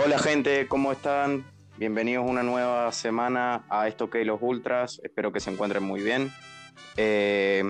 Hola 0.00 0.16
gente, 0.20 0.68
¿cómo 0.68 0.92
están? 0.92 1.44
Bienvenidos 1.76 2.24
una 2.24 2.44
nueva 2.44 2.92
semana 2.92 3.64
a 3.68 3.88
esto 3.88 4.08
que 4.08 4.24
los 4.24 4.38
Ultras. 4.40 5.00
Espero 5.02 5.32
que 5.32 5.40
se 5.40 5.50
encuentren 5.50 5.82
muy 5.82 6.00
bien. 6.00 6.30
Eh, 6.96 7.64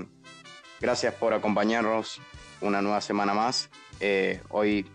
gracias 0.79 1.15
por 1.15 1.33
acompañarnos 1.33 2.21
una 2.61 2.83
nueva 2.83 3.01
semana 3.01 3.33
más. 3.33 3.71
Eh, 4.01 4.43
hoy 4.51 4.87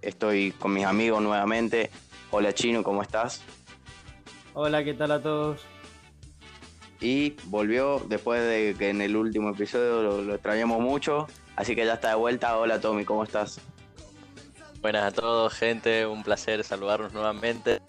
estoy 0.00 0.50
con 0.58 0.74
mis 0.74 0.84
amigos 0.84 1.22
nuevamente. 1.22 1.88
Hola 2.32 2.52
Chino, 2.52 2.82
¿cómo 2.82 3.02
estás? 3.02 3.44
Hola, 4.52 4.82
¿qué 4.82 4.94
tal 4.94 5.12
a 5.12 5.22
todos? 5.22 5.64
Y 7.00 7.36
volvió 7.44 8.00
después 8.08 8.42
de 8.42 8.74
que 8.76 8.88
en 8.88 9.02
el 9.02 9.14
último 9.14 9.50
episodio 9.50 10.02
lo, 10.02 10.22
lo 10.22 10.34
extrañamos 10.34 10.80
mucho. 10.80 11.28
Así 11.54 11.76
que 11.76 11.86
ya 11.86 11.94
está 11.94 12.08
de 12.08 12.16
vuelta. 12.16 12.58
Hola 12.58 12.80
Tommy, 12.80 13.04
¿cómo 13.04 13.22
estás? 13.22 13.60
Buenas 14.82 15.04
a 15.04 15.10
todos, 15.12 15.54
gente. 15.54 16.06
Un 16.06 16.22
placer 16.22 16.62
saludarnos 16.64 17.12
nuevamente. 17.12 17.80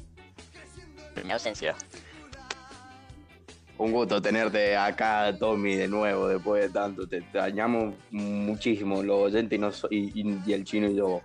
En 1.15 1.25
mi 1.27 1.33
ausencia. 1.33 1.75
Un 3.77 3.91
gusto 3.91 4.21
tenerte 4.21 4.77
acá, 4.77 5.35
Tommy, 5.37 5.75
de 5.75 5.87
nuevo, 5.87 6.27
después 6.27 6.63
de 6.63 6.69
tanto. 6.69 7.07
Te 7.07 7.17
extrañamos 7.17 7.95
muchísimo, 8.11 9.01
los 9.01 9.17
oyentes 9.23 9.57
y, 9.57 9.59
nos- 9.59 9.87
y- 9.89 10.21
y- 10.21 10.39
y 10.45 10.53
el 10.53 10.63
chino 10.63 10.87
y 10.87 10.95
yo. 10.95 11.21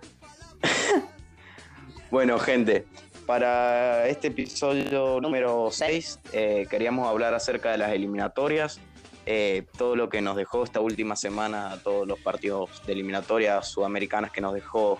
bueno, 2.11 2.39
gente, 2.39 2.85
para 3.27 4.07
este 4.07 4.27
episodio 4.29 5.21
número 5.21 5.69
6 5.71 6.19
queríamos 6.69 7.07
hablar 7.07 7.33
acerca 7.35 7.71
de 7.71 7.77
las 7.77 7.91
eliminatorias. 7.91 8.79
eh, 9.31 9.67
todo 9.77 9.95
lo 9.95 10.09
que 10.09 10.21
nos 10.21 10.35
dejó 10.35 10.63
esta 10.63 10.79
última 10.79 11.15
semana, 11.15 11.77
todos 11.83 12.07
los 12.07 12.17
partidos 12.19 12.81
de 12.87 12.93
eliminatorias 12.93 13.67
sudamericanas 13.67 14.31
que 14.31 14.41
nos 14.41 14.55
dejó 14.55 14.99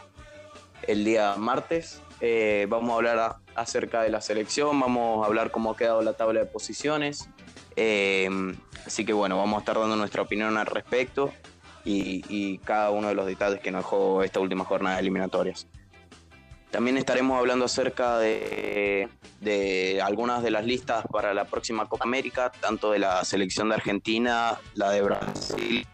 el 0.92 1.06
día 1.06 1.36
martes. 1.38 2.02
Eh, 2.20 2.66
vamos 2.68 2.92
a 2.92 2.96
hablar 2.96 3.36
acerca 3.56 4.02
de 4.02 4.10
la 4.10 4.22
selección, 4.22 4.80
vamos 4.80 5.24
a 5.24 5.28
hablar 5.28 5.52
cómo 5.52 5.72
ha 5.72 5.78
quedado 5.78 6.02
la 6.02 6.14
tabla 6.14 6.40
de 6.40 6.46
posiciones. 6.48 7.30
Eh, 7.76 8.28
así 8.86 9.06
que 9.06 9.14
bueno, 9.14 9.38
vamos 9.38 9.58
a 9.58 9.60
estar 9.60 9.78
dando 9.78 9.96
nuestra 9.96 10.24
opinión 10.24 10.58
al 10.58 10.66
respecto 10.66 11.32
y, 11.86 12.24
y 12.28 12.58
cada 12.60 12.90
uno 12.90 13.08
de 13.08 13.14
los 13.14 13.26
detalles 13.26 13.60
que 13.60 13.72
nos 13.72 13.84
dejó 13.84 14.24
esta 14.24 14.40
última 14.40 14.66
jornada 14.66 14.96
de 14.96 15.02
eliminatorias. 15.02 15.68
También 16.72 16.98
estaremos 16.98 17.38
hablando 17.38 17.66
acerca 17.66 18.18
de, 18.18 19.10
de 19.42 20.02
algunas 20.04 20.44
de 20.44 20.52
las 20.52 20.66
listas 20.66 21.06
para 21.12 21.34
la 21.34 21.46
próxima 21.46 21.88
Copa 21.88 22.04
América, 22.04 22.52
tanto 22.60 22.92
de 22.92 23.00
la 23.00 23.24
selección 23.26 23.70
de 23.70 23.76
Argentina, 23.76 24.58
la 24.74 24.92
de 24.92 25.02
Brasil. 25.02 25.88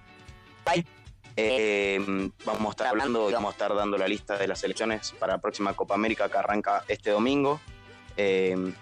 Eh, 1.38 2.00
vamos 2.46 2.68
a 2.68 2.70
estar 2.70 2.88
hablando 2.88 3.30
vamos 3.30 3.50
a 3.50 3.52
estar 3.52 3.76
dando 3.76 3.98
la 3.98 4.08
lista 4.08 4.38
de 4.38 4.48
las 4.48 4.60
selecciones 4.60 5.14
para 5.20 5.34
la 5.34 5.40
próxima 5.40 5.74
Copa 5.74 5.94
América 5.94 6.30
que 6.30 6.38
arranca 6.38 6.84
este 6.88 7.12
domingo. 7.12 7.60
Eh, 8.16 8.74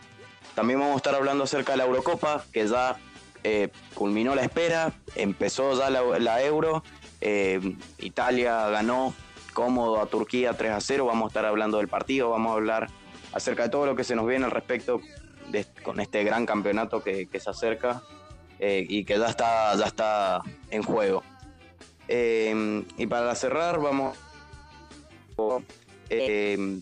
también 0.54 0.80
vamos 0.80 0.94
a 0.96 0.98
estar 0.98 1.16
hablando 1.16 1.46
acerca 1.46 1.72
de 1.72 1.80
la 1.80 1.86
Eurocopa, 1.86 2.46
que 2.54 2.68
ya 2.68 2.98
eh, 3.44 3.70
culminó 3.96 4.36
la 4.36 4.44
espera, 4.44 4.94
empezó 5.16 5.78
ya 5.78 5.90
la, 5.90 6.44
Euro. 6.44 6.84
Italia 8.00 8.68
ganó 8.70 9.16
cómodo 9.54 10.02
a 10.02 10.06
Turquía 10.06 10.54
3 10.54 10.72
a 10.74 10.82
0. 10.82 11.06
Vamos 11.06 11.26
a 11.26 11.28
estar 11.30 11.46
hablando 11.46 11.78
del 11.78 11.88
partido, 11.88 12.30
vamos 12.30 12.52
a 12.52 12.56
hablar 12.56 12.88
acerca 13.32 13.64
de 13.64 13.70
todo 13.70 13.88
lo 13.88 13.96
que 13.96 14.04
se 14.04 14.16
nos 14.16 14.28
viene 14.28 14.46
al 14.46 14.52
respecto 14.52 15.02
con 15.84 16.00
este 16.00 16.24
gran 16.24 16.46
campeonato 16.46 17.04
que, 17.04 17.28
que 17.28 17.40
se 17.40 17.50
acerca 17.50 18.04
y 18.60 19.04
que 19.04 19.18
ya 19.18 19.28
está, 19.28 19.76
ya 19.76 19.86
está 19.86 20.42
en 20.70 20.84
juego. 20.84 21.24
Eh, 22.08 22.84
y 22.98 23.08
para 23.08 23.34
cerrar, 23.36 23.80
vamos 23.80 24.18
eh, 26.10 26.80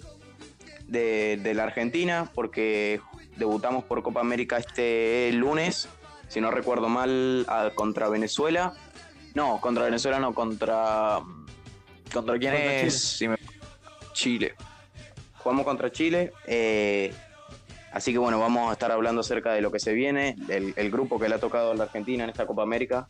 de, 0.88 1.38
de 1.42 1.54
la 1.54 1.64
Argentina, 1.64 2.30
porque 2.34 3.00
debutamos 3.38 3.84
por 3.84 4.04
Copa 4.04 4.20
América 4.20 4.58
este 4.58 5.32
lunes, 5.34 5.88
si 6.28 6.42
no 6.42 6.52
recuerdo 6.52 6.90
mal, 6.90 7.46
a- 7.48 7.72
contra 7.74 8.10
Venezuela. 8.10 8.74
No, 9.34 9.62
contra 9.62 9.86
Venezuela 9.86 10.20
no, 10.20 10.34
contra. 10.34 11.22
¿Contra 12.14 12.38
quién 12.38 12.52
Contra 12.54 12.74
es? 12.82 12.82
Chile. 12.82 12.92
Si 12.92 13.28
me- 13.30 13.38
Chile. 14.14 14.56
Jugamos 15.38 15.66
contra 15.66 15.92
Chile. 15.92 16.34
eh, 16.46 17.14
así 17.94 18.12
que 18.12 18.18
bueno, 18.18 18.40
vamos 18.40 18.70
a 18.70 18.74
estar 18.74 18.92
hablando 18.92 19.22
acerca 19.22 19.54
de 19.54 19.62
lo 19.62 19.72
que 19.72 19.80
se 19.80 19.94
viene, 19.94 20.36
el, 20.50 20.74
el 20.76 20.92
grupo 20.92 21.20
que 21.20 21.30
le 21.30 21.36
ha 21.36 21.40
tocado 21.40 21.72
a 21.72 21.76
la 21.76 21.84
Argentina 21.86 22.24
en 22.26 22.30
esta 22.30 22.46
Copa 22.46 22.64
América. 22.64 23.08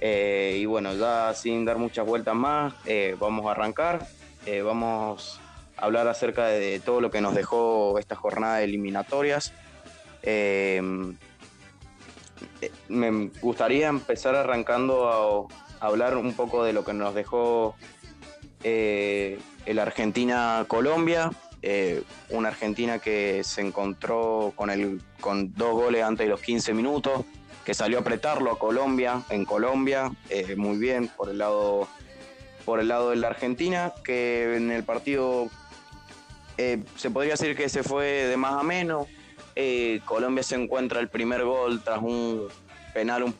Eh, 0.00 0.58
y 0.60 0.66
bueno, 0.66 0.94
ya 0.94 1.34
sin 1.34 1.64
dar 1.64 1.78
muchas 1.78 2.06
vueltas 2.06 2.34
más, 2.34 2.74
eh, 2.86 3.16
vamos 3.18 3.46
a 3.46 3.52
arrancar. 3.52 4.06
Eh, 4.46 4.62
vamos 4.62 5.40
a 5.76 5.86
hablar 5.86 6.08
acerca 6.08 6.46
de 6.46 6.80
todo 6.80 7.00
lo 7.00 7.10
que 7.10 7.20
nos 7.20 7.34
dejó 7.34 7.98
esta 7.98 8.16
jornada 8.16 8.58
de 8.58 8.64
eliminatorias. 8.64 9.52
Me 12.88 13.30
gustaría 13.40 13.88
empezar 13.88 14.34
arrancando 14.34 15.48
a, 15.80 15.84
a 15.84 15.88
hablar 15.88 16.16
un 16.16 16.34
poco 16.34 16.64
de 16.64 16.72
lo 16.72 16.84
que 16.84 16.92
nos 16.92 17.14
dejó 17.14 17.76
el 18.62 19.78
Argentina-Colombia. 19.78 21.30
Una 22.30 22.48
Argentina 22.48 22.98
que 22.98 23.42
se 23.44 23.62
encontró 23.62 24.52
con, 24.54 24.70
el, 24.70 25.00
con 25.20 25.54
dos 25.54 25.72
goles 25.72 26.02
antes 26.02 26.26
de 26.26 26.30
los 26.30 26.40
15 26.40 26.74
minutos, 26.74 27.24
que 27.64 27.74
salió 27.74 27.98
a 27.98 28.00
apretarlo 28.02 28.50
a 28.52 28.58
Colombia, 28.58 29.22
en 29.30 29.44
Colombia, 29.44 30.10
eh, 30.28 30.54
muy 30.56 30.76
bien 30.78 31.08
por 31.08 31.28
el 31.30 31.38
lado 31.38 31.88
por 32.64 32.80
el 32.80 32.88
lado 32.88 33.10
de 33.10 33.16
la 33.16 33.28
Argentina, 33.28 33.92
que 34.02 34.56
en 34.56 34.70
el 34.70 34.84
partido 34.84 35.48
eh, 36.56 36.82
se 36.96 37.10
podría 37.10 37.32
decir 37.34 37.54
que 37.54 37.68
se 37.68 37.82
fue 37.82 38.06
de 38.06 38.36
más 38.38 38.54
a 38.54 38.62
menos. 38.62 39.06
Eh, 39.54 40.00
Colombia 40.06 40.42
se 40.42 40.54
encuentra 40.54 41.00
el 41.00 41.08
primer 41.08 41.44
gol 41.44 41.82
tras 41.84 41.98
un 42.00 42.48
penal 42.94 43.22
un, 43.24 43.34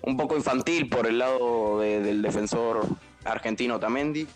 un 0.00 0.16
poco 0.16 0.34
infantil 0.36 0.88
por 0.88 1.06
el 1.06 1.18
lado 1.18 1.80
de- 1.80 2.00
del 2.00 2.22
defensor 2.22 2.86
argentino 3.24 3.78
Tamendi. 3.78 4.26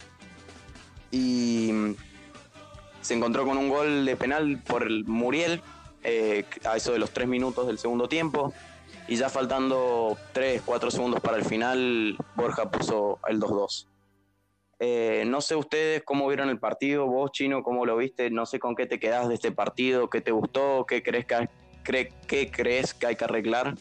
Y 1.10 1.70
mm, 1.72 1.94
se 3.00 3.14
encontró 3.14 3.46
con 3.46 3.56
un 3.56 3.70
gol 3.70 4.04
de 4.04 4.14
penal 4.16 4.60
por 4.66 4.82
el 4.82 5.04
Muriel 5.06 5.62
eh, 6.08 6.44
a 6.64 6.76
eso 6.76 6.92
de 6.92 7.00
los 7.00 7.10
tres 7.10 7.26
minutos 7.26 7.66
del 7.66 7.78
segundo 7.78 8.08
tiempo. 8.08 8.52
Y 9.08 9.16
ya 9.16 9.28
faltando 9.28 10.16
3, 10.32 10.62
4 10.64 10.90
segundos 10.90 11.20
para 11.20 11.36
el 11.36 11.44
final, 11.44 12.16
Borja 12.36 12.70
puso 12.70 13.18
el 13.28 13.40
2-2. 13.40 13.88
Eh, 14.78 15.24
no 15.26 15.40
sé 15.40 15.56
ustedes 15.56 16.02
cómo 16.04 16.28
vieron 16.28 16.48
el 16.48 16.58
partido, 16.60 17.06
vos 17.06 17.32
Chino, 17.32 17.62
cómo 17.62 17.86
lo 17.86 17.96
viste, 17.96 18.30
no 18.30 18.46
sé 18.46 18.58
con 18.58 18.76
qué 18.76 18.86
te 18.86 19.00
quedás 19.00 19.28
de 19.28 19.34
este 19.34 19.50
partido, 19.50 20.10
qué 20.10 20.20
te 20.20 20.30
gustó, 20.30 20.86
qué 20.86 21.02
crees 21.02 21.26
que, 21.26 21.48
qué 22.28 22.50
crees 22.50 22.94
que 22.94 23.06
hay 23.06 23.16
que 23.16 23.24
arreglar 23.24 23.74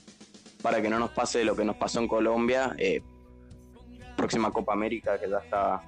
para 0.62 0.81
que 0.81 0.90
no 0.90 0.97
nos 0.97 1.12
pase 1.12 1.44
lo 1.44 1.56
que 1.56 1.66
nos 1.66 1.75
pasó 1.75 2.00
en 2.00 2.08
Colombia, 2.08 2.75
eh, 2.78 3.02
próxima 4.16 4.52
Copa 4.52 4.74
América 4.74 5.19
que 5.19 5.30
ya 5.30 5.38
está 5.38 5.84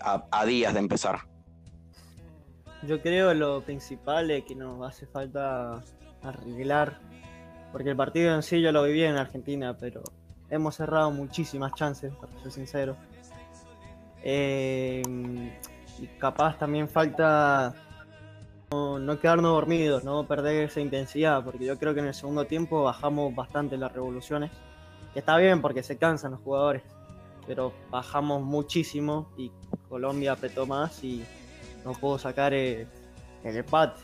a 0.00 0.46
días 0.46 0.74
de 0.74 0.80
empezar. 0.80 1.31
Yo 2.82 3.00
creo 3.00 3.32
lo 3.32 3.62
principal 3.62 4.30
es 4.30 4.44
que 4.44 4.56
nos 4.56 4.86
hace 4.86 5.06
falta 5.06 5.82
arreglar, 6.22 6.98
porque 7.70 7.90
el 7.90 7.96
partido 7.96 8.34
en 8.34 8.42
sí 8.42 8.60
yo 8.60 8.72
lo 8.72 8.82
viví 8.82 9.04
en 9.04 9.16
Argentina, 9.16 9.76
pero 9.78 10.02
hemos 10.50 10.74
cerrado 10.74 11.10
muchísimas 11.12 11.72
chances, 11.74 12.12
para 12.14 12.32
ser 12.42 12.50
sincero. 12.50 12.96
Eh, 14.24 15.02
y 15.98 16.06
capaz 16.18 16.58
también 16.58 16.88
falta 16.88 17.74
no, 18.72 18.98
no 18.98 19.20
quedarnos 19.20 19.52
dormidos, 19.52 20.02
no 20.02 20.26
perder 20.26 20.64
esa 20.64 20.80
intensidad, 20.80 21.44
porque 21.44 21.64
yo 21.64 21.78
creo 21.78 21.94
que 21.94 22.00
en 22.00 22.06
el 22.06 22.14
segundo 22.14 22.46
tiempo 22.46 22.82
bajamos 22.82 23.32
bastante 23.34 23.76
las 23.76 23.92
revoluciones, 23.92 24.50
que 25.12 25.20
está 25.20 25.36
bien 25.36 25.60
porque 25.62 25.84
se 25.84 25.98
cansan 25.98 26.32
los 26.32 26.40
jugadores, 26.40 26.82
pero 27.46 27.72
bajamos 27.90 28.42
muchísimo 28.42 29.30
y 29.36 29.52
Colombia 29.88 30.32
apretó 30.32 30.66
más 30.66 31.04
y 31.04 31.24
no 31.84 31.92
pudo 31.92 32.18
sacar 32.18 32.54
eh, 32.54 32.86
el 33.44 33.56
empate. 33.56 34.00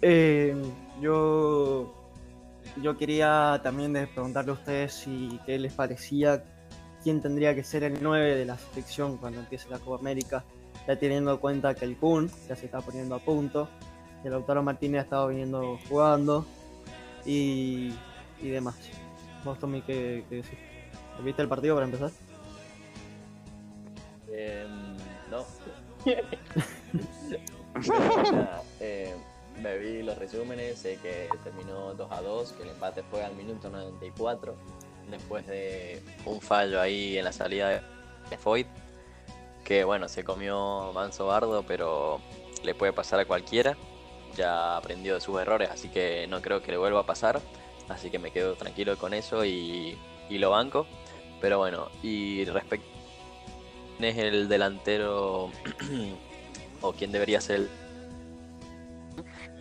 Eh, 0.00 0.54
yo, 1.00 1.94
yo 2.82 2.96
quería 2.96 3.60
también 3.62 3.92
preguntarle 4.12 4.50
a 4.50 4.54
ustedes 4.54 4.94
si 4.94 5.38
qué 5.46 5.58
les 5.58 5.72
parecía 5.72 6.42
quién 7.02 7.20
tendría 7.20 7.54
que 7.54 7.64
ser 7.64 7.84
el 7.84 8.02
9 8.02 8.36
de 8.36 8.44
la 8.44 8.56
selección 8.56 9.16
cuando 9.16 9.40
empiece 9.40 9.68
la 9.68 9.78
Copa 9.78 10.00
América, 10.00 10.44
ya 10.86 10.96
teniendo 10.96 11.32
en 11.32 11.38
cuenta 11.38 11.74
que 11.74 11.84
el 11.84 11.96
Kun 11.96 12.30
ya 12.48 12.56
se 12.56 12.66
está 12.66 12.80
poniendo 12.80 13.14
a 13.14 13.18
punto, 13.18 13.68
que 14.22 14.30
Lautaro 14.30 14.62
Martínez 14.62 15.00
ha 15.00 15.04
estado 15.04 15.28
viniendo 15.28 15.78
jugando 15.88 16.46
y, 17.24 17.92
y 18.40 18.48
demás. 18.48 18.76
¿Vos, 19.44 19.58
Tommy, 19.58 19.82
qué, 19.82 20.24
qué? 20.28 20.42
¿Viste 21.22 21.42
el 21.42 21.48
partido 21.48 21.74
para 21.74 21.86
empezar? 21.86 22.10
Eh, 24.30 24.66
no. 25.30 25.44
Pero, 26.04 26.22
nada, 28.32 28.62
eh, 28.80 29.14
me 29.60 29.78
vi 29.78 30.02
los 30.02 30.18
resúmenes, 30.18 30.78
sé 30.78 30.98
que 31.02 31.28
terminó 31.42 31.94
2 31.94 32.10
a 32.10 32.20
2, 32.20 32.52
que 32.52 32.62
el 32.64 32.70
empate 32.70 33.02
fue 33.02 33.24
al 33.24 33.34
minuto 33.34 33.70
94, 33.70 34.54
después 35.10 35.46
de 35.46 36.02
un 36.24 36.40
fallo 36.40 36.80
ahí 36.80 37.18
en 37.18 37.24
la 37.24 37.32
salida 37.32 37.82
de 38.30 38.38
Foyt. 38.38 38.66
que 39.64 39.84
bueno, 39.84 40.08
se 40.08 40.24
comió 40.24 40.92
Manso 40.92 41.26
Bardo, 41.26 41.64
pero 41.66 42.20
le 42.62 42.74
puede 42.74 42.92
pasar 42.92 43.20
a 43.20 43.24
cualquiera. 43.24 43.76
Ya 44.36 44.76
aprendió 44.76 45.14
de 45.14 45.20
sus 45.20 45.38
errores, 45.40 45.68
así 45.70 45.88
que 45.88 46.26
no 46.26 46.40
creo 46.40 46.62
que 46.62 46.72
le 46.72 46.78
vuelva 46.78 47.00
a 47.00 47.06
pasar. 47.06 47.40
Así 47.88 48.10
que 48.10 48.18
me 48.18 48.30
quedo 48.30 48.54
tranquilo 48.54 48.96
con 48.96 49.12
eso 49.12 49.44
y, 49.44 49.98
y 50.30 50.38
lo 50.38 50.50
banco. 50.50 50.86
Pero 51.40 51.58
bueno, 51.58 51.88
y 52.02 52.44
respecto 52.46 52.91
es 54.04 54.16
el 54.18 54.48
delantero 54.48 55.50
o 56.80 56.92
quién 56.92 57.12
debería 57.12 57.40
ser 57.40 57.56
el 57.56 57.70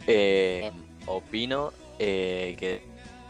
eh, 0.07 0.71
opino 1.05 1.73
eh, 1.99 2.55
que 2.59 2.81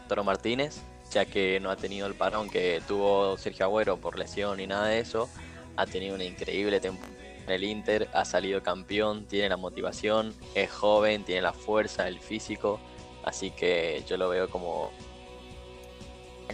Toro 0.08 0.24
Martínez 0.24 0.82
ya 1.10 1.26
que 1.26 1.60
no 1.60 1.70
ha 1.70 1.76
tenido 1.76 2.06
el 2.06 2.14
parón 2.14 2.48
que 2.48 2.80
tuvo 2.88 3.36
Sergio 3.36 3.66
Agüero 3.66 3.98
por 3.98 4.18
lesión 4.18 4.60
y 4.60 4.66
nada 4.66 4.86
de 4.86 5.00
eso 5.00 5.28
ha 5.76 5.86
tenido 5.86 6.14
una 6.14 6.24
increíble 6.24 6.80
temporada 6.80 7.14
en 7.46 7.52
el 7.52 7.64
Inter 7.64 8.08
ha 8.14 8.24
salido 8.24 8.62
campeón 8.62 9.26
tiene 9.26 9.48
la 9.48 9.56
motivación 9.56 10.34
es 10.54 10.70
joven 10.70 11.24
tiene 11.24 11.42
la 11.42 11.52
fuerza 11.52 12.08
el 12.08 12.20
físico 12.20 12.80
así 13.24 13.50
que 13.50 14.02
yo 14.08 14.16
lo 14.16 14.28
veo 14.28 14.48
como 14.48 14.90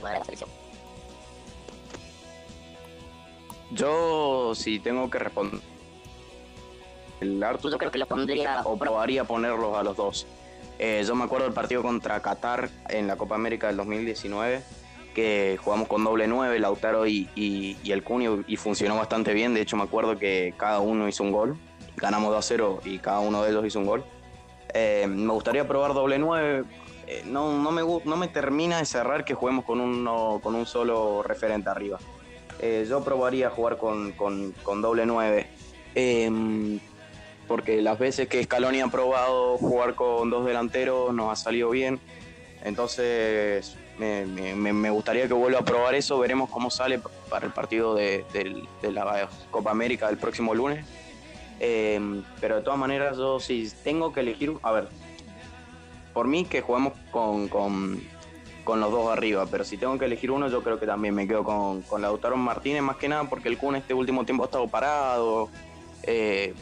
la 0.03 0.25
selección 0.25 0.58
Yo, 3.71 4.55
si 4.55 4.79
tengo 4.79 5.11
que 5.11 5.19
responder, 5.19 5.61
el 7.21 7.43
Arthur, 7.43 7.73
Yo 7.73 7.79
creo 7.79 7.91
que 7.91 7.99
lo 7.99 8.07
pondría. 8.07 8.63
o 8.65 8.79
probaría 8.79 9.25
ponerlos 9.25 9.77
a 9.77 9.83
los 9.83 9.97
dos. 9.97 10.27
Eh, 10.79 11.03
yo 11.07 11.15
me 11.15 11.25
acuerdo 11.25 11.45
del 11.47 11.55
partido 11.55 11.83
contra 11.83 12.21
Qatar 12.23 12.71
en 12.89 13.07
la 13.07 13.17
Copa 13.17 13.35
América 13.35 13.67
del 13.67 13.77
2019, 13.77 14.63
que 15.15 15.59
jugamos 15.63 15.89
con 15.89 16.05
doble 16.05 16.29
9, 16.29 16.59
Lautaro 16.61 17.07
y, 17.07 17.29
y, 17.35 17.77
y 17.83 17.93
el 17.93 18.05
Cunio, 18.05 18.45
y 18.47 18.57
funcionó 18.57 18.97
bastante 18.97 19.35
bien. 19.35 19.55
De 19.55 19.61
hecho, 19.61 19.77
me 19.77 19.83
acuerdo 19.83 20.17
que 20.19 20.55
cada 20.57 20.79
uno 20.81 21.09
hizo 21.09 21.25
un 21.25 21.33
gol. 21.33 21.57
Ganamos 21.97 22.31
2 22.31 22.39
a 22.39 22.43
0 22.43 22.81
y 22.85 22.99
cada 23.01 23.19
uno 23.19 23.43
de 23.43 23.51
ellos 23.51 23.67
hizo 23.67 23.81
un 23.81 23.87
gol. 23.87 24.05
Eh, 24.73 25.07
me 25.09 25.33
gustaría 25.33 25.67
probar 25.67 25.95
doble 25.95 26.19
9. 26.19 26.65
Eh, 27.09 27.23
no, 27.27 27.61
no, 27.61 27.73
me, 27.73 27.83
no 27.83 28.17
me 28.17 28.29
termina 28.29 28.79
de 28.79 28.85
cerrar 28.85 29.25
que 29.25 29.35
juguemos 29.35 29.65
con, 29.65 29.81
uno, 29.81 30.39
con 30.41 30.55
un 30.55 30.65
solo 30.67 31.25
referente 31.25 31.69
arriba. 31.69 31.99
Eh, 32.61 32.87
yo 32.89 33.03
probaría 33.05 33.51
jugar 33.51 33.77
con, 33.79 34.13
con, 34.13 34.53
con 34.63 34.83
doble 34.83 35.07
9. 35.07 35.47
Em, 35.95 36.79
porque 37.47 37.81
las 37.83 37.99
veces 37.99 38.29
que 38.29 38.43
Scaloni 38.45 38.81
ha 38.81 38.89
probado 38.89 39.57
jugar 39.59 39.95
con 39.95 40.29
dos 40.31 40.45
delanteros 40.45 41.15
nos 41.15 41.33
ha 41.33 41.37
salido 41.37 41.71
bien. 41.71 41.99
Entonces 42.65 43.77
me, 43.99 44.25
me- 44.27 44.91
gustaría 44.91 45.27
que 45.29 45.35
vuelva 45.35 45.61
a 45.61 45.65
probar 45.65 45.95
eso. 45.95 46.19
Veremos 46.19 46.51
cómo 46.51 46.71
sale 46.71 47.01
para 47.31 47.47
el 47.47 47.53
partido 47.53 47.95
de, 47.95 48.25
del- 48.33 48.69
de 48.83 48.93
la 48.93 49.29
Copa 49.51 49.71
América 49.71 50.09
del 50.09 50.19
próximo 50.19 50.55
lunes. 50.55 50.85
Em, 51.61 52.23
pero 52.41 52.57
de 52.57 52.63
todas 52.63 52.79
maneras, 52.79 53.17
yo 53.17 53.41
si 53.41 53.69
tengo 53.83 54.13
que 54.13 54.21
elegir, 54.21 54.53
a 54.63 54.71
ver, 54.73 54.89
por 56.13 56.27
mí 56.29 56.45
que 56.45 56.61
jugamos 56.61 56.93
con, 57.11 57.49
con 58.69 58.81
los 58.81 58.91
dos 58.91 59.09
arriba, 59.09 59.47
pero 59.51 59.65
si 59.65 59.79
tengo 59.79 59.99
que 59.99 60.05
elegir 60.05 60.31
uno, 60.31 60.47
yo 60.49 60.63
creo 60.63 60.79
que 60.79 60.85
también 60.85 61.15
me 61.15 61.27
quedo 61.27 61.43
con, 61.43 61.81
con 61.81 62.03
Lautaro 62.03 62.37
Martínez, 62.37 62.83
más 62.83 62.99
que 62.99 63.09
nada 63.09 63.25
porque 63.25 63.49
el 63.49 63.57
Kun 63.57 63.77
este 63.77 63.95
último 63.95 64.27
tiempo 64.27 64.43
ha 64.43 64.47
estado 64.47 64.69
parado, 64.69 65.49
eh, 66.03 66.53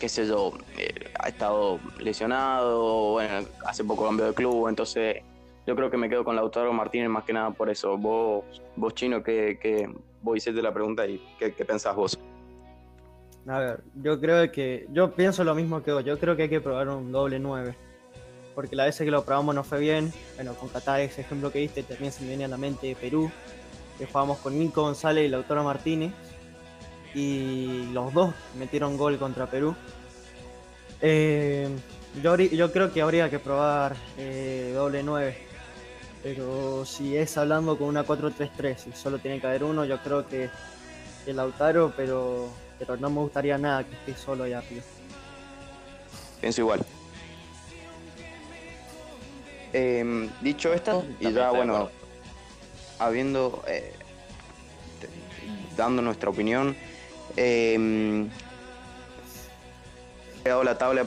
qué 0.00 0.08
sé 0.08 0.26
yo, 0.26 0.54
eh, 0.76 1.12
ha 1.20 1.28
estado 1.28 1.78
lesionado, 2.00 3.12
bueno, 3.12 3.46
hace 3.64 3.84
poco 3.84 4.06
cambió 4.06 4.26
de 4.26 4.34
club, 4.34 4.66
entonces 4.66 5.22
yo 5.68 5.76
creo 5.76 5.88
que 5.88 5.96
me 5.96 6.08
quedo 6.08 6.24
con 6.24 6.34
Lautaro 6.34 6.72
Martínez 6.72 7.08
más 7.10 7.22
que 7.22 7.32
nada 7.32 7.52
por 7.52 7.70
eso. 7.70 7.96
Vos, 7.96 8.44
vos 8.74 8.92
Chino, 8.94 9.22
que, 9.22 9.56
que 9.62 9.88
vos 10.22 10.36
hiciste 10.36 10.60
la 10.60 10.74
pregunta 10.74 11.06
y 11.06 11.24
qué, 11.38 11.52
qué 11.52 11.64
pensás 11.64 11.94
vos. 11.94 12.18
A 13.46 13.58
ver, 13.60 13.84
yo 13.94 14.20
creo 14.20 14.50
que. 14.50 14.88
Yo 14.90 15.12
pienso 15.12 15.44
lo 15.44 15.54
mismo 15.54 15.80
que 15.84 15.92
vos. 15.92 16.04
Yo 16.04 16.18
creo 16.18 16.34
que 16.34 16.42
hay 16.42 16.48
que 16.48 16.60
probar 16.60 16.88
un 16.88 17.12
doble 17.12 17.38
9. 17.38 17.85
Porque 18.56 18.74
la 18.74 18.86
vez 18.86 18.96
que 18.96 19.04
lo 19.04 19.22
probamos 19.22 19.54
no 19.54 19.62
fue 19.62 19.78
bien. 19.78 20.10
Bueno, 20.36 20.54
con 20.54 20.70
Qatar, 20.70 21.00
ese 21.00 21.20
ejemplo 21.20 21.52
que 21.52 21.58
diste, 21.58 21.82
también 21.82 22.10
se 22.10 22.22
me 22.22 22.28
viene 22.28 22.46
a 22.46 22.48
la 22.48 22.56
mente 22.56 22.96
Perú. 22.98 23.30
Que 23.98 24.06
jugamos 24.06 24.38
con 24.38 24.58
Nico 24.58 24.80
González 24.80 25.26
y 25.26 25.28
Lautaro 25.28 25.62
Martínez. 25.62 26.14
Y 27.14 27.84
los 27.92 28.14
dos 28.14 28.34
metieron 28.58 28.96
gol 28.96 29.18
contra 29.18 29.46
Perú. 29.46 29.76
Eh, 31.02 31.68
yo, 32.22 32.34
yo 32.36 32.72
creo 32.72 32.90
que 32.94 33.02
habría 33.02 33.28
que 33.28 33.38
probar 33.38 33.94
eh, 34.16 34.72
doble 34.74 35.02
9. 35.02 35.36
Pero 36.22 36.86
si 36.86 37.14
es 37.14 37.36
hablando 37.36 37.76
con 37.76 37.88
una 37.88 38.06
4-3-3 38.06 38.88
y 38.88 38.92
solo 38.96 39.18
tiene 39.18 39.38
que 39.38 39.46
haber 39.48 39.64
uno, 39.64 39.84
yo 39.84 39.98
creo 39.98 40.26
que 40.26 40.48
el 41.26 41.36
Lautaro, 41.36 41.92
pero, 41.94 42.48
pero 42.78 42.96
no 42.96 43.10
me 43.10 43.20
gustaría 43.20 43.58
nada 43.58 43.84
que 43.84 43.94
esté 43.96 44.16
solo 44.16 44.44
allá 44.44 44.58
arriba. 44.58 44.82
Pienso 46.40 46.62
igual. 46.62 46.86
Em, 49.78 50.30
dicho 50.40 50.72
esto, 50.72 51.04
y 51.20 51.24
También 51.24 51.34
ya 51.34 51.50
bueno, 51.50 51.90
habiendo 52.98 53.62
eh, 53.68 53.92
dando 55.76 56.00
nuestra 56.00 56.30
opinión, 56.30 56.74
em, 57.36 58.30
he 60.42 60.48
dado 60.48 60.64
la 60.64 60.78
tabla 60.78 61.04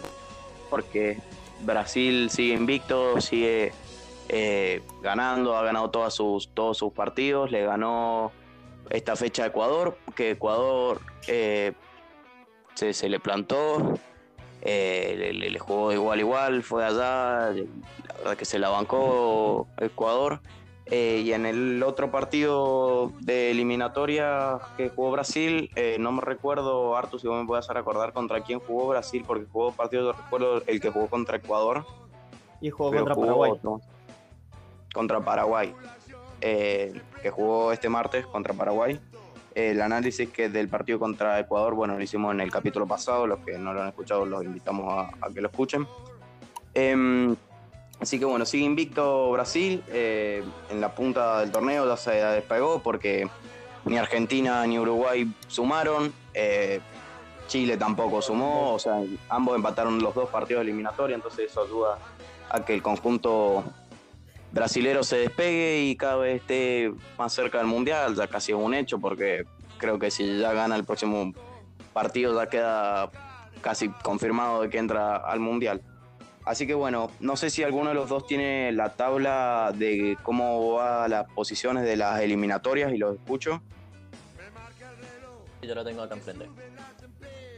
porque 0.70 1.18
Brasil 1.62 2.30
sigue 2.30 2.54
invicto, 2.54 3.20
sigue 3.20 3.72
eh, 4.28 4.84
ganando, 5.02 5.58
ha 5.58 5.64
ganado 5.64 5.90
todas 5.90 6.14
sus, 6.14 6.50
todos 6.50 6.78
sus 6.78 6.94
partidos, 6.94 7.50
le 7.50 7.66
ganó 7.66 8.32
esta 8.92 9.16
fecha 9.16 9.46
a 9.46 9.48
Ecuador, 9.48 9.98
que 10.16 10.30
Ecuador 10.30 11.02
eh, 11.26 11.74
se, 12.76 12.94
se 12.94 13.10
le 13.10 13.20
plantó, 13.20 13.98
eh, 14.62 15.16
le, 15.18 15.34
le- 15.34 15.50
le 15.52 15.60
jugó 15.60 15.92
igual 15.92 16.20
igual, 16.20 16.64
fue 16.64 16.86
allá, 16.86 17.52
la 17.52 18.14
verdad 18.18 18.38
que 18.38 18.46
se 18.46 18.60
la 18.60 18.70
bancó 18.70 19.68
Ecuador. 19.78 20.42
Eh, 20.92 21.22
y 21.24 21.34
en 21.34 21.46
el 21.46 21.84
otro 21.84 22.10
partido 22.10 23.12
de 23.20 23.52
eliminatoria 23.52 24.58
que 24.76 24.90
jugó 24.90 25.12
Brasil, 25.12 25.70
eh, 25.76 25.98
no 26.00 26.12
me 26.12 26.22
recuerdo, 26.22 26.98
Artu, 26.98 27.20
si 27.20 27.28
vos 27.28 27.40
me 27.40 27.46
puedes 27.46 27.64
hacer 27.66 27.78
acordar 27.78 28.12
contra 28.12 28.42
quién 28.42 28.60
jugó 28.60 28.88
Brasil, 28.88 29.24
porque 29.28 29.46
jugó 29.52 29.72
partido, 29.72 30.12
yo 30.12 30.14
recuerdo 30.14 30.64
el 30.66 30.82
que 30.82 30.90
jugó 30.90 31.06
contra 31.08 31.38
Ecuador, 31.38 31.86
Y 32.60 32.72
jugó 32.72 32.92
contra 32.92 33.14
jugó 33.14 33.28
Paraguay. 33.28 33.52
otro. 33.52 33.82
Contra 34.92 35.20
Paraguay. 35.24 35.76
Eh, 36.42 37.00
que 37.22 37.30
jugó 37.30 37.72
este 37.72 37.88
martes 37.88 38.26
contra 38.26 38.56
Paraguay. 38.56 39.00
El 39.56 39.82
análisis 39.82 40.30
que 40.30 40.50
del 40.50 40.70
partido 40.70 41.00
contra 41.00 41.40
Ecuador, 41.40 41.74
bueno, 41.74 41.98
lo 41.98 42.04
hicimos 42.04 42.34
en 42.34 42.42
el 42.42 42.52
capítulo 42.52 42.88
pasado. 42.88 43.28
Los 43.28 43.40
que 43.40 43.58
no 43.58 43.74
lo 43.74 43.82
han 43.82 43.90
escuchado, 43.90 44.26
los 44.26 44.44
invitamos 44.44 45.08
a, 45.22 45.30
que 45.34 45.42
lo 45.42 45.48
escuchen. 45.48 45.88
Em, 46.74 47.36
así 48.00 48.20
que 48.20 48.26
bueno, 48.26 48.46
sigue 48.46 48.66
invicto 48.66 49.32
Brasil. 49.32 49.84
eh, 49.88 50.44
en 50.70 50.82
la 50.82 50.94
punta 50.94 51.40
del 51.40 51.52
torneo 51.52 51.88
ya 51.88 51.98
se 51.98 52.12
despegó 52.12 52.82
porque 52.82 53.28
ni 53.86 53.98
Argentina 53.98 54.66
ni 54.66 54.80
Uruguay 54.80 55.32
sumaron. 55.48 56.14
eh, 56.34 56.80
Chile 57.50 57.78
tampoco 57.78 58.22
sumó, 58.22 58.76
o 58.76 58.80
sea, 58.80 59.02
ambos 59.28 59.56
empataron 59.56 60.00
los 60.00 60.14
dos 60.14 60.30
partidos 60.30 60.62
eliminatorios, 60.62 61.18
entonces 61.18 61.50
eso 61.50 61.64
ayuda 61.64 61.98
a 62.48 62.64
que 62.64 62.76
el 62.76 62.84
conjunto 62.84 63.64
brasilero 64.52 65.04
se 65.04 65.18
despegue 65.18 65.82
y 65.84 65.96
cada 65.96 66.18
vez 66.18 66.42
esté 66.42 66.92
más 67.18 67.34
cerca 67.34 67.60
del 67.60 67.68
mundial, 67.68 68.16
ya 68.16 68.28
casi 68.28 68.52
es 68.52 68.58
un 68.58 68.74
hecho, 68.74 69.00
porque 69.00 69.46
creo 69.78 70.00
que 70.00 70.12
si 70.12 70.40
ya 70.40 70.54
gana 70.54 70.76
el 70.76 70.84
próximo 70.84 71.34
partido 71.94 72.36
ya 72.36 72.50
queda 72.50 73.10
casi 73.62 73.90
confirmado 73.90 74.62
de 74.62 74.70
que 74.70 74.78
entra 74.78 75.18
al 75.18 75.40
mundial. 75.40 75.82
Así 76.46 76.66
que 76.66 76.74
bueno, 76.74 77.12
no 77.20 77.36
sé 77.36 77.50
si 77.50 77.64
alguno 77.64 77.90
de 77.90 77.96
los 77.96 78.10
dos 78.10 78.26
tiene 78.26 78.72
la 78.72 78.94
tabla 78.96 79.72
de 79.76 80.18
cómo 80.24 80.74
va 80.74 81.08
las 81.08 81.30
posiciones 81.32 81.84
de 81.84 81.96
las 81.98 82.22
eliminatorias 82.22 82.92
y 82.94 82.98
los 82.98 83.16
escucho. 83.16 83.62
Yo 85.62 85.76
lo 85.76 85.84
tengo 85.84 86.02
acá 86.02 86.16
enfrente. 86.16 86.48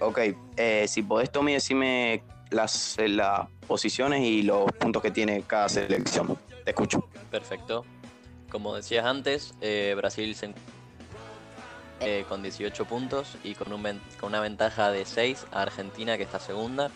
Ok, 0.02 0.20
eh, 0.58 0.86
si 0.88 1.04
podés, 1.04 1.32
Tommy, 1.32 1.54
decime 1.54 2.24
las, 2.50 2.98
las 3.00 3.48
posiciones 3.68 4.24
y 4.24 4.42
los 4.42 4.70
puntos 4.74 5.02
que 5.02 5.12
tiene 5.12 5.44
cada 5.44 5.70
selección. 5.70 6.38
Te 6.64 6.72
escucho. 6.72 7.08
Perfecto. 7.30 7.86
Como 8.50 8.76
decías 8.76 9.06
antes, 9.06 9.54
eh, 9.62 9.94
Brasil 9.96 10.36
se 10.36 10.54
eh, 12.02 12.26
con 12.28 12.42
18 12.42 12.86
puntos 12.86 13.38
y 13.44 13.54
con, 13.54 13.72
un 13.72 13.84
con 14.20 14.30
una 14.30 14.40
ventaja 14.40 14.92
de 14.92 15.06
6 15.06 15.46
a 15.52 15.62
Argentina 15.62 16.18
que 16.18 16.24
está 16.24 16.40
segunda. 16.40 16.90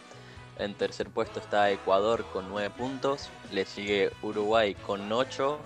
En 0.57 0.73
tercer 0.73 1.09
puesto 1.09 1.39
está 1.39 1.69
Ecuador 1.69 2.25
con 2.33 2.49
9 2.49 2.71
puntos. 2.71 3.29
Le 3.51 3.65
sigue 3.65 4.11
Uruguay 4.21 4.73
con 4.73 5.11
8. 5.11 5.59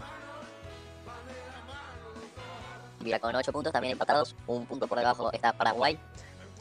Mira, 3.02 3.20
con 3.20 3.34
8 3.36 3.52
puntos 3.54 3.72
también 3.72 3.94
empatados. 3.94 4.36
Un 4.46 4.66
punto 4.66 4.88
por 4.88 4.98
debajo 4.98 5.32
está 5.32 5.54
Paraguay. 5.54 5.98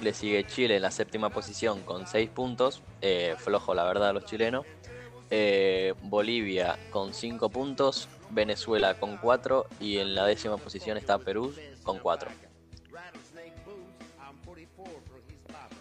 Le 0.01 0.15
sigue 0.15 0.47
Chile 0.47 0.77
en 0.77 0.83
la 0.83 0.93
séptima 0.93 1.31
posición 1.31 1.83
con 1.83 2.07
6 2.07 2.31
puntos. 2.31 2.83
Eh, 3.01 3.35
flojo 3.39 3.75
la 3.75 3.85
verdad 3.85 4.15
los 4.15 4.25
chilenos. 4.25 4.65
Eh, 5.31 5.95
Bolivia 6.03 6.79
con 6.91 7.13
5 7.13 7.49
puntos. 7.51 8.09
Venezuela 8.31 8.95
con 8.95 9.17
4. 9.17 9.67
Y 9.81 9.99
en 9.99 10.15
la 10.15 10.27
décima 10.27 10.57
posición 10.57 10.97
está 10.97 11.19
Perú 11.19 11.55
con 11.83 11.99
4. 11.99 12.31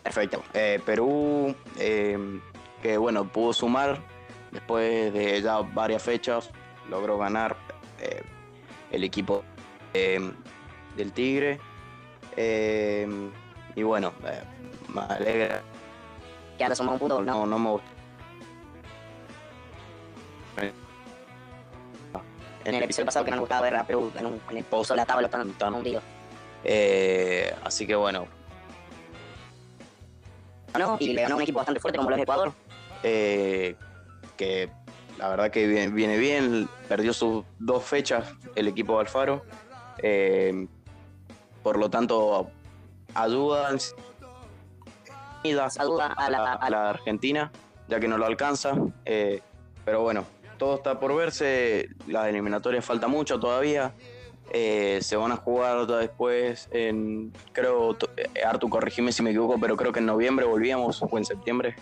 Perfecto. 0.03 0.43
Eh, 0.53 0.79
Perú, 0.85 1.53
eh, 1.77 2.39
que 2.81 2.97
bueno, 2.97 3.29
pudo 3.29 3.51
sumar 3.51 4.01
después 4.51 5.13
de 5.13 5.41
ya 5.41 5.57
varias 5.59 6.01
fechas, 6.01 6.49
logró 6.89 7.17
ganar 7.17 7.57
eh, 7.99 8.21
el 8.91 9.03
equipo 9.03 9.43
eh, 9.93 10.31
del 10.95 11.11
Tigre. 11.11 11.59
Eh, 12.35 13.07
y 13.75 13.83
bueno, 13.83 14.13
eh, 14.25 14.41
me 14.93 15.01
alegra. 15.01 15.61
Que 16.57 16.63
ahora 16.63 16.75
sumado 16.75 16.93
un 16.93 16.99
punto. 16.99 17.21
No, 17.21 17.45
no 17.45 17.59
me 17.59 17.69
gusta. 17.71 17.96
En 22.67 22.75
el 22.75 22.83
episodio 22.83 23.05
pasado 23.05 23.23
que 23.23 23.31
no 23.31 23.37
nos 23.37 23.41
gustaba 23.43 23.61
ver 23.61 23.75
a 23.77 23.85
Perú 23.87 24.11
en, 24.19 24.25
un, 24.25 24.41
en 24.49 24.57
el 24.57 24.63
pozo 24.65 24.93
de 24.93 24.97
la 24.97 25.05
tabla 25.05 25.29
tan, 25.29 25.51
tan 25.53 25.73
hundido. 25.73 26.01
Eh, 26.65 27.53
así 27.63 27.87
que 27.87 27.95
bueno, 27.95 28.27
¿no? 30.77 30.97
Y 30.99 31.13
le 31.13 31.21
ganó 31.21 31.37
un 31.37 31.41
equipo 31.43 31.57
bastante 31.59 31.79
fuerte 31.79 31.97
como 31.97 32.09
lo 32.09 32.15
es 32.17 32.21
Ecuador. 32.23 32.51
eh, 33.03 33.75
que 34.35 34.69
la 35.17 35.29
verdad 35.29 35.49
que 35.49 35.65
viene, 35.65 35.87
viene 35.87 36.17
bien, 36.17 36.67
perdió 36.89 37.13
sus 37.13 37.45
dos 37.57 37.83
fechas 37.85 38.27
el 38.55 38.67
equipo 38.67 38.95
de 38.95 38.99
Alfaro, 38.99 39.43
eh, 40.03 40.67
por 41.63 41.77
lo 41.79 41.89
tanto 41.89 42.51
ayuda 43.15 43.69
Ayuda 45.43 46.07
a 46.17 46.29
la- 46.29 46.53
a 46.53 46.69
la 46.69 46.89
Argentina, 46.89 47.49
ya 47.87 47.99
que 47.99 48.07
no 48.09 48.17
lo 48.17 48.25
alcanza, 48.25 48.73
eh, 49.05 49.41
pero 49.85 50.01
bueno, 50.01 50.25
todo 50.57 50.75
está 50.75 50.99
por 50.99 51.15
verse, 51.15 51.89
las 52.07 52.27
eliminatorias 52.27 52.83
falta 52.85 53.07
mucho 53.07 53.39
todavía. 53.39 53.93
eh, 54.53 54.99
se 55.01 55.17
van 55.17 55.33
a 55.33 55.35
jugar 55.35 55.85
después 55.87 56.69
en, 56.71 57.33
creo, 57.51 57.97
eh, 58.15 58.43
Artu, 58.45 58.69
corregime 58.69 59.11
si 59.11 59.21
me 59.21 59.31
equivoco, 59.31 59.59
pero 59.59 59.75
creo 59.75 59.91
que 59.91 59.99
en 59.99 60.05
noviembre 60.05 60.45
volvíamos 60.45 61.01
o 61.03 61.17
en 61.17 61.25
septiembre 61.25 61.75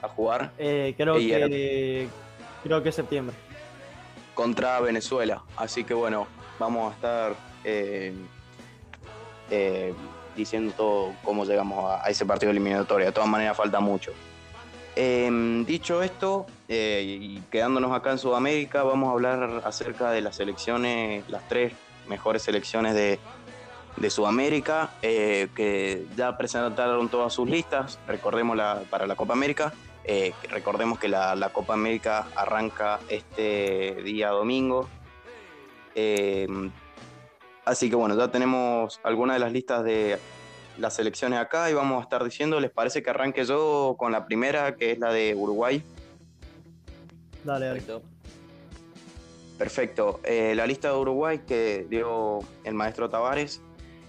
a 0.00 0.06
jugar. 0.08 0.52
Eh, 0.56 0.94
creo 0.96 1.18
Y 1.18 1.32
era- 1.32 1.48
que 1.48 2.08
creo 2.62 2.80
que 2.80 2.90
es 2.90 2.94
septiembre. 2.94 3.34
contra 4.34 4.78
Venezuela. 4.78 5.42
Así 5.56 5.82
que 5.82 5.94
bueno, 5.94 6.28
vamos 6.60 6.92
a 6.92 6.94
estar 6.94 7.34
eh, 7.64 8.14
eh, 9.50 9.92
diciendo 10.36 10.72
todo 10.76 11.12
cómo 11.24 11.44
llegamos 11.44 11.90
a, 11.90 12.04
a 12.06 12.08
ese 12.08 12.24
partido 12.24 12.52
eliminatorio. 12.52 13.06
De 13.06 13.12
todas 13.12 13.28
maneras 13.28 13.56
falta 13.56 13.80
mucho. 13.80 14.12
Eh, 15.00 15.62
dicho 15.64 16.02
esto, 16.02 16.46
eh, 16.66 17.18
y 17.20 17.40
quedándonos 17.52 17.92
acá 17.92 18.10
en 18.10 18.18
Sudamérica, 18.18 18.82
vamos 18.82 19.08
a 19.08 19.12
hablar 19.12 19.62
acerca 19.64 20.10
de 20.10 20.22
las 20.22 20.34
selecciones, 20.34 21.22
las 21.30 21.46
tres 21.46 21.72
mejores 22.08 22.42
selecciones 22.42 22.94
de, 22.94 23.20
Sudamérica, 24.10 24.90
eh, 25.02 25.48
que 25.54 26.04
ya 26.16 26.36
presentaron 26.36 27.08
todas 27.08 27.32
sus 27.32 27.48
listas, 27.48 28.00
recordemos 28.08 28.58
para 28.90 29.06
la 29.06 29.14
Copa 29.14 29.34
América. 29.34 29.72
Eh, 30.02 30.32
recordemos 30.50 30.98
que 30.98 31.06
la, 31.06 31.50
Copa 31.52 31.74
América 31.74 32.26
arranca 32.34 32.98
este 33.08 34.02
día 34.02 34.30
domingo. 34.30 34.88
Eh, 35.94 36.48
así 37.64 37.88
que 37.88 37.94
bueno, 37.94 38.16
ya 38.16 38.32
tenemos 38.32 38.98
algunas 39.04 39.36
de 39.36 39.40
las 39.40 39.52
listas 39.52 39.84
de 39.84 40.18
las 40.78 40.94
selecciones 40.94 41.38
acá 41.38 41.70
y 41.70 41.74
vamos 41.74 42.00
a 42.00 42.02
estar 42.02 42.24
diciendo, 42.24 42.60
¿les 42.60 42.70
parece 42.70 43.02
que 43.02 43.10
arranque 43.10 43.44
yo 43.44 43.96
con 43.98 44.12
la 44.12 44.26
primera, 44.26 44.76
que 44.76 44.92
es 44.92 44.98
la 44.98 45.12
de 45.12 45.34
Uruguay? 45.34 45.82
Dale, 47.44 47.66
dale. 47.66 47.80
Perfecto. 47.80 48.02
Perfecto. 49.58 50.20
Eh, 50.24 50.54
la 50.54 50.66
lista 50.66 50.88
de 50.92 50.96
Uruguay 50.96 51.40
que 51.46 51.86
dio 51.90 52.38
el 52.64 52.74
maestro 52.74 53.10
Tavares 53.10 53.60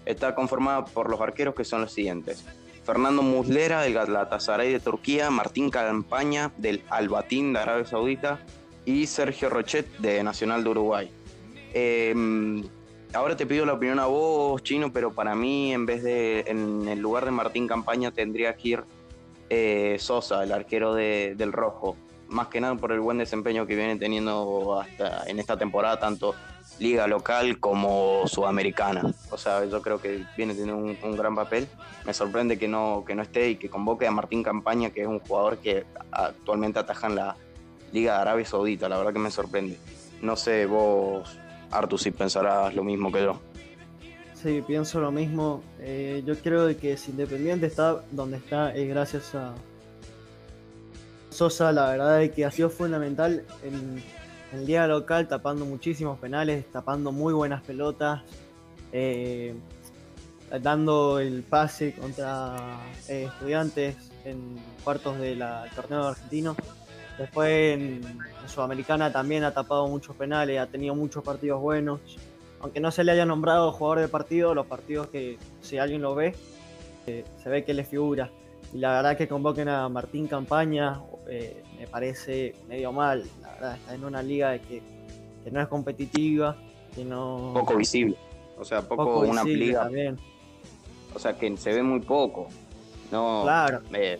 está 0.06 0.34
conformada 0.34 0.84
por 0.84 1.10
los 1.10 1.20
arqueros 1.20 1.54
que 1.54 1.64
son 1.64 1.80
los 1.80 1.92
siguientes. 1.92 2.44
Fernando 2.84 3.22
Muslera 3.22 3.82
del 3.82 3.94
Galatasaray 3.94 4.72
de 4.72 4.80
Turquía, 4.80 5.30
Martín 5.30 5.70
Campaña 5.70 6.52
del 6.56 6.82
Albatín 6.88 7.52
de 7.52 7.58
Arabia 7.58 7.84
Saudita 7.84 8.38
y 8.84 9.06
Sergio 9.06 9.50
Rochet 9.50 9.86
de 9.98 10.22
Nacional 10.22 10.64
de 10.64 10.70
Uruguay. 10.70 11.10
Eh, 11.74 12.14
ahora 13.14 13.36
te 13.36 13.46
pido 13.46 13.66
la 13.66 13.74
opinión 13.74 13.98
a 13.98 14.06
vos, 14.06 14.62
Chino, 14.62 14.92
pero 14.92 15.12
para 15.12 15.34
mí 15.34 15.72
en 15.72 15.86
vez 15.86 16.02
de, 16.02 16.44
en 16.46 16.88
el 16.88 16.98
lugar 17.00 17.24
de 17.24 17.30
Martín 17.30 17.66
Campaña 17.66 18.10
tendría 18.10 18.56
que 18.56 18.68
ir 18.68 18.84
eh, 19.48 19.96
Sosa, 19.98 20.42
el 20.44 20.52
arquero 20.52 20.94
de- 20.94 21.34
del 21.36 21.52
Rojo 21.52 21.96
más 22.30 22.46
que 22.46 22.60
nada 22.60 22.74
por 22.76 22.92
el 22.92 23.00
buen 23.00 23.18
desempeño 23.18 23.66
que 23.66 23.74
viene 23.74 23.96
teniendo 23.96 24.80
hasta 24.80 25.24
en 25.28 25.38
esta 25.38 25.56
temporada, 25.56 25.98
tanto 25.98 26.34
liga 26.78 27.06
local 27.06 27.58
como 27.58 28.26
sudamericana. 28.26 29.02
O 29.30 29.36
sea, 29.36 29.64
yo 29.64 29.82
creo 29.82 30.00
que 30.00 30.24
viene 30.36 30.54
teniendo 30.54 30.76
un, 30.76 31.16
gran 31.16 31.34
papel. 31.34 31.66
Me 32.06 32.14
sorprende 32.14 32.58
que 32.58 32.68
no, 32.68 33.04
que 33.06 33.14
no 33.14 33.22
esté 33.22 33.50
y 33.50 33.56
que 33.56 33.68
convoque 33.68 34.06
a 34.06 34.10
Martín 34.12 34.42
Campaña, 34.42 34.90
que 34.90 35.02
es 35.02 35.08
un 35.08 35.18
jugador 35.18 35.58
que 35.58 35.84
actualmente 36.12 36.78
ataja 36.78 37.08
en 37.08 37.16
la 37.16 37.36
Liga 37.92 38.20
Arabia 38.20 38.46
Saudita. 38.46 38.88
La 38.88 38.96
verdad 38.96 39.12
que 39.12 39.18
me 39.18 39.30
sorprende. 39.30 39.78
No 40.22 40.36
sé, 40.36 40.66
vos, 40.66 41.36
Artu, 41.70 41.98
si 41.98 42.10
pensarás 42.10 42.74
lo 42.74 42.84
mismo 42.84 43.12
que 43.12 43.22
yo. 43.22 43.40
Sí, 44.34 44.62
pienso 44.66 45.00
lo 45.00 45.12
mismo. 45.12 45.62
Eh, 45.80 46.22
yo 46.24 46.34
creo 46.36 46.74
que 46.78 46.96
si 46.96 47.10
Independiente 47.10 47.66
está 47.66 48.02
donde 48.10 48.38
está 48.38 48.74
es 48.74 48.88
gracias 48.88 49.34
a 49.34 49.54
Sosa, 51.30 51.72
la 51.72 51.90
verdad 51.90 52.22
es 52.22 52.32
que 52.32 52.44
ha 52.44 52.50
sido 52.50 52.70
fundamental 52.70 53.44
en, 53.62 54.02
en 54.52 54.66
liga 54.66 54.86
local, 54.86 55.28
tapando 55.28 55.64
muchísimos 55.64 56.18
penales, 56.18 56.64
tapando 56.72 57.12
muy 57.12 57.32
buenas 57.32 57.62
pelotas, 57.62 58.22
eh, 58.92 59.54
dando 60.60 61.20
el 61.20 61.42
pase 61.42 61.94
contra 61.94 62.80
eh, 63.08 63.28
estudiantes 63.32 63.96
en 64.24 64.56
cuartos 64.82 65.18
del 65.18 65.44
torneo 65.74 66.08
argentino. 66.08 66.56
Después 67.20 67.74
en, 67.74 68.00
Sudamericana 68.46 69.12
también 69.12 69.44
ha 69.44 69.52
tapado 69.52 69.86
muchos 69.86 70.16
penales, 70.16 70.58
ha 70.58 70.66
tenido 70.66 70.94
muchos 70.94 71.22
partidos 71.22 71.60
buenos 71.60 72.00
aunque 72.60 72.80
no 72.80 72.90
se 72.90 73.04
le 73.04 73.12
haya 73.12 73.24
nombrado 73.24 73.72
jugador 73.72 74.00
de 74.00 74.08
partido, 74.08 74.54
los 74.54 74.66
partidos 74.66 75.08
que 75.08 75.38
si 75.62 75.78
alguien 75.78 76.02
lo 76.02 76.14
ve, 76.14 76.34
eh, 77.06 77.24
se 77.42 77.48
ve 77.48 77.64
que 77.64 77.74
le 77.74 77.84
figura. 77.84 78.30
Y 78.72 78.78
la 78.78 78.92
verdad 78.92 79.16
que 79.16 79.26
convoquen 79.26 79.68
a 79.68 79.88
Martín 79.88 80.28
Campaña 80.28 81.00
eh, 81.26 81.62
me 81.78 81.86
parece 81.86 82.54
medio 82.68 82.92
mal. 82.92 83.24
La 83.40 83.52
verdad, 83.52 83.76
está 83.76 83.94
en 83.94 84.04
una 84.04 84.22
liga 84.22 84.50
de 84.50 84.60
que, 84.60 84.82
que 85.42 85.50
no 85.50 85.60
es 85.60 85.68
competitiva, 85.68 86.56
que 86.94 87.04
no... 87.04 87.52
Poco 87.54 87.76
visible. 87.76 88.16
O 88.58 88.64
sea, 88.64 88.82
poco, 88.82 89.04
poco 89.04 89.20
una 89.20 89.42
liga. 89.42 89.84
también. 89.84 90.18
O 91.14 91.18
sea, 91.18 91.36
que 91.38 91.56
se 91.56 91.72
ve 91.72 91.82
muy 91.82 92.00
poco. 92.00 92.48
No, 93.10 93.40
Claro, 93.42 93.80
Eh, 93.94 94.18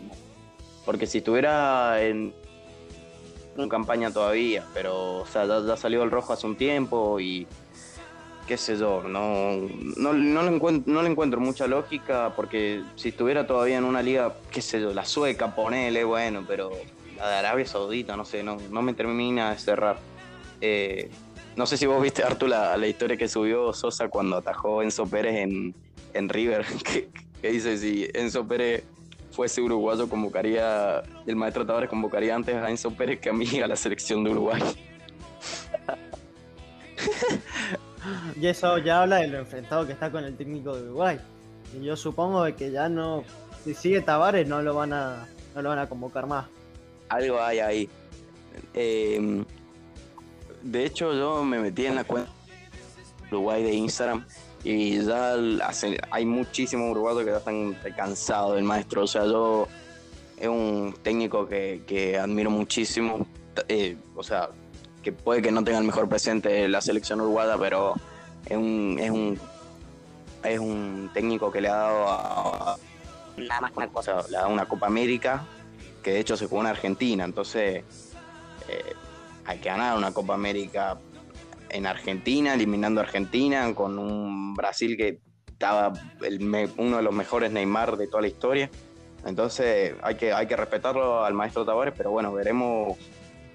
porque 0.87 1.07
si 1.07 1.19
estuviera 1.19 2.02
en, 2.02 2.33
en 3.62 3.69
campaña 3.69 4.11
todavía, 4.12 4.64
pero 4.75 5.19
o 5.19 5.26
sea, 5.26 5.47
ya, 5.47 5.61
ya 5.67 5.76
salió 5.76 6.02
el 6.02 6.11
rojo 6.11 6.33
hace 6.33 6.47
un 6.47 6.57
tiempo 6.57 7.21
y 7.21 7.47
qué 8.47 8.57
sé 8.57 8.76
yo, 8.76 9.05
no, 9.07 9.52
no, 9.97 10.12
no, 10.12 10.43
le 10.43 10.49
encuentro, 10.49 10.93
no 10.93 11.02
le 11.02 11.09
encuentro 11.11 11.40
mucha 11.40 11.69
lógica 11.69 12.33
porque 12.35 12.83
si 12.97 13.11
estuviera 13.11 13.47
todavía 13.47 13.79
en 13.79 13.85
una 13.85 14.02
liga, 14.02 14.35
qué 14.50 14.61
sé 14.61 14.81
yo, 14.81 14.93
la 14.93 15.05
sueca, 15.05 15.55
ponele, 15.55 16.02
bueno, 16.02 16.45
pero 16.49 16.73
la 17.17 17.29
de 17.31 17.37
Arabia 17.37 17.64
Saudita, 17.64 18.17
no 18.17 18.25
sé, 18.25 18.43
no, 18.43 18.57
no 18.71 18.83
me 18.83 18.93
termina 18.93 19.52
de 19.52 19.59
cerrar. 19.59 19.99
Eh, 20.61 21.11
no 21.55 21.64
sé 21.67 21.76
si 21.76 21.87
vos 21.87 22.02
viste, 22.02 22.25
Artu, 22.25 22.49
la, 22.49 22.76
la 22.76 22.87
historia 22.88 23.17
que 23.17 23.29
subió 23.29 23.73
Sosa 23.73 24.09
cuando 24.09 24.37
atajó 24.37 24.83
Enzo 24.83 25.07
Pérez 25.07 25.37
en, 25.37 25.75
en 26.14 26.29
River, 26.29 26.64
que, 26.85 27.09
que 27.40 27.50
dice 27.52 27.79
si 27.79 28.09
Enzo 28.14 28.49
Pérez 28.49 28.83
fuese 29.31 29.61
uruguayo 29.61 30.09
convocaría, 30.09 31.03
el 31.27 31.37
maestro 31.37 31.65
Tavares 31.67 31.89
convocaría 31.89 32.35
antes 32.35 32.55
a 32.55 32.69
Enzo 32.71 32.91
Pérez 32.91 33.21
que 33.21 33.31
a 33.31 33.33
mí 33.33 33.47
a 33.61 33.67
la 33.67 33.77
selección 33.77 34.25
de 34.25 34.31
Uruguay. 34.31 34.63
y 38.41 38.47
eso 38.47 38.79
ya 38.79 39.03
habla 39.03 39.17
de 39.17 39.29
lo 39.29 39.39
enfrentado 39.39 39.87
que 39.87 39.93
está 39.93 40.11
con 40.11 40.25
el 40.25 40.37
técnico 40.37 40.77
de 40.77 40.83
Uruguay. 40.85 41.19
Y 41.79 41.85
yo 41.85 41.97
supongo 41.97 42.45
que 42.57 42.71
ya 42.71 42.89
no, 42.89 43.25
si 43.65 43.75
sigue 43.75 44.01
Tavares 44.01 44.47
no 44.47 44.63
lo 44.63 44.75
van 44.75 44.93
a, 44.93 45.29
no 45.55 45.63
lo 45.63 45.69
van 45.69 45.79
a 45.79 45.89
convocar 45.89 46.27
más. 46.27 46.47
Algo 47.09 47.41
hay 47.41 47.59
ahí. 47.61 47.89
Eh, 48.75 49.45
de 50.63 50.85
hecho, 50.85 51.15
yo 51.15 51.45
me 51.45 51.59
metí 51.59 51.87
en 51.87 51.95
la 51.95 52.05
cuenta 52.05 52.31
de 53.23 53.37
Uruguay 53.37 53.63
de 53.63 53.73
Instagram 53.73 54.27
y 54.64 55.02
ya 55.05 55.35
hace- 55.67 55.99
hay 56.11 56.26
muchísimos 56.26 56.90
uruguayos 56.90 57.25
que 57.25 57.31
ya 57.31 57.38
están 57.38 57.76
cansados 57.97 58.55
del 58.57 58.64
maestro. 58.64 59.05
O 59.05 59.07
sea, 59.07 59.25
yo 59.25 59.67
es 60.37 60.49
un 60.49 60.95
técnico 61.02 61.47
que, 61.49 61.83
que 61.87 62.19
admiro 62.19 62.50
muchísimo. 62.50 63.26
eh, 63.69 63.97
o 64.17 64.23
sea, 64.23 64.50
que 65.02 65.12
puede 65.12 65.43
que 65.43 65.50
no 65.50 65.64
tenga 65.64 65.79
el 65.79 65.85
mejor 65.85 66.09
presente 66.09 66.69
la 66.69 66.81
selección 66.81 67.21
uruguaya, 67.21 67.57
pero 67.59 67.95
es 68.47 68.57
un, 68.57 68.97
es 69.00 69.11
un, 69.11 69.38
es 70.45 70.59
un 70.61 71.11
técnico 71.12 71.50
que 71.50 71.61
le 71.61 71.69
ha 71.69 71.75
dado 71.76 72.05
a, 72.09 72.76
Nada 73.37 73.61
más 73.62 73.71
que 73.73 73.79
una 73.79 73.88
cosa. 73.88 74.23
le 74.31 74.37
da 74.37 74.47
una 74.47 74.67
Copa 74.67 74.87
América, 74.87 75.45
que 76.02 76.12
de 76.12 76.21
hecho 76.21 76.37
se 76.37 76.47
jugó 76.47 76.61
en 76.62 76.67
Argentina, 76.69 77.25
entonces 77.25 77.83
eh, 78.69 78.93
hay 79.47 79.59
que 79.59 79.69
ganar 79.69 79.97
una 79.97 80.12
Copa 80.12 80.35
América 80.35 80.99
en 81.73 81.87
Argentina, 81.87 82.55
eliminando 82.55 83.00
a 83.00 83.05
Argentina, 83.05 83.75
con 83.75 83.99
un 83.99 84.55
Brasil 84.55 84.97
que 84.97 85.21
estaba 85.47 85.93
el 86.23 86.41
uno 86.79 86.97
de 86.97 87.03
los 87.03 87.15
mejores 87.15 87.53
Neymar 87.53 87.97
de 87.97 88.07
toda 88.07 88.23
la 88.23 88.29
historia. 88.29 88.71
Entonces 89.27 89.95
hay 90.03 90.15
que, 90.15 90.33
hay 90.33 90.47
que 90.47 90.57
respetarlo 90.57 91.25
al 91.25 91.35
maestro 91.35 91.65
Tavares, 91.65 91.95
pero 91.97 92.11
bueno, 92.11 92.33
veremos 92.33 92.97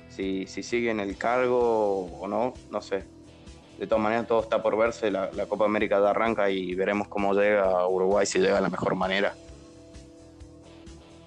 si, 0.10 0.46
si 0.48 0.62
sigue 0.62 0.92
en 0.92 1.00
el 1.00 1.18
cargo 1.18 2.06
o 2.06 2.28
no, 2.28 2.54
no 2.70 2.82
sé. 2.82 3.04
De 3.78 3.88
todas 3.88 4.04
maneras, 4.04 4.28
todo 4.28 4.42
está 4.42 4.62
por 4.64 4.78
verse, 4.78 5.12
la, 5.12 5.30
Copa 5.48 5.66
América 5.66 6.00
ya 6.00 6.12
arranca 6.12 6.50
y 6.50 6.74
veremos 6.76 7.08
cómo 7.10 7.34
llega 7.34 7.88
Uruguay, 7.88 8.26
si 8.26 8.40
llega 8.40 8.56
de 8.56 8.62
la 8.62 8.70
mejor 8.70 8.96
manera. 8.96 9.36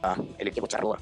Ah, 0.02 0.16
el 0.38 0.48
equipo 0.48 0.66
charrúa. 0.66 0.98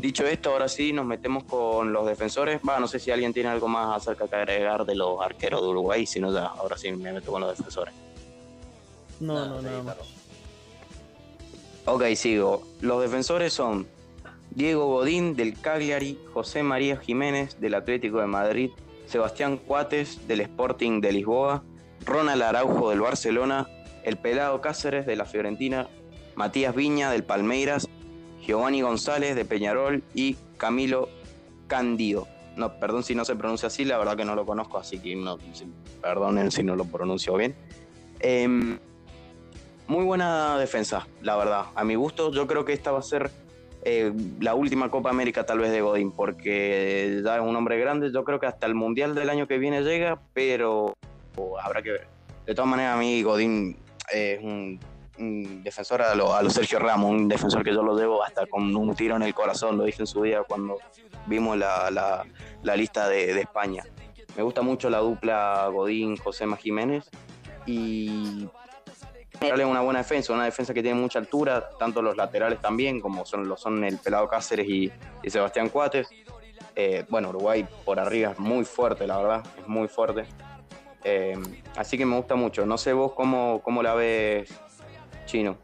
Dicho 0.00 0.26
esto, 0.26 0.50
ahora 0.50 0.68
sí 0.68 0.92
nos 0.94 1.04
metemos 1.04 1.44
con 1.44 1.92
los 1.92 2.06
defensores. 2.06 2.60
Va, 2.66 2.80
no 2.80 2.88
sé 2.88 2.98
si 2.98 3.10
alguien 3.10 3.34
tiene 3.34 3.50
algo 3.50 3.68
más 3.68 3.96
acerca 3.96 4.26
que 4.26 4.36
agregar 4.36 4.86
de 4.86 4.94
los 4.94 5.20
arqueros 5.20 5.60
de 5.60 5.68
Uruguay, 5.68 6.06
si 6.06 6.20
no 6.20 6.32
ya, 6.32 6.46
ahora 6.46 6.78
sí 6.78 6.90
me 6.90 7.12
meto 7.12 7.30
con 7.30 7.42
los 7.42 7.56
defensores. 7.56 7.92
No, 9.20 9.34
Nada, 9.34 9.48
no, 9.48 9.62
nada 9.62 9.82
más. 9.82 9.96
Ok, 11.84 12.04
sigo. 12.14 12.62
Los 12.80 13.02
defensores 13.02 13.52
son 13.52 13.86
Diego 14.50 14.86
Godín 14.86 15.36
del 15.36 15.60
Cagliari, 15.60 16.18
José 16.32 16.62
María 16.62 16.96
Jiménez 16.96 17.60
del 17.60 17.74
Atlético 17.74 18.20
de 18.20 18.26
Madrid, 18.26 18.70
Sebastián 19.06 19.58
Cuates 19.58 20.26
del 20.26 20.40
Sporting 20.40 21.00
de 21.00 21.12
Lisboa, 21.12 21.62
Ronald 22.06 22.42
Araujo 22.42 22.90
del 22.90 23.00
Barcelona, 23.00 23.68
el 24.02 24.16
Pelado 24.16 24.60
Cáceres 24.62 25.04
de 25.04 25.16
la 25.16 25.26
Fiorentina, 25.26 25.88
Matías 26.36 26.74
Viña 26.74 27.10
del 27.10 27.24
Palmeiras, 27.24 27.86
Giovanni 28.46 28.82
González 28.82 29.36
de 29.36 29.44
Peñarol 29.44 30.02
y 30.14 30.36
Camilo 30.56 31.08
Candido. 31.66 32.26
No, 32.56 32.78
perdón 32.78 33.02
si 33.02 33.14
no 33.14 33.24
se 33.24 33.36
pronuncia 33.36 33.68
así, 33.68 33.84
la 33.84 33.96
verdad 33.98 34.16
que 34.16 34.24
no 34.24 34.34
lo 34.34 34.44
conozco, 34.44 34.78
así 34.78 34.98
que 34.98 35.14
no, 35.16 35.38
perdonen 36.02 36.50
si 36.50 36.62
no 36.62 36.76
lo 36.76 36.84
pronuncio 36.84 37.36
bien. 37.36 37.54
Em, 38.18 38.78
muy 39.86 40.04
buena 40.04 40.58
defensa, 40.58 41.06
la 41.22 41.36
verdad. 41.36 41.66
A 41.74 41.84
mi 41.84 41.94
gusto, 41.94 42.32
yo 42.32 42.46
creo 42.46 42.64
que 42.64 42.72
esta 42.72 42.92
va 42.92 42.98
a 42.98 43.02
ser 43.02 43.30
eh, 43.82 44.12
la 44.40 44.54
última 44.54 44.90
Copa 44.90 45.10
América 45.10 45.46
tal 45.46 45.58
vez 45.58 45.70
de 45.70 45.80
Godín, 45.80 46.12
porque 46.12 47.22
ya 47.24 47.36
es 47.36 47.42
un 47.42 47.56
hombre 47.56 47.78
grande. 47.78 48.12
Yo 48.12 48.24
creo 48.24 48.38
que 48.38 48.46
hasta 48.46 48.66
el 48.66 48.74
Mundial 48.74 49.14
del 49.14 49.30
año 49.30 49.46
que 49.46 49.58
viene 49.58 49.82
llega, 49.82 50.20
pero 50.34 50.94
habrá 51.62 51.82
que 51.82 51.92
ver. 51.92 52.08
De 52.46 52.54
todas 52.54 52.70
maneras, 52.70 52.96
a 52.96 52.98
mí 52.98 53.22
Godín 53.22 53.76
es 54.12 54.42
un, 54.42 54.78
defensor 55.20 56.02
a 56.02 56.14
lo, 56.14 56.34
a 56.34 56.42
lo 56.42 56.50
Sergio 56.50 56.78
Ramos, 56.78 57.10
un 57.10 57.28
defensor 57.28 57.62
que 57.62 57.72
yo 57.72 57.82
lo 57.82 57.94
debo 57.94 58.22
hasta 58.24 58.46
con 58.46 58.74
un 58.74 58.94
tiro 58.94 59.16
en 59.16 59.22
el 59.22 59.34
corazón, 59.34 59.76
lo 59.76 59.84
dije 59.84 60.02
en 60.02 60.06
su 60.06 60.22
día 60.22 60.42
cuando 60.42 60.78
vimos 61.26 61.56
la, 61.56 61.90
la- 61.90 62.76
lista 62.76 63.08
de, 63.08 63.34
de 63.34 63.40
España. 63.42 63.84
Me 64.36 64.42
gusta 64.42 64.62
mucho 64.62 64.88
la 64.88 64.98
dupla 64.98 65.68
Godín-José 65.72 66.46
Jiménez 66.58 67.10
y 67.66 68.48
darle 69.40 69.64
una 69.64 69.80
buena 69.80 69.98
defensa, 70.00 70.32
una 70.32 70.44
defensa 70.44 70.72
que 70.72 70.82
tiene 70.82 70.98
mucha 71.00 71.18
altura, 71.18 71.70
tanto 71.78 72.00
los 72.00 72.16
laterales 72.16 72.60
también, 72.60 73.00
como 73.00 73.26
son, 73.26 73.48
lo 73.48 73.56
son 73.56 73.84
el 73.84 73.98
Pelado 73.98 74.28
Cáceres 74.28 74.66
y, 74.68 74.90
y 75.22 75.30
Sebastián 75.30 75.68
Cuates. 75.68 76.08
Eh, 76.76 77.04
bueno, 77.08 77.30
Uruguay 77.30 77.66
por 77.84 77.98
arriba 77.98 78.30
es 78.30 78.38
muy 78.38 78.64
fuerte, 78.64 79.06
la 79.06 79.18
verdad, 79.18 79.42
es 79.58 79.66
muy 79.66 79.88
fuerte. 79.88 80.24
Eh, 81.02 81.36
así 81.76 81.98
que 81.98 82.06
me 82.06 82.16
gusta 82.16 82.34
mucho. 82.36 82.64
No 82.64 82.78
sé 82.78 82.92
vos 82.92 83.12
cómo, 83.12 83.60
cómo 83.62 83.82
la 83.82 83.94
ves, 83.94 84.50
Chino. 85.26 85.56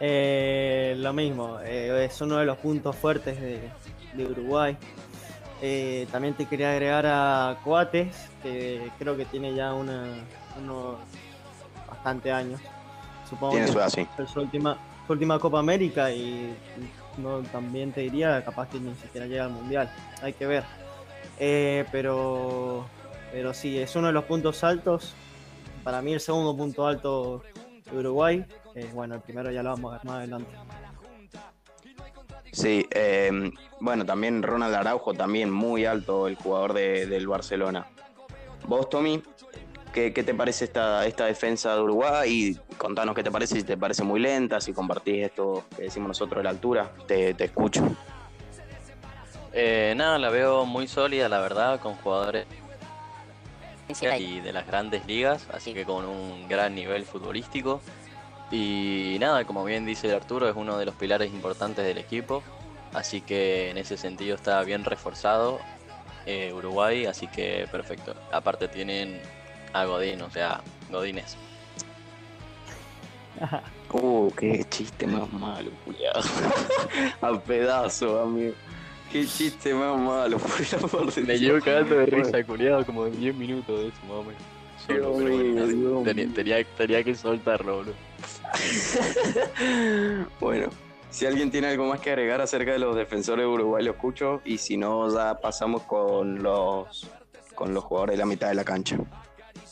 Eh, 0.00 0.94
lo 0.98 1.12
mismo, 1.12 1.58
eh, 1.60 2.04
es 2.04 2.20
uno 2.20 2.36
de 2.36 2.44
los 2.44 2.58
puntos 2.58 2.96
fuertes 2.96 3.40
de, 3.40 3.70
de 4.14 4.26
Uruguay. 4.26 4.76
Eh, 5.62 6.06
también 6.10 6.34
te 6.34 6.46
quería 6.46 6.72
agregar 6.72 7.06
a 7.06 7.58
Coates, 7.64 8.28
que 8.42 8.90
creo 8.98 9.16
que 9.16 9.24
tiene 9.24 9.54
ya 9.54 9.72
una, 9.72 10.04
unos 10.58 10.96
bastante 11.88 12.32
años. 12.32 12.60
Supongo 13.28 13.52
Tiene 13.52 13.66
que 13.66 13.72
su 13.72 13.78
edad, 13.78 13.88
sí. 13.88 14.06
es 14.18 14.30
su 14.30 14.40
última, 14.40 14.76
su 15.06 15.12
última 15.14 15.38
Copa 15.38 15.60
América 15.60 16.10
y 16.10 16.54
no, 17.16 17.40
también 17.44 17.92
te 17.92 18.02
diría 18.02 18.44
capaz 18.44 18.68
que 18.68 18.78
ni 18.78 18.94
siquiera 18.96 19.26
llega 19.26 19.44
al 19.44 19.52
Mundial. 19.52 19.90
Hay 20.22 20.34
que 20.34 20.46
ver. 20.46 20.64
Eh, 21.38 21.86
pero, 21.90 22.84
pero 23.32 23.54
sí, 23.54 23.78
es 23.78 23.96
uno 23.96 24.08
de 24.08 24.12
los 24.12 24.24
puntos 24.24 24.62
altos. 24.64 25.14
Para 25.82 26.02
mí 26.02 26.12
el 26.12 26.20
segundo 26.20 26.56
punto 26.56 26.86
alto 26.86 27.42
Uruguay. 27.92 28.44
Eh, 28.74 28.88
bueno, 28.92 29.14
el 29.16 29.20
primero 29.20 29.50
ya 29.50 29.62
lo 29.62 29.70
vamos 29.70 29.92
a 29.92 29.96
ver 29.96 30.04
más 30.06 30.16
adelante. 30.16 30.50
Sí, 32.52 32.86
eh, 32.90 33.50
bueno, 33.80 34.06
también 34.06 34.42
Ronald 34.42 34.74
Araujo, 34.74 35.12
también 35.12 35.50
muy 35.50 35.84
alto 35.84 36.28
el 36.28 36.36
jugador 36.36 36.72
de- 36.72 37.06
del 37.06 37.26
Barcelona. 37.26 37.86
Vos, 38.66 38.88
Tommy, 38.88 39.22
¿qué, 39.92 40.12
qué 40.12 40.22
te 40.22 40.34
parece 40.34 40.66
esta, 40.66 41.04
esta 41.04 41.26
defensa 41.26 41.74
de 41.74 41.82
Uruguay? 41.82 42.30
Y 42.30 42.76
contanos 42.76 43.14
qué 43.14 43.22
te 43.24 43.30
parece, 43.30 43.56
si 43.56 43.64
te 43.64 43.76
parece 43.76 44.04
muy 44.04 44.20
lenta, 44.20 44.60
si 44.60 44.72
compartís 44.72 45.24
esto 45.24 45.64
que 45.76 45.82
decimos 45.82 46.08
nosotros 46.08 46.38
de 46.38 46.44
la 46.44 46.50
altura. 46.50 46.92
Te, 47.08 47.34
te 47.34 47.44
escucho. 47.44 47.82
Eh, 49.52 49.94
nada, 49.96 50.18
la 50.18 50.30
veo 50.30 50.64
muy 50.64 50.86
sólida, 50.88 51.28
la 51.28 51.40
verdad, 51.40 51.80
con 51.80 51.94
jugadores. 51.96 52.46
Y 53.88 54.40
de 54.40 54.52
las 54.52 54.66
grandes 54.66 55.06
ligas, 55.06 55.46
así 55.52 55.74
que 55.74 55.84
con 55.84 56.04
un 56.06 56.48
gran 56.48 56.74
nivel 56.74 57.04
futbolístico. 57.04 57.80
Y 58.50 59.16
nada, 59.20 59.44
como 59.44 59.64
bien 59.64 59.84
dice 59.84 60.12
Arturo, 60.14 60.48
es 60.48 60.56
uno 60.56 60.78
de 60.78 60.86
los 60.86 60.94
pilares 60.94 61.32
importantes 61.32 61.84
del 61.84 61.98
equipo, 61.98 62.42
así 62.92 63.20
que 63.20 63.70
en 63.70 63.78
ese 63.78 63.96
sentido 63.96 64.36
está 64.36 64.62
bien 64.62 64.84
reforzado 64.84 65.58
eh, 66.26 66.52
Uruguay, 66.52 67.06
así 67.06 67.26
que 67.26 67.66
perfecto. 67.70 68.14
Aparte 68.32 68.68
tienen 68.68 69.20
a 69.72 69.84
Godín, 69.84 70.22
o 70.22 70.30
sea, 70.30 70.62
Godínez. 70.90 71.36
Uh, 73.92 74.30
qué 74.38 74.64
chiste 74.70 75.06
más 75.06 75.30
malo, 75.32 75.70
culiado. 75.84 76.20
A 77.20 77.38
pedazo, 77.40 78.22
amigo. 78.22 78.54
Qué 79.10 79.26
chiste 79.26 79.72
más 79.74 79.98
malo, 79.98 80.38
por 80.40 80.50
el 80.60 80.84
amor 80.84 81.14
de 81.14 81.22
Me 81.22 81.38
llevo 81.38 81.60
cagando 81.60 81.96
de 81.96 82.06
risa, 82.06 82.42
culiado, 82.44 82.84
como 82.84 83.06
10 83.06 83.34
minutos 83.36 83.78
de 83.78 83.88
eso, 83.88 83.98
más 84.02 84.16
o 84.16 84.24
menos. 84.24 84.42
Solo, 84.86 84.98
Dios 84.98 84.98
pero 84.98 85.12
bueno, 85.12 85.30
mío, 85.30 85.54
nada, 85.54 85.66
Dios 85.66 86.04
tenía, 86.04 86.24
mío. 86.24 86.34
tenía, 86.34 86.64
tenía 86.76 87.04
que 87.04 87.14
soltarlo, 87.14 87.76
boludo. 87.76 87.94
bueno, 90.40 90.68
si 91.14 91.26
alguien 91.26 91.48
tiene 91.50 91.68
algo 91.68 91.86
más 91.86 92.00
que 92.00 92.10
agregar 92.10 92.40
acerca 92.40 92.72
de 92.72 92.80
los 92.80 92.96
defensores 92.96 93.44
de 93.44 93.46
Uruguay, 93.46 93.84
lo 93.84 93.92
escucho. 93.92 94.42
Y 94.44 94.58
si 94.58 94.76
no, 94.76 95.08
ya 95.14 95.40
pasamos 95.40 95.82
con 95.82 96.42
los, 96.42 97.08
con 97.54 97.72
los 97.72 97.84
jugadores 97.84 98.14
de 98.14 98.18
la 98.18 98.26
mitad 98.26 98.48
de 98.48 98.54
la 98.54 98.64
cancha. 98.64 98.98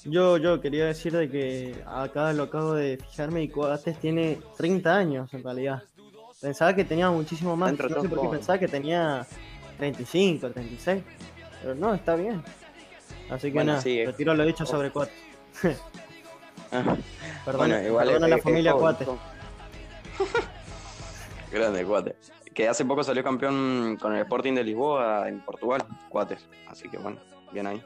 Yo, 0.04 0.36
yo 0.36 0.60
quería 0.60 0.86
decir 0.86 1.12
de 1.12 1.28
que 1.28 1.82
acá 1.86 2.32
lo 2.32 2.44
acabo 2.44 2.74
de 2.74 2.96
fijarme 2.96 3.42
y 3.42 3.48
Coates 3.48 3.98
tiene 3.98 4.38
30 4.56 4.96
años 4.96 5.34
en 5.34 5.42
realidad. 5.42 5.82
Pensaba 6.42 6.74
que 6.74 6.84
tenía 6.84 7.10
muchísimo 7.10 7.56
más. 7.56 7.70
Dentro 7.70 7.88
de 7.88 7.94
No 7.94 8.02
sé 8.02 8.08
por 8.08 8.20
qué 8.20 8.28
pensaba 8.28 8.58
que 8.58 8.68
tenía 8.68 9.24
35, 9.78 10.50
36. 10.50 11.02
Pero 11.62 11.74
no, 11.76 11.94
está 11.94 12.16
bien. 12.16 12.42
Así 13.30 13.48
que 13.48 13.54
Bueno, 13.54 13.72
nada, 13.72 13.82
sí, 13.82 14.04
retiro 14.04 14.34
lo 14.34 14.44
dicho 14.44 14.66
sobre 14.66 14.90
Coates. 14.90 15.14
Ah, 16.72 16.96
Perdona, 17.44 17.74
bueno, 17.74 17.86
igual 17.88 18.06
perdona 18.08 18.26
es- 18.26 18.30
la 18.30 18.38
familia. 18.38 18.72
Coates. 18.72 19.08
Grande, 21.52 21.84
Cuates. 21.84 22.32
Que 22.52 22.68
hace 22.68 22.84
poco 22.84 23.02
salió 23.04 23.22
campeón 23.22 23.96
con 24.00 24.14
el 24.14 24.22
Sporting 24.22 24.54
de 24.54 24.64
Lisboa 24.64 25.28
en 25.28 25.40
Portugal, 25.40 25.82
Cuates. 26.08 26.46
Así 26.68 26.88
que 26.88 26.98
bueno, 26.98 27.18
bien 27.52 27.66
ahí. 27.66 27.82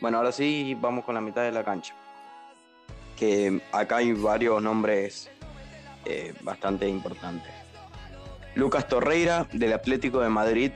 Bueno, 0.00 0.18
ahora 0.18 0.32
sí 0.32 0.76
vamos 0.80 1.04
con 1.04 1.14
la 1.14 1.20
mitad 1.20 1.42
de 1.42 1.52
la 1.52 1.64
cancha. 1.64 1.94
Que 3.16 3.60
acá 3.72 3.96
hay 3.96 4.12
varios 4.12 4.62
nombres 4.62 5.30
eh, 6.06 6.34
bastante 6.42 6.88
importantes. 6.88 7.52
Lucas 8.54 8.88
Torreira, 8.88 9.46
del 9.52 9.72
Atlético 9.72 10.20
de 10.20 10.28
Madrid. 10.28 10.72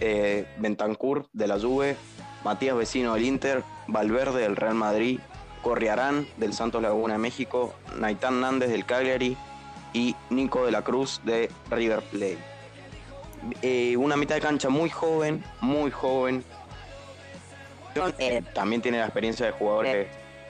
eh, 0.00 0.46
Bentancur, 0.58 1.28
de 1.32 1.46
la 1.46 1.58
Juve. 1.58 1.96
Matías 2.44 2.76
Vecino, 2.76 3.14
del 3.14 3.24
Inter. 3.24 3.62
Valverde, 3.86 4.42
del 4.42 4.56
Real 4.56 4.74
Madrid. 4.74 5.20
Corriarán, 5.62 6.26
del 6.38 6.54
Santos 6.54 6.82
Laguna 6.82 7.14
de 7.14 7.18
México. 7.18 7.74
Naitán 7.98 8.40
Nández, 8.40 8.70
del 8.70 8.84
Cagliari 8.84 9.36
y 9.92 10.16
Nico 10.30 10.64
de 10.64 10.72
la 10.72 10.82
Cruz 10.82 11.20
de 11.24 11.50
River 11.70 12.00
Plate. 12.02 12.38
Eh, 13.60 13.96
una 13.96 14.16
mitad 14.16 14.36
de 14.36 14.40
cancha 14.40 14.68
muy 14.68 14.88
joven, 14.88 15.44
muy 15.60 15.90
joven. 15.90 16.44
Eh, 18.18 18.42
también 18.54 18.80
tiene 18.80 18.98
la 18.98 19.04
experiencia 19.04 19.46
de 19.46 19.52
jugadores 19.52 20.08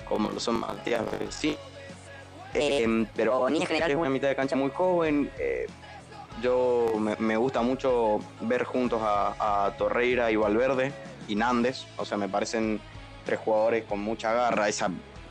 como 0.09 0.31
lo 0.31 0.39
son 0.39 0.61
Matías 0.61 1.03
sí. 1.31 1.57
Eh, 2.55 3.07
pero 3.17 3.49
en 3.49 3.67
general- 3.67 3.91
es 3.91 3.97
una 3.97 4.11
mitad 4.11 4.29
de 4.29 4.37
cancha 4.37 4.57
muy 4.57 4.71
joven. 4.71 5.31
eh, 5.39 5.67
yo 6.43 6.87
me, 6.99 7.15
me 7.17 7.37
gusta 7.37 7.63
mucho 7.63 8.19
ver 8.41 8.65
juntos 8.65 9.01
a, 9.03 9.67
a 9.67 9.77
Torreira 9.77 10.31
y 10.31 10.37
Valverde 10.37 10.93
y 11.29 11.35
Nández. 11.37 11.85
O 11.99 12.05
sea, 12.05 12.17
me 12.17 12.29
parecen 12.29 12.81
tres 13.25 13.39
jugadores 13.39 13.85
con 13.85 14.01
mucha 14.01 14.33
garra, 14.33 14.69
esa 14.69 14.91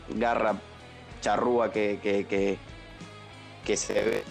garra 0.10 0.56
charrúa 1.22 1.72
que, 1.72 2.00
que, 2.02 2.26
que, 2.26 2.58
que 3.66 3.78
se 3.78 3.94
ve 3.94 4.24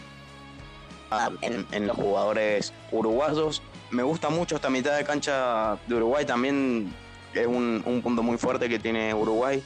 en, 1.42 1.66
en 1.72 1.86
los 1.86 1.96
jugadores 1.96 2.72
uruguayos. 2.92 3.62
Me 3.90 4.02
gusta 4.04 4.30
mucho 4.30 4.54
esta 4.56 4.70
mitad 4.70 4.96
de 4.96 5.04
cancha 5.04 5.76
de 5.86 5.94
Uruguay, 5.96 6.24
también 6.24 6.94
es 7.34 7.46
un, 7.46 7.82
un 7.84 8.00
punto 8.02 8.22
muy 8.22 8.38
fuerte 8.38 8.68
que 8.68 8.78
tiene 8.78 9.12
Uruguay, 9.12 9.62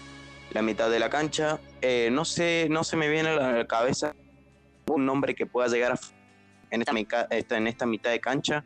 la 0.53 0.63
mitad 0.63 0.89
de 0.91 0.99
la 0.99 1.11
cancha. 1.11 1.59
Eh, 1.87 2.09
no 2.11 2.25
sé, 2.25 2.67
no 2.71 2.83
se 2.83 2.97
me 2.97 3.11
viene 3.11 3.29
a 3.29 3.53
la 3.53 3.67
cabeza 3.67 4.15
un 4.87 5.05
nombre 5.05 5.35
que 5.35 5.45
pueda 5.45 5.69
llegar 5.69 5.93
a 5.93 5.99
en 6.71 6.81
esta, 6.81 7.29
en 7.31 7.67
esta 7.67 7.85
mitad 7.85 8.11
de 8.11 8.21
cancha, 8.21 8.65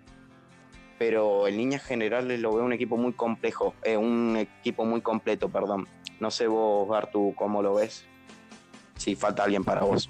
pero 1.01 1.49
en 1.49 1.57
líneas 1.57 1.83
generales 1.83 2.39
lo 2.39 2.55
veo 2.55 2.65
un 2.65 2.73
equipo 2.73 2.97
muy 2.97 3.13
complejo, 3.13 3.75
eh, 3.83 3.97
un 3.97 4.37
equipo 4.37 4.85
muy 4.85 5.01
completo, 5.01 5.49
perdón. 5.49 5.89
No 6.21 6.31
sé 6.31 6.47
vos, 6.47 6.89
Artu, 6.97 7.35
cómo 7.37 7.61
lo 7.61 7.75
ves. 7.75 8.07
Si 8.97 9.17
falta 9.17 9.43
alguien 9.43 9.65
para 9.65 9.83
vos. 9.83 10.09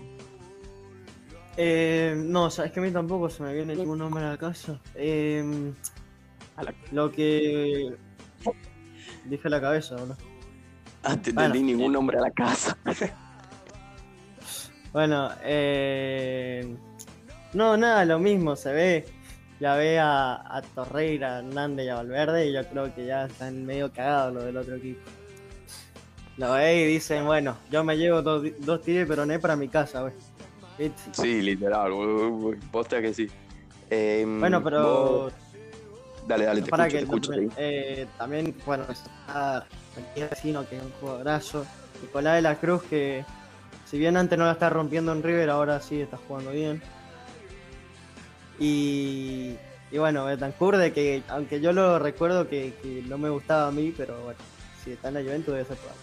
Eh, 1.57 2.15
no, 2.15 2.51
sabes 2.51 2.73
que 2.73 2.81
a 2.81 2.83
mí 2.83 2.91
tampoco 2.91 3.31
se 3.31 3.43
me 3.43 3.55
viene 3.55 3.75
ningún 3.75 3.99
nombre 3.99 4.23
a 4.23 4.31
la 4.31 4.37
casa. 4.37 4.81
Eh, 4.95 5.73
Lo 6.93 7.11
que 7.11 7.97
dije 9.25 9.49
a 9.49 9.51
la 9.51 9.61
cabeza, 9.63 9.97
¿no? 9.97 10.38
Te 11.23 11.33
Bueno. 11.33 11.47
entendí 11.55 11.63
ningún 11.75 11.93
nombre 11.93 12.19
a 12.19 12.23
la 12.23 12.31
casa. 12.31 12.77
Bueno, 14.93 15.29
eh, 15.43 16.75
no, 17.53 17.77
nada, 17.77 18.05
lo 18.07 18.19
mismo, 18.19 18.57
se 18.57 18.73
ve. 18.73 19.05
Ya 19.61 19.75
ve 19.75 19.99
a, 19.99 20.35
a 20.57 20.63
Torreira, 20.63 21.37
a 21.37 21.39
Hernández 21.41 21.87
y 21.87 21.89
a 21.91 21.97
Valverde 21.97 22.49
y 22.49 22.53
yo 22.55 22.65
creo 22.69 22.95
que 22.95 23.05
ya 23.05 23.27
están 23.27 23.67
medio 23.67 23.93
cagados 23.93 24.35
los 24.35 24.45
del 24.45 24.57
otro 24.57 24.77
equipo. 24.77 25.01
Lo 26.39 26.53
ve 26.53 26.81
y 26.83 26.87
dicen, 26.87 27.27
bueno, 27.27 27.57
yo 27.71 27.85
me 27.85 27.97
llevo 27.99 28.23
dos, 28.23 28.45
dos 28.61 28.81
tiros 28.83 29.07
pero 29.09 29.27
no 29.27 29.39
para 29.41 29.57
mi 29.57 29.69
casa, 29.69 30.01
güey. 30.03 30.15
Sí, 31.13 31.43
literal, 31.43 31.93
posta 32.71 33.03
que 33.03 33.13
sí. 33.13 33.27
Eh, 33.91 34.25
Bueno, 34.27 34.63
pero 34.65 34.83
vos- 35.25 35.33
Dale, 36.27 36.45
dale, 36.47 36.63
te 36.63 36.71
para 36.71 36.87
escucho, 36.87 36.99
que 37.01 37.31
te 37.33 37.37
escucho. 37.39 37.53
eh, 37.59 38.07
también, 38.17 38.55
bueno, 38.65 38.85
está 38.89 39.67
Matías 40.01 40.31
Vecino, 40.31 40.69
que 40.69 40.77
es 40.77 40.83
un 40.83 40.93
jugadorazo. 41.01 41.67
Nicolás 42.03 42.37
de 42.37 42.43
la 42.43 42.55
Cruz, 42.57 42.83
que 42.85 43.25
si 43.87 43.99
bien 43.99 44.17
antes 44.17 44.39
no 44.39 44.45
la 44.47 44.53
está 44.53 44.71
rompiendo 44.71 45.13
en 45.13 45.23
River, 45.23 45.51
ahora 45.51 45.81
sí 45.81 46.01
está 46.01 46.17
jugando 46.17 46.51
bien. 46.53 46.81
Y, 48.59 49.55
y 49.91 49.99
bueno, 49.99 50.25
Betancourt, 50.25 50.79
de 50.79 50.93
que 50.93 51.23
aunque 51.29 51.61
yo 51.61 51.73
lo 51.73 51.99
recuerdo 51.99 52.49
que, 52.49 52.75
que 52.83 53.03
no 53.07 53.19
me 53.19 53.29
gustaba 53.31 53.69
a 53.69 53.71
mí, 53.73 53.93
pero 53.97 54.21
bueno, 54.23 54.39
si 54.85 54.93
está 54.93 55.09
en 55.09 55.15
la 55.15 55.21
Juventus 55.23 55.55
debe 55.55 55.65
ser 55.67 55.77
probable. 55.77 56.03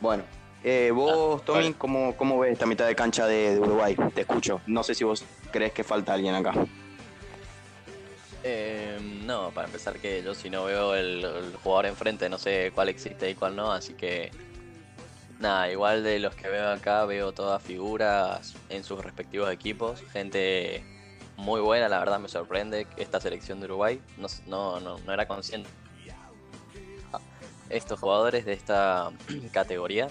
Bueno, 0.00 0.22
eh, 0.64 0.90
vos, 0.92 1.40
Ah, 1.40 1.44
Tommy, 1.44 1.62
vale. 1.62 1.74
¿cómo, 1.78 2.16
¿cómo 2.16 2.38
ves 2.40 2.52
esta 2.52 2.66
mitad 2.66 2.86
de 2.86 2.94
cancha 2.94 3.26
de, 3.26 3.54
de 3.54 3.60
Uruguay? 3.60 3.96
Te 4.14 4.22
escucho. 4.22 4.60
No 4.66 4.82
sé 4.82 4.94
si 4.94 5.04
vos 5.04 5.24
crees 5.52 5.72
que 5.72 5.84
falta 5.84 6.12
alguien 6.12 6.34
acá. 6.34 6.52
Eh, 8.44 8.98
no, 9.24 9.52
para 9.52 9.68
empezar 9.68 9.98
que 9.98 10.22
yo 10.22 10.34
si 10.34 10.50
no 10.50 10.64
veo 10.64 10.96
el, 10.96 11.54
jugador 11.62 11.86
enfrente 11.86 12.28
no 12.28 12.38
sé 12.38 12.72
cuál 12.74 12.88
existe 12.88 13.30
y 13.30 13.34
cuál 13.36 13.54
no, 13.54 13.70
así 13.70 13.94
que 13.94 14.32
nada, 15.38 15.70
igual 15.70 16.02
de 16.02 16.18
los 16.18 16.34
que 16.34 16.48
veo 16.48 16.70
acá 16.70 17.04
veo 17.04 17.32
todas 17.32 17.62
figuras 17.62 18.54
en 18.68 18.82
sus 18.82 19.02
respectivos 19.04 19.50
equipos, 19.52 20.02
gente 20.12 20.84
muy 21.36 21.60
buena, 21.60 21.88
la 21.88 22.00
verdad 22.00 22.18
me 22.18 22.28
sorprende 22.28 22.86
esta 22.96 23.20
selección 23.20 23.60
de 23.60 23.66
Uruguay, 23.66 24.00
no, 24.16 24.26
no, 24.46 24.80
no, 24.80 24.98
no 24.98 25.12
era 25.12 25.26
consciente. 25.26 25.68
Estos 27.68 28.00
jugadores 28.00 28.44
de 28.44 28.52
esta 28.52 29.12
categoría, 29.52 30.08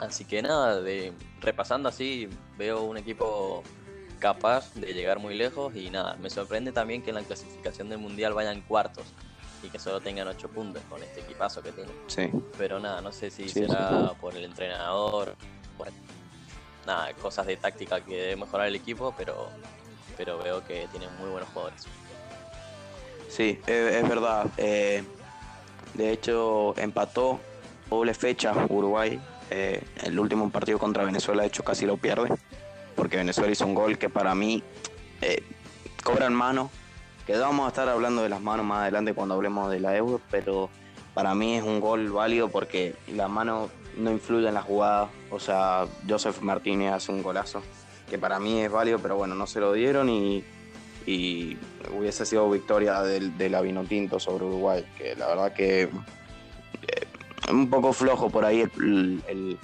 así 0.00 0.24
que 0.24 0.42
nada, 0.42 0.82
de, 0.82 1.12
repasando 1.40 1.88
así 1.88 2.28
veo 2.58 2.82
un 2.82 2.96
equipo 2.96 3.62
capaz 4.18 4.72
de 4.74 4.92
llegar 4.94 5.18
muy 5.18 5.34
lejos 5.34 5.74
y 5.76 5.90
nada, 5.90 6.16
me 6.16 6.30
sorprende 6.30 6.72
también 6.72 7.02
que 7.02 7.10
en 7.10 7.16
la 7.16 7.22
clasificación 7.22 7.88
del 7.88 7.98
mundial 7.98 8.32
vayan 8.34 8.60
cuartos 8.62 9.04
y 9.62 9.68
que 9.68 9.78
solo 9.78 10.00
tengan 10.00 10.28
8 10.28 10.48
puntos 10.48 10.82
con 10.88 11.02
este 11.02 11.20
equipazo 11.20 11.62
que 11.62 11.72
tienen. 11.72 11.94
Sí. 12.06 12.30
Pero 12.58 12.80
nada, 12.80 13.00
no 13.00 13.12
sé 13.12 13.30
si 13.30 13.48
Sí, 13.48 13.66
será 13.66 14.12
por 14.20 14.36
el 14.36 14.44
entrenador, 14.44 15.34
por 15.78 15.88
nada, 16.86 17.12
cosas 17.14 17.46
de 17.46 17.56
táctica 17.56 18.00
que 18.00 18.14
debe 18.14 18.36
mejorar 18.36 18.66
el 18.68 18.74
equipo, 18.74 19.14
pero 19.16 19.48
pero 20.16 20.38
veo 20.38 20.64
que 20.64 20.86
tienen 20.92 21.08
muy 21.18 21.28
buenos 21.30 21.48
jugadores. 21.50 21.82
Sí, 23.28 23.58
es 23.66 24.08
verdad. 24.08 24.46
eh, 24.58 25.02
de 25.94 26.10
hecho, 26.12 26.74
empató 26.78 27.40
doble 27.90 28.14
fecha 28.14 28.52
Uruguay. 28.68 29.20
eh, 29.50 29.82
el 30.02 30.18
último 30.18 30.50
partido 30.50 30.78
contra 30.78 31.04
Venezuela, 31.04 31.42
de 31.42 31.48
hecho, 31.48 31.62
casi 31.64 31.84
lo 31.86 31.96
pierde. 31.96 32.28
Porque 32.94 33.16
Venezuela 33.16 33.50
hizo 33.52 33.66
un 33.66 33.74
gol 33.74 33.98
que 33.98 34.08
para 34.08 34.34
mí 34.34 34.62
eh, 35.20 35.42
cobran 36.02 36.34
mano. 36.34 36.70
Que 37.26 37.36
vamos 37.38 37.64
a 37.64 37.68
estar 37.68 37.88
hablando 37.88 38.22
de 38.22 38.28
las 38.28 38.40
manos 38.40 38.66
más 38.66 38.82
adelante 38.82 39.14
cuando 39.14 39.34
hablemos 39.34 39.70
de 39.70 39.80
la 39.80 39.96
Euro. 39.96 40.20
Pero 40.30 40.68
para 41.14 41.34
mí 41.34 41.56
es 41.56 41.62
un 41.62 41.80
gol 41.80 42.10
válido 42.10 42.48
porque 42.48 42.94
la 43.08 43.28
mano 43.28 43.70
no 43.96 44.10
influye 44.10 44.48
en 44.48 44.54
la 44.54 44.62
jugada. 44.62 45.08
O 45.30 45.40
sea, 45.40 45.86
Joseph 46.08 46.40
Martínez 46.40 46.92
hace 46.92 47.12
un 47.12 47.22
golazo. 47.22 47.62
Que 48.10 48.18
para 48.18 48.38
mí 48.38 48.60
es 48.60 48.70
válido, 48.70 48.98
pero 48.98 49.16
bueno, 49.16 49.34
no 49.34 49.46
se 49.46 49.60
lo 49.60 49.72
dieron 49.72 50.08
y 50.10 50.44
hubiese 51.94 52.24
sido 52.24 52.48
victoria 52.50 53.02
del, 53.02 53.36
de 53.36 53.50
la 53.50 53.60
Vinotinto 53.60 54.18
sobre 54.18 54.44
Uruguay, 54.46 54.86
que 54.96 55.14
la 55.16 55.26
verdad 55.26 55.52
que 55.52 55.82
eh, 55.82 55.90
un 57.50 57.68
poco 57.68 57.92
flojo 57.92 58.30
por 58.30 58.44
ahí 58.46 58.62
el- 58.62 59.58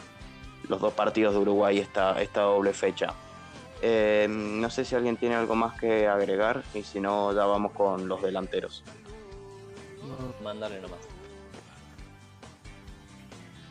los 0.70 0.80
dos 0.80 0.94
partidos 0.94 1.35
de 1.35 1.40
Uruguay 1.40 1.78
esta, 1.78 2.22
esta 2.22 2.42
doble 2.42 2.72
fecha. 2.72 3.12
Eh, 3.83 4.26
no 4.28 4.70
sé 4.70 4.85
si 4.85 4.94
alguien 4.94 5.16
tiene 5.16 5.35
algo 5.35 5.56
más 5.56 5.78
que 5.78 6.06
agregar 6.06 6.62
y 6.74 6.83
si 6.83 7.00
no 7.00 7.35
ya 7.35 7.44
vamos 7.44 7.72
con 7.72 8.09
los 8.09 8.22
delanteros. 8.22 8.85
Mándale 10.42 10.80
nomás. 10.80 11.00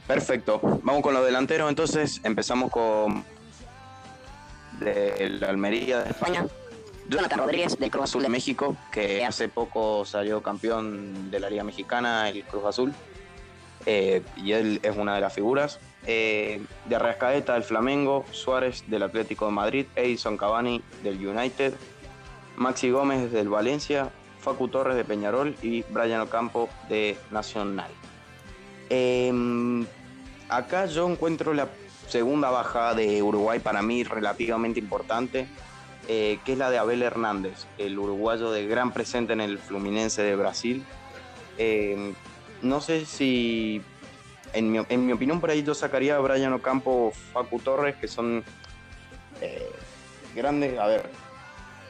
Perfecto, 0.06 0.60
vamos 0.84 1.02
con 1.02 1.14
los 1.14 1.26
delanteros 1.26 1.70
entonces, 1.70 2.20
empezamos 2.24 2.72
con 2.72 3.24
de 4.80 5.30
la 5.40 5.50
Almería 5.50 6.00
de 6.00 6.10
España. 6.10 6.46
Jonathan 7.08 7.40
Rodríguez 7.40 7.78
del 7.78 7.90
Cruz 7.90 8.04
Azul 8.04 8.24
de 8.24 8.30
México, 8.30 8.76
que 8.92 9.26
hace 9.26 9.50
poco 9.50 10.06
salió 10.06 10.44
campeón 10.44 11.32
de 11.32 11.40
la 11.40 11.50
Liga 11.50 11.64
Mexicana, 11.64 12.30
el 12.30 12.44
Cruz 12.44 12.66
Azul. 12.66 12.94
Eh, 13.86 14.22
y 14.38 14.52
él 14.52 14.80
es 14.84 14.96
una 14.96 15.16
de 15.16 15.22
las 15.22 15.34
figuras. 15.34 15.80
Eh, 16.06 16.62
de 16.86 16.96
Arrascaeta 16.96 17.54
del 17.54 17.64
Flamengo, 17.64 18.26
Suárez 18.32 18.84
del 18.88 19.04
Atlético 19.04 19.46
de 19.46 19.52
Madrid, 19.52 19.86
Edison 19.96 20.38
Cavani 20.38 20.82
del 21.04 21.26
United, 21.26 21.74
Maxi 22.56 22.90
Gómez 22.90 23.32
del 23.32 23.50
Valencia, 23.50 24.10
Facu 24.40 24.70
Torres 24.70 24.96
de 24.96 25.04
Peñarol 25.04 25.56
y 25.62 25.84
Brian 25.90 26.22
Ocampo 26.22 26.70
de 26.88 27.18
Nacional. 27.32 27.92
Eh, 28.90 29.32
acá 30.48 30.86
yo 30.88 31.08
encuentro 31.10 31.54
la 31.54 31.68
segunda 32.08 32.50
baja 32.50 32.96
de 32.96 33.22
Uruguay 33.22 33.60
para 33.60 33.82
mí 33.82 34.04
relativamente 34.04 34.80
importante 34.80 35.48
eh, 36.12 36.40
que 36.44 36.54
es 36.54 36.58
la 36.58 36.72
de 36.72 36.80
Abel 36.80 37.04
Hernández, 37.04 37.68
el 37.78 38.00
uruguayo 38.00 38.50
de 38.50 38.66
gran 38.66 38.92
presente 38.92 39.34
en 39.34 39.42
el 39.42 39.60
Fluminense 39.60 40.24
de 40.24 40.36
Brasil. 40.36 40.84
Eh, 41.60 42.16
no 42.64 42.82
sé 42.82 43.06
si, 43.06 43.84
en 44.54 44.72
mi, 44.72 44.80
opinión, 45.12 45.40
por 45.40 45.50
ahí 45.50 45.64
yo 45.64 45.74
sacaría 45.74 46.16
a 46.16 46.20
Brian 46.20 46.54
Ocampo, 46.54 47.12
Facu 47.34 47.60
Torres, 47.60 47.96
que 47.96 48.08
son 48.08 48.44
eh, 49.42 49.70
grandes. 50.36 50.78
A 50.80 50.88
ver, 50.88 51.10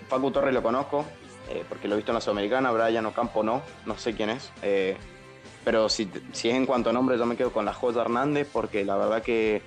Facu 0.07 0.31
Torres 0.31 0.53
lo 0.53 0.63
conozco, 0.63 1.05
eh, 1.49 1.63
porque 1.67 1.87
lo 1.87 1.95
he 1.95 1.97
visto 1.97 2.11
en 2.11 2.15
la 2.15 2.21
Sudamericana, 2.21 2.71
Brian 2.71 3.05
Ocampo 3.05 3.43
no, 3.43 3.61
no 3.85 3.97
sé 3.97 4.13
quién 4.13 4.29
es. 4.29 4.51
eh, 4.61 4.97
pero 5.63 5.89
si, 5.89 6.09
es 6.31 6.45
en 6.45 6.65
cuanto 6.65 6.89
a 6.89 6.93
nombre, 6.93 7.17
yo 7.17 7.25
me 7.25 7.35
quedo 7.35 7.51
con 7.51 7.65
la 7.65 7.73
J. 7.73 8.01
Hernández, 8.01 8.47
porque 8.51 8.85
la 8.85 8.95
verdad 8.95 9.21
que 9.21 9.61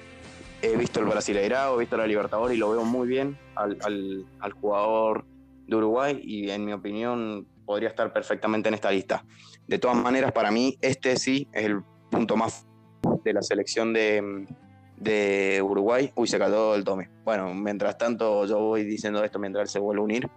he 0.62 0.76
visto 0.76 1.00
el 1.00 1.06
Brasileirao, 1.06 1.76
he 1.76 1.80
visto 1.80 1.96
la 1.96 2.06
Libertadores 2.06 2.56
y 2.56 2.58
lo 2.58 2.70
veo 2.70 2.84
muy 2.84 3.06
bien 3.06 3.38
al 3.54 4.52
jugador 4.60 5.26
de 5.66 5.76
Uruguay 5.76 6.20
y 6.22 6.50
en 6.50 6.64
mi 6.64 6.72
opinión 6.72 7.46
podría 7.64 7.88
estar 7.88 8.12
perfectamente 8.12 8.68
en 8.68 8.74
esta 8.74 8.90
lista. 8.90 9.24
De 9.66 9.78
todas 9.78 9.96
maneras, 9.96 10.32
para 10.32 10.50
mí 10.50 10.76
este 10.80 11.16
sí 11.16 11.48
es 11.52 11.64
el 11.64 11.82
punto 12.10 12.36
más 12.36 12.66
de 13.24 13.32
la 13.32 13.42
selección 13.42 13.92
de, 13.92 14.46
de 14.96 15.62
Uruguay. 15.62 16.12
Uy, 16.14 16.26
se 16.26 16.38
cayó 16.38 16.74
el 16.74 16.84
tome. 16.84 17.10
Bueno, 17.24 17.52
mientras 17.54 17.98
tanto 17.98 18.46
yo 18.46 18.58
voy 18.58 18.84
diciendo 18.84 19.22
esto 19.24 19.38
mientras 19.38 19.62
él 19.62 19.68
se 19.68 19.78
vuelve 19.78 20.00
a 20.00 20.04
unir, 20.04 20.30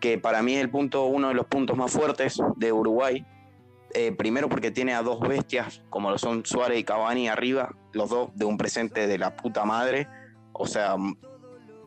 que 0.00 0.18
para 0.18 0.42
mí 0.42 0.54
es 0.54 0.60
el 0.60 0.70
punto, 0.70 1.04
uno 1.06 1.28
de 1.28 1.34
los 1.34 1.46
puntos 1.46 1.76
más 1.76 1.90
fuertes 1.92 2.38
de 2.56 2.72
Uruguay. 2.72 3.24
Eh, 3.94 4.10
primero 4.12 4.48
porque 4.48 4.70
tiene 4.70 4.94
a 4.94 5.02
dos 5.02 5.20
bestias 5.20 5.82
como 5.90 6.10
lo 6.10 6.16
son 6.16 6.46
Suárez 6.46 6.78
y 6.78 6.84
Cavani 6.84 7.28
arriba, 7.28 7.74
los 7.92 8.08
dos 8.08 8.30
de 8.34 8.46
un 8.46 8.56
presente 8.56 9.06
de 9.06 9.18
la 9.18 9.36
puta 9.36 9.66
madre, 9.66 10.08
o 10.54 10.66
sea, 10.66 10.96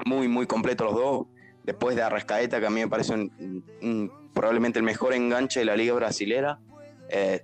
muy, 0.06 0.28
muy 0.28 0.46
completo 0.46 0.84
los 0.86 0.94
dos. 0.94 1.26
Después 1.64 1.96
de 1.96 2.04
Arrascaeta, 2.04 2.60
que 2.60 2.68
a 2.68 2.70
mí 2.70 2.82
me 2.82 2.88
parece 2.88 3.14
un- 3.16 4.12
probablemente 4.36 4.78
el 4.78 4.86
mejor 4.86 5.14
enganche 5.14 5.62
de 5.62 5.66
la 5.66 5.76
liga 5.76 5.96
brasilera. 5.96 6.60
Eh, 7.10 7.44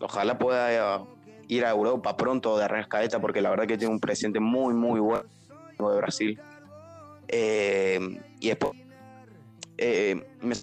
ojalá 0.00 0.38
pueda 0.38 1.04
ir 1.50 1.64
a 1.64 1.70
Europa 1.70 2.16
pronto 2.16 2.56
de 2.56 2.64
Arrascaeta, 2.64 3.20
porque 3.20 3.40
la 3.40 3.50
verdad 3.50 3.66
que 3.66 3.76
tiene 3.76 3.92
un 3.92 3.98
presente 4.00 4.38
muy, 4.38 4.72
muy 4.72 5.00
bueno 5.00 5.24
de 5.78 5.96
Brasil. 5.96 6.40
Eh, 7.26 7.98
y 8.38 8.48
después, 8.48 8.72
eh, 9.76 10.24
me... 10.40 10.54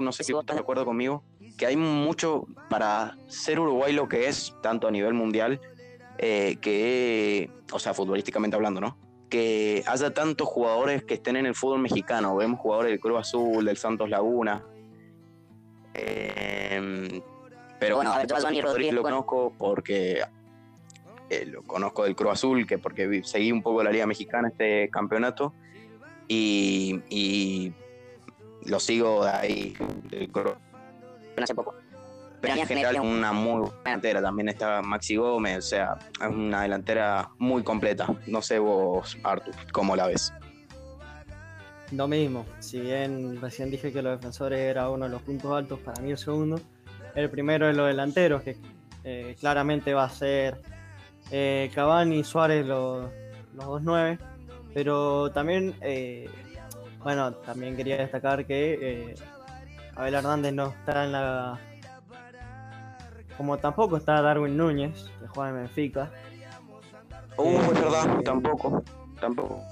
No 0.00 0.12
sé 0.12 0.24
si 0.24 0.32
estás 0.32 0.56
de 0.56 0.62
acuerdo 0.62 0.86
conmigo, 0.86 1.22
que 1.58 1.66
hay 1.66 1.76
mucho 1.76 2.46
para 2.70 3.18
ser 3.28 3.60
Uruguay 3.60 3.92
lo 3.92 4.08
que 4.08 4.26
es, 4.26 4.56
tanto 4.62 4.88
a 4.88 4.90
nivel 4.90 5.12
mundial, 5.12 5.60
eh, 6.16 6.56
que, 6.62 7.50
o 7.70 7.78
sea, 7.78 7.92
futbolísticamente 7.92 8.56
hablando, 8.56 8.80
¿no? 8.80 8.96
Que 9.28 9.84
haya 9.86 10.14
tantos 10.14 10.48
jugadores 10.48 11.04
que 11.04 11.14
estén 11.14 11.36
en 11.36 11.44
el 11.44 11.54
fútbol 11.54 11.80
mexicano. 11.80 12.34
Vemos 12.36 12.58
jugadores 12.58 12.92
del 12.92 13.00
Cruz 13.00 13.20
Azul, 13.20 13.66
del 13.66 13.76
Santos 13.76 14.08
Laguna. 14.08 14.64
Eh, 15.92 17.20
pero 17.80 17.96
Bueno, 17.96 18.12
a 18.12 18.18
ver, 18.18 18.26
yo 18.28 18.36
a 18.36 18.40
Johnny 18.40 18.60
Rodríguez, 18.60 18.94
lo 18.94 19.02
conozco 19.02 19.52
porque 19.58 20.22
eh, 21.30 21.46
lo 21.46 21.62
conozco 21.64 22.04
del 22.04 22.14
Cruz 22.14 22.32
Azul, 22.32 22.66
que 22.66 22.78
porque 22.78 23.06
vi- 23.08 23.24
seguí 23.24 23.50
un 23.50 23.62
poco 23.62 23.82
la 23.82 23.90
Liga 23.90 24.06
Mexicana 24.06 24.48
este 24.48 24.88
campeonato 24.90 25.52
y, 26.28 27.00
y 27.08 27.72
lo 28.66 28.78
sigo 28.78 29.24
de 29.24 29.30
ahí 29.30 29.74
del 30.10 30.30
Cruz 30.30 30.52
hace 31.42 31.54
poco. 31.54 31.74
pero 32.42 32.54
en 32.54 32.66
general 32.66 32.96
es 32.96 33.00
una 33.00 33.32
muy 33.32 33.60
buena 33.62 33.72
delantera. 33.84 34.20
También 34.22 34.48
está 34.50 34.82
Maxi 34.82 35.16
Gómez, 35.16 35.58
o 35.58 35.62
sea, 35.62 35.98
es 36.20 36.28
una 36.28 36.62
delantera 36.62 37.30
muy 37.38 37.62
completa. 37.62 38.06
No 38.26 38.42
sé 38.42 38.58
vos, 38.58 39.16
Artur, 39.24 39.54
cómo 39.72 39.96
la 39.96 40.06
ves. 40.06 40.32
Lo 41.92 42.06
mismo, 42.06 42.44
si 42.60 42.80
bien 42.80 43.40
recién 43.40 43.70
dije 43.70 43.92
que 43.92 44.00
los 44.02 44.16
defensores 44.18 44.60
era 44.60 44.90
uno 44.90 45.06
de 45.06 45.10
los 45.10 45.22
puntos 45.22 45.52
altos, 45.56 45.80
para 45.80 46.00
mí 46.02 46.10
el 46.12 46.18
segundo. 46.18 46.60
El 47.14 47.30
primero 47.30 47.68
es 47.68 47.76
los 47.76 47.86
delanteros, 47.88 48.42
que 48.42 48.56
eh, 49.04 49.36
claramente 49.40 49.94
va 49.94 50.04
a 50.04 50.10
ser 50.10 50.60
eh, 51.30 51.70
Cavani 51.74 52.18
y 52.20 52.24
Suárez 52.24 52.64
los, 52.66 53.10
los 53.54 53.64
dos 53.66 53.82
nueve. 53.82 54.18
Pero 54.72 55.30
también, 55.32 55.74
eh, 55.80 56.28
bueno, 56.98 57.32
también 57.32 57.76
quería 57.76 57.96
destacar 57.96 58.46
que 58.46 58.78
eh, 58.80 59.14
Abel 59.96 60.14
Hernández 60.14 60.52
no 60.52 60.68
está 60.68 61.04
en 61.04 61.12
la. 61.12 61.58
Como 63.36 63.58
tampoco 63.58 63.96
está 63.96 64.20
Darwin 64.20 64.56
Núñez, 64.56 65.10
que 65.20 65.26
juega 65.28 65.50
en 65.50 65.56
Benfica. 65.56 66.10
Uh, 67.36 67.58
es 67.58 67.80
verdad, 67.80 68.20
Eh, 68.20 68.22
tampoco, 68.22 68.82
tampoco. 69.18 69.62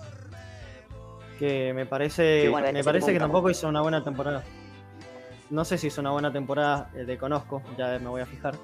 que 1.38 1.72
me 1.74 1.84
parece 1.84 2.42
Que 2.42 2.48
bueno, 2.48 2.72
me 2.72 2.82
parece 2.82 3.12
que 3.12 3.18
tampoco 3.18 3.50
hizo 3.50 3.68
una 3.68 3.82
buena 3.82 4.02
temporada. 4.02 4.42
No 5.50 5.64
sé 5.64 5.78
si 5.78 5.86
hizo 5.86 6.00
una 6.00 6.10
buena 6.10 6.32
temporada, 6.32 6.90
eh, 6.94 7.04
de 7.04 7.16
conozco, 7.16 7.62
ya 7.76 7.98
me 7.98 8.08
voy 8.08 8.20
a 8.20 8.26
fijar, 8.26 8.54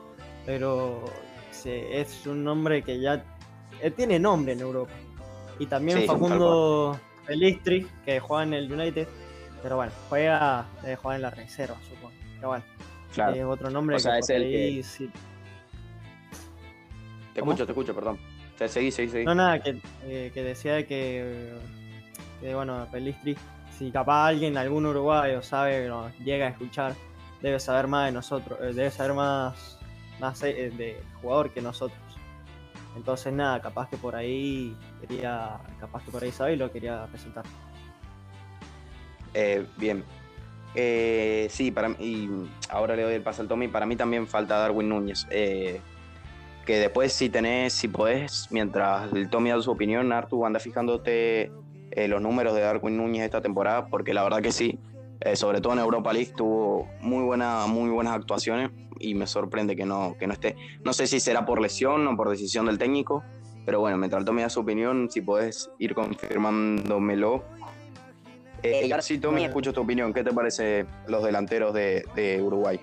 pero 0.44 1.04
es 1.64 2.26
un 2.26 2.44
nombre 2.44 2.82
que 2.82 3.00
ya 3.00 3.24
eh, 3.80 3.90
tiene 3.90 4.18
nombre 4.18 4.52
en 4.52 4.60
Europa. 4.60 4.92
Y 5.58 5.66
también 5.66 6.00
Sí, 6.00 6.06
Facundo 6.06 6.98
Pelistri, 7.26 7.86
que 8.04 8.20
juega 8.20 8.42
en 8.42 8.52
el 8.54 8.70
United, 8.70 9.08
pero 9.62 9.76
bueno, 9.76 9.92
juega, 10.10 10.66
debe 10.82 10.96
jugar 10.96 11.16
en 11.16 11.22
la 11.22 11.30
reserva, 11.30 11.76
supongo. 11.88 12.12
Pero 12.36 12.48
bueno, 12.48 12.64
Claro, 13.14 13.32
es 13.34 13.44
otro 13.44 13.70
nombre 13.70 13.96
O 13.96 13.98
sea, 14.00 14.14
que 14.14 14.18
es 14.18 14.30
el 14.30 14.84
sí- 14.84 15.10
te 17.32 17.40
¿cómo? 17.40 17.52
escucho, 17.52 17.66
te 17.66 17.72
escucho, 17.72 17.94
perdón. 17.94 18.18
Seguí, 18.66 18.90
seguí, 18.90 19.08
seguí. 19.08 19.24
No, 19.24 19.34
nada, 19.34 19.58
que, 19.60 19.78
eh, 20.04 20.30
que 20.34 20.42
decía 20.42 20.74
de 20.74 20.86
que, 20.86 21.52
que, 22.40 22.54
bueno, 22.54 22.86
Pelistri, 22.92 23.36
si 23.78 23.90
capaz 23.90 24.28
alguien, 24.28 24.56
algún 24.56 24.87
uruguayo 24.87 25.42
sabe, 25.42 25.90
llega 26.24 26.46
a 26.46 26.50
escuchar, 26.50 26.94
debe 27.42 27.58
saber 27.60 27.87
más 27.87 28.06
de 28.06 28.12
nosotros, 28.12 28.58
eh, 28.62 28.72
debe 28.72 28.90
saber 28.90 29.14
más, 29.14 29.78
más 30.20 30.42
eh, 30.42 30.70
de 30.76 31.00
jugador 31.20 31.50
que 31.50 31.60
nosotros. 31.60 31.98
Entonces 32.96 33.32
nada, 33.32 33.60
capaz 33.60 33.88
que 33.88 33.96
por 33.96 34.14
ahí 34.14 34.76
quería, 35.00 35.58
capaz 35.80 36.04
que 36.04 36.10
por 36.10 36.22
ahí 36.22 36.30
sabe 36.30 36.56
lo 36.56 36.70
quería 36.70 37.06
presentar. 37.06 37.44
Eh, 39.34 39.66
bien. 39.76 40.04
Eh, 40.76 41.48
sí, 41.50 41.70
para 41.70 41.88
mí, 41.88 41.96
y 42.00 42.30
ahora 42.68 42.96
le 42.96 43.02
doy 43.02 43.14
el 43.14 43.22
paso 43.22 43.42
al 43.42 43.48
Tommy. 43.48 43.68
Para 43.68 43.87
mí 43.87 43.96
también 43.96 44.26
falta 44.26 44.58
Darwin 44.58 44.88
Núñez. 44.88 45.26
Eh, 45.30 45.80
que 46.64 46.76
después, 46.78 47.12
si 47.12 47.28
tenés, 47.28 47.72
si 47.72 47.88
podés, 47.88 48.48
mientras 48.50 49.12
el 49.12 49.28
Tommy 49.28 49.50
da 49.50 49.60
su 49.60 49.70
opinión, 49.70 50.12
Artu, 50.12 50.46
anda 50.46 50.58
fijándote 50.58 51.52
eh, 51.94 52.09
los 52.09 52.20
números 52.20 52.54
de 52.54 52.61
Darwin 52.61 52.96
Núñez 52.96 53.24
esta 53.24 53.40
temporada, 53.40 53.87
porque 53.87 54.14
la 54.14 54.22
verdad 54.22 54.42
que 54.42 54.52
sí, 54.52 54.78
eh, 55.20 55.37
sobre 55.37 55.61
todo 55.61 55.72
en 55.72 55.78
Europa 55.78 56.12
League, 56.12 56.33
tuvo 56.37 56.88
muy, 57.00 57.22
buena, 57.24 57.66
muy 57.66 57.90
buenas 57.90 58.14
actuaciones 58.14 58.70
y 58.98 59.14
me 59.14 59.26
sorprende 59.26 59.76
que 59.76 59.85
no, 59.85 60.16
que 60.18 60.26
no 60.26 60.33
esté. 60.33 60.57
No 60.85 60.92
sé 60.92 61.07
si 61.07 61.20
será 61.20 61.46
por 61.46 61.61
lesión 61.61 62.07
o 62.07 62.16
por 62.16 62.30
decisión 62.30 62.66
del 62.66 62.78
técnico, 62.78 63.22
pero 63.64 63.80
bueno, 63.80 63.96
mientras 63.96 64.24
da 64.24 64.48
su 64.50 64.61
opinión, 64.61 65.09
si 65.11 65.20
podés 65.20 65.70
ir 65.78 65.94
confirmándomelo. 65.94 67.44
Eh, 68.62 68.90
sí, 69.00 69.18
Tommy, 69.18 69.35
Bueno. 69.35 69.48
escucho 69.48 69.72
tu 69.72 69.83
opinión. 69.83 70.12
¿Qué 70.12 70.24
te 70.24 70.33
parece 70.33 70.87
los 71.07 71.22
delanteros 71.22 71.74
de, 71.74 72.04
de 72.14 72.40
Uruguay? 72.40 72.80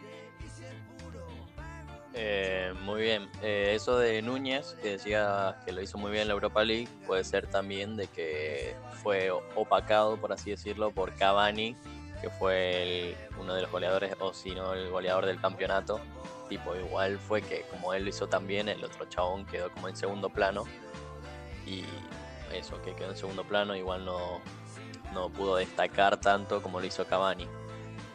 Eh, 2.13 2.73
muy 2.81 3.01
bien. 3.01 3.29
Eh, 3.41 3.73
eso 3.75 3.97
de 3.97 4.21
Núñez, 4.21 4.75
que 4.81 4.89
decía 4.91 5.57
que 5.65 5.71
lo 5.71 5.81
hizo 5.81 5.97
muy 5.97 6.11
bien 6.11 6.23
en 6.23 6.27
la 6.29 6.33
Europa 6.33 6.63
League, 6.63 6.89
puede 7.07 7.23
ser 7.23 7.47
también 7.47 7.95
de 7.95 8.07
que 8.07 8.75
fue 9.01 9.31
opacado, 9.55 10.17
por 10.17 10.33
así 10.33 10.51
decirlo, 10.51 10.91
por 10.91 11.13
Cavani, 11.15 11.75
que 12.21 12.29
fue 12.29 12.83
el- 12.83 13.15
uno 13.39 13.53
de 13.55 13.61
los 13.61 13.71
goleadores, 13.71 14.13
o 14.19 14.33
si 14.33 14.51
no, 14.51 14.73
el 14.73 14.89
goleador 14.89 15.25
del 15.25 15.39
campeonato. 15.39 15.99
Tipo, 16.49 16.75
igual 16.75 17.17
fue 17.17 17.41
que 17.41 17.61
como 17.71 17.93
él 17.93 18.03
lo 18.03 18.09
hizo 18.09 18.27
también, 18.27 18.67
el 18.67 18.83
otro 18.83 19.05
chabón 19.05 19.45
quedó 19.45 19.71
como 19.71 19.87
en 19.87 19.95
segundo 19.95 20.29
plano. 20.29 20.65
Y 21.65 21.85
eso, 22.53 22.81
que 22.81 22.93
quedó 22.93 23.11
en 23.11 23.15
segundo 23.17 23.45
plano, 23.45 23.73
igual 23.75 24.03
no, 24.03 24.41
no 25.13 25.29
pudo 25.29 25.55
destacar 25.55 26.19
tanto 26.19 26.61
como 26.61 26.81
lo 26.81 26.85
hizo 26.85 27.05
Cavani. 27.05 27.47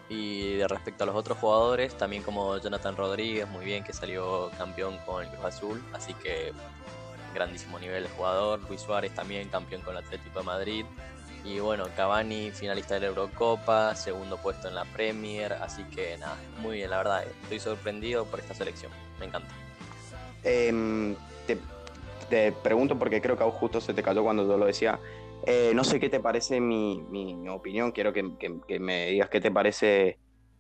Y 0.09 0.55
de 0.57 0.69
respecto 0.69 1.05
a 1.05 1.07
los 1.07 1.17
otros 1.17 1.39
jugadores, 1.39 1.97
también 1.97 2.23
como 2.23 2.59
Jonathan 2.59 2.97
Rodríguez, 2.97 3.49
muy 3.49 3.65
bien 3.65 3.83
que 3.83 3.93
salió 3.93 4.51
campeón 4.57 4.99
con 5.05 5.25
el 5.25 5.31
Cruz 5.31 5.45
Azul, 5.45 5.85
así 5.93 6.15
que 6.15 6.53
grandísimo 7.35 7.79
nivel 7.79 8.05
de 8.05 8.09
jugador. 8.11 8.61
Luis 8.69 8.81
Suárez 8.81 9.13
también 9.15 9.49
campeón 9.49 9.83
con 9.83 9.97
el 9.97 10.05
Atlético 10.05 10.41
de 10.41 10.45
Madrid. 10.45 10.85
Y 11.45 11.61
bueno, 11.61 11.87
Cavani 11.97 12.51
finalista 12.51 12.95
de 12.95 13.01
la 13.01 13.07
Eurocopa, 13.07 13.95
segundo 13.95 14.37
puesto 14.37 14.69
en 14.69 14.75
la 14.75 14.85
Premier, 14.85 15.53
así 15.53 15.85
que 15.85 16.19
nada, 16.19 16.37
muy 16.61 16.77
bien, 16.77 16.91
la 16.91 16.97
verdad, 16.99 17.25
estoy 17.43 17.61
sorprendido 17.61 18.25
por 18.25 18.41
esta 18.41 18.53
selección, 18.53 18.91
me 19.21 19.27
encanta. 19.27 19.49
Em, 20.43 21.15
te, 21.47 21.59
te 22.29 22.51
pregunto 22.51 22.99
porque 22.99 23.21
creo 23.21 23.37
que 23.37 23.45
a 23.45 23.51
justo 23.51 23.81
se 23.81 23.95
te 23.95 24.03
cayó 24.03 24.25
cuando 24.25 24.47
yo 24.47 24.57
lo 24.57 24.67
decía. 24.67 24.99
Eh, 25.49 25.73
no 25.77 25.85
sé 25.85 26.01
qué 26.01 26.09
te 26.09 26.19
parece 26.19 26.61
mi, 26.61 27.01
mi 27.03 27.49
opinión, 27.49 27.93
quiero 27.93 28.13
que, 28.13 28.25
me 28.81 29.07
digas 29.07 29.31
qué 29.31 29.41
te 29.41 29.53
parece. 29.53 30.19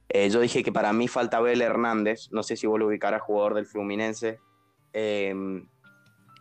Eh, 0.08 0.30
yo 0.30 0.38
dije 0.38 0.62
que 0.62 0.70
para 0.70 0.92
mí 0.92 1.08
falta 1.08 1.38
Abel 1.38 1.60
Hernández, 1.60 2.28
no 2.30 2.44
sé 2.44 2.56
si 2.56 2.68
vos 2.68 2.78
lo 2.78 2.86
ubicarás 2.86 3.20
jugador 3.22 3.54
del 3.54 3.66
Fluminense. 3.66 4.38
Em, 4.92 5.68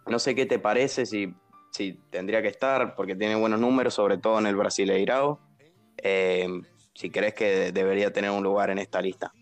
no 0.06 0.20
sé 0.20 0.36
qué 0.36 0.46
te 0.46 0.60
parece, 0.60 1.08
si, 1.08 1.34
si 1.72 1.94
tendría 2.12 2.44
que 2.44 2.50
estar, 2.50 2.94
porque 2.94 3.16
tiene 3.16 3.36
buenos 3.36 3.60
números, 3.60 3.96
sobre 3.96 4.20
todo 4.20 4.38
en 4.38 4.46
el 4.46 4.56
Brasileirao. 4.56 5.40
Em, 5.98 6.62
si 6.94 7.10
crees 7.10 7.34
que 7.34 7.72
debería 7.72 8.14
tener 8.14 8.30
un 8.30 8.44
lugar 8.44 8.70
en 8.70 8.78
esta 8.78 9.02
lista. 9.02 9.34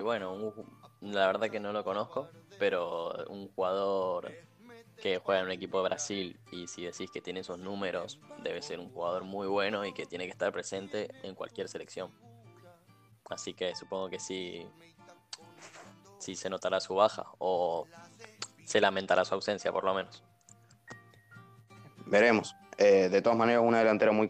Bueno, 0.00 0.52
la 1.00 1.28
verdad 1.28 1.48
que 1.48 1.60
no 1.60 1.72
lo 1.72 1.84
conozco, 1.84 2.28
pero 2.58 3.12
un 3.28 3.48
jugador 3.52 4.32
que 5.00 5.18
juega 5.18 5.40
en 5.40 5.46
un 5.46 5.52
equipo 5.52 5.78
de 5.78 5.88
Brasil 5.88 6.40
y 6.50 6.66
si 6.66 6.84
decís 6.84 7.10
que 7.10 7.20
tiene 7.20 7.40
esos 7.40 7.58
números, 7.58 8.18
debe 8.42 8.62
ser 8.62 8.80
un 8.80 8.90
jugador 8.90 9.24
muy 9.24 9.46
bueno 9.46 9.84
y 9.84 9.92
que 9.92 10.06
tiene 10.06 10.24
que 10.24 10.32
estar 10.32 10.52
presente 10.52 11.08
en 11.22 11.34
cualquier 11.34 11.68
selección. 11.68 12.10
Así 13.30 13.54
que 13.54 13.74
supongo 13.76 14.08
que 14.08 14.18
sí, 14.18 14.66
sí 16.18 16.34
se 16.34 16.50
notará 16.50 16.80
su 16.80 16.94
baja 16.94 17.26
o 17.38 17.86
se 18.64 18.80
lamentará 18.80 19.24
su 19.24 19.34
ausencia 19.34 19.72
por 19.72 19.84
lo 19.84 19.94
menos. 19.94 20.24
Veremos. 22.06 22.54
Eh, 22.78 23.08
de 23.08 23.22
todas 23.22 23.36
maneras, 23.36 23.62
una 23.64 23.78
delantera 23.78 24.12
muy. 24.12 24.28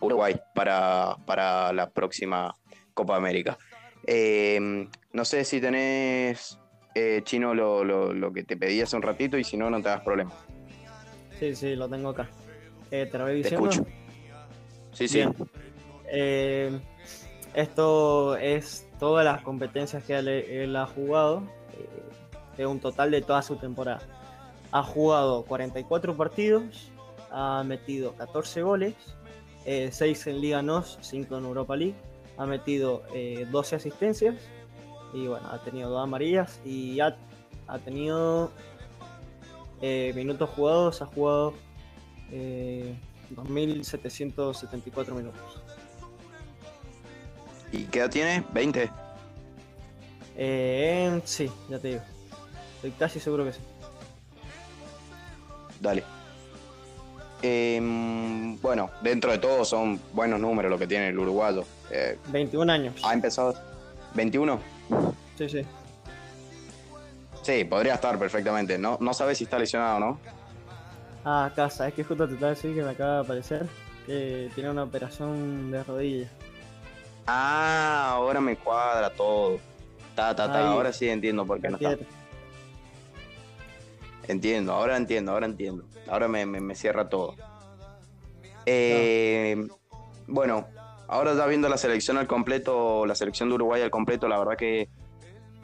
Uruguay 0.00 0.40
para, 0.54 1.16
para 1.26 1.72
la 1.72 1.90
próxima 1.90 2.54
Copa 2.94 3.16
América. 3.16 3.58
Eh, 4.06 4.88
no 5.12 5.24
sé 5.24 5.44
si 5.44 5.60
tenés, 5.60 6.58
eh, 6.94 7.20
Chino, 7.24 7.54
lo, 7.54 7.84
lo- 7.84 8.12
lo 8.12 8.32
que 8.32 8.42
te 8.44 8.56
pedí 8.56 8.80
hace 8.80 8.96
un 8.96 9.02
ratito 9.02 9.38
y 9.38 9.44
si 9.44 9.56
no, 9.56 9.70
no 9.70 9.78
te 9.82 9.88
das 9.88 10.00
problema. 10.02 10.32
Sí, 11.38 11.54
sí, 11.54 11.76
lo 11.76 11.88
tengo 11.88 12.10
acá. 12.10 12.28
Eh, 12.90 13.06
¿Te 13.10 13.18
lo 13.18 13.24
voy 13.24 13.32
Te 13.34 13.36
diciendo? 13.50 13.70
escucho. 13.70 13.90
Sí, 14.92 15.06
sí. 15.08 15.18
Bien. 15.18 15.34
Eh, 16.10 16.80
esto 17.54 18.36
es 18.36 18.86
todas 18.98 19.24
las 19.24 19.42
competencias 19.42 20.02
que 20.04 20.16
él, 20.16 20.28
él 20.28 20.76
ha 20.76 20.86
jugado, 20.86 21.42
eh, 21.78 21.88
de 22.56 22.66
un 22.66 22.80
total 22.80 23.10
de 23.10 23.20
toda 23.22 23.42
su 23.42 23.56
temporada. 23.56 24.00
Ha 24.72 24.82
jugado 24.82 25.44
44 25.44 26.16
partidos, 26.16 26.90
ha 27.30 27.62
metido 27.64 28.14
14 28.14 28.62
goles, 28.62 28.94
6 29.64 30.26
en 30.26 30.40
Liga 30.40 30.62
NOS, 30.62 30.98
5 31.02 31.36
en 31.38 31.44
Europa 31.44 31.76
League, 31.76 31.94
ha 32.38 32.46
metido 32.46 33.02
eh, 33.14 33.46
12 33.50 33.76
asistencias 33.76 34.34
y 35.12 35.26
bueno, 35.26 35.48
ha 35.50 35.58
tenido 35.58 35.90
dos 35.90 36.02
amarillas 36.02 36.60
y 36.64 37.00
ha, 37.00 37.16
ha 37.66 37.78
tenido 37.78 38.50
eh, 39.80 40.12
minutos 40.14 40.50
jugados, 40.50 41.02
ha 41.02 41.06
jugado 41.06 41.54
eh, 42.30 42.94
2.774 43.34 45.12
minutos. 45.12 45.62
¿Y 47.72 47.84
qué 47.84 48.00
edad 48.00 48.10
tiene? 48.10 48.44
¿20? 48.52 48.90
Eh, 50.36 51.20
sí, 51.24 51.50
ya 51.68 51.78
te 51.78 51.88
digo. 51.88 52.02
Estoy 52.76 52.90
casi 52.92 53.20
seguro 53.20 53.44
que 53.44 53.52
sí. 53.52 53.60
Dale. 55.80 56.02
Em, 57.42 58.60
bueno, 58.60 58.90
dentro 59.02 59.30
de 59.30 59.38
todo 59.38 59.64
son 59.64 60.00
buenos 60.12 60.40
números 60.40 60.70
lo 60.70 60.78
que 60.78 60.86
tiene 60.86 61.08
el 61.08 61.18
uruguayo. 61.18 61.64
Eh, 61.90 62.18
21 62.28 62.72
años. 62.72 62.94
ha 63.04 63.12
empezado 63.12 63.54
21. 64.14 64.77
Sí, 65.36 65.48
sí. 65.48 65.62
Sí, 67.42 67.64
podría 67.64 67.94
estar 67.94 68.18
perfectamente. 68.18 68.78
No, 68.78 68.98
no 69.00 69.14
sabes 69.14 69.38
si 69.38 69.44
está 69.44 69.58
lesionado 69.58 69.96
o 69.96 70.00
no. 70.00 70.18
Ah, 71.24 71.46
acá, 71.46 71.70
sabes 71.70 71.94
que 71.94 72.04
justo 72.04 72.26
te 72.26 72.34
estaba 72.34 72.52
diciendo 72.54 72.78
que 72.80 72.84
me 72.84 72.90
acaba 72.92 73.14
de 73.16 73.20
aparecer 73.20 73.66
que 74.06 74.50
tiene 74.54 74.70
una 74.70 74.84
operación 74.84 75.70
de 75.70 75.84
rodilla. 75.84 76.28
Ah, 77.26 78.10
ahora 78.12 78.40
me 78.40 78.56
cuadra 78.56 79.10
todo. 79.10 79.60
Ta, 80.14 80.34
ta, 80.34 80.50
ta. 80.50 80.66
Ahora 80.68 80.92
sí 80.92 81.08
entiendo 81.08 81.44
por 81.46 81.60
qué 81.60 81.68
no 81.68 81.76
está. 81.76 81.96
Entiendo, 84.26 84.72
ahora 84.72 84.96
entiendo, 84.96 85.32
ahora 85.32 85.46
entiendo. 85.46 85.84
Ahora 86.08 86.28
me, 86.28 86.44
me- 86.46 86.60
me 86.60 86.74
cierra 86.74 87.08
todo. 87.08 87.34
Eh, 88.66 89.66
Bueno, 90.26 90.66
ahora 91.08 91.34
ya 91.34 91.46
viendo 91.46 91.68
la 91.68 91.78
selección 91.78 92.18
al 92.18 92.26
completo, 92.26 93.06
la 93.06 93.14
selección 93.14 93.48
de 93.48 93.56
Uruguay 93.56 93.82
al 93.82 93.90
completo, 93.90 94.28
la 94.28 94.38
verdad 94.38 94.56
que 94.56 94.88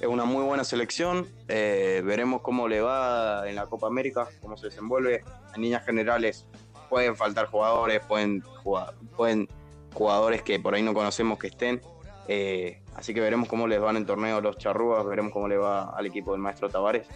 es 0.00 0.06
una 0.06 0.24
muy 0.24 0.42
buena 0.42 0.64
selección. 0.64 1.26
Eh, 1.48 2.02
veremos 2.04 2.42
cómo 2.42 2.66
le 2.68 2.80
va 2.80 3.48
en 3.48 3.54
la 3.54 3.66
Copa 3.66 3.86
América, 3.86 4.26
cómo 4.40 4.56
se 4.56 4.66
desenvuelve. 4.66 5.22
En 5.54 5.62
líneas 5.62 5.84
generales 5.84 6.46
pueden 6.88 7.14
faltar 7.16 7.46
jugadores, 7.46 8.02
pueden, 8.06 8.40
jugar, 8.40 8.94
pueden 9.16 9.48
jugadores 9.92 10.42
que 10.42 10.58
por 10.58 10.74
ahí 10.74 10.82
no 10.82 10.94
conocemos 10.94 11.38
que 11.38 11.48
estén. 11.48 11.80
Eh, 12.26 12.80
así 12.96 13.14
que 13.14 13.20
veremos 13.20 13.48
cómo 13.48 13.66
les 13.66 13.80
van 13.80 13.96
en 13.96 14.06
torneo 14.06 14.40
los 14.40 14.58
charrúas, 14.58 15.04
veremos 15.06 15.32
cómo 15.32 15.46
le 15.46 15.58
va 15.58 15.90
al 15.90 16.06
equipo 16.06 16.32
del 16.32 16.40
maestro 16.40 16.68
Tavares. 16.68 17.06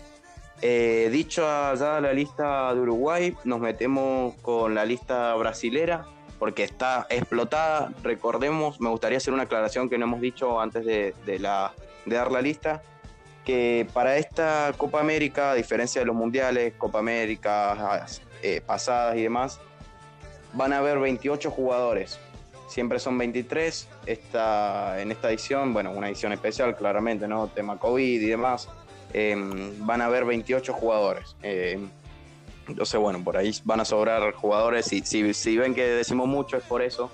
Eh, 0.60 1.08
dicho 1.12 1.42
ya 1.42 2.00
la 2.00 2.12
lista 2.12 2.74
de 2.74 2.80
Uruguay, 2.80 3.36
nos 3.44 3.60
metemos 3.60 4.34
con 4.42 4.74
la 4.74 4.84
lista 4.84 5.34
brasilera 5.36 6.06
porque 6.38 6.64
está 6.64 7.06
explotada. 7.10 7.92
Recordemos, 8.02 8.80
me 8.80 8.88
gustaría 8.88 9.18
hacer 9.18 9.34
una 9.34 9.44
aclaración 9.44 9.88
que 9.88 9.98
no 9.98 10.06
hemos 10.06 10.20
dicho 10.20 10.60
antes 10.60 10.84
de, 10.84 11.14
dar 12.06 12.32
la 12.32 12.40
lista, 12.40 12.82
que 13.44 13.86
para 13.92 14.16
esta 14.16 14.72
Copa 14.76 15.00
América, 15.00 15.52
a 15.52 15.54
diferencia 15.54 16.00
de 16.00 16.06
los 16.06 16.16
mundiales, 16.16 16.74
Copa 16.78 16.98
América 17.00 18.06
eh, 18.42 18.60
pasadas 18.64 19.16
y 19.16 19.22
demás, 19.22 19.60
van 20.52 20.72
a 20.72 20.78
haber 20.78 20.98
28 20.98 21.50
jugadores. 21.50 22.18
Siempre 22.68 22.98
son 22.98 23.16
23. 23.16 23.88
Esta, 24.06 25.00
en 25.00 25.10
esta 25.10 25.30
edición, 25.30 25.72
bueno, 25.72 25.90
una 25.90 26.08
edición 26.08 26.32
especial, 26.32 26.76
claramente, 26.76 27.26
¿no? 27.26 27.48
Tema 27.48 27.78
COVID 27.78 28.20
y 28.20 28.26
demás. 28.26 28.68
eh, 29.14 29.34
van 29.78 30.02
a 30.02 30.06
haber 30.06 30.26
28 30.26 30.74
jugadores. 30.74 31.34
Eh, 31.42 31.78
entonces, 32.68 33.00
bueno, 33.00 33.24
por 33.24 33.36
ahí 33.36 33.52
van 33.64 33.80
a 33.80 33.84
sobrar 33.84 34.32
jugadores. 34.34 34.92
Y 34.92 35.00
si, 35.00 35.32
si 35.34 35.56
ven 35.56 35.74
que 35.74 35.84
decimos 35.84 36.28
mucho 36.28 36.56
es 36.56 36.64
por 36.64 36.82
eso. 36.82 37.10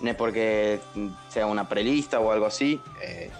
No 0.00 0.10
es 0.10 0.16
porque 0.16 0.80
sea 1.28 1.46
una 1.46 1.68
prelista 1.68 2.18
o 2.18 2.32
algo 2.32 2.46
así. 2.46 2.80
eh, 3.02 3.30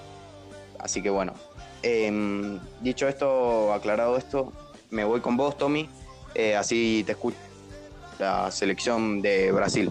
así 0.79 1.03
que 1.03 1.11
bueno. 1.11 1.35
Eh, 1.83 2.59
dicho 2.81 3.09
esto, 3.09 3.73
aclarado 3.73 4.17
esto, 4.17 4.53
me 4.91 5.03
voy 5.05 5.21
con 5.21 5.37
vos, 5.37 5.59
Tommy. 5.59 5.89
eh, 6.35 6.55
así 6.55 7.03
te 7.05 7.13
escucho 7.13 7.37
la 8.21 8.51
selección 8.53 9.21
de 9.21 9.51
Brasil. 9.51 9.91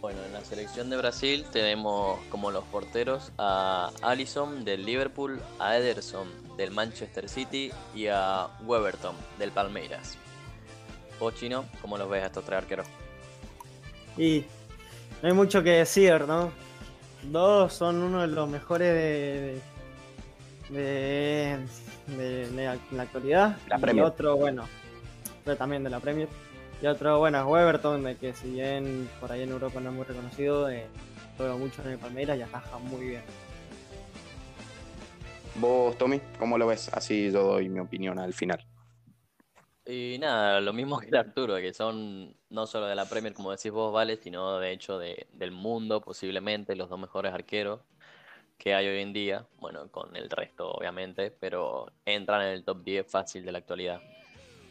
Bueno, 0.00 0.20
en 0.24 0.32
la 0.32 0.44
selección 0.44 0.90
de 0.90 0.96
Brasil 0.96 1.44
tenemos 1.52 2.20
como 2.28 2.50
los 2.50 2.64
porteros 2.64 3.32
a 3.38 3.90
Alisson 4.02 4.64
del 4.64 4.84
Liverpool, 4.84 5.40
a 5.58 5.76
Ederson 5.76 6.28
del 6.56 6.70
Manchester 6.70 7.28
City 7.28 7.70
y 7.94 8.06
a 8.08 8.48
Weberton 8.64 9.14
del 9.38 9.50
Palmeiras. 9.52 10.16
Vos, 11.18 11.34
Chino, 11.34 11.64
¿cómo 11.80 11.96
los 11.98 12.08
ves 12.08 12.22
a 12.22 12.26
estos 12.26 12.44
tres 12.44 12.58
arqueros? 12.58 12.86
Y 14.16 14.44
no 15.22 15.28
hay 15.28 15.34
mucho 15.34 15.62
que 15.62 15.70
decir, 15.70 16.22
¿no? 16.26 16.50
Dos 17.22 17.72
son 17.72 18.02
uno 18.02 18.22
de 18.22 18.26
los 18.26 18.48
mejores 18.48 18.92
de, 18.92 19.60
de, 20.70 21.58
de- 22.16 22.48
de 22.50 22.64
la, 22.64 22.76
la 22.90 23.02
actualidad. 23.04 23.56
La 23.68 23.78
y 23.78 23.80
Premier. 23.80 24.04
otro, 24.04 24.36
bueno, 24.36 24.64
pero 25.44 25.56
también 25.56 25.84
de 25.84 25.90
la 25.90 26.00
Premier. 26.00 26.28
Y 26.82 26.86
otro, 26.86 27.18
bueno, 27.20 27.38
es 27.38 27.46
Weberton, 27.46 28.02
de 28.02 28.16
que 28.16 28.34
si 28.34 28.50
bien 28.50 29.08
por 29.20 29.30
ahí 29.30 29.42
en 29.42 29.50
Europa 29.50 29.78
no 29.80 29.90
es 29.90 29.94
muy 29.96 30.04
reconocido, 30.04 30.68
eh, 30.68 30.86
juega 31.36 31.54
mucho 31.56 31.80
en 31.82 31.90
el 31.92 31.98
Palmeiras 31.98 32.36
y 32.38 32.42
ataja 32.42 32.76
muy 32.78 33.06
bien. 33.06 33.22
Vos, 35.54 35.96
Tommy, 35.96 36.20
¿cómo 36.38 36.58
lo 36.58 36.66
ves? 36.66 36.90
Así 36.92 37.30
yo 37.30 37.42
doy 37.44 37.68
mi 37.68 37.80
opinión 37.80 38.18
al 38.18 38.34
final. 38.34 38.66
Y 39.84 40.16
nada, 40.20 40.60
lo 40.60 40.72
mismo 40.72 41.00
que 41.00 41.16
Arturo, 41.16 41.56
que 41.56 41.74
son 41.74 42.36
no 42.50 42.66
solo 42.68 42.86
de 42.86 42.94
la 42.94 43.08
Premier, 43.08 43.34
como 43.34 43.50
decís 43.50 43.72
vos, 43.72 43.92
Vale, 43.92 44.16
sino 44.16 44.58
de 44.60 44.70
hecho 44.72 44.98
de- 44.98 45.26
del 45.32 45.50
mundo, 45.50 46.00
posiblemente, 46.00 46.76
los 46.76 46.88
dos 46.88 47.00
mejores 47.00 47.32
arqueros 47.32 47.80
que 48.58 48.74
hay 48.74 48.88
hoy 48.88 49.00
en 49.02 49.12
día. 49.12 49.48
Bueno, 49.58 49.90
con 49.90 50.16
el 50.16 50.30
resto, 50.30 50.72
obviamente, 50.72 51.30
pero 51.32 51.86
entran 52.06 52.42
en 52.42 52.48
el 52.54 52.64
top 52.64 52.84
10 52.84 53.10
fácil 53.10 53.44
de 53.44 53.52
la 53.52 53.58
actualidad. 53.58 54.04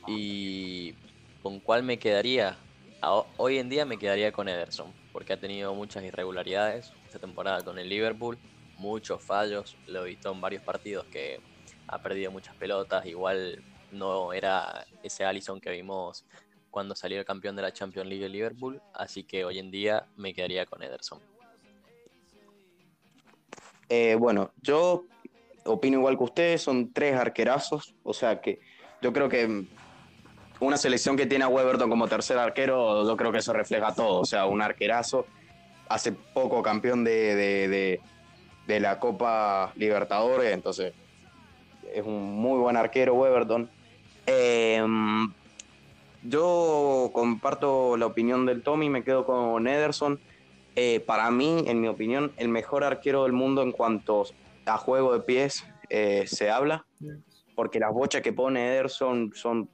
¿Y 0.06 0.98
con 1.42 1.62
cuál 1.62 1.84
me 1.84 2.00
quedaría? 2.00 2.60
Hoy 3.38 3.58
en 3.60 3.70
día 3.70 3.86
me 3.86 3.98
quedaría 4.00 4.32
con 4.32 4.48
Ederson, 4.50 4.96
porque 5.12 5.34
ha 5.34 5.40
tenido 5.40 5.74
muchas 5.76 6.04
irregularidades 6.04 6.96
esta 7.06 7.20
temporada 7.20 7.64
con 7.64 7.80
el 7.80 7.90
Liverpool, 7.90 8.40
muchos 8.82 9.24
fallos, 9.24 9.78
lo 9.88 10.04
he 10.04 10.10
visto 10.10 10.32
en 10.32 10.42
varios 10.42 10.64
partidos 10.64 11.06
que 11.06 11.40
ha 11.88 12.02
perdido 12.02 12.32
muchas 12.32 12.56
pelotas, 12.56 13.06
igual 13.06 13.64
no 13.92 14.34
era 14.34 14.86
ese 15.04 15.24
Allison 15.24 15.62
que 15.62 15.70
vimos 15.70 16.26
cuando 16.72 16.96
salió 16.96 17.20
el 17.20 17.26
campeón 17.26 17.56
de 17.56 17.62
la 17.62 17.72
Champions 17.72 18.08
League 18.08 18.24
de 18.24 18.30
Liverpool, 18.30 18.82
así 18.94 19.24
que 19.24 19.46
hoy 19.46 19.60
en 19.60 19.72
día 19.72 20.08
me 20.16 20.34
quedaría 20.34 20.66
con 20.66 20.82
Ederson. 20.82 21.20
Eh, 23.90 24.16
bueno, 24.16 24.52
yo 24.62 25.06
opino 25.66 25.98
igual 25.98 26.18
que 26.18 26.24
ustedes, 26.24 26.62
son 26.62 26.92
tres 26.92 27.16
arquerazos, 27.16 27.94
o 28.04 28.14
sea 28.14 28.42
que 28.42 28.60
yo 29.02 29.12
creo 29.12 29.28
que 29.28 29.66
una 30.62 30.78
selección 30.78 31.18
que 31.18 31.26
tiene 31.26 31.44
a 31.44 31.50
Weberton 31.50 31.90
como 31.90 32.08
tercer 32.08 32.38
arquero, 32.38 33.06
yo 33.06 33.18
creo 33.18 33.32
que 33.32 33.40
eso 33.40 33.52
refleja 33.52 33.94
todo, 33.94 34.22
o 34.22 34.26
sea, 34.26 34.46
un 34.46 34.62
arquerazo, 34.62 35.26
hace 35.90 36.14
poco 36.14 36.64
campeón 36.64 37.04
de- 37.04 38.00
de 38.68 38.80
la 38.80 39.00
Copa 39.00 39.74
Libertadores, 39.76 40.54
entonces 40.54 40.94
es 41.94 42.06
un 42.06 42.36
muy 42.36 42.60
buen 42.60 42.78
arquero 42.78 43.16
Weberton. 43.16 43.70
Eh, 44.28 44.82
yo 46.24 47.10
comparto 47.14 47.98
la 47.98 48.06
opinión 48.06 48.46
del 48.46 48.62
Tommy, 48.62 48.90
me 48.90 49.04
quedo 49.04 49.26
con 49.26 49.68
Ederson. 49.68 50.20
Eh, 50.76 51.00
para 51.00 51.32
mí, 51.32 51.64
en 51.68 51.82
mi 51.82 51.88
opinión, 51.88 52.32
el 52.38 52.48
mejor 52.48 52.84
arquero 52.84 53.24
del 53.24 53.34
mundo 53.34 53.62
en 53.62 53.72
cuanto 53.72 54.26
a 54.66 54.78
juego 54.78 55.14
de 55.14 55.22
pies 55.22 55.66
eh, 55.90 56.26
se 56.28 56.52
habla, 56.52 56.86
porque 57.56 57.80
las 57.80 57.92
bochas 57.92 58.22
que 58.22 58.32
pone 58.32 58.68
Ederson 58.68 59.32
son 59.34 59.70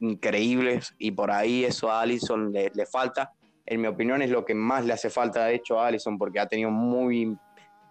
increíbles 0.00 0.94
y 0.98 1.10
por 1.10 1.30
ahí 1.30 1.64
eso 1.64 1.90
a 1.90 2.00
Allison 2.00 2.50
le, 2.52 2.72
le 2.74 2.86
falta. 2.86 3.32
En 3.66 3.82
mi 3.82 3.88
opinión 3.88 4.22
es 4.22 4.30
lo 4.30 4.44
que 4.44 4.54
más 4.54 4.86
le 4.86 4.94
hace 4.94 5.10
falta 5.10 5.44
de 5.44 5.56
hecho 5.56 5.78
a 5.78 5.88
Allison 5.88 6.16
porque 6.16 6.40
ha 6.40 6.46
tenido 6.46 6.70
muy 6.70 7.36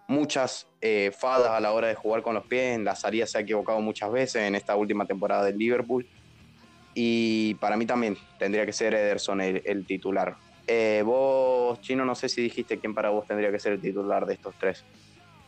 muchas 0.08 0.66
eh, 0.80 1.12
fadas 1.16 1.50
a 1.50 1.60
la 1.60 1.72
hora 1.72 1.86
de 1.86 1.94
jugar 1.94 2.22
con 2.22 2.34
los 2.34 2.44
pies, 2.46 2.74
en 2.74 2.84
la 2.84 2.96
salida 2.96 3.26
se 3.26 3.38
ha 3.38 3.42
equivocado 3.42 3.80
muchas 3.80 4.10
veces 4.10 4.42
en 4.42 4.56
esta 4.56 4.74
última 4.74 5.06
temporada 5.06 5.44
del 5.44 5.56
Liverpool 5.56 6.04
y 6.94 7.54
para 7.54 7.76
mí 7.76 7.86
también 7.86 8.16
tendría 8.38 8.66
que 8.66 8.72
ser 8.72 8.94
Ederson 8.94 9.40
el, 9.40 9.62
el 9.64 9.86
titular. 9.86 10.36
Eh, 10.66 11.02
vos, 11.04 11.80
Chino, 11.80 12.04
no 12.04 12.14
sé 12.14 12.28
si 12.28 12.42
dijiste 12.42 12.78
quién 12.78 12.94
para 12.94 13.10
vos 13.10 13.26
tendría 13.26 13.52
que 13.52 13.58
ser 13.58 13.74
el 13.74 13.80
titular 13.80 14.26
de 14.26 14.34
estos 14.34 14.54
tres. 14.58 14.84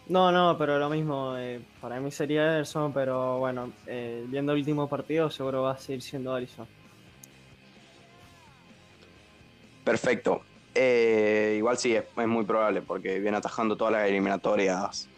No, 0.08 0.32
no, 0.32 0.56
pero 0.58 0.78
lo 0.78 0.88
mismo, 0.88 1.36
eh, 1.36 1.60
para 1.80 2.00
mí 2.00 2.10
sería 2.10 2.44
Ederson, 2.44 2.92
pero 2.92 3.38
bueno, 3.38 3.72
eh, 3.86 4.24
viendo 4.28 4.52
el 4.52 4.58
último 4.58 4.88
partido 4.88 5.30
seguro 5.30 5.62
va 5.62 5.72
a 5.72 5.78
seguir 5.78 6.02
siendo 6.02 6.34
Alisson. 6.34 6.66
Perfecto. 9.84 10.42
Eh, 10.74 11.54
igual 11.58 11.78
sí, 11.78 11.94
es, 11.94 12.04
muy 12.26 12.44
probable 12.44 12.82
porque 12.82 13.18
viene 13.18 13.36
atajando 13.36 13.76
todas 13.76 13.92
las 13.92 14.08
eliminatorias 14.08 15.08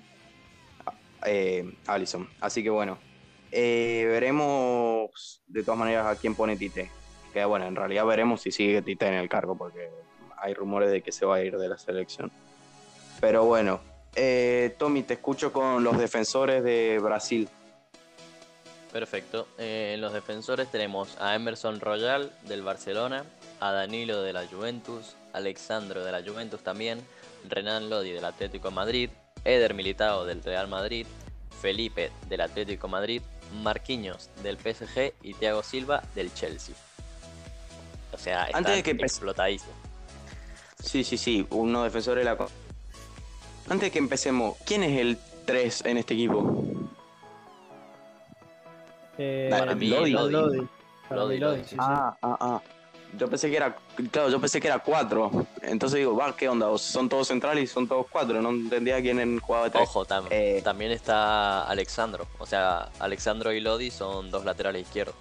eh, 1.25 1.75
Allison. 1.87 2.29
Así 2.41 2.63
que 2.63 2.71
bueno, 2.71 2.99
eh, 3.51 4.07
veremos 4.09 5.43
de 5.47 5.63
todas 5.63 5.79
maneras 5.79 6.07
a 6.07 6.17
quién 6.17 6.35
pone 6.35 6.57
Tite. 6.57 6.91
Que 7.33 7.45
bueno, 7.45 7.67
en 7.67 7.77
realidad 7.77 8.07
veremos 8.07 8.41
si 8.41 8.51
sigue 8.51 8.83
Tite 8.83 9.07
en 9.07 9.15
el 9.15 9.29
cargo 9.29 9.57
porque 9.57 9.91
hay 10.39 10.55
rumores 10.55 10.91
de 10.91 11.03
que 11.03 11.13
se 11.13 11.25
va 11.25 11.37
a 11.37 11.43
ir 11.43 11.57
de 11.57 11.69
la 11.69 11.79
selección. 11.79 12.33
Pero 13.21 13.45
bueno, 13.45 13.81
eh, 14.17 14.75
Tommy, 14.79 15.03
te 15.03 15.15
escucho 15.15 15.53
con 15.53 15.85
los 15.85 15.99
defensores 15.99 16.65
de 16.65 16.99
Brasil. 17.01 17.49
Perfecto. 18.93 19.49
Eh, 19.59 19.93
en 19.95 20.01
los 20.01 20.13
defensores 20.13 20.71
tenemos 20.71 21.17
a 21.21 21.35
Emerson 21.35 21.81
Royal 21.81 22.31
del 22.43 22.63
Barcelona, 22.63 23.25
a 23.61 23.73
Danilo 23.73 24.21
de 24.23 24.33
la 24.35 24.47
Juventus, 24.47 25.17
Alexandro 25.33 26.05
de 26.05 26.13
la 26.13 26.23
Juventus 26.23 26.63
también, 26.63 27.01
Renan 27.49 27.91
Lodi 27.91 28.13
del 28.13 28.25
Atlético 28.25 28.69
de 28.69 28.75
Madrid, 28.75 29.11
Eder 29.45 29.75
Militao 29.75 30.25
del 30.25 30.43
Real 30.43 30.69
Madrid, 30.69 31.07
Felipe 31.61 32.11
del 32.29 32.41
Atlético 32.41 32.89
Madrid, 32.89 33.23
Marquinhos 33.63 34.31
del 34.43 34.57
PSG 34.57 35.15
y 35.23 35.35
Thiago 35.35 35.63
Silva 35.63 36.03
del 36.15 36.33
Chelsea. 36.35 36.75
O 38.13 38.19
sea, 38.19 38.45
están 38.45 38.59
Antes 38.59 38.77
de 38.77 38.83
que 38.83 38.91
explotadísimos. 38.91 39.75
Sí, 40.83 41.05
sí, 41.05 41.17
sí, 41.17 41.47
uno 41.51 41.85
defensor 41.85 42.19
de 42.19 42.25
la... 42.25 42.33
Antes 43.69 43.81
de 43.81 43.91
que 43.91 43.99
empecemos, 43.99 44.57
¿quién 44.67 44.83
es 44.83 45.01
el 45.01 45.19
3 45.47 45.85
en 45.87 45.99
este 45.99 46.15
equipo? 46.15 46.65
Eh, 49.19 49.49
Para 49.51 49.75
mí, 49.75 49.89
Lodi. 49.89 50.11
Lodi. 50.11 50.33
Lodi. 50.33 50.57
Lodi, 50.57 50.65
mí, 50.65 50.69
Lodi. 51.11 51.39
Lodi, 51.39 51.63
sí, 51.65 51.71
sí. 51.71 51.77
Ah, 51.79 52.17
ah, 52.23 52.37
ah. 52.41 52.63
Yo 53.19 53.29
pensé 53.29 53.51
que 53.51 53.57
era, 53.57 53.77
claro, 54.11 54.31
yo 54.31 54.41
pensé 54.41 54.61
que 54.61 54.69
era 54.69 54.79
4. 54.79 55.31
Entonces 55.63 55.99
digo, 55.99 56.17
va, 56.17 56.35
¿qué 56.35 56.49
onda? 56.49 56.69
O 56.69 56.79
Son 56.79 57.09
todos 57.09 57.29
centrales 57.29 57.65
y 57.65 57.67
son 57.67 57.87
todos 57.87 58.07
4. 58.11 58.41
No 58.41 58.51
entendía 58.51 59.01
quién 59.03 59.39
jugaba 59.39 59.65
de 59.67 59.71
3. 59.71 59.83
Ojo, 59.85 60.07
tam- 60.07 60.27
Eh. 60.31 60.61
también 60.65 60.93
está 60.93 61.65
Alexandro. 61.65 62.27
O 62.39 62.47
sea, 62.47 62.89
Alexandro 62.99 63.53
y 63.53 63.61
Lodi 63.61 63.91
son 63.91 64.31
dos 64.31 64.45
laterales 64.47 64.83
izquierdos. 64.83 65.15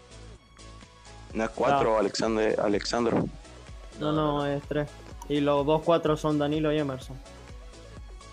¿No 1.34 1.44
es 1.44 1.50
4 1.52 1.98
Alexander, 1.98 2.60
Alexandro? 2.62 3.26
No, 4.00 4.12
no, 4.14 4.46
es 4.46 4.64
tres. 4.68 4.90
Y 5.30 5.40
los 5.42 5.66
dos 5.66 5.82
cuatro 5.84 6.18
son 6.18 6.38
Danilo 6.40 6.74
y 6.74 6.80
Emerson. 6.80 7.18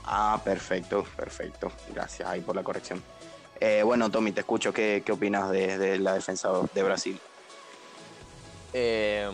Ah, 0.05 0.41
perfecto, 0.43 1.05
perfecto. 1.17 1.71
Gracias 1.95 2.29
ahí 2.29 2.41
por 2.41 2.57
la 2.57 2.63
corrección. 2.63 3.03
Eh, 3.61 3.83
bueno, 3.85 4.11
Tommy, 4.11 4.33
te 4.33 4.41
escucho. 4.41 4.73
¿Qué, 4.73 5.03
qué 5.05 5.13
opinas 5.13 5.51
de, 5.51 5.77
de 5.79 5.99
la 5.99 6.15
defensa 6.15 6.49
de 6.73 6.83
Brasil? 6.83 7.21
Eh, 8.73 9.31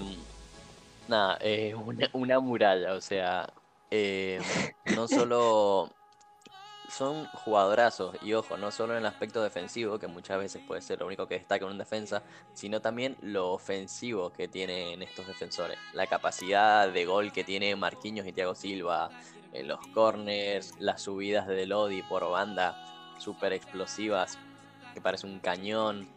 nada, 1.08 1.36
es 1.40 1.74
una, 1.74 2.08
una 2.12 2.40
muralla, 2.40 2.94
o 2.94 3.00
sea, 3.00 3.52
eh, 3.90 4.40
no 4.84 5.08
solo 5.08 5.90
son 6.88 7.26
jugadorazos, 7.26 8.16
y 8.22 8.34
ojo, 8.34 8.56
no 8.56 8.70
solo 8.70 8.92
en 8.92 9.00
el 9.00 9.06
aspecto 9.06 9.42
defensivo, 9.42 9.98
que 9.98 10.06
muchas 10.06 10.38
veces 10.38 10.62
puede 10.66 10.80
ser 10.80 11.00
lo 11.00 11.06
único 11.06 11.26
que 11.26 11.34
destaca 11.38 11.64
en 11.64 11.72
un 11.72 11.78
defensa, 11.78 12.22
sino 12.52 12.80
también 12.80 13.16
lo 13.20 13.52
ofensivo 13.52 14.30
que 14.30 14.48
tienen 14.48 15.02
estos 15.02 15.26
defensores. 15.26 15.78
La 15.92 16.06
capacidad 16.06 16.88
de 16.88 17.04
gol 17.04 17.32
que 17.32 17.42
tiene 17.42 17.74
Marquinhos 17.74 18.26
y 18.26 18.32
Thiago 18.32 18.54
Silva, 18.54 19.10
en 19.52 19.68
los 19.68 19.80
corners, 19.88 20.74
las 20.78 21.02
subidas 21.02 21.46
de 21.46 21.66
Lodi 21.66 22.02
por 22.02 22.28
banda, 22.30 22.76
súper 23.18 23.52
explosivas, 23.52 24.38
que 24.92 25.00
parece 25.00 25.26
un 25.26 25.40
cañón. 25.40 26.08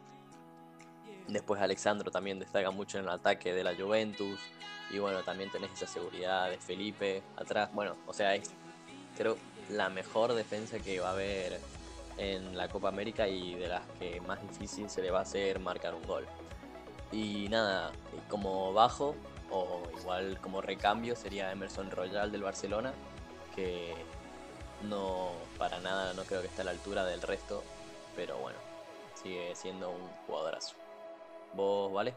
Después 1.28 1.62
Alexandro 1.62 2.12
también 2.12 2.40
destaca 2.40 2.72
mucho 2.72 2.98
en 2.98 3.06
el 3.06 3.10
ataque 3.10 3.54
de 3.54 3.64
la 3.64 3.76
Juventus. 3.76 4.40
Y 4.90 5.00
bueno, 5.00 5.22
también 5.24 5.52
tenés 5.52 5.72
esa 5.72 5.88
seguridad 5.88 6.50
de 6.50 6.58
Felipe 6.58 7.22
atrás. 7.36 7.70
Bueno, 7.74 7.98
o 8.06 8.14
sea, 8.14 8.36
es 8.36 8.50
creo 9.18 9.38
la 9.70 9.90
mejor 9.90 10.34
defensa 10.34 10.80
que 10.80 11.00
va 11.00 11.10
a 11.10 11.12
haber 11.12 11.60
en 12.18 12.56
la 12.58 12.70
Copa 12.70 12.88
América 12.88 13.28
y 13.28 13.56
de 13.56 13.68
las 13.68 13.86
que 14.00 14.22
más 14.22 14.42
difícil 14.42 14.90
se 14.90 15.02
le 15.02 15.12
va 15.12 15.20
a 15.20 15.22
hacer 15.24 15.60
marcar 15.60 15.94
un 15.94 16.04
gol. 16.04 16.26
Y 17.12 17.48
nada, 17.50 17.92
como 18.30 18.74
bajo 18.74 19.16
o 19.50 19.84
igual 20.00 20.40
como 20.42 20.62
recambio 20.62 21.16
sería 21.16 21.52
Emerson 21.52 21.92
Royal 21.92 22.32
del 22.32 22.44
Barcelona, 22.44 22.94
que 23.56 23.94
no 24.84 25.32
para 25.58 25.80
nada 25.80 26.14
no 26.14 26.24
creo 26.24 26.42
que 26.42 26.48
esté 26.48 26.62
a 26.62 26.66
la 26.66 26.72
altura 26.72 27.06
del 27.06 27.22
resto, 27.22 27.64
pero 28.16 28.38
bueno, 28.38 28.58
sigue 29.22 29.56
siendo 29.56 29.90
un 29.90 30.08
jugadorazo. 30.26 30.76
¿Vos, 31.54 31.92
vale? 31.92 32.14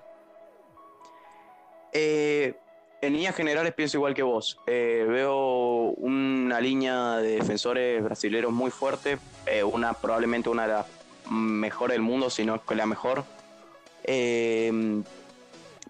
Eh, 1.93 2.55
en 3.01 3.13
líneas 3.15 3.35
generales 3.35 3.73
pienso 3.75 3.97
igual 3.97 4.15
que 4.15 4.23
vos. 4.23 4.59
Eh, 4.67 5.07
veo 5.09 5.95
una 5.97 6.61
línea 6.61 7.17
de 7.17 7.37
defensores 7.37 8.03
brasileños 8.03 8.53
muy 8.53 8.71
fuerte, 8.71 9.19
eh, 9.47 9.63
una 9.63 9.95
probablemente 9.95 10.51
una 10.51 10.67
de 10.67 10.73
las 10.75 10.87
mejores 11.31 11.95
del 11.95 12.03
mundo, 12.03 12.29
si 12.31 12.45
no 12.45 12.57
es 12.57 12.77
la 12.77 12.87
mejor. 12.87 13.25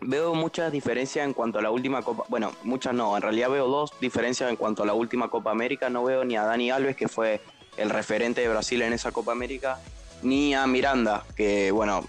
Veo 0.02 0.34
muchas 0.34 0.72
diferencias 0.72 1.26
en 1.26 1.34
cuanto 1.34 1.58
a 1.58 1.62
la 1.62 1.70
última 1.70 2.00
Copa. 2.00 2.24
Bueno, 2.28 2.52
muchas 2.62 2.94
no, 2.94 3.14
en 3.16 3.22
realidad 3.22 3.50
veo 3.50 3.66
dos 3.66 3.92
diferencias 4.00 4.48
en 4.48 4.56
cuanto 4.56 4.82
a 4.82 4.86
la 4.86 4.94
última 4.94 5.28
Copa 5.28 5.50
América. 5.50 5.90
No 5.90 6.04
veo 6.04 6.24
ni 6.24 6.36
a 6.36 6.44
Dani 6.44 6.70
Alves, 6.70 6.96
que 6.96 7.06
fue 7.06 7.42
el 7.76 7.90
referente 7.90 8.40
de 8.40 8.48
Brasil 8.48 8.80
en 8.80 8.94
esa 8.94 9.12
Copa 9.12 9.32
América, 9.32 9.78
ni 10.22 10.54
a 10.54 10.66
Miranda, 10.66 11.24
que 11.36 11.70
bueno, 11.70 12.02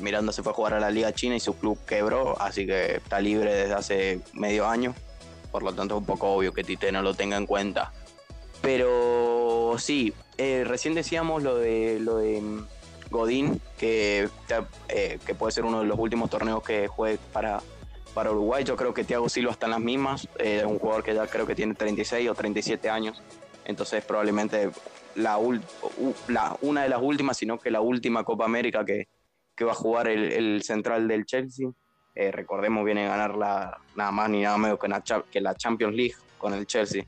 Miranda 0.00 0.32
se 0.32 0.42
fue 0.42 0.52
a 0.52 0.54
jugar 0.54 0.74
a 0.74 0.80
la 0.80 0.90
Liga 0.90 1.12
China 1.12 1.36
y 1.36 1.40
su 1.40 1.56
club 1.56 1.78
quebró, 1.86 2.40
así 2.40 2.66
que 2.66 2.96
está 2.96 3.20
libre 3.20 3.54
desde 3.54 3.74
hace 3.74 4.20
medio 4.32 4.66
año. 4.68 4.94
Por 5.50 5.62
lo 5.62 5.72
tanto, 5.72 5.94
es 5.94 6.00
un 6.00 6.06
poco 6.06 6.28
obvio 6.30 6.52
que 6.52 6.62
Tite 6.64 6.92
no 6.92 7.00
lo 7.02 7.14
tenga 7.14 7.36
en 7.36 7.46
cuenta. 7.46 7.92
Pero 8.60 9.76
sí, 9.78 10.12
eh, 10.36 10.64
recién 10.66 10.94
decíamos 10.94 11.42
lo 11.42 11.56
de 11.56 11.98
lo 12.00 12.18
de 12.18 12.40
mm, 12.40 12.66
Godín, 13.10 13.60
que, 13.78 14.28
eh, 14.88 15.18
que 15.24 15.34
puede 15.34 15.52
ser 15.52 15.64
uno 15.64 15.80
de 15.80 15.86
los 15.86 15.98
últimos 15.98 16.28
torneos 16.28 16.62
que 16.62 16.86
juegue 16.88 17.18
para, 17.32 17.62
para 18.14 18.30
Uruguay. 18.32 18.64
Yo 18.64 18.76
creo 18.76 18.92
que 18.92 19.04
Thiago 19.04 19.28
Silva 19.28 19.52
está 19.52 19.66
en 19.66 19.70
las 19.72 19.80
mismas. 19.80 20.28
Es 20.38 20.64
un 20.64 20.78
jugador 20.78 21.02
que 21.02 21.14
ya 21.14 21.26
creo 21.26 21.46
que 21.46 21.54
tiene 21.54 21.74
36 21.74 22.28
o 22.28 22.34
37 22.34 22.90
años. 22.90 23.22
Entonces, 23.64 24.04
probablemente 24.04 24.70
la- 25.14 25.38
una 26.60 26.82
de 26.82 26.88
las 26.88 27.00
últimas, 27.02 27.36
sino 27.36 27.58
que 27.58 27.70
la 27.70 27.80
última 27.80 28.24
Copa 28.24 28.44
América 28.44 28.84
que, 28.84 29.08
que 29.58 29.64
va 29.64 29.72
a 29.72 29.74
jugar 29.74 30.06
el, 30.08 30.62
central 30.62 31.08
del 31.08 31.26
Chelsea. 31.26 31.68
Eh, 32.14 32.30
recordemos, 32.30 32.84
viene 32.84 33.06
a 33.06 33.16
ganar 33.16 33.36
nada 33.96 34.12
más 34.12 34.30
ni 34.30 34.42
nada 34.42 34.56
menos 34.56 34.78
que, 34.78 35.40
la 35.40 35.54
Champions 35.56 35.94
League 35.94 36.14
con 36.38 36.54
el 36.54 36.64
Chelsea. 36.64 37.04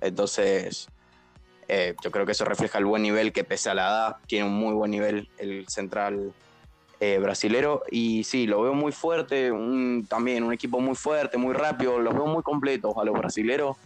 Entonces, 0.00 0.88
eh, 1.68 1.94
yo 2.02 2.10
creo 2.10 2.26
que 2.26 2.32
eso 2.32 2.44
refleja 2.44 2.78
el 2.78 2.86
buen 2.86 3.02
nivel 3.02 3.32
que 3.32 3.44
pese 3.44 3.70
a 3.70 3.74
la 3.74 3.82
edad, 3.82 4.16
tiene 4.26 4.46
un 4.46 4.54
muy 4.54 4.74
buen 4.74 4.90
nivel 4.90 5.28
el 5.38 5.68
central 5.68 6.32
eh, 6.98 7.18
brasilero. 7.18 7.84
Y 7.88 8.24
sí, 8.24 8.48
lo 8.48 8.62
veo 8.62 8.74
muy 8.74 8.90
fuerte, 8.90 9.52
también 10.08 10.42
un 10.42 10.52
equipo 10.52 10.80
muy 10.80 10.96
fuerte, 10.96 11.38
muy 11.38 11.54
rápido, 11.54 12.00
los 12.00 12.14
veo 12.14 12.26
muy 12.26 12.42
completos 12.42 12.94
a 12.96 13.04
los 13.04 13.16
brasileros, 13.16 13.76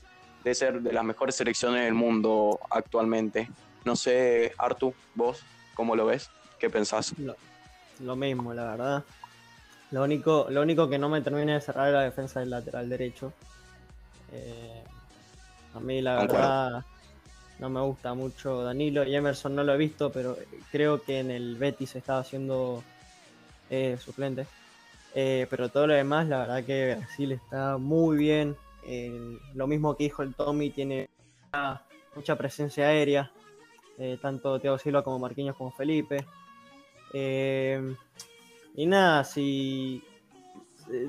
de 0.42 0.54
ser 0.54 0.80
de 0.80 0.92
las 0.94 1.04
mejores 1.04 1.34
selecciones 1.34 1.84
del 1.84 1.94
mundo 1.94 2.60
actualmente. 2.70 3.50
No 3.84 3.94
sé, 3.94 4.54
Artu, 4.56 4.94
vos, 5.14 5.44
¿cómo 5.74 5.94
lo 5.94 6.06
ves? 6.06 6.30
¿Qué 6.58 6.70
pensás? 6.70 7.14
Lo 8.00 8.16
mismo, 8.16 8.54
la 8.54 8.64
verdad. 8.64 9.04
Lo 9.90 10.02
único, 10.02 10.46
lo 10.50 10.62
único 10.62 10.88
que 10.88 10.98
no 10.98 11.08
me 11.08 11.20
termina 11.20 11.54
de 11.54 11.60
cerrar 11.60 11.88
es 11.88 11.94
la 11.94 12.02
defensa 12.02 12.40
del 12.40 12.50
lateral 12.50 12.88
derecho. 12.88 13.32
Eh, 14.32 14.82
a 15.74 15.80
mí 15.80 16.02
la 16.02 16.16
verdad 16.16 16.84
no 17.60 17.70
me 17.70 17.80
gusta 17.80 18.12
mucho 18.14 18.64
Danilo 18.64 19.04
y 19.04 19.14
Emerson 19.14 19.54
no 19.54 19.62
lo 19.62 19.74
he 19.74 19.76
visto, 19.76 20.10
pero 20.10 20.36
creo 20.72 21.02
que 21.02 21.20
en 21.20 21.30
el 21.30 21.56
Betis 21.56 21.94
estaba 21.94 22.20
haciendo 22.20 22.82
eh, 23.70 23.96
suplente. 24.00 24.46
Eh, 25.14 25.46
pero 25.48 25.68
todo 25.68 25.86
lo 25.86 25.94
demás, 25.94 26.28
la 26.28 26.38
verdad 26.38 26.64
que 26.64 26.96
Brasil 26.96 27.32
está 27.32 27.78
muy 27.78 28.16
bien. 28.16 28.56
Lo 29.54 29.66
mismo 29.66 29.96
que 29.96 30.04
dijo 30.04 30.22
el 30.22 30.34
Tommy, 30.34 30.70
tiene 30.70 31.08
mucha, 32.14 32.36
presencia 32.36 32.88
aérea. 32.88 33.30
tanto 34.20 34.60
Thiago 34.60 34.78
Silva 34.78 35.02
como 35.02 35.20
Marquinhos 35.20 35.56
como 35.56 35.70
Felipe. 35.70 36.24
Eh, 37.12 37.94
y 38.74 38.86
nada, 38.86 39.24
si 39.24 40.02
eh, 40.90 41.08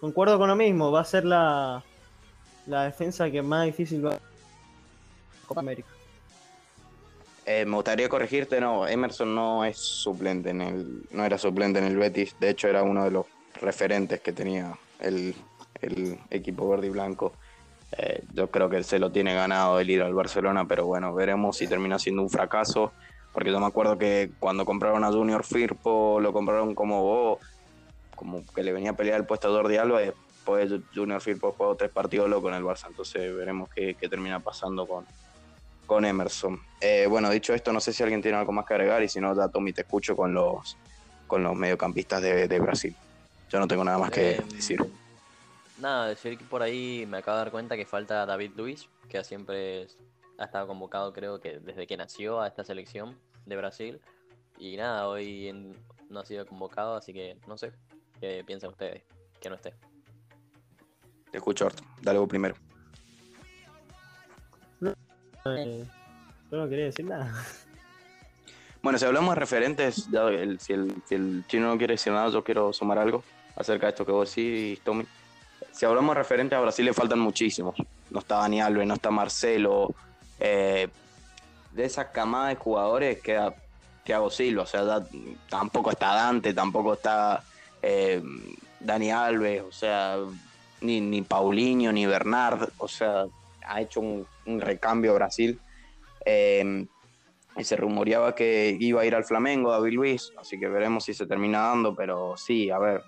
concuerdo 0.00 0.38
con 0.38 0.48
lo 0.48 0.56
mismo, 0.56 0.90
va 0.90 1.00
a 1.00 1.04
ser 1.04 1.24
la, 1.24 1.82
la 2.66 2.84
defensa 2.84 3.30
que 3.30 3.42
más 3.42 3.66
difícil 3.66 4.04
va 4.04 4.14
a 4.14 4.20
Copa 5.46 5.60
América. 5.60 5.88
Eh, 7.46 7.64
me 7.64 7.76
gustaría 7.76 8.08
corregirte, 8.08 8.60
no, 8.60 8.86
Emerson 8.86 9.34
no 9.34 9.64
es 9.64 9.78
suplente 9.78 10.50
en 10.50 10.60
el, 10.60 11.02
no 11.10 11.24
era 11.24 11.38
suplente 11.38 11.78
en 11.78 11.86
el 11.86 11.96
Betis, 11.96 12.36
de 12.38 12.50
hecho 12.50 12.68
era 12.68 12.82
uno 12.82 13.04
de 13.04 13.10
los 13.10 13.26
referentes 13.60 14.20
que 14.20 14.32
tenía 14.32 14.76
el, 15.00 15.34
el 15.80 16.18
equipo 16.30 16.68
verde 16.68 16.88
y 16.88 16.90
blanco. 16.90 17.32
Yo 18.34 18.50
creo 18.50 18.68
que 18.68 18.82
se 18.82 18.98
lo 18.98 19.10
tiene 19.10 19.34
ganado 19.34 19.80
el 19.80 19.88
ir 19.88 20.02
al 20.02 20.12
Barcelona, 20.12 20.68
pero 20.68 20.84
bueno, 20.84 21.14
veremos 21.14 21.56
si 21.56 21.66
termina 21.66 21.98
siendo 21.98 22.20
un 22.20 22.28
fracaso, 22.28 22.92
porque 23.32 23.50
yo 23.50 23.60
me 23.60 23.66
acuerdo 23.66 23.98
que 23.98 24.30
cuando 24.38 24.64
compraron 24.64 25.04
a 25.04 25.12
Junior 25.12 25.44
Firpo, 25.44 26.18
lo 26.20 26.32
compraron 26.32 26.74
como 26.74 27.02
oh, 27.04 27.38
como 28.16 28.44
que 28.54 28.62
le 28.62 28.72
venía 28.72 28.90
a 28.90 28.96
pelear 28.96 29.20
el 29.20 29.26
puesto 29.26 29.48
a 29.48 29.50
Jordi 29.52 29.76
Alba, 29.76 30.02
y 30.02 30.06
después 30.06 30.72
Junior 30.94 31.20
Firpo 31.20 31.52
jugó 31.56 31.76
tres 31.76 31.90
partidos 31.90 32.28
con 32.42 32.52
el 32.54 32.64
Barça, 32.64 32.86
entonces 32.88 33.34
veremos 33.36 33.68
qué, 33.68 33.94
qué 33.94 34.08
termina 34.08 34.40
pasando 34.40 34.86
con, 34.86 35.06
con 35.86 36.04
Emerson. 36.04 36.60
Eh, 36.80 37.06
bueno, 37.08 37.30
dicho 37.30 37.54
esto, 37.54 37.72
no 37.72 37.80
sé 37.80 37.92
si 37.92 38.02
alguien 38.02 38.22
tiene 38.22 38.38
algo 38.38 38.52
más 38.52 38.66
que 38.66 38.74
agregar 38.74 39.02
y 39.02 39.08
si 39.08 39.20
no, 39.20 39.36
ya 39.36 39.48
Tommy 39.48 39.72
te 39.72 39.82
escucho 39.82 40.16
con 40.16 40.34
los, 40.34 40.76
con 41.26 41.42
los 41.42 41.54
mediocampistas 41.54 42.22
de, 42.22 42.48
de 42.48 42.60
Brasil. 42.60 42.96
Yo 43.50 43.58
no 43.60 43.68
tengo 43.68 43.84
nada 43.84 43.98
más 43.98 44.10
que 44.10 44.32
Eh, 44.32 44.42
decir. 44.52 44.84
Nada, 45.78 46.08
decir 46.08 46.36
que 46.36 46.44
por 46.44 46.60
ahí 46.60 47.06
me 47.08 47.18
acabo 47.18 47.36
de 47.38 47.44
dar 47.44 47.52
cuenta 47.52 47.76
que 47.76 47.86
falta 47.86 48.26
David 48.26 48.50
Luiz, 48.56 48.88
que 49.08 49.22
siempre 49.22 49.86
ha 50.38 50.44
estado 50.44 50.66
convocado, 50.66 51.12
creo 51.12 51.40
que 51.40 51.58
desde 51.58 51.86
que 51.86 51.96
nació 51.96 52.40
a 52.40 52.46
esta 52.48 52.64
selección 52.64 53.18
de 53.46 53.56
Brasil. 53.56 54.00
Y 54.58 54.76
nada, 54.76 55.08
hoy 55.08 55.48
en- 55.48 55.76
no 56.08 56.20
ha 56.20 56.24
sido 56.24 56.46
convocado, 56.46 56.96
así 56.96 57.12
que 57.12 57.36
no 57.46 57.58
sé 57.58 57.72
qué 58.20 58.42
piensan 58.46 58.70
ustedes 58.70 59.02
que 59.40 59.48
no 59.50 59.56
esté. 59.56 59.74
Te 61.30 61.36
escucho, 61.38 61.66
Arturo. 61.66 61.88
Dale 62.02 62.18
vos 62.18 62.28
primero. 62.28 62.54
Eh, 65.46 65.84
Yo 66.50 66.56
no 66.58 66.68
quería 66.68 66.86
decir 66.86 67.04
nada. 67.04 67.32
Bueno, 68.82 68.98
si 68.98 69.04
hablamos 69.04 69.34
de 69.34 69.40
referentes, 69.40 70.08
ya 70.10 70.28
el- 70.28 70.58
si, 70.60 70.72
el, 70.72 70.94
si 71.04 71.14
el 71.14 71.44
chino 71.46 71.68
no 71.68 71.76
quiere 71.78 71.94
decir 71.94 72.12
nada, 72.12 72.30
yo 72.30 72.42
quiero 72.42 72.72
sumar 72.72 72.98
algo 72.98 73.22
acerca 73.56 73.86
de 73.86 73.90
esto 73.90 74.06
que 74.06 74.12
vos 74.12 74.34
decís, 74.34 74.80
Tommy. 74.82 75.04
Si 75.72 75.84
hablamos 75.84 76.14
de 76.14 76.20
referentes, 76.22 76.56
a 76.56 76.60
Brasil 76.60 76.84
le 76.84 76.94
faltan 76.94 77.18
muchísimos. 77.18 77.74
No 78.10 78.20
está 78.20 78.36
Dani 78.36 78.60
Alves, 78.60 78.86
no 78.86 78.94
está 78.94 79.10
Marcelo. 79.10 79.94
Eh, 80.40 80.88
de 81.72 81.84
esa 81.84 82.10
camada 82.10 82.48
de 82.48 82.56
jugadores 82.56 83.20
queda 83.20 83.54
Thiago 84.04 84.30
Silva. 84.30 84.62
O 84.62 84.66
sea, 84.66 84.84
tampoco 85.48 85.90
está 85.90 86.14
Dante, 86.14 86.54
tampoco 86.54 86.94
está 86.94 87.42
eh, 87.82 88.22
Dani 88.80 89.10
Alves, 89.10 89.62
o 89.62 89.72
sea, 89.72 90.16
ni, 90.80 91.00
ni 91.00 91.22
Paulinho, 91.22 91.92
ni 91.92 92.06
Bernard. 92.06 92.70
O 92.78 92.88
sea, 92.88 93.26
ha 93.66 93.80
hecho 93.80 94.00
un, 94.00 94.26
un 94.46 94.60
recambio 94.60 95.14
Brasil. 95.14 95.60
Eh, 96.24 96.86
y 97.58 97.64
se 97.64 97.76
rumoreaba 97.76 98.34
que 98.34 98.76
iba 98.78 99.02
a 99.02 99.04
ir 99.04 99.14
al 99.14 99.24
Flamengo 99.24 99.72
David 99.72 99.92
Luis, 99.92 100.32
así 100.38 100.58
que 100.58 100.68
veremos 100.68 101.04
si 101.04 101.12
se 101.12 101.26
termina 101.26 101.58
dando, 101.58 101.94
pero 101.94 102.36
sí, 102.36 102.70
a 102.70 102.78
ver, 102.78 103.02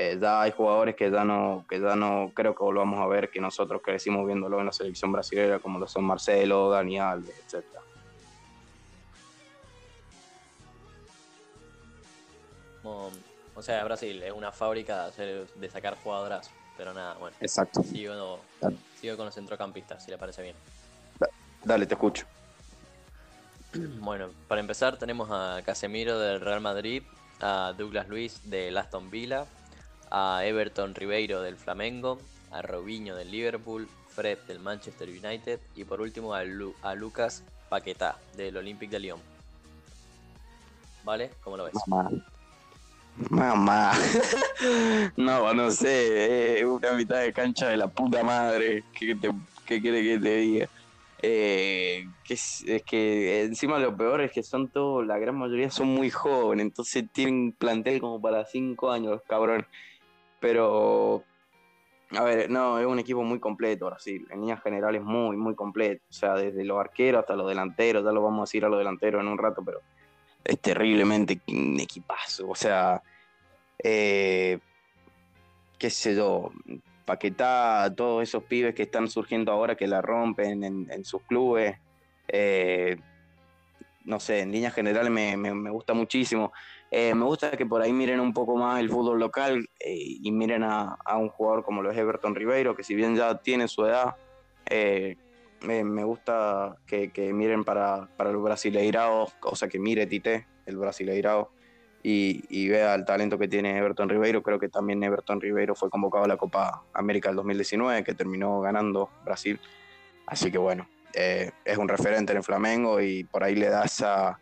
eh, 0.00 0.16
ya 0.20 0.42
hay 0.42 0.52
jugadores 0.52 0.94
que 0.94 1.10
ya 1.10 1.24
no, 1.24 1.64
que 1.68 1.80
ya 1.80 1.96
no 1.96 2.30
creo 2.32 2.54
que 2.54 2.62
volvamos 2.62 3.00
a 3.00 3.06
ver 3.08 3.30
que 3.30 3.40
nosotros 3.40 3.80
crecimos 3.84 4.24
viéndolo 4.26 4.60
en 4.60 4.66
la 4.66 4.72
selección 4.72 5.10
brasileña, 5.10 5.58
como 5.58 5.80
lo 5.80 5.88
son 5.88 6.04
Marcelo, 6.04 6.70
Dani 6.70 6.98
Alves, 7.00 7.34
etcétera. 7.44 7.82
O 13.54 13.62
sea, 13.62 13.82
Brasil 13.84 14.22
es 14.22 14.32
una 14.32 14.52
fábrica 14.52 15.02
de, 15.04 15.08
hacer- 15.08 15.48
de 15.54 15.70
sacar 15.70 15.96
jugadoras. 15.96 16.50
Pero 16.76 16.94
nada, 16.94 17.14
bueno. 17.14 17.36
Exacto. 17.40 17.82
Sigo, 17.82 18.38
sigo 19.00 19.16
con 19.16 19.26
los 19.26 19.34
centrocampistas, 19.34 20.04
si 20.04 20.12
le 20.12 20.18
parece 20.18 20.42
bien. 20.42 20.54
Dale, 21.64 21.86
te 21.86 21.94
escucho. 21.94 22.24
Bueno, 24.00 24.30
para 24.46 24.60
empezar 24.62 24.96
tenemos 24.96 25.28
a 25.30 25.60
Casemiro 25.62 26.18
del 26.18 26.40
Real 26.40 26.60
Madrid, 26.60 27.02
a 27.40 27.74
Douglas 27.76 28.08
Luis 28.08 28.48
del 28.48 28.76
Aston 28.78 29.10
Villa, 29.10 29.44
a 30.10 30.40
Everton 30.44 30.94
Ribeiro 30.94 31.42
del 31.42 31.56
Flamengo, 31.56 32.18
a 32.50 32.62
Robinho 32.62 33.14
del 33.14 33.30
Liverpool, 33.30 33.88
Fred 34.08 34.38
del 34.48 34.58
Manchester 34.58 35.08
United 35.08 35.60
y 35.76 35.84
por 35.84 36.00
último 36.00 36.34
a, 36.34 36.44
Lu- 36.44 36.74
a 36.82 36.94
Lucas 36.94 37.44
Paquetá 37.68 38.18
del 38.36 38.56
Olympique 38.56 38.92
de 38.92 39.00
Lyon. 39.00 39.20
¿Vale? 41.04 41.30
¿Cómo 41.42 41.56
lo 41.56 41.64
ves? 41.64 41.74
Mamá. 41.86 42.10
Mamá. 43.30 43.92
no, 45.16 45.52
no 45.54 45.70
sé, 45.70 46.58
es 46.58 46.64
una 46.64 46.92
mitad 46.92 47.20
de 47.20 47.32
cancha 47.32 47.68
de 47.68 47.76
la 47.76 47.88
puta 47.88 48.22
madre. 48.22 48.84
¿Qué, 48.98 49.14
te, 49.14 49.30
qué 49.66 49.80
quiere 49.80 50.02
que 50.02 50.18
te 50.18 50.36
diga? 50.36 50.68
Eh, 51.20 52.06
que 52.24 52.34
es, 52.34 52.62
es 52.66 52.82
que 52.84 53.42
encima 53.42 53.78
lo 53.80 53.96
peor 53.96 54.20
es 54.20 54.30
que 54.30 54.44
son 54.44 54.68
todos, 54.68 55.04
la 55.04 55.18
gran 55.18 55.36
mayoría 55.36 55.68
son 55.68 55.88
muy 55.88 56.10
jóvenes, 56.10 56.66
entonces 56.66 57.06
tienen 57.12 57.52
plantel 57.52 58.00
como 58.00 58.22
para 58.22 58.44
cinco 58.44 58.92
años, 58.92 59.20
cabrón. 59.28 59.66
Pero, 60.40 61.24
a 62.10 62.22
ver, 62.22 62.50
no, 62.50 62.78
es 62.78 62.86
un 62.86 62.98
equipo 62.98 63.22
muy 63.22 63.40
completo 63.40 63.86
Brasil, 63.86 64.26
en 64.30 64.40
líneas 64.40 64.62
generales 64.62 65.02
muy, 65.02 65.36
muy 65.36 65.54
completo. 65.54 66.02
O 66.08 66.12
sea, 66.12 66.34
desde 66.34 66.64
los 66.64 66.78
arqueros 66.78 67.20
hasta 67.20 67.36
los 67.36 67.48
delanteros, 67.48 68.04
ya 68.04 68.12
lo 68.12 68.22
vamos 68.22 68.40
a 68.40 68.42
decir 68.44 68.64
a 68.64 68.68
los 68.68 68.78
delanteros 68.78 69.20
en 69.20 69.28
un 69.28 69.38
rato, 69.38 69.62
pero 69.64 69.80
es 70.44 70.58
terriblemente 70.60 71.40
un 71.48 71.78
equipazo. 71.80 72.48
O 72.48 72.54
sea, 72.54 73.02
eh, 73.82 74.58
qué 75.78 75.90
sé 75.90 76.14
yo, 76.14 76.50
Paquetá, 77.04 77.92
todos 77.96 78.22
esos 78.22 78.44
pibes 78.44 78.74
que 78.74 78.82
están 78.82 79.08
surgiendo 79.08 79.52
ahora 79.52 79.76
que 79.76 79.86
la 79.86 80.02
rompen 80.02 80.62
en, 80.64 81.04
sus 81.04 81.22
clubes. 81.22 81.76
eh, 82.28 82.96
no 84.04 84.18
sé, 84.20 84.40
en 84.40 84.52
líneas 84.52 84.72
generales 84.74 85.10
me- 85.10 85.36
me 85.36 85.70
gusta 85.70 85.92
muchísimo. 85.92 86.50
Eh, 86.90 87.14
me 87.14 87.24
gusta 87.24 87.50
que 87.50 87.66
por 87.66 87.82
ahí 87.82 87.92
miren 87.92 88.18
un 88.20 88.32
poco 88.32 88.56
más 88.56 88.80
el 88.80 88.88
fútbol 88.88 89.18
local 89.18 89.68
eh, 89.78 89.94
y 89.94 90.32
miren 90.32 90.62
a, 90.62 90.96
a 91.04 91.18
un 91.18 91.28
jugador 91.28 91.62
como 91.62 91.82
lo 91.82 91.90
es 91.90 91.98
Everton 91.98 92.34
Ribeiro, 92.34 92.74
que 92.74 92.82
si 92.82 92.94
bien 92.94 93.14
ya 93.14 93.36
tiene 93.36 93.68
su 93.68 93.84
edad, 93.84 94.16
eh, 94.70 95.16
me, 95.60 96.04
gusta 96.04 96.76
que, 96.86 97.10
que 97.10 97.32
miren 97.32 97.64
para, 97.64 98.08
para 98.16 98.30
el 98.30 98.36
brasileirao, 98.36 99.28
o 99.42 99.56
sea, 99.56 99.68
que 99.68 99.78
mire 99.78 100.06
Tite, 100.06 100.46
el 100.64 100.76
brasileirao, 100.76 101.50
y, 102.02 102.44
y 102.48 102.68
vea 102.68 102.94
el 102.94 103.04
talento 103.04 103.38
que 103.38 103.48
tiene 103.48 103.76
Everton 103.76 104.08
Ribeiro. 104.08 104.42
Creo 104.42 104.58
que 104.58 104.68
también 104.68 105.02
Everton 105.02 105.40
Ribeiro 105.40 105.74
fue 105.74 105.90
convocado 105.90 106.24
a 106.24 106.28
la 106.28 106.36
Copa 106.36 106.84
América 106.94 107.28
del 107.28 107.36
2019, 107.36 108.04
que 108.04 108.14
terminó 108.14 108.60
ganando 108.60 109.10
Brasil. 109.24 109.60
Así 110.24 110.50
que 110.52 110.58
bueno, 110.58 110.88
es 111.12 111.76
un 111.76 111.88
referente 111.88 112.32
en 112.32 112.38
el 112.38 112.44
Flamengo 112.44 113.00
y 113.00 113.24
por 113.24 113.42
ahí 113.42 113.56
le 113.56 113.68
da 113.68 113.82
esa, 113.84 114.38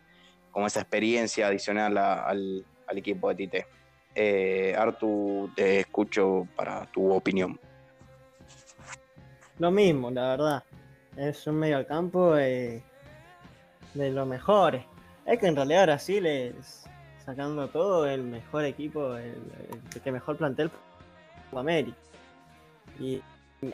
como 0.57 0.65
esa 0.65 0.79
experiencia 0.79 1.45
adicional 1.45 1.95
al, 1.99 2.65
al 2.87 2.97
equipo 2.97 3.29
de 3.29 3.35
Tite. 3.35 3.67
Eh, 4.15 4.75
Artu, 4.75 5.51
te 5.55 5.81
escucho 5.81 6.47
para 6.55 6.87
tu 6.87 7.11
opinión. 7.11 7.59
Lo 9.59 9.69
mismo, 9.69 10.09
la 10.09 10.29
verdad. 10.29 10.63
Es 11.15 11.45
un 11.45 11.59
mediocampo 11.59 12.35
eh, 12.37 12.81
de 13.93 14.09
los 14.09 14.27
mejores. 14.27 14.83
Es 15.27 15.37
que 15.37 15.45
en 15.45 15.55
realidad 15.55 15.83
Brasil 15.83 16.25
es, 16.25 16.85
sacando 17.23 17.67
todo, 17.67 18.07
el 18.07 18.23
mejor 18.23 18.65
equipo, 18.65 19.15
el, 19.15 19.35
que 20.03 20.11
mejor 20.11 20.37
plantel 20.37 20.71
de 21.51 21.59
América. 21.59 21.97
Y 22.99 23.21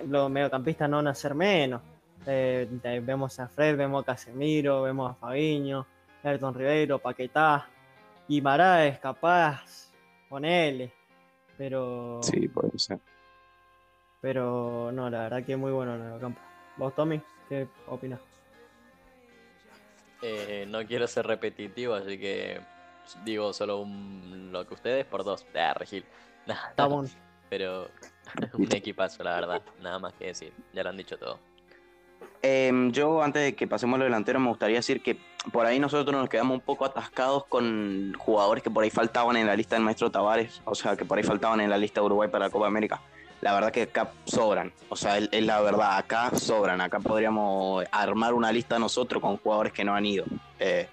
los 0.10 0.30
mediocampistas 0.30 0.90
no 0.90 0.98
van 0.98 1.08
a 1.08 1.16
ser 1.16 1.34
menos. 1.34 1.82
Eh, 2.26 2.68
vemos 3.02 3.40
a 3.40 3.48
Fred, 3.48 3.78
vemos 3.78 4.04
a 4.04 4.06
Casemiro, 4.06 4.82
vemos 4.82 5.12
a 5.12 5.16
Fabiño, 5.16 5.88
Ayrton 6.24 6.54
Ribeiro, 6.54 7.00
Paquetá, 7.00 7.68
Guimaraes, 8.28 9.00
capaz, 9.00 9.92
ponele. 10.30 10.92
Pero, 11.58 12.20
Sí, 12.24 12.48
puede 12.48 12.78
ser. 12.80 13.00
pero 14.22 14.92
no, 14.92 15.10
la 15.10 15.24
verdad 15.24 15.44
que 15.46 15.54
es 15.54 15.58
muy 15.58 15.72
bueno 15.72 15.94
el 15.96 16.02
mediocampo. 16.02 16.42
¿Vos, 16.78 16.96
Tommy? 16.96 17.22
¿Qué 17.50 17.68
opinas? 17.88 18.20
Eh, 20.22 20.66
no 20.70 20.86
quiero 20.88 21.06
ser 21.08 21.28
repetitivo, 21.28 21.94
así 21.94 22.18
que 22.18 22.62
digo 23.26 23.52
solo 23.52 23.82
un- 23.82 24.50
lo 24.52 24.66
que 24.66 24.74
ustedes 24.74 25.06
por 25.06 25.24
dos. 25.24 25.46
Ah, 25.56 25.74
Regil. 25.74 26.06
Nah. 26.46 27.04
Pero 27.50 27.90
un 28.54 28.76
equipazo, 28.76 29.24
la 29.24 29.36
verdad. 29.36 29.62
Nada 29.80 30.00
más 30.00 30.14
que 30.14 30.28
decir. 30.28 30.54
Ya 30.74 30.84
lo 30.84 30.90
han 30.90 30.98
dicho 30.98 31.18
todo. 31.18 31.40
Em, 32.46 32.92
yo, 32.92 33.24
antes 33.24 33.42
de 33.42 33.56
que 33.56 33.68
pasemos 33.68 33.96
a 33.96 34.00
los 34.00 34.06
delanteros, 34.08 34.42
me 34.42 34.50
gustaría 34.50 34.76
decir 34.76 35.02
que 35.02 35.18
por 35.54 35.66
ahí 35.66 35.80
nosotros 35.80 36.14
nos 36.14 36.28
quedamos 36.28 36.56
un 36.56 36.60
poco 36.60 36.84
atascados 36.84 37.46
con 37.46 38.14
jugadores 38.18 38.62
que 38.62 38.70
por 38.70 38.84
ahí 38.84 38.90
faltaban 38.90 39.38
en 39.38 39.48
la 39.48 39.56
lista 39.56 39.78
del 39.78 39.86
maestro 39.86 40.12
Tavares, 40.12 40.62
o 40.66 40.76
sea, 40.76 40.98
que 40.98 41.06
por 41.06 41.18
ahí 41.18 41.24
faltaban 41.24 41.62
en 41.62 41.70
la 41.70 41.78
lista 41.78 42.02
de 42.02 42.06
Uruguay 42.08 42.30
para 42.30 42.48
la 42.48 42.52
Copa 42.52 42.68
América. 42.68 43.02
La 43.40 43.54
verdad 43.54 43.72
que 43.72 43.84
acá 43.84 44.12
sobran, 44.26 44.74
o 44.90 44.96
sea, 44.98 45.20
es, 45.20 45.46
la 45.46 45.62
verdad, 45.62 45.98
acá 45.98 46.32
sobran, 46.36 46.82
acá 46.82 47.00
podríamos 47.00 47.86
armar 47.94 48.34
una 48.34 48.52
lista 48.52 48.78
nosotros 48.78 49.22
con 49.22 49.38
jugadores 49.38 49.72
que 49.72 49.86
no 49.86 49.96
han 49.96 50.06
ido. 50.06 50.26
Eh, 50.60 50.88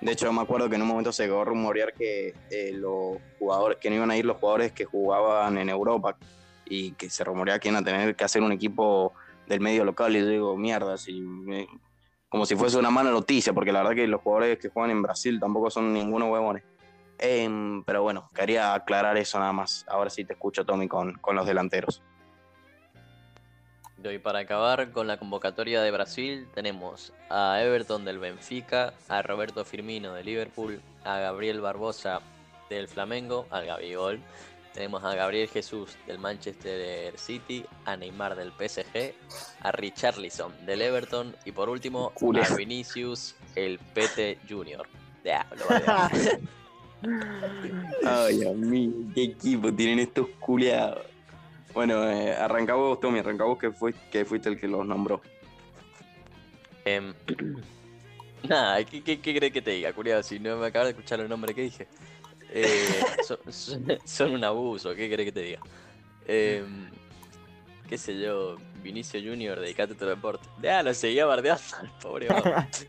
de 0.00 0.12
hecho, 0.12 0.26
yo 0.26 0.32
me 0.32 0.42
acuerdo 0.42 0.68
que 0.68 0.76
en 0.76 0.82
un 0.82 0.88
momento 0.88 1.12
se 1.12 1.24
a 1.24 1.44
rumorear 1.44 1.94
que 1.94 2.32
eh, 2.48 2.70
los 2.74 3.16
jugadores, 3.40 3.78
que 3.78 3.90
no 3.90 3.96
iban 3.96 4.10
a 4.12 4.16
ir 4.16 4.24
los 4.24 4.36
jugadores 4.36 4.70
que 4.70 4.84
jugaban 4.84 5.58
en 5.58 5.68
Europa 5.68 6.16
y 6.64 6.92
que 6.92 7.10
se 7.10 7.24
rumoreaba 7.24 7.58
que 7.58 7.68
iban 7.68 7.82
a 7.82 7.84
tener 7.84 8.14
que 8.14 8.22
hacer 8.22 8.40
un 8.40 8.52
equipo 8.52 9.14
del 9.52 9.60
medio 9.60 9.84
local 9.84 10.16
y 10.16 10.20
yo 10.20 10.26
digo, 10.26 10.56
mierda, 10.56 10.96
si 10.96 11.20
me- 11.20 11.68
como 12.28 12.46
si 12.46 12.56
fuese 12.56 12.78
una 12.78 12.90
mala 12.90 13.10
noticia, 13.10 13.52
porque 13.52 13.72
la 13.72 13.80
verdad 13.80 13.94
que 13.94 14.06
los 14.06 14.22
jugadores 14.22 14.58
que 14.58 14.70
juegan 14.70 14.90
en 14.90 15.02
Brasil 15.02 15.38
tampoco 15.38 15.70
son 15.70 15.92
ninguno 15.92 16.30
huevones. 16.30 16.64
Em, 17.18 17.84
pero 17.84 18.02
bueno, 18.02 18.28
quería 18.34 18.72
aclarar 18.72 19.18
eso 19.18 19.38
nada 19.38 19.52
más. 19.52 19.84
Ahora 19.86 20.08
sí 20.08 20.24
te 20.24 20.32
escucho, 20.32 20.64
Tommy, 20.64 20.88
con, 20.88 21.12
con 21.18 21.36
los 21.36 21.46
delanteros. 21.46 22.02
Y 24.02 24.18
para 24.18 24.40
acabar 24.40 24.90
con 24.90 25.06
la 25.06 25.18
convocatoria 25.18 25.82
de 25.82 25.90
Brasil, 25.90 26.48
tenemos 26.54 27.12
a 27.28 27.60
Everton 27.62 28.04
del 28.04 28.18
Benfica, 28.18 28.94
a 29.08 29.22
Roberto 29.22 29.64
Firmino 29.64 30.14
de 30.14 30.24
Liverpool, 30.24 30.80
a 31.04 31.18
Gabriel 31.18 31.60
Barbosa 31.60 32.20
del 32.70 32.88
Flamengo, 32.88 33.46
al 33.50 33.66
Gabigol. 33.66 34.20
Tenemos 34.72 35.04
a 35.04 35.14
Gabriel 35.14 35.48
Jesús 35.48 35.98
del 36.06 36.18
Manchester 36.18 37.18
City, 37.18 37.64
a 37.84 37.94
Neymar 37.96 38.34
del 38.36 38.52
PSG, 38.52 39.12
a 39.60 39.70
Richarlison 39.70 40.64
del 40.64 40.80
Everton 40.80 41.36
y 41.44 41.52
por 41.52 41.68
último 41.68 42.12
a 42.42 42.54
Vinicius 42.54 43.34
el 43.54 43.78
Pete 43.78 44.38
Junior. 44.48 44.86
Ya, 45.24 45.46
lo. 45.50 45.64
Ay, 48.06 48.44
a 48.46 48.52
mí, 48.52 49.10
qué 49.14 49.24
equipo 49.24 49.72
tienen 49.74 49.98
estos 49.98 50.28
culiados. 50.40 51.04
Bueno, 51.74 52.08
eh, 52.08 52.34
arranca 52.34 52.74
vos, 52.74 52.98
Tommy, 53.00 53.18
arranca 53.18 53.44
vos 53.44 53.58
que, 53.58 53.70
fuiste, 53.70 54.00
que 54.10 54.24
fuiste 54.24 54.48
el 54.48 54.58
que 54.58 54.68
los 54.68 54.86
nombró. 54.86 55.20
Em, 56.84 57.12
nada, 58.48 58.82
¿qué, 58.84 59.02
qué, 59.02 59.20
qué 59.20 59.34
crees 59.36 59.52
que 59.52 59.62
te 59.62 59.72
diga, 59.72 59.92
curioso? 59.92 60.28
Si 60.28 60.38
no 60.38 60.56
me 60.56 60.66
acabas 60.66 60.86
de 60.86 60.90
escuchar 60.92 61.20
el 61.20 61.28
nombre 61.28 61.54
que 61.54 61.62
dije. 61.62 61.88
Eh, 62.54 63.00
son, 64.04 64.34
un 64.34 64.44
abuso, 64.44 64.94
¿qué 64.94 65.08
crees 65.10 65.26
que 65.28 65.32
te 65.32 65.40
diga? 65.40 65.60
Em, 66.26 66.90
qué 67.88 67.96
sé 67.96 68.20
yo, 68.20 68.56
Vinicio 68.82 69.18
Junior, 69.20 69.58
dedicate 69.58 69.94
a 69.94 69.96
tu 69.96 70.04
deporte. 70.06 70.46
Ya 70.62 70.82
lo 70.82 70.92
seguía 70.92 71.24
bardeando 71.24 71.62
al 71.80 71.90
pobre. 71.98 72.28
vago. 72.28 72.44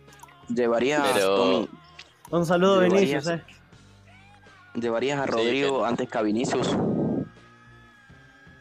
Llevarías, 0.50 1.02
Pero- 1.14 1.36
Tommy, 1.38 1.70
Un 2.32 2.46
saludo, 2.46 2.82
Llevarías- 2.82 3.26
Vinicius, 3.26 3.28
eh. 3.28 3.44
llevarías 4.76 5.20
a 5.20 5.26
Sí, 5.26 5.32
Rodrigo 5.32 5.82
que- 5.82 5.88
antes 5.88 6.10
que 6.10 6.18
a 6.18 6.22
Vinicius. 6.22 6.68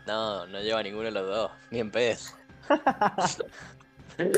No, 0.07 0.47
no 0.47 0.61
lleva 0.61 0.83
ninguno 0.83 1.05
de 1.05 1.11
los 1.13 1.27
dos. 1.27 1.51
Ni 1.71 1.81
en 1.81 1.91
pedo. 1.91 2.19
Me 4.19 4.31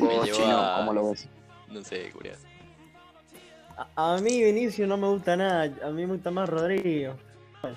Vos, 0.00 0.24
llevo 0.26 0.36
Chino, 0.38 0.58
a- 0.58 0.76
¿cómo 0.78 0.92
lo 0.92 1.10
ves? 1.10 1.28
No 1.68 1.82
sé, 1.84 2.10
curioso. 2.10 2.40
A, 3.94 4.18
mí 4.20 4.42
Vinicius 4.42 4.88
no 4.88 4.96
me 4.96 5.06
gusta 5.06 5.36
nada, 5.36 5.72
a 5.86 5.90
mí 5.90 6.04
me 6.04 6.14
gusta 6.14 6.30
más 6.30 6.48
Rodrigo. 6.48 7.14
Bueno. 7.62 7.76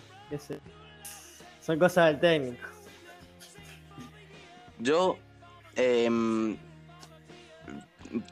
Son 1.62 1.78
cosas 1.78 2.08
del 2.08 2.20
técnico. 2.20 2.68
Yo, 4.80 5.18
em, 5.76 6.58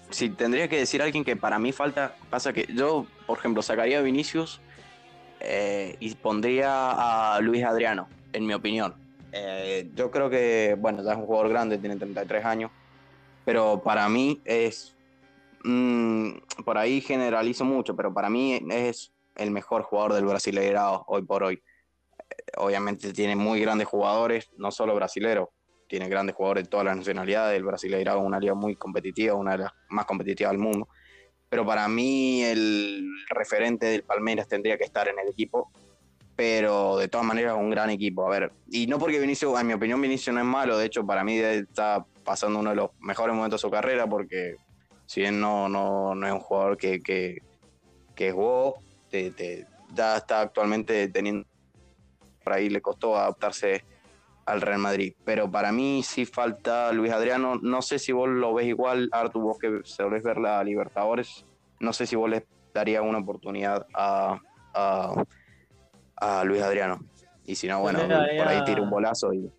si 0.09 0.29
tendría 0.29 0.67
que 0.67 0.77
decir 0.77 1.01
a 1.01 1.05
alguien 1.05 1.23
que 1.23 1.35
para 1.35 1.59
mí 1.59 1.71
falta, 1.71 2.15
pasa 2.29 2.53
que 2.53 2.67
yo, 2.73 3.05
por 3.27 3.37
ejemplo, 3.37 3.61
sacaría 3.61 3.99
a 3.99 4.01
Vinicius 4.01 4.59
eh, 5.39 5.95
y 5.99 6.15
pondría 6.15 7.35
a 7.35 7.39
Luis 7.39 7.63
Adriano, 7.63 8.07
en 8.33 8.47
mi 8.47 8.53
opinión. 8.53 8.95
Eh, 9.31 9.89
yo 9.95 10.09
creo 10.09 10.29
que, 10.29 10.75
bueno, 10.79 11.03
ya 11.03 11.11
es 11.11 11.17
un 11.17 11.25
jugador 11.25 11.49
grande, 11.49 11.77
tiene 11.77 11.97
33 11.97 12.43
años, 12.43 12.71
pero 13.45 13.81
para 13.83 14.09
mí 14.09 14.41
es, 14.43 14.95
mm, 15.63 16.63
por 16.63 16.77
ahí 16.77 17.01
generalizo 17.01 17.65
mucho, 17.65 17.95
pero 17.95 18.13
para 18.13 18.29
mí 18.29 18.59
es 18.71 19.11
el 19.35 19.51
mejor 19.51 19.83
jugador 19.83 20.13
del 20.13 20.25
Brasileirao 20.25 21.05
hoy 21.07 21.23
por 21.23 21.43
hoy. 21.43 21.55
Eh, 21.55 22.35
Obviamente 22.57 23.13
tiene 23.13 23.35
muy 23.35 23.61
grandes 23.61 23.87
jugadores, 23.87 24.49
no 24.57 24.71
solo 24.71 24.95
brasileros, 24.95 25.49
tiene 25.87 26.07
grandes 26.07 26.35
jugadores 26.35 26.65
de 26.65 26.69
todas 26.69 26.85
las 26.85 26.97
nacionalidades. 26.97 27.57
El 27.57 27.63
Brasileirao 27.63 28.19
es 28.19 28.25
una 28.25 28.39
liga 28.39 28.53
muy 28.53 28.75
competitiva, 28.75 29.35
una 29.35 29.53
de 29.53 29.57
las 29.59 29.71
más 29.89 30.05
competitivas 30.05 30.51
del 30.51 30.59
mundo. 30.59 30.87
Pero 31.49 31.65
para 31.65 31.87
mí 31.87 32.43
el 32.43 33.09
referente 33.29 33.87
del 33.87 34.03
Palmeiras 34.03 34.47
tendría 34.47 34.77
que 34.77 34.83
estar 34.83 35.07
en 35.07 35.17
el 35.19 35.29
equipo. 35.29 35.71
Pero 36.35 36.97
de 36.97 37.07
todas 37.07 37.25
maneras 37.25 37.55
un 37.57 37.71
gran 37.71 37.89
equipo. 37.89 38.25
A 38.25 38.29
ver, 38.29 38.51
y 38.69 38.87
no 38.87 38.99
porque 38.99 39.19
Vinicio, 39.19 39.59
en 39.59 39.67
mi 39.67 39.73
opinión, 39.73 39.99
Vinicio 39.99 40.31
no 40.31 40.39
es 40.39 40.45
malo. 40.45 40.77
De 40.77 40.85
hecho, 40.85 41.05
para 41.05 41.23
mí 41.23 41.37
está 41.37 42.05
pasando 42.23 42.59
uno 42.59 42.69
de 42.69 42.75
los 42.75 42.91
mejores 42.99 43.35
momentos 43.35 43.59
de 43.59 43.67
su 43.67 43.71
carrera 43.71 44.07
porque 44.07 44.55
si 45.09 45.21
bien 45.21 45.41
no, 45.41 45.67
no, 45.67 46.13
no 46.13 46.27
es 46.27 46.31
un 46.33 46.39
jugador 46.39 46.77
que, 46.77 47.01
que, 47.01 47.39
que 48.15 48.31
wow, 48.31 48.75
te, 49.09 49.31
te- 49.31 49.65
ya 49.91 50.17
está 50.17 50.41
actualmente 50.41 51.07
teniendo... 51.07 51.47
Por 52.43 52.53
ahí 52.53 52.69
le 52.69 52.79
costó 52.79 53.17
adaptarse 53.17 53.83
al 54.45 54.61
Real 54.61 54.77
Madrid. 54.77 55.13
Pero 55.25 55.49
para 55.49 55.71
mí 55.71 56.03
sí 56.03 56.25
falta 56.27 56.91
Luis 56.91 57.11
Adriano. 57.11 57.55
No 57.59 57.81
sé 57.81 57.97
si 57.97 58.11
vos 58.11 58.29
lo 58.29 58.53
ves 58.53 58.67
igual, 58.67 59.09
Artu, 59.11 59.41
vos 59.41 59.57
que 59.57 59.81
solés 59.83 60.21
ver 60.21 60.37
la 60.37 60.63
Libertadores. 60.63 61.43
No 61.79 61.91
sé 61.91 62.05
si 62.05 62.15
vos 62.15 62.29
le 62.29 62.45
darías 62.71 63.01
una 63.01 63.17
oportunidad 63.17 63.87
a, 63.95 64.37
a, 64.75 65.23
a 66.17 66.43
Luis 66.43 66.61
Adriano. 66.61 66.99
Y 67.45 67.55
si 67.55 67.67
no, 67.67 67.79
bueno, 67.81 67.97
daría- 68.07 68.37
por 68.37 68.47
ahí 68.47 68.63
tira 68.63 68.83
un 68.83 68.91
bolazo 68.91 69.33
y 69.33 69.51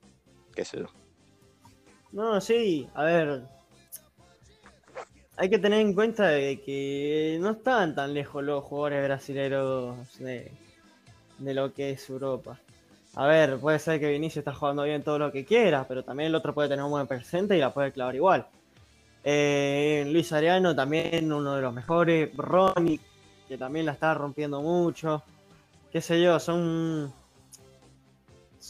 qué 0.55 0.65
sé 0.65 0.79
yo. 0.79 0.87
No, 2.13 2.41
sí, 2.41 2.89
a 2.95 3.03
ver. 3.03 3.43
Hay 5.41 5.49
que 5.49 5.59
tener 5.59 5.81
en 5.81 5.95
cuenta 5.95 6.29
que 6.29 7.39
no 7.41 7.53
están 7.53 7.95
tan 7.95 8.13
lejos 8.13 8.45
los 8.45 8.63
jugadores 8.63 9.03
brasileños 9.05 9.97
de, 10.19 10.53
de 11.39 11.55
lo 11.55 11.73
que 11.73 11.93
es 11.93 12.11
Europa. 12.11 12.59
A 13.15 13.27
ver, 13.27 13.57
puede 13.57 13.79
ser 13.79 13.99
que 13.99 14.11
Vinicius 14.11 14.43
está 14.43 14.53
jugando 14.53 14.83
bien 14.83 15.03
todo 15.03 15.19
lo 15.19 15.33
que 15.33 15.47
quiera, 15.47 15.89
pero 15.89 16.05
también 16.05 16.27
el 16.27 16.35
otro 16.35 16.53
puede 16.53 16.69
tener 16.69 16.85
un 16.85 16.91
buen 16.91 17.07
presente 17.07 17.57
y 17.57 17.61
la 17.61 17.73
puede 17.73 17.91
clavar 17.91 18.15
igual. 18.17 18.49
Eh, 19.25 20.05
Luis 20.13 20.31
Ariano 20.35 20.77
también 20.77 21.33
uno 21.33 21.57
de 21.57 21.63
los 21.63 21.73
mejores. 21.73 22.37
Ronnie, 22.37 23.01
que 23.49 23.57
también 23.57 23.87
la 23.87 23.93
está 23.93 24.13
rompiendo 24.13 24.61
mucho. 24.61 25.23
Qué 25.91 26.03
sé 26.03 26.21
yo, 26.21 26.39
son 26.39 27.11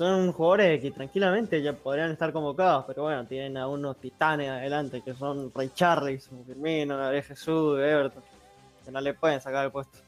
son 0.00 0.32
jugadores 0.32 0.80
que 0.80 0.90
tranquilamente 0.92 1.60
ya 1.60 1.74
podrían 1.74 2.10
estar 2.10 2.32
convocados, 2.32 2.86
pero 2.86 3.02
bueno, 3.02 3.26
tienen 3.26 3.58
a 3.58 3.68
unos 3.68 3.98
titanes 3.98 4.48
adelante 4.48 5.02
que 5.02 5.12
son 5.12 5.52
Ray 5.54 5.70
Charles, 5.74 6.30
Firmino, 6.46 6.96
Gabriel 6.96 7.22
Jesús, 7.22 7.78
Everton, 7.78 8.22
que 8.82 8.90
no 8.90 8.98
le 9.02 9.12
pueden 9.12 9.42
sacar 9.42 9.66
el 9.66 9.70
puesto. 9.70 9.98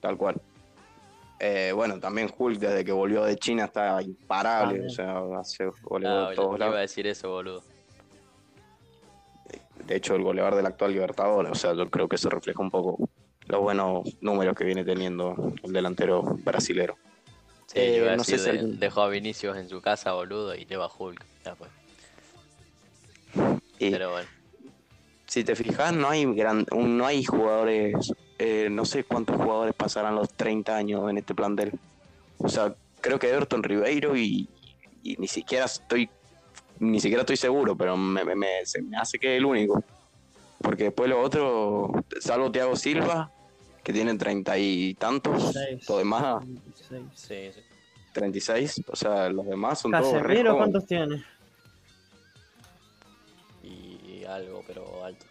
Tal 0.00 0.16
cual. 0.16 0.40
Eh, 1.38 1.72
bueno, 1.74 2.00
también 2.00 2.30
Hulk 2.34 2.58
desde 2.58 2.82
que 2.82 2.92
volvió 2.92 3.22
de 3.24 3.36
China 3.36 3.64
está 3.66 4.00
imparable. 4.00 4.78
También. 4.78 4.86
O 4.86 4.94
sea, 5.34 5.38
hace 5.40 5.66
goles 5.82 6.08
Ah, 6.10 6.30
de 6.30 6.36
yo 6.36 6.42
todos 6.42 6.56
iba 6.56 6.66
a 6.66 6.68
lados. 6.70 6.80
decir 6.80 7.06
eso, 7.06 7.28
boludo. 7.28 7.62
De 9.86 9.96
hecho, 9.96 10.14
el 10.14 10.22
goleador 10.22 10.54
del 10.54 10.64
actual 10.64 10.92
Libertadores. 10.94 11.52
O 11.52 11.54
sea, 11.54 11.74
yo 11.74 11.90
creo 11.90 12.08
que 12.08 12.16
eso 12.16 12.30
refleja 12.30 12.62
un 12.62 12.70
poco 12.70 12.96
los 13.46 13.60
buenos 13.60 14.04
números 14.22 14.54
que 14.56 14.64
viene 14.64 14.84
teniendo 14.84 15.34
el 15.62 15.70
delantero 15.70 16.22
brasilero. 16.22 16.96
Sí, 17.72 17.78
Eh, 17.78 17.96
yo 17.98 18.02
iba 18.04 18.12
a 18.14 18.16
no 18.16 18.24
sé 18.24 18.36
si 18.36 18.44
de- 18.44 18.50
alguien- 18.50 18.80
dejó 18.80 19.02
a 19.02 19.08
Vinicius 19.08 19.56
en 19.56 19.68
su 19.68 19.80
casa, 19.80 20.12
boludo, 20.12 20.56
y 20.56 20.64
lleva 20.64 20.86
a 20.86 20.90
Hulk. 20.98 21.24
Ya 21.44 21.54
fue. 21.54 21.68
Y 23.78 23.90
Pero 23.92 24.10
bueno. 24.10 24.28
si 25.28 25.44
te 25.44 25.54
fijas, 25.54 25.92
no 25.94 26.08
hay 26.08 26.24
gran, 26.34 26.66
no 26.76 27.06
hay 27.06 27.24
jugadores, 27.24 27.94
eh, 28.38 28.68
no 28.70 28.84
sé 28.84 29.04
cuántos 29.04 29.36
jugadores 29.36 29.72
pasarán 29.74 30.16
los 30.16 30.28
30 30.34 30.76
años 30.76 31.08
en 31.08 31.18
este 31.18 31.34
plantel. 31.34 31.70
O 32.38 32.48
sea, 32.48 32.74
creo 33.00 33.18
que 33.20 33.28
Everton 33.30 33.62
Ribeiro 33.62 34.16
y, 34.16 34.48
y 35.04 35.16
ni 35.16 35.28
siquiera 35.28 35.66
estoy 35.66 36.10
ni 36.80 36.98
siquiera 36.98 37.20
estoy 37.22 37.36
seguro, 37.36 37.76
pero 37.76 37.94
me, 37.96 38.24
me- 38.24 38.34
me- 38.34 38.64
se 38.64 38.80
me 38.80 38.96
hace 38.96 39.18
que 39.18 39.34
es 39.34 39.38
el 39.38 39.44
único. 39.44 39.84
Porque 40.62 40.84
después 40.84 41.10
los 41.10 41.24
otros, 41.24 41.90
salvo 42.20 42.50
Thiago 42.50 42.74
Silva, 42.74 43.30
que 43.84 43.92
tiene 43.92 44.16
treinta 44.16 44.56
y 44.58 44.94
tantos, 44.94 45.54
los 45.86 45.98
demás, 45.98 46.42
26. 46.90 47.54
Sí, 47.54 47.60
sí. 47.60 47.66
36, 48.12 48.82
o 48.88 48.96
sea, 48.96 49.28
los 49.28 49.46
demás 49.46 49.78
son 49.78 49.92
todos 49.92 50.14
re 50.14 50.20
Casemiro, 50.20 50.52
jóvenes. 50.52 50.58
¿cuántos 50.58 50.86
tiene? 50.86 51.24
Y 53.62 54.24
algo, 54.24 54.62
pero 54.66 55.04
alto. 55.04 55.26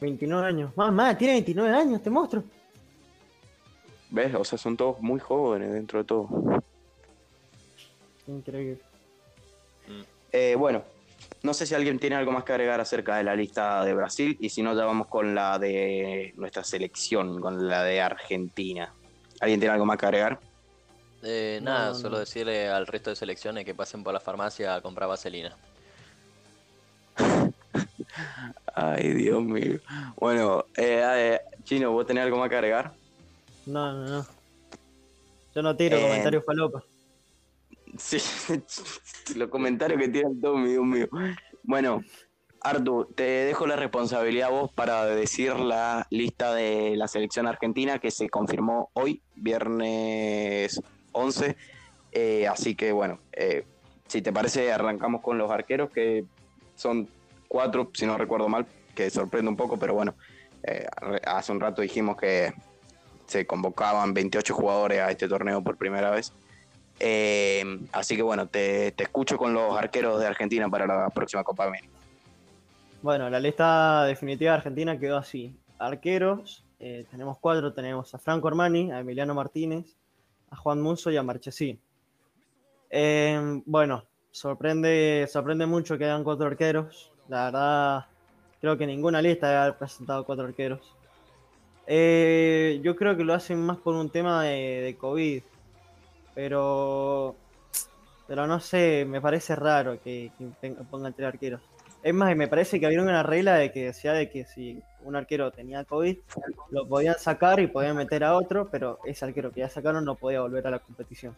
29 0.00 0.46
años. 0.46 0.76
Más, 0.76 0.92
más, 0.92 1.18
tiene 1.18 1.34
29 1.34 1.74
años 1.74 1.94
este 1.94 2.10
monstruo. 2.10 2.44
¿Ves? 4.10 4.34
O 4.34 4.44
sea, 4.44 4.56
son 4.56 4.76
todos 4.76 5.00
muy 5.00 5.20
jóvenes 5.20 5.72
dentro 5.72 5.98
de 5.98 6.04
todo. 6.04 6.28
Increíble. 8.26 8.80
Eh, 10.32 10.54
bueno, 10.56 10.82
no 11.42 11.54
sé 11.54 11.66
si 11.66 11.74
alguien 11.74 11.98
tiene 11.98 12.16
algo 12.16 12.32
más 12.32 12.44
que 12.44 12.52
agregar 12.52 12.80
acerca 12.80 13.16
de 13.16 13.24
la 13.24 13.34
lista 13.36 13.84
de 13.84 13.94
Brasil 13.94 14.36
y 14.40 14.48
si 14.50 14.62
no, 14.62 14.74
ya 14.74 14.84
vamos 14.84 15.06
con 15.08 15.34
la 15.34 15.58
de 15.58 16.32
nuestra 16.36 16.64
selección, 16.64 17.40
con 17.40 17.68
la 17.68 17.84
de 17.84 18.00
Argentina. 18.00 18.92
¿Alguien 19.40 19.60
tiene 19.60 19.72
algo 19.72 19.86
más 19.86 19.98
que 19.98 20.06
agregar? 20.06 20.40
Eh, 21.22 21.58
No, 21.62 21.70
nada, 21.70 21.88
no, 21.88 21.94
solo 21.94 22.18
decirle 22.18 22.68
al 22.68 22.86
resto 22.86 23.10
de 23.10 23.16
selecciones 23.16 23.64
que 23.64 23.74
pasen 23.74 24.02
por 24.02 24.12
la 24.12 24.20
farmacia 24.20 24.74
a 24.74 24.80
comprar 24.80 25.08
vaselina. 25.08 25.56
Ay, 28.74 29.12
Dios 29.14 29.42
mío. 29.42 29.78
Bueno, 30.16 30.64
eh, 30.76 31.02
eh, 31.36 31.40
Chino, 31.64 31.92
¿vos 31.92 32.06
tenés 32.06 32.24
algo 32.24 32.38
más 32.38 32.48
que 32.48 32.56
agregar? 32.56 32.92
No, 33.66 33.92
no, 33.92 34.06
no. 34.06 34.26
Yo 35.54 35.62
no 35.62 35.76
tiro 35.76 35.96
Eh, 35.96 36.02
comentarios 36.02 36.44
falopa. 36.44 36.82
Sí, 37.98 38.18
los 39.36 39.48
comentarios 39.48 40.00
que 40.00 40.08
tienen 40.08 40.40
todos, 40.40 40.66
Dios 40.66 40.84
mío. 40.84 41.08
Bueno, 41.64 42.02
Artu, 42.60 43.06
te 43.14 43.22
dejo 43.22 43.66
la 43.66 43.76
responsabilidad 43.76 44.48
a 44.48 44.52
vos 44.52 44.72
para 44.72 45.04
decir 45.04 45.56
la 45.56 46.06
lista 46.10 46.54
de 46.54 46.96
la 46.96 47.08
selección 47.08 47.46
argentina 47.46 47.98
que 47.98 48.10
se 48.10 48.30
confirmó 48.30 48.90
hoy, 48.94 49.22
viernes 49.34 50.80
11. 51.12 51.56
Eh, 52.12 52.46
así 52.48 52.74
que 52.74 52.92
bueno, 52.92 53.20
eh, 53.32 53.64
si 54.06 54.22
te 54.22 54.32
parece, 54.32 54.72
arrancamos 54.72 55.20
con 55.20 55.36
los 55.36 55.50
arqueros, 55.50 55.90
que 55.90 56.24
son 56.74 57.08
cuatro, 57.48 57.90
si 57.94 58.06
no 58.06 58.16
recuerdo 58.16 58.48
mal, 58.48 58.66
que 58.94 59.10
sorprende 59.10 59.50
un 59.50 59.56
poco, 59.56 59.78
pero 59.78 59.94
bueno, 59.94 60.14
eh, 60.62 60.86
hace 61.26 61.52
un 61.52 61.60
rato 61.60 61.82
dijimos 61.82 62.16
que 62.16 62.52
se 63.26 63.46
convocaban 63.46 64.14
28 64.14 64.54
jugadores 64.54 65.00
a 65.00 65.10
este 65.10 65.28
torneo 65.28 65.62
por 65.62 65.76
primera 65.76 66.10
vez. 66.10 66.32
Eh, 67.00 67.64
así 67.92 68.16
que 68.16 68.22
bueno, 68.22 68.46
te, 68.48 68.92
te 68.92 69.04
escucho 69.04 69.36
con 69.36 69.54
los 69.54 69.76
arqueros 69.76 70.20
de 70.20 70.26
Argentina 70.26 70.68
para 70.68 70.86
la 70.86 71.10
próxima 71.10 71.44
Copa 71.44 71.66
América. 71.66 71.94
Bueno, 73.00 73.30
la 73.30 73.38
lista 73.38 74.04
definitiva 74.04 74.52
de 74.52 74.56
Argentina 74.56 74.98
quedó 74.98 75.18
así. 75.18 75.54
Arqueros, 75.78 76.64
eh, 76.80 77.06
tenemos 77.10 77.38
cuatro, 77.38 77.72
tenemos 77.72 78.12
a 78.14 78.18
Franco 78.18 78.48
Armani, 78.48 78.90
a 78.90 78.98
Emiliano 79.00 79.34
Martínez, 79.34 79.96
a 80.50 80.56
Juan 80.56 80.80
Musso 80.80 81.10
y 81.10 81.16
a 81.16 81.22
Marchesín. 81.22 81.78
Eh, 82.90 83.62
bueno, 83.66 84.04
sorprende, 84.32 85.28
sorprende 85.30 85.66
mucho 85.66 85.96
que 85.96 86.04
hayan 86.04 86.24
cuatro 86.24 86.46
arqueros. 86.46 87.12
La 87.28 87.44
verdad, 87.44 88.06
creo 88.60 88.76
que 88.76 88.86
ninguna 88.86 89.22
lista 89.22 89.62
haber 89.62 89.78
presentado 89.78 90.24
cuatro 90.24 90.46
arqueros. 90.46 90.94
Eh, 91.86 92.80
yo 92.82 92.96
creo 92.96 93.16
que 93.16 93.24
lo 93.24 93.34
hacen 93.34 93.60
más 93.60 93.78
por 93.78 93.94
un 93.94 94.10
tema 94.10 94.42
de, 94.42 94.80
de 94.82 94.96
COVID. 94.96 95.42
Pero 96.38 97.34
Pero 98.28 98.46
no 98.46 98.60
sé, 98.60 99.04
me 99.08 99.20
parece 99.20 99.56
raro 99.56 100.00
que, 100.00 100.30
pongan 100.88 101.12
tres 101.12 101.26
arqueros. 101.26 101.60
Es 102.00 102.14
más, 102.14 102.36
me 102.36 102.46
parece 102.46 102.78
que 102.78 102.86
había 102.86 103.02
una 103.02 103.24
regla 103.24 103.56
de 103.56 103.72
que 103.72 103.86
decía 103.86 104.12
de 104.12 104.30
que 104.30 104.44
si 104.44 104.80
un 105.02 105.16
arquero 105.16 105.50
tenía 105.50 105.82
COVID, 105.82 106.16
lo 106.70 106.86
podían 106.86 107.18
sacar 107.18 107.58
y 107.58 107.66
podían 107.66 107.96
meter 107.96 108.22
a 108.22 108.36
otro, 108.36 108.68
pero 108.70 109.00
ese 109.04 109.24
arquero 109.24 109.50
que 109.50 109.60
ya 109.60 109.68
sacaron 109.68 110.04
no 110.04 110.14
podía 110.14 110.40
volver 110.40 110.64
a 110.68 110.70
la 110.70 110.78
competición. 110.78 111.34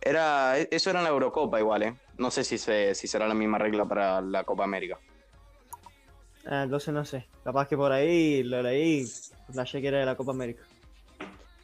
Era, 0.00 0.58
e, 0.58 0.66
eso 0.72 0.90
era 0.90 0.98
en 0.98 1.04
la 1.04 1.10
Eurocopa 1.10 1.60
igual, 1.60 1.84
¿eh? 1.84 1.94
No 2.16 2.32
sé 2.32 2.42
si, 2.42 2.58
se, 2.58 2.96
si 2.96 3.06
será 3.06 3.28
la 3.28 3.34
misma 3.34 3.58
regla 3.58 3.84
para 3.84 4.20
la 4.20 4.42
Copa 4.42 4.64
América. 4.64 4.98
Ah, 6.44 6.64
entonces 6.64 6.92
no 6.92 7.04
sé, 7.04 7.28
capaz 7.44 7.68
que 7.68 7.76
por 7.76 7.92
ahí 7.92 8.42
lo 8.42 8.62
leí, 8.62 9.06
la 9.54 9.64
que 9.64 9.86
era 9.86 10.00
de 10.00 10.06
la 10.06 10.16
Copa 10.16 10.32
América. 10.32 10.64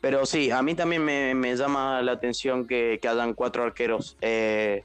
Pero 0.05 0.27
sí, 0.27 0.51
a 0.51 0.61
mí 0.61 0.75
también 0.75 1.03
me, 1.03 1.35
me 1.35 1.57
llama 1.57 2.03
la 2.03 2.13
atención 2.13 2.67
que, 2.67 2.99
que 3.01 3.09
hayan 3.09 3.33
cuatro 3.33 3.63
arqueros. 3.63 4.19
Eh, 4.21 4.85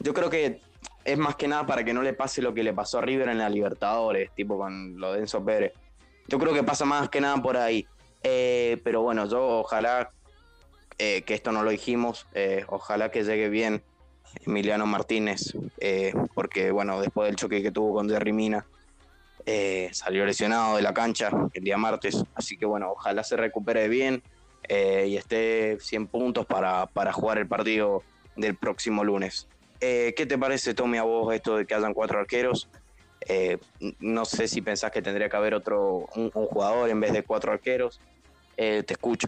yo 0.00 0.12
creo 0.12 0.28
que 0.28 0.60
es 1.02 1.16
más 1.16 1.34
que 1.36 1.48
nada 1.48 1.64
para 1.64 1.82
que 1.82 1.94
no 1.94 2.02
le 2.02 2.12
pase 2.12 2.42
lo 2.42 2.52
que 2.52 2.62
le 2.62 2.74
pasó 2.74 2.98
a 2.98 3.00
River 3.00 3.30
en 3.30 3.38
la 3.38 3.48
Libertadores, 3.48 4.30
tipo 4.34 4.58
con 4.58 5.00
lo 5.00 5.14
de 5.14 5.20
Enzo 5.20 5.42
Pérez. 5.42 5.72
Yo 6.28 6.38
creo 6.38 6.52
que 6.52 6.62
pasa 6.62 6.84
más 6.84 7.08
que 7.08 7.22
nada 7.22 7.38
por 7.38 7.56
ahí. 7.56 7.86
Eh, 8.22 8.78
pero 8.84 9.00
bueno, 9.00 9.26
yo 9.26 9.60
ojalá 9.60 10.10
eh, 10.98 11.22
que 11.22 11.32
esto 11.32 11.52
no 11.52 11.62
lo 11.62 11.70
dijimos, 11.70 12.26
ojalá 12.66 13.10
que 13.10 13.24
llegue 13.24 13.48
bien 13.48 13.82
Emiliano 14.44 14.84
Martínez, 14.84 15.54
porque 16.34 16.70
bueno, 16.70 17.00
después 17.00 17.28
del 17.28 17.36
choque 17.36 17.62
que 17.62 17.70
tuvo 17.70 17.94
con 17.94 18.10
Jerry 18.10 18.34
Mina, 18.34 18.66
salió 19.92 20.26
lesionado 20.26 20.76
de 20.76 20.82
la 20.82 20.92
cancha 20.92 21.30
el 21.54 21.64
día 21.64 21.78
martes, 21.78 22.22
así 22.34 22.58
que 22.58 22.66
bueno, 22.66 22.90
ojalá 22.90 23.24
se 23.24 23.38
recupere 23.38 23.88
bien 23.88 24.22
eh, 24.72 25.08
y 25.08 25.16
esté 25.16 25.78
100 25.80 26.06
puntos 26.06 26.46
para, 26.46 26.86
para 26.86 27.12
jugar 27.12 27.38
el 27.38 27.48
partido 27.48 28.04
del 28.36 28.54
próximo 28.54 29.02
lunes. 29.02 29.48
Eh, 29.80 30.14
¿Qué 30.16 30.26
te 30.26 30.38
parece, 30.38 30.74
Tommy, 30.74 30.96
a 30.96 31.02
vos 31.02 31.34
esto 31.34 31.56
de 31.56 31.66
que 31.66 31.74
hayan 31.74 31.92
cuatro 31.92 32.20
arqueros? 32.20 32.68
Eh, 33.26 33.58
no 33.98 34.24
sé 34.24 34.46
si 34.46 34.62
pensás 34.62 34.92
que 34.92 35.02
tendría 35.02 35.28
que 35.28 35.36
haber 35.36 35.54
otro, 35.54 36.06
un, 36.14 36.30
jugador 36.30 36.88
en 36.88 37.00
vez 37.00 37.12
de 37.12 37.24
cuatro 37.24 37.50
arqueros. 37.50 38.00
Te 38.54 38.84
escucho. 38.86 39.26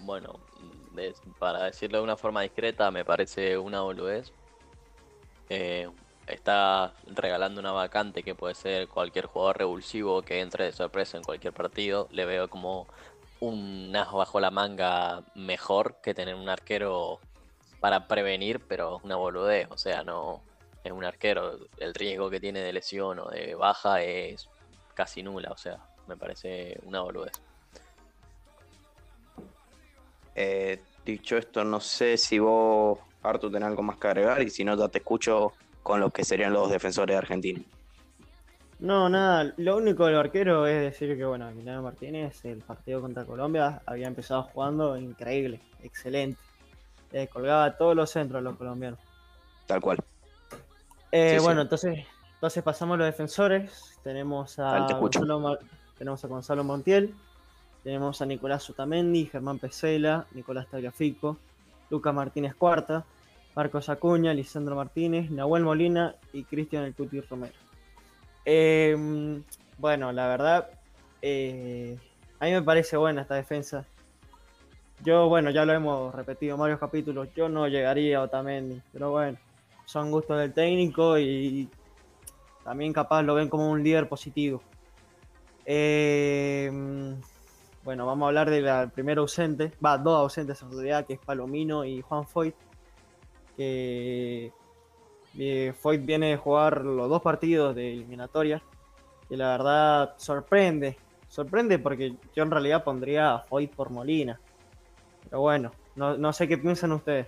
Bueno, 0.00 0.38
para 1.38 1.64
decirlo 1.64 1.98
de 1.98 2.04
una 2.04 2.18
forma 2.18 2.42
discreta, 2.42 2.90
me 2.90 3.02
parece 3.02 3.56
una 3.56 3.80
boludez. 3.80 4.30
Está 6.28 6.92
regalando 7.06 7.60
una 7.60 7.72
vacante 7.72 8.22
que 8.22 8.34
puede 8.34 8.54
ser 8.54 8.88
cualquier 8.88 9.26
jugador 9.26 9.58
revulsivo 9.58 10.22
que 10.22 10.40
entre 10.40 10.64
de 10.64 10.72
sorpresa 10.72 11.16
en 11.16 11.24
cualquier 11.24 11.52
partido. 11.52 12.08
Le 12.10 12.26
veo 12.26 12.48
como 12.48 12.86
un 13.40 13.94
as 13.96 14.12
bajo 14.12 14.40
la 14.40 14.50
manga 14.50 15.22
mejor 15.34 15.96
que 16.02 16.14
tener 16.14 16.34
un 16.34 16.48
arquero 16.48 17.20
para 17.80 18.06
prevenir, 18.08 18.60
pero 18.60 19.00
una 19.04 19.16
boludez. 19.16 19.68
O 19.70 19.78
sea, 19.78 20.02
no 20.02 20.42
es 20.84 20.92
un 20.92 21.04
arquero. 21.04 21.58
El 21.78 21.94
riesgo 21.94 22.28
que 22.30 22.40
tiene 22.40 22.60
de 22.60 22.72
lesión 22.72 23.18
o 23.20 23.28
de 23.28 23.54
baja 23.54 24.02
es 24.02 24.48
casi 24.94 25.22
nula. 25.22 25.50
O 25.50 25.56
sea, 25.56 25.78
me 26.06 26.16
parece 26.16 26.78
una 26.84 27.00
boludez. 27.00 27.32
Eh, 30.34 30.80
dicho 31.04 31.36
esto, 31.36 31.64
no 31.64 31.80
sé 31.80 32.16
si 32.16 32.38
vos, 32.38 32.98
Artu, 33.22 33.50
tenés 33.50 33.66
algo 33.68 33.82
más 33.82 33.96
que 33.96 34.06
agregar 34.06 34.42
y 34.42 34.50
si 34.50 34.64
no, 34.64 34.76
ya 34.76 34.88
te 34.88 34.98
escucho 34.98 35.52
con 35.88 36.00
los 36.00 36.12
que 36.12 36.22
serían 36.22 36.52
los 36.52 36.70
defensores 36.70 37.14
de 37.14 37.18
Argentina. 37.18 37.60
No, 38.78 39.08
nada, 39.08 39.54
lo 39.56 39.78
único 39.78 40.04
del 40.04 40.16
arquero 40.16 40.66
es 40.66 40.80
decir 40.82 41.16
que, 41.16 41.24
bueno, 41.24 41.48
Emiliano 41.48 41.82
Martínez, 41.82 42.44
el 42.44 42.58
partido 42.58 43.00
contra 43.00 43.24
Colombia, 43.24 43.80
había 43.86 44.06
empezado 44.06 44.42
jugando 44.44 44.98
increíble, 44.98 45.60
excelente. 45.82 46.38
Eh, 47.12 47.26
colgaba 47.26 47.74
todos 47.78 47.96
los 47.96 48.10
centros 48.10 48.42
los 48.42 48.54
colombianos. 48.56 49.00
Tal 49.66 49.80
cual. 49.80 49.98
Eh, 51.10 51.30
Sí, 51.32 51.38
sí. 51.38 51.44
bueno, 51.44 51.62
entonces, 51.62 52.06
entonces 52.34 52.62
pasamos 52.62 52.94
a 52.94 52.98
los 52.98 53.06
defensores. 53.06 53.98
Tenemos 54.04 54.58
a. 54.58 54.86
Gonzalo, 55.00 55.40
Mar- 55.40 55.58
tenemos 55.96 56.22
a 56.22 56.28
Gonzalo 56.28 56.64
Montiel, 56.64 57.14
tenemos 57.82 58.20
a 58.20 58.26
Nicolás 58.26 58.62
Sutamendi, 58.62 59.24
Germán 59.24 59.58
Pesela, 59.58 60.26
Nicolás 60.32 60.66
Tagliafico, 60.70 61.38
Lucas 61.90 62.14
Martínez 62.14 62.54
Cuarta, 62.54 63.04
Marcos 63.58 63.88
Acuña, 63.88 64.32
Lisandro 64.32 64.76
Martínez, 64.76 65.32
Nahuel 65.32 65.64
Molina 65.64 66.14
y 66.32 66.44
Cristian 66.44 66.84
El 66.84 66.94
Cuti 66.94 67.20
Romero. 67.22 67.54
Eh, 68.44 68.96
bueno, 69.78 70.12
la 70.12 70.28
verdad, 70.28 70.70
eh, 71.20 71.98
a 72.38 72.44
mí 72.44 72.52
me 72.52 72.62
parece 72.62 72.96
buena 72.96 73.22
esta 73.22 73.34
defensa. 73.34 73.84
Yo, 75.02 75.28
bueno, 75.28 75.50
ya 75.50 75.64
lo 75.64 75.72
hemos 75.72 76.14
repetido 76.14 76.54
en 76.54 76.60
varios 76.60 76.78
capítulos, 76.78 77.34
yo 77.34 77.48
no 77.48 77.66
llegaría 77.66 78.18
a 78.18 78.22
Otamendi, 78.22 78.80
pero 78.92 79.10
bueno, 79.10 79.36
son 79.86 80.12
gustos 80.12 80.38
del 80.38 80.52
técnico 80.52 81.18
y 81.18 81.68
también 82.62 82.92
capaz 82.92 83.24
lo 83.24 83.34
ven 83.34 83.48
como 83.48 83.68
un 83.68 83.82
líder 83.82 84.08
positivo. 84.08 84.62
Eh, 85.66 86.70
bueno, 87.82 88.06
vamos 88.06 88.24
a 88.24 88.28
hablar 88.28 88.50
del 88.50 88.90
primer 88.90 89.18
ausente, 89.18 89.72
va, 89.84 89.98
dos 89.98 90.16
ausentes 90.16 90.62
en 90.62 90.70
realidad, 90.70 91.06
que 91.06 91.14
es 91.14 91.18
Palomino 91.18 91.84
y 91.84 92.02
Juan 92.02 92.24
Foyt, 92.24 92.54
que 93.58 94.52
eh, 95.36 95.74
Foyt 95.78 96.06
viene 96.06 96.30
de 96.30 96.36
jugar 96.36 96.84
los 96.84 97.08
dos 97.08 97.20
partidos 97.20 97.74
de 97.74 97.92
eliminatoria, 97.92 98.62
que 99.28 99.36
la 99.36 99.48
verdad 99.48 100.14
sorprende, 100.16 100.96
sorprende 101.28 101.78
porque 101.78 102.14
yo 102.34 102.42
en 102.44 102.50
realidad 102.50 102.84
pondría 102.84 103.34
a 103.34 103.40
Foyt 103.40 103.72
por 103.72 103.90
Molina, 103.90 104.40
pero 105.24 105.40
bueno, 105.40 105.72
no, 105.96 106.16
no 106.16 106.32
sé 106.32 106.46
qué 106.46 106.56
piensan 106.56 106.92
ustedes. 106.92 107.26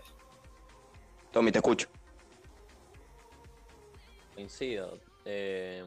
Tommy, 1.32 1.50
te 1.50 1.58
escucho. 1.58 1.88
Coincido. 4.34 4.98
Eh, 5.24 5.84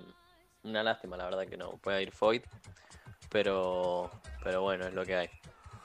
una 0.63 0.83
lástima, 0.83 1.17
la 1.17 1.25
verdad, 1.25 1.47
que 1.47 1.57
no 1.57 1.71
pueda 1.77 2.01
ir 2.01 2.11
Foyt. 2.11 2.43
Pero, 3.29 4.11
pero 4.43 4.61
bueno, 4.61 4.85
es 4.85 4.93
lo 4.93 5.05
que 5.05 5.15
hay. 5.15 5.29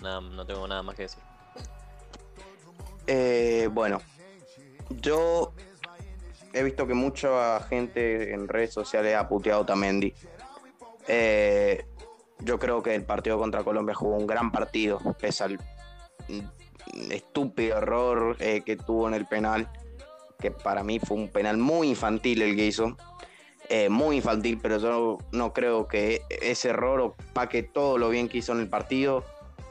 Nada, 0.02 0.20
no 0.20 0.44
tengo 0.44 0.66
nada 0.68 0.82
más 0.82 0.94
que 0.94 1.02
decir. 1.02 1.22
Eh, 3.06 3.68
bueno, 3.72 4.00
yo 4.91 5.53
he 6.53 6.62
visto 6.62 6.86
que 6.86 6.95
mucha 6.95 7.61
gente 7.61 8.32
en 8.32 8.49
redes 8.49 8.72
sociales 8.72 9.14
ha 9.16 9.28
puteado 9.28 9.61
a 9.61 9.62
Otamendi. 9.62 10.14
Eh, 11.07 11.84
yo 12.41 12.59
creo 12.59 12.82
que 12.82 12.95
el 12.95 13.05
partido 13.05 13.39
contra 13.39 13.64
Colombia 13.64 13.95
jugó 13.95 14.16
un 14.16 14.26
gran 14.26 14.53
partido, 14.53 15.01
pese 15.20 15.45
al 15.45 15.59
estúpido 17.11 17.78
error 17.78 18.36
eh, 18.39 18.62
que 18.64 18.76
tuvo 18.76 19.09
en 19.09 19.14
el 19.14 19.26
penal, 19.26 19.70
que 20.39 20.51
para 20.51 20.82
mí 20.82 20.99
fue 20.99 21.16
un 21.16 21.28
penal 21.28 21.57
muy 21.57 21.89
infantil 21.89 22.43
el 22.43 22.57
que 22.57 22.66
hizo. 22.66 22.97
Eh, 23.70 23.91
muy 23.91 24.16
infantil, 24.16 24.59
pero 24.62 24.78
yo 24.78 25.18
no 25.32 25.53
creo 25.53 25.89
que 25.89 26.22
ese 26.41 26.70
error 26.70 27.01
opaque 27.01 27.62
todo 27.62 27.99
lo 27.99 28.09
bien 28.09 28.28
que 28.28 28.39
hizo 28.39 28.53
en 28.53 28.61
el 28.61 28.68
partido. 28.68 29.24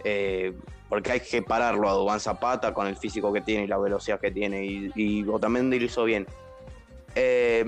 Eh, 0.03 0.53
porque 0.89 1.11
hay 1.11 1.19
que 1.19 1.41
pararlo 1.41 1.89
a 1.89 1.93
Dubán 1.93 2.19
Zapata 2.19 2.73
con 2.73 2.87
el 2.87 2.95
físico 2.95 3.31
que 3.33 3.41
tiene 3.41 3.63
y 3.65 3.67
la 3.67 3.77
velocidad 3.77 4.19
que 4.19 4.31
tiene. 4.31 4.65
Y, 4.65 4.91
y 4.95 5.27
Otamendi 5.27 5.79
lo 5.79 5.85
hizo 5.85 6.03
bien. 6.05 6.25
Eh, 7.15 7.65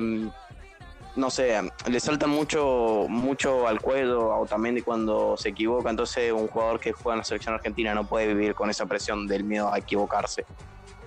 no 1.15 1.29
sé, 1.29 1.59
le 1.89 1.99
salta 1.99 2.27
mucho, 2.27 3.05
mucho 3.09 3.67
al 3.67 3.81
cuello 3.81 4.31
a 4.31 4.39
Otamendi 4.39 4.81
cuando 4.81 5.35
se 5.37 5.49
equivoca. 5.49 5.89
Entonces, 5.89 6.31
un 6.31 6.47
jugador 6.47 6.79
que 6.79 6.91
juega 6.93 7.15
en 7.15 7.19
la 7.19 7.23
selección 7.25 7.55
argentina 7.55 7.93
no 7.93 8.05
puede 8.07 8.27
vivir 8.27 8.53
con 8.55 8.69
esa 8.69 8.85
presión 8.85 9.27
del 9.27 9.43
miedo 9.43 9.73
a 9.73 9.77
equivocarse. 9.79 10.45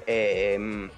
Eh, 0.07 0.89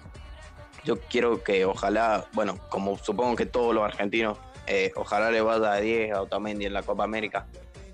yo 0.84 0.98
quiero 1.00 1.42
que 1.44 1.64
ojalá, 1.64 2.26
bueno, 2.32 2.58
como 2.68 2.98
supongo 2.98 3.36
que 3.36 3.46
todos 3.46 3.74
los 3.74 3.84
argentinos, 3.84 4.38
eh, 4.66 4.92
ojalá 4.96 5.30
le 5.30 5.40
vaya 5.42 5.72
a 5.72 5.80
10 5.80 6.12
a 6.12 6.22
Otamendi 6.22 6.66
en 6.66 6.72
la 6.72 6.82
Copa 6.82 7.04
América, 7.04 7.46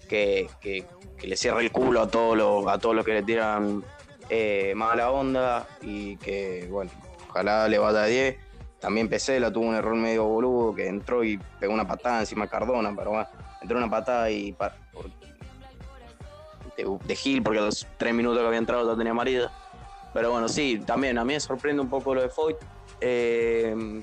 que, 0.09 0.49
que- 0.61 0.87
que 1.21 1.27
le 1.29 1.37
cierre 1.37 1.61
el 1.63 1.71
culo 1.73 2.01
a 2.03 2.09
todos 2.09 2.37
los, 2.37 2.67
a 2.67 2.79
todos 2.79 2.95
los 2.97 3.05
que 3.05 3.13
le 3.13 3.23
tiran 3.23 3.85
eh, 4.29 4.73
mala 4.75 5.11
onda 5.11 5.69
y 5.83 6.17
que, 6.17 6.67
bueno, 6.71 6.91
ojalá 7.29 7.69
le 7.69 7.79
vaya 7.79 8.03
a 8.03 8.07
10. 8.07 8.37
También 8.81 9.09
Pesela 9.09 9.53
tuvo 9.53 9.67
un 9.67 9.75
error 9.75 9.95
medio 9.95 10.25
boludo 10.25 10.75
que 10.75 10.87
entró 10.87 11.23
y 11.23 11.39
pegó 11.59 11.75
una 11.75 11.87
patada 11.87 12.21
encima 12.21 12.45
de 12.47 12.51
Cardona, 12.51 12.95
pero 12.97 13.11
bueno, 13.11 13.27
entró 13.61 13.77
una 13.77 13.91
patada 13.91 14.31
y 14.31 14.53
pa- 14.53 14.75
por- 14.93 15.11
de, 16.77 16.99
de 17.05 17.17
Gil, 17.17 17.43
porque 17.43 17.61
los 17.61 17.87
tres 17.99 18.15
minutos 18.15 18.41
que 18.41 18.47
había 18.47 18.59
entrado 18.59 18.91
ya 18.91 18.97
tenía 18.97 19.11
amarilla. 19.13 19.51
Pero 20.15 20.31
bueno, 20.33 20.49
sí, 20.49 20.81
también 20.87 21.19
a 21.19 21.25
mí 21.25 21.35
me 21.35 21.41
sorprende 21.41 21.83
un 21.83 21.91
poco 21.91 22.15
lo 22.15 22.23
de 22.23 22.31
Foyt. 22.31 22.57
Eh, 23.03 24.03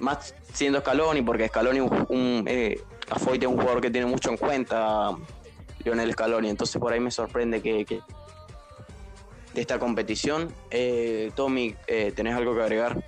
más 0.00 0.34
siendo 0.52 0.80
Scaloni, 0.80 1.22
porque 1.22 1.48
Scaloni 1.48 1.80
un, 1.80 2.06
un, 2.10 2.44
eh, 2.46 2.80
a 3.10 3.18
Foyt 3.18 3.42
es 3.42 3.48
un 3.48 3.56
jugador 3.58 3.80
que 3.80 3.90
tiene 3.90 4.06
mucho 4.06 4.30
en 4.30 4.36
cuenta 4.36 5.10
Lionel 5.84 6.12
Scaloni, 6.12 6.48
entonces 6.48 6.80
por 6.80 6.92
ahí 6.92 7.00
me 7.00 7.10
sorprende 7.10 7.62
que, 7.62 7.84
de 9.54 9.60
esta 9.60 9.78
competición. 9.78 10.52
Eh, 10.70 11.32
Tommy, 11.34 11.74
eh, 11.86 12.12
¿tenés 12.14 12.34
algo 12.34 12.54
que 12.54 12.62
agregar? 12.62 13.04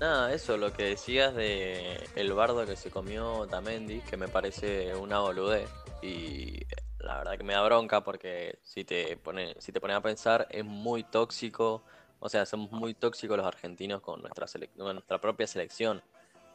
Nada, 0.00 0.34
eso, 0.34 0.58
lo 0.58 0.72
que 0.74 0.84
decías 0.84 1.34
de 1.34 2.06
el 2.16 2.32
bardo 2.34 2.66
que 2.66 2.76
se 2.76 2.90
comió 2.90 3.46
Tamendi, 3.46 4.00
que 4.00 4.18
me 4.18 4.28
parece 4.28 4.94
una 4.94 5.20
boludez. 5.20 5.70
Y 6.02 6.60
la 6.98 7.16
verdad 7.18 7.38
que 7.38 7.44
me 7.44 7.54
da 7.54 7.62
bronca 7.62 8.04
porque 8.04 8.58
si 8.62 8.84
te 8.84 9.16
pone, 9.16 9.54
si 9.58 9.72
te 9.72 9.80
pones 9.80 9.96
a 9.96 10.02
pensar, 10.02 10.46
es 10.50 10.64
muy 10.64 11.02
tóxico. 11.02 11.82
O 12.20 12.28
sea, 12.28 12.44
somos 12.44 12.70
muy 12.72 12.92
tóxicos 12.92 13.38
los 13.38 13.46
argentinos 13.46 14.02
con 14.02 14.20
nuestra, 14.20 14.46
con 14.76 14.94
nuestra 14.94 15.18
propia 15.18 15.46
selección. 15.46 16.02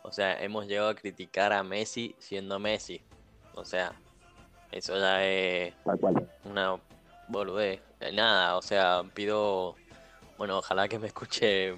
O 0.03 0.11
sea, 0.11 0.41
hemos 0.43 0.67
llegado 0.67 0.89
a 0.89 0.95
criticar 0.95 1.51
a 1.51 1.63
Messi 1.63 2.15
siendo 2.19 2.59
Messi. 2.59 3.01
O 3.55 3.65
sea, 3.65 3.93
eso 4.71 4.97
ya 4.97 5.25
es 5.25 5.73
una 6.43 6.77
boludez. 7.27 7.81
Eh, 7.99 8.11
Nada, 8.11 8.57
o 8.57 8.61
sea, 8.61 9.03
pido, 9.13 9.75
bueno, 10.37 10.57
ojalá 10.59 10.87
que 10.87 10.99
me 10.99 11.07
escuche 11.07 11.75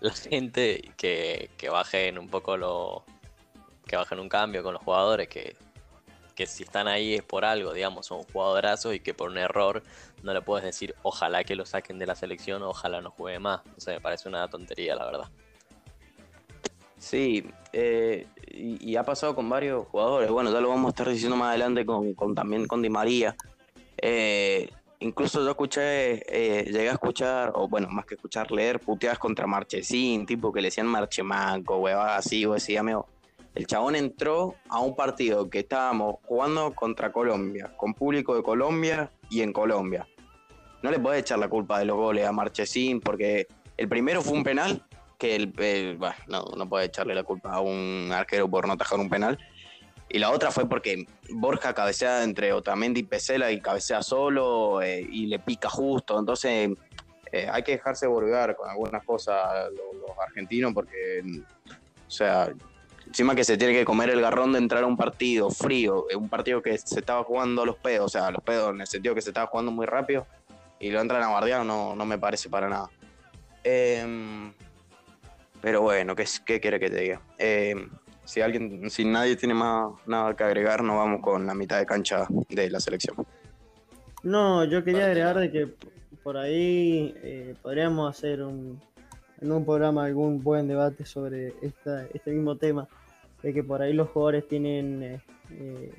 la 0.00 0.12
gente 0.12 0.80
y 0.82 0.88
que, 0.90 1.50
que 1.56 1.68
bajen 1.70 2.18
un 2.18 2.28
poco 2.28 2.56
lo, 2.56 3.04
que 3.86 3.96
bajen 3.96 4.18
un 4.18 4.28
cambio 4.28 4.62
con 4.62 4.74
los 4.74 4.82
jugadores, 4.82 5.28
que, 5.28 5.56
que 6.34 6.46
si 6.46 6.64
están 6.64 6.88
ahí 6.88 7.14
es 7.14 7.22
por 7.22 7.44
algo, 7.44 7.72
digamos, 7.72 8.06
son 8.06 8.22
jugadorazos 8.24 8.94
y 8.94 9.00
que 9.00 9.14
por 9.14 9.30
un 9.30 9.38
error 9.38 9.82
no 10.22 10.32
le 10.32 10.42
puedes 10.42 10.64
decir 10.64 10.94
ojalá 11.02 11.44
que 11.44 11.54
lo 11.54 11.66
saquen 11.66 11.98
de 11.98 12.06
la 12.06 12.14
selección, 12.14 12.62
ojalá 12.62 13.00
no 13.00 13.10
juegue 13.10 13.38
más. 13.38 13.60
O 13.76 13.80
sea, 13.80 13.94
me 13.94 14.00
parece 14.00 14.28
una 14.28 14.48
tontería, 14.48 14.94
la 14.96 15.06
verdad. 15.06 15.28
Sí, 17.04 17.44
eh, 17.74 18.26
y, 18.50 18.96
ha 18.96 19.02
pasado 19.02 19.34
con 19.34 19.46
varios 19.46 19.86
jugadores. 19.88 20.30
Bueno, 20.30 20.50
ya 20.50 20.58
lo 20.58 20.70
vamos 20.70 20.86
a 20.86 20.88
estar 20.88 21.06
diciendo 21.06 21.36
más 21.36 21.50
adelante 21.50 21.84
con, 21.84 22.14
con- 22.14 22.34
también 22.34 22.66
con 22.66 22.80
Di 22.80 22.88
María. 22.88 23.36
Eh, 23.98 24.70
incluso 25.00 25.44
yo 25.44 25.50
escuché, 25.50 26.22
eh, 26.26 26.64
llegué 26.64 26.88
a 26.88 26.92
escuchar, 26.92 27.52
o 27.56 27.68
bueno, 27.68 27.88
más 27.90 28.06
que 28.06 28.14
escuchar, 28.14 28.50
leer 28.50 28.80
puteadas 28.80 29.18
contra 29.18 29.46
Marchesín, 29.46 30.24
tipo 30.24 30.50
que 30.50 30.62
le 30.62 30.68
decían 30.68 30.86
Marchemanco, 30.86 31.76
huevadas 31.76 32.24
así, 32.26 32.46
o 32.46 32.54
decía, 32.54 32.80
amigo. 32.80 33.06
El 33.54 33.66
chabón 33.66 33.96
entró 33.96 34.54
a 34.70 34.80
un 34.80 34.96
partido 34.96 35.50
que 35.50 35.58
estábamos 35.58 36.16
jugando 36.24 36.72
contra 36.74 37.12
Colombia, 37.12 37.70
con 37.76 37.92
público 37.92 38.34
de 38.34 38.42
Colombia 38.42 39.10
y 39.28 39.42
en 39.42 39.52
Colombia. 39.52 40.08
No 40.82 40.90
le 40.90 40.98
podés 40.98 41.20
echar 41.20 41.38
la 41.38 41.48
culpa 41.48 41.78
de 41.78 41.84
los 41.84 41.96
goles 41.96 42.26
a 42.26 42.32
Marchesín, 42.32 43.02
porque 43.02 43.46
el 43.76 43.88
primero 43.90 44.22
fue 44.22 44.32
un 44.32 44.42
penal 44.42 44.82
que 45.24 45.34
el, 45.36 45.54
el- 45.58 45.96
bueno, 45.96 46.14
no, 46.28 46.44
no 46.56 46.68
puede 46.68 46.86
echarle 46.86 47.14
la 47.14 47.22
culpa 47.22 47.52
a 47.54 47.60
un 47.60 48.10
arquero 48.12 48.46
por 48.48 48.66
no 48.66 48.74
atajar 48.74 48.98
un 49.00 49.08
penal. 49.08 49.38
Y 50.10 50.18
la 50.18 50.30
otra 50.30 50.50
fue 50.50 50.68
porque 50.68 51.06
Borja 51.30 51.72
cabecea 51.72 52.22
entre 52.24 52.52
Otamendi 52.52 53.00
y 53.00 53.04
Pesela 53.04 53.50
y 53.50 53.60
cabecea 53.60 54.02
solo 54.02 54.82
eh, 54.82 55.00
y 55.00 55.26
le 55.26 55.38
pica 55.38 55.68
justo. 55.70 56.18
Entonces 56.18 56.70
eh, 57.32 57.48
hay 57.50 57.62
que 57.62 57.72
dejarse 57.72 58.06
volver 58.06 58.54
con 58.54 58.68
algunas 58.68 59.02
cosas 59.04 59.70
los, 59.70 60.00
los 60.08 60.18
argentinos 60.18 60.72
porque, 60.74 61.22
o 62.06 62.10
sea, 62.10 62.52
encima 63.06 63.34
que 63.34 63.44
se 63.44 63.56
tiene 63.56 63.72
que 63.72 63.84
comer 63.86 64.10
el 64.10 64.20
garrón 64.20 64.52
de 64.52 64.58
entrar 64.58 64.84
a 64.84 64.86
un 64.86 64.96
partido 64.96 65.50
frío, 65.50 66.04
eh, 66.10 66.16
un 66.16 66.28
partido 66.28 66.60
que 66.62 66.76
se 66.76 67.00
estaba 67.00 67.24
jugando 67.24 67.62
a 67.62 67.66
los 67.66 67.76
pedos, 67.76 68.04
o 68.06 68.08
sea, 68.10 68.26
a 68.26 68.30
los 68.30 68.42
pedos 68.42 68.74
en 68.74 68.82
el 68.82 68.86
sentido 68.86 69.14
que 69.14 69.22
se 69.22 69.30
estaba 69.30 69.46
jugando 69.46 69.72
muy 69.72 69.86
rápido 69.86 70.26
y 70.78 70.90
lo 70.90 71.00
entran 71.00 71.22
a 71.22 71.28
guardián, 71.30 71.66
no, 71.66 71.96
no 71.96 72.04
me 72.04 72.18
parece 72.18 72.48
para 72.50 72.68
nada. 72.68 72.90
Em, 73.64 74.52
pero 75.64 75.80
bueno, 75.80 76.14
¿qué, 76.14 76.26
qué 76.44 76.60
quiere 76.60 76.78
que 76.78 76.90
te 76.90 77.00
diga? 77.00 77.22
Eh, 77.38 77.74
si 78.22 78.42
alguien, 78.42 78.90
si 78.90 79.02
nadie 79.02 79.34
tiene 79.34 79.54
más 79.54 79.94
nada 80.06 80.36
que 80.36 80.44
agregar, 80.44 80.82
nos 80.82 80.96
vamos 80.96 81.22
con 81.22 81.46
la 81.46 81.54
mitad 81.54 81.78
de 81.78 81.86
cancha 81.86 82.26
de 82.50 82.68
la 82.68 82.80
selección. 82.80 83.16
No, 84.22 84.64
yo 84.64 84.84
quería 84.84 85.06
agregar 85.06 85.38
de 85.38 85.50
que 85.50 85.68
por 86.22 86.36
ahí 86.36 87.14
eh, 87.22 87.54
podríamos 87.62 88.10
hacer 88.10 88.42
un, 88.42 88.78
en 89.40 89.52
un 89.52 89.64
programa 89.64 90.04
algún 90.04 90.42
buen 90.42 90.68
debate 90.68 91.06
sobre 91.06 91.54
esta, 91.62 92.04
este 92.12 92.30
mismo 92.30 92.56
tema, 92.56 92.86
de 93.42 93.54
que 93.54 93.64
por 93.64 93.80
ahí 93.80 93.94
los 93.94 94.10
jugadores 94.10 94.46
tienen... 94.46 95.02
eh, 95.02 95.20
eh, 95.50 95.92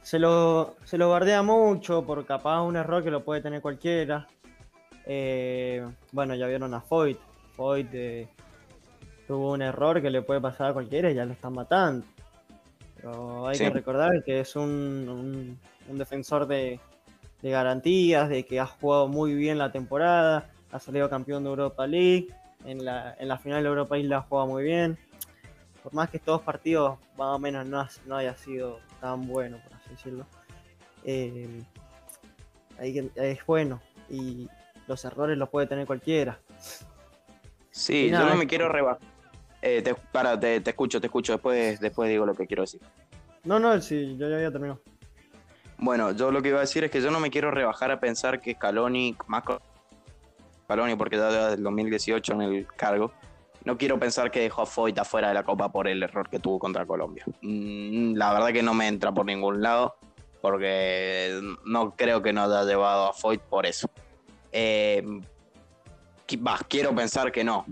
se 0.00 0.18
lo, 0.18 0.76
se 0.84 0.96
lo 0.96 1.10
bardea 1.10 1.42
mucho 1.42 2.02
por 2.02 2.24
capaz 2.24 2.62
un 2.62 2.76
error 2.76 3.04
que 3.04 3.10
lo 3.10 3.22
puede 3.22 3.42
tener 3.42 3.60
cualquiera. 3.60 4.26
Eh, 5.04 5.86
bueno, 6.12 6.34
ya 6.34 6.46
vieron 6.46 6.72
a 6.72 6.80
Foyt. 6.80 7.18
Foyt 7.54 7.90
tuvo 9.28 9.52
un 9.52 9.62
error 9.62 10.00
que 10.02 10.10
le 10.10 10.22
puede 10.22 10.40
pasar 10.40 10.70
a 10.70 10.72
cualquiera 10.72 11.10
y 11.10 11.14
ya 11.14 11.24
lo 11.24 11.32
están 11.34 11.52
matando. 11.52 12.04
Pero 12.96 13.46
hay 13.46 13.56
Sí. 13.56 13.64
que 13.64 13.70
recordar 13.70 14.24
que 14.24 14.40
es 14.40 14.56
un, 14.56 14.64
un- 15.08 15.58
un 15.88 15.98
defensor 15.98 16.46
de, 16.48 16.80
de 17.42 17.50
garantías, 17.50 18.28
de 18.28 18.44
que 18.44 18.58
ha 18.58 18.66
jugado 18.66 19.06
muy 19.06 19.34
bien 19.34 19.58
la 19.58 19.70
temporada, 19.70 20.50
ha 20.72 20.80
salido 20.80 21.08
campeón 21.08 21.44
de 21.44 21.50
Europa 21.50 21.86
League, 21.86 22.28
en 22.64 22.84
la, 22.84 23.14
en 23.18 23.28
la 23.28 23.38
final 23.38 23.62
de 23.62 23.68
Europa 23.68 23.94
League 23.94 24.08
la 24.08 24.16
ha 24.18 24.22
jugado 24.22 24.48
muy 24.48 24.64
bien. 24.64 24.98
Por 25.82 25.94
más 25.94 26.10
que 26.10 26.16
estos 26.16 26.40
partidos 26.42 26.98
más 27.16 27.36
o 27.36 27.38
menos 27.38 27.66
no, 27.66 27.86
no 28.06 28.16
haya 28.16 28.34
sido 28.36 28.80
tan 29.00 29.26
bueno, 29.28 29.58
por 29.62 29.74
así 29.76 29.90
decirlo, 29.90 30.26
eh, 31.04 31.62
que- 32.78 33.10
es 33.14 33.46
bueno 33.46 33.80
y 34.10 34.48
los 34.88 35.04
errores 35.04 35.36
los 35.38 35.48
puede 35.50 35.66
tener 35.66 35.86
cualquiera. 35.86 36.38
Sí, 37.70 38.08
nada, 38.10 38.24
yo 38.24 38.30
no 38.30 38.36
me 38.36 38.46
quiero 38.46 38.68
rebajar. 38.68 38.98
Eh, 39.60 39.82
te, 39.82 39.94
para, 39.94 40.38
te, 40.38 40.60
te 40.60 40.70
escucho, 40.70 41.00
te 41.00 41.06
escucho, 41.08 41.32
después, 41.32 41.80
después 41.80 42.08
digo 42.08 42.24
lo 42.24 42.34
que 42.34 42.46
quiero 42.46 42.62
decir. 42.62 42.80
No, 43.44 43.58
no, 43.58 43.80
sí, 43.80 44.16
yo 44.16 44.28
ya 44.28 44.36
había 44.36 44.50
terminado. 44.50 44.80
Bueno, 45.78 46.12
yo 46.12 46.30
lo 46.32 46.42
que 46.42 46.48
iba 46.48 46.58
a 46.58 46.62
decir 46.62 46.84
es 46.84 46.90
que 46.90 47.00
yo 47.00 47.10
no 47.10 47.20
me 47.20 47.30
quiero 47.30 47.50
rebajar 47.50 47.90
a 47.90 48.00
pensar 48.00 48.40
que 48.40 48.54
Scaloni, 48.54 49.16
más 49.26 49.44
Scaloni 50.64 50.96
porque 50.96 51.16
ya 51.16 51.30
desde 51.30 51.54
el 51.54 51.62
2018 51.62 52.32
en 52.34 52.42
el 52.42 52.66
cargo, 52.66 53.12
no 53.64 53.78
quiero 53.78 53.98
pensar 53.98 54.30
que 54.30 54.40
dejó 54.40 54.62
a 54.62 54.66
Foyt 54.66 54.98
afuera 54.98 55.28
de 55.28 55.34
la 55.34 55.44
Copa 55.44 55.70
por 55.70 55.86
el 55.88 56.02
error 56.02 56.28
que 56.28 56.40
tuvo 56.40 56.58
contra 56.58 56.84
Colombia. 56.84 57.24
Mm, 57.42 58.14
La 58.16 58.32
verdad 58.32 58.52
que 58.52 58.62
no 58.62 58.74
me 58.74 58.88
entra 58.88 59.12
por 59.12 59.26
ningún 59.26 59.62
lado, 59.62 59.96
porque 60.40 61.40
no 61.64 61.94
creo 61.94 62.22
que 62.22 62.32
nos 62.32 62.50
haya 62.50 62.64
llevado 62.64 63.08
a 63.08 63.12
Foyt 63.12 63.40
por 63.42 63.66
eso. 63.66 63.88
Eh, 64.52 65.04
va, 66.44 66.58
quiero 66.68 66.94
pensar 66.94 67.30
que 67.30 67.44
no. 67.44 67.66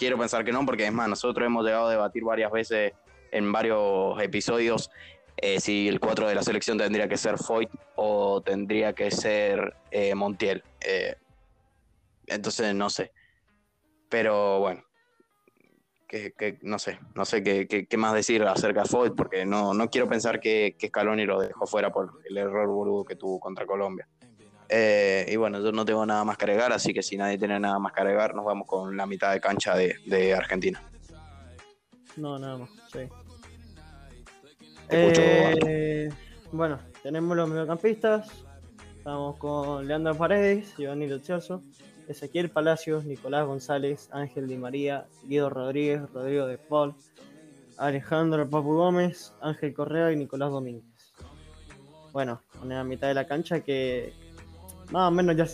Quiero 0.00 0.16
pensar 0.16 0.46
que 0.46 0.50
no, 0.50 0.64
porque 0.64 0.86
es 0.86 0.92
más, 0.94 1.10
nosotros 1.10 1.44
hemos 1.44 1.62
llegado 1.62 1.88
a 1.88 1.90
debatir 1.90 2.24
varias 2.24 2.50
veces 2.50 2.94
en 3.32 3.52
varios 3.52 4.18
episodios 4.22 4.90
eh, 5.36 5.60
si 5.60 5.88
el 5.88 6.00
4 6.00 6.26
de 6.26 6.34
la 6.34 6.42
selección 6.42 6.78
tendría 6.78 7.06
que 7.06 7.18
ser 7.18 7.36
Foyt 7.36 7.68
o 7.96 8.40
tendría 8.40 8.94
que 8.94 9.10
ser 9.10 9.76
eh, 9.90 10.14
Montiel. 10.14 10.64
Eh, 10.80 11.16
entonces 12.28 12.74
no 12.74 12.88
sé. 12.88 13.12
Pero 14.08 14.60
bueno, 14.60 14.82
que, 16.08 16.58
no 16.62 16.78
sé, 16.78 16.98
no 17.14 17.26
sé 17.26 17.42
qué 17.42 17.96
más 17.98 18.14
decir 18.14 18.42
acerca 18.44 18.84
de 18.84 18.88
Foyt, 18.88 19.14
porque 19.14 19.44
no, 19.44 19.74
no 19.74 19.90
quiero 19.90 20.08
pensar 20.08 20.40
que, 20.40 20.76
que 20.78 20.88
Scaloni 20.88 21.26
lo 21.26 21.42
dejó 21.42 21.66
fuera 21.66 21.92
por 21.92 22.22
el 22.24 22.38
error 22.38 22.66
boludo 22.68 23.04
que 23.04 23.16
tuvo 23.16 23.38
contra 23.38 23.66
Colombia. 23.66 24.08
Eh, 24.72 25.26
y 25.28 25.36
bueno, 25.36 25.60
yo 25.60 25.72
no 25.72 25.84
tengo 25.84 26.06
nada 26.06 26.24
más 26.24 26.38
que 26.38 26.44
agregar, 26.44 26.72
así 26.72 26.94
que 26.94 27.02
si 27.02 27.16
nadie 27.16 27.36
tiene 27.36 27.58
nada 27.58 27.78
más 27.80 27.92
que 27.92 28.02
agregar, 28.02 28.34
nos 28.34 28.44
vamos 28.44 28.68
con 28.68 28.96
la 28.96 29.04
mitad 29.04 29.32
de 29.32 29.40
cancha 29.40 29.74
de, 29.74 29.96
de 30.06 30.32
Argentina. 30.32 30.80
No, 32.16 32.38
nada 32.38 32.58
más, 32.58 32.70
sí. 32.92 33.00
Te 34.88 35.08
escucho, 35.08 35.22
Eh, 35.66 36.08
bueno, 36.52 36.78
tenemos 37.02 37.36
los 37.36 37.48
mediocampistas. 37.48 38.28
Estamos 38.96 39.36
con 39.38 39.88
Leandro 39.88 40.14
Paredes, 40.14 40.74
Giovanni 40.76 41.08
Lucioso, 41.08 41.62
Ezequiel 42.06 42.50
Palacios, 42.50 43.04
Nicolás 43.04 43.46
González, 43.46 44.08
Ángel 44.12 44.46
Di 44.46 44.56
María, 44.56 45.06
Guido 45.24 45.48
Rodríguez, 45.50 46.02
Rodrigo 46.12 46.46
de 46.46 46.58
Paul, 46.58 46.94
Alejandro 47.78 48.48
Papu 48.48 48.74
Gómez, 48.74 49.32
Ángel 49.40 49.72
Correa 49.72 50.12
y 50.12 50.16
Nicolás 50.16 50.50
Domínguez. 50.50 50.84
Bueno, 52.12 52.42
una 52.62 52.84
mitad 52.84 53.08
de 53.08 53.14
la 53.14 53.26
cancha 53.26 53.60
que 53.60 54.12
más 54.90 55.08
o 55.08 55.10
menos 55.10 55.36
ya 55.36 55.46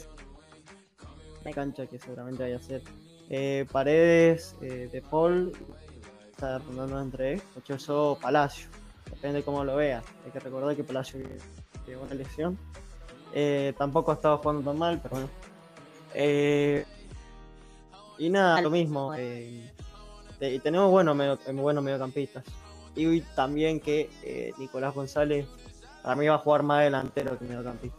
la 1.44 1.52
cancha 1.52 1.86
que 1.86 1.98
seguramente 1.98 2.42
vaya 2.42 2.56
a 2.56 2.62
ser 2.62 2.82
eh, 3.28 3.66
Paredes, 3.70 4.56
eh, 4.60 4.88
De 4.92 5.02
Paul, 5.02 5.52
está 6.30 6.58
rondando 6.58 7.00
entre 7.00 7.40
Lucioso 7.54 8.12
o 8.12 8.18
Palacio 8.18 8.68
depende 9.10 9.42
cómo 9.42 9.64
lo 9.64 9.76
veas. 9.76 10.04
Hay 10.24 10.30
que 10.30 10.40
recordar 10.40 10.74
que 10.76 10.84
Palacio 10.84 11.20
llegó 11.86 12.02
una 12.02 12.14
lesión. 12.14 12.58
Eh, 13.32 13.74
tampoco 13.76 14.10
ha 14.10 14.14
estado 14.14 14.38
jugando 14.38 14.62
tan 14.62 14.78
mal, 14.78 15.00
pero 15.02 15.16
bueno. 15.16 15.28
Eh, 16.14 16.84
y 18.18 18.30
nada, 18.30 18.60
lo 18.60 18.70
mismo. 18.70 19.14
eh, 19.14 19.72
y 20.40 20.58
tenemos 20.58 20.90
buenos, 20.90 21.16
medio, 21.16 21.38
buenos 21.54 21.82
mediocampistas. 21.82 22.44
Y 22.94 23.20
también 23.34 23.80
que 23.80 24.10
eh, 24.22 24.52
Nicolás 24.58 24.94
González 24.94 25.46
para 26.02 26.16
mí 26.16 26.26
va 26.26 26.36
a 26.36 26.38
jugar 26.38 26.62
más 26.62 26.84
delantero 26.84 27.38
que 27.38 27.44
mediocampista. 27.44 27.96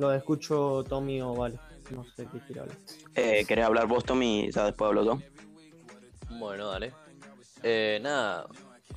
Lo 0.00 0.14
escucho 0.14 0.82
Tommy 0.88 1.20
o 1.20 1.34
Vale. 1.34 1.58
No 1.90 2.04
sé 2.16 2.26
qué 2.32 2.38
quiere 2.46 2.62
hablar. 2.62 2.76
Eh, 3.14 3.44
¿Querés 3.46 3.66
hablar 3.66 3.86
vos, 3.86 4.02
Tommy? 4.02 4.44
y 4.46 4.50
Ya 4.50 4.64
después 4.64 4.88
hablo 4.88 5.04
yo. 5.04 5.18
Bueno, 6.30 6.68
dale. 6.68 6.94
Eh, 7.62 7.98
nada, 8.00 8.46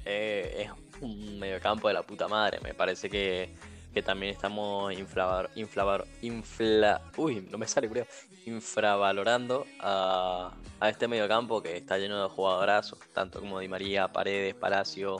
eh, 0.05 0.63
es 0.65 1.01
un 1.01 1.39
mediocampo 1.39 1.89
de 1.89 1.95
la 1.95 2.03
puta 2.03 2.29
madre. 2.29 2.59
Me 2.63 2.73
parece 2.73 3.09
que, 3.09 3.53
que 3.93 4.01
también 4.01 4.31
estamos 4.31 4.93
inflavar, 4.93 5.49
inflavar, 5.55 6.05
infla, 6.21 7.01
uy, 7.17 7.45
no 7.51 7.57
me 7.57 7.67
sale, 7.67 7.89
creo, 7.89 8.07
infravalorando 8.45 9.65
a, 9.81 10.53
a 10.79 10.89
este 10.89 11.09
mediocampo 11.09 11.61
que 11.61 11.75
está 11.75 11.97
lleno 11.97 12.23
de 12.23 12.29
jugadorazos, 12.29 12.97
tanto 13.11 13.41
como 13.41 13.59
Di 13.59 13.67
María, 13.67 14.07
Paredes, 14.07 14.55
Palacio, 14.55 15.17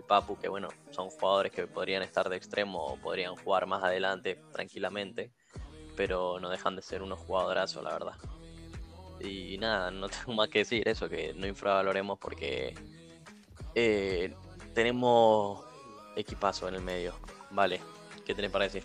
el 0.00 0.06
Papu, 0.06 0.38
que 0.38 0.48
bueno, 0.48 0.68
son 0.90 1.10
jugadores 1.10 1.52
que 1.52 1.66
podrían 1.66 2.02
estar 2.02 2.28
de 2.28 2.36
extremo 2.36 2.84
o 2.84 2.96
podrían 2.96 3.36
jugar 3.36 3.66
más 3.66 3.82
adelante 3.82 4.40
tranquilamente, 4.52 5.30
pero 5.96 6.40
no 6.40 6.48
dejan 6.48 6.76
de 6.76 6.82
ser 6.82 7.02
unos 7.02 7.20
jugadorazos, 7.20 7.84
la 7.84 7.92
verdad. 7.92 8.14
Y 9.20 9.58
nada, 9.58 9.90
no 9.90 10.08
tengo 10.08 10.32
más 10.32 10.48
que 10.48 10.60
decir 10.60 10.86
eso, 10.88 11.08
que 11.08 11.34
no 11.34 11.46
infravaloremos 11.46 12.18
porque 12.18 12.74
eh, 13.74 14.34
tenemos 14.74 15.64
equipazo 16.16 16.68
en 16.68 16.76
el 16.76 16.82
medio. 16.82 17.14
Vale, 17.50 17.80
¿qué 18.24 18.34
tenés 18.34 18.50
para 18.50 18.64
decir? 18.64 18.84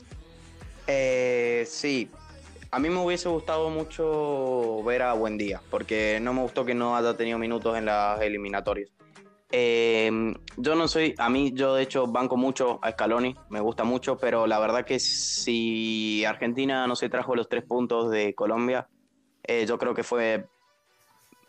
Eh, 0.88 1.66
sí, 1.68 2.12
a 2.72 2.80
mí 2.80 2.90
me 2.90 3.00
hubiese 3.00 3.30
gustado 3.30 3.70
mucho 3.70 4.84
ver 4.84 5.02
a 5.02 5.14
Buendía, 5.14 5.62
porque 5.72 6.20
no 6.22 6.34
me 6.34 6.42
gustó 6.42 6.66
que 6.66 6.76
no 6.76 6.96
haya 6.98 7.16
tenido 7.16 7.38
minutos 7.40 7.78
en 7.78 7.86
las 7.86 8.22
eliminatorias. 8.22 8.92
Eh, 9.58 10.12
yo 10.58 10.76
no 10.76 10.86
soy, 10.90 11.16
a 11.18 11.30
mí 11.30 11.54
yo 11.54 11.76
de 11.76 11.84
hecho 11.84 12.08
banco 12.08 12.36
mucho 12.36 12.78
a 12.82 12.92
Scaloni, 12.92 13.38
me 13.50 13.62
gusta 13.62 13.86
mucho, 13.86 14.18
pero 14.18 14.48
la 14.48 14.60
verdad 14.60 14.84
que 14.84 15.00
si 15.00 16.26
Argentina 16.26 16.86
no 16.88 16.98
se 16.98 17.08
trajo 17.08 17.38
los 17.38 17.48
tres 17.48 17.64
puntos 17.64 18.12
de 18.12 18.36
Colombia, 18.36 18.90
eh, 19.44 19.66
yo 19.66 19.78
creo 19.78 19.94
que 19.94 20.04
fue 20.04 20.46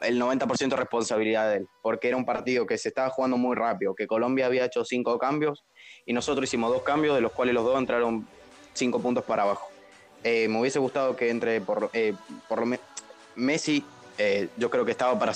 el 0.02 0.20
90% 0.20 0.76
responsabilidad 0.76 1.50
de 1.50 1.56
él, 1.56 1.68
porque 1.82 2.06
era 2.06 2.16
un 2.16 2.24
partido 2.24 2.64
que 2.64 2.78
se 2.78 2.90
estaba 2.90 3.10
jugando 3.10 3.38
muy 3.38 3.56
rápido, 3.56 3.96
que 3.96 4.06
Colombia 4.06 4.46
había 4.46 4.66
hecho 4.66 4.84
cinco 4.84 5.18
cambios 5.18 5.64
y 6.04 6.12
nosotros 6.12 6.44
hicimos 6.44 6.72
dos 6.72 6.82
cambios, 6.82 7.16
de 7.16 7.22
los 7.22 7.32
cuales 7.32 7.56
los 7.56 7.64
dos 7.64 7.76
entraron 7.76 8.24
cinco 8.72 9.00
puntos 9.00 9.24
para 9.24 9.42
abajo. 9.42 9.66
Eh, 10.22 10.46
me 10.46 10.60
hubiese 10.60 10.78
gustado 10.78 11.16
que 11.16 11.28
entre 11.28 11.60
por, 11.60 11.90
eh, 11.92 12.14
por 12.48 12.60
lo 12.60 12.66
menos 12.66 12.86
Messi, 13.34 13.84
yo 14.56 14.70
creo 14.70 14.84
que 14.84 14.92
estaba 14.92 15.18
para... 15.18 15.32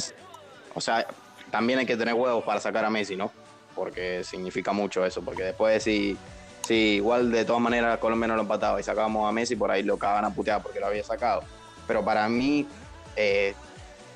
O 0.73 0.81
sea, 0.81 1.05
también 1.51 1.79
hay 1.79 1.87
que 1.87 1.97
tener 1.97 2.15
huevos 2.15 2.45
para 2.45 2.61
sacar 2.61 2.85
a 2.85 2.91
Messi, 2.91 3.17
¿no? 3.17 3.33
Porque 3.75 4.25
significa 4.25 4.73
mucho 4.73 5.05
eso, 5.05 5.23
porque 5.23 5.45
después 5.45 5.83
si, 5.83 6.17
si 6.63 6.75
igual 6.97 7.31
de 7.31 7.45
todas 7.45 7.63
maneras 7.63 7.99
Colombia 7.99 8.29
no 8.29 8.37
lo 8.37 8.43
empataba 8.43 8.81
y 8.81 8.83
sacábamos 8.83 9.29
a 9.29 9.33
Messi, 9.33 9.57
por 9.57 9.71
ahí 9.71 9.83
lo 9.83 9.97
cagaban 9.97 10.25
a 10.25 10.31
putear 10.35 10.63
porque 10.63 10.81
lo 10.81 10.87
había 10.87 11.05
sacado. 11.05 11.43
Pero 11.87 12.05
para 12.05 12.29
mí, 12.29 12.67
eh, 13.17 13.55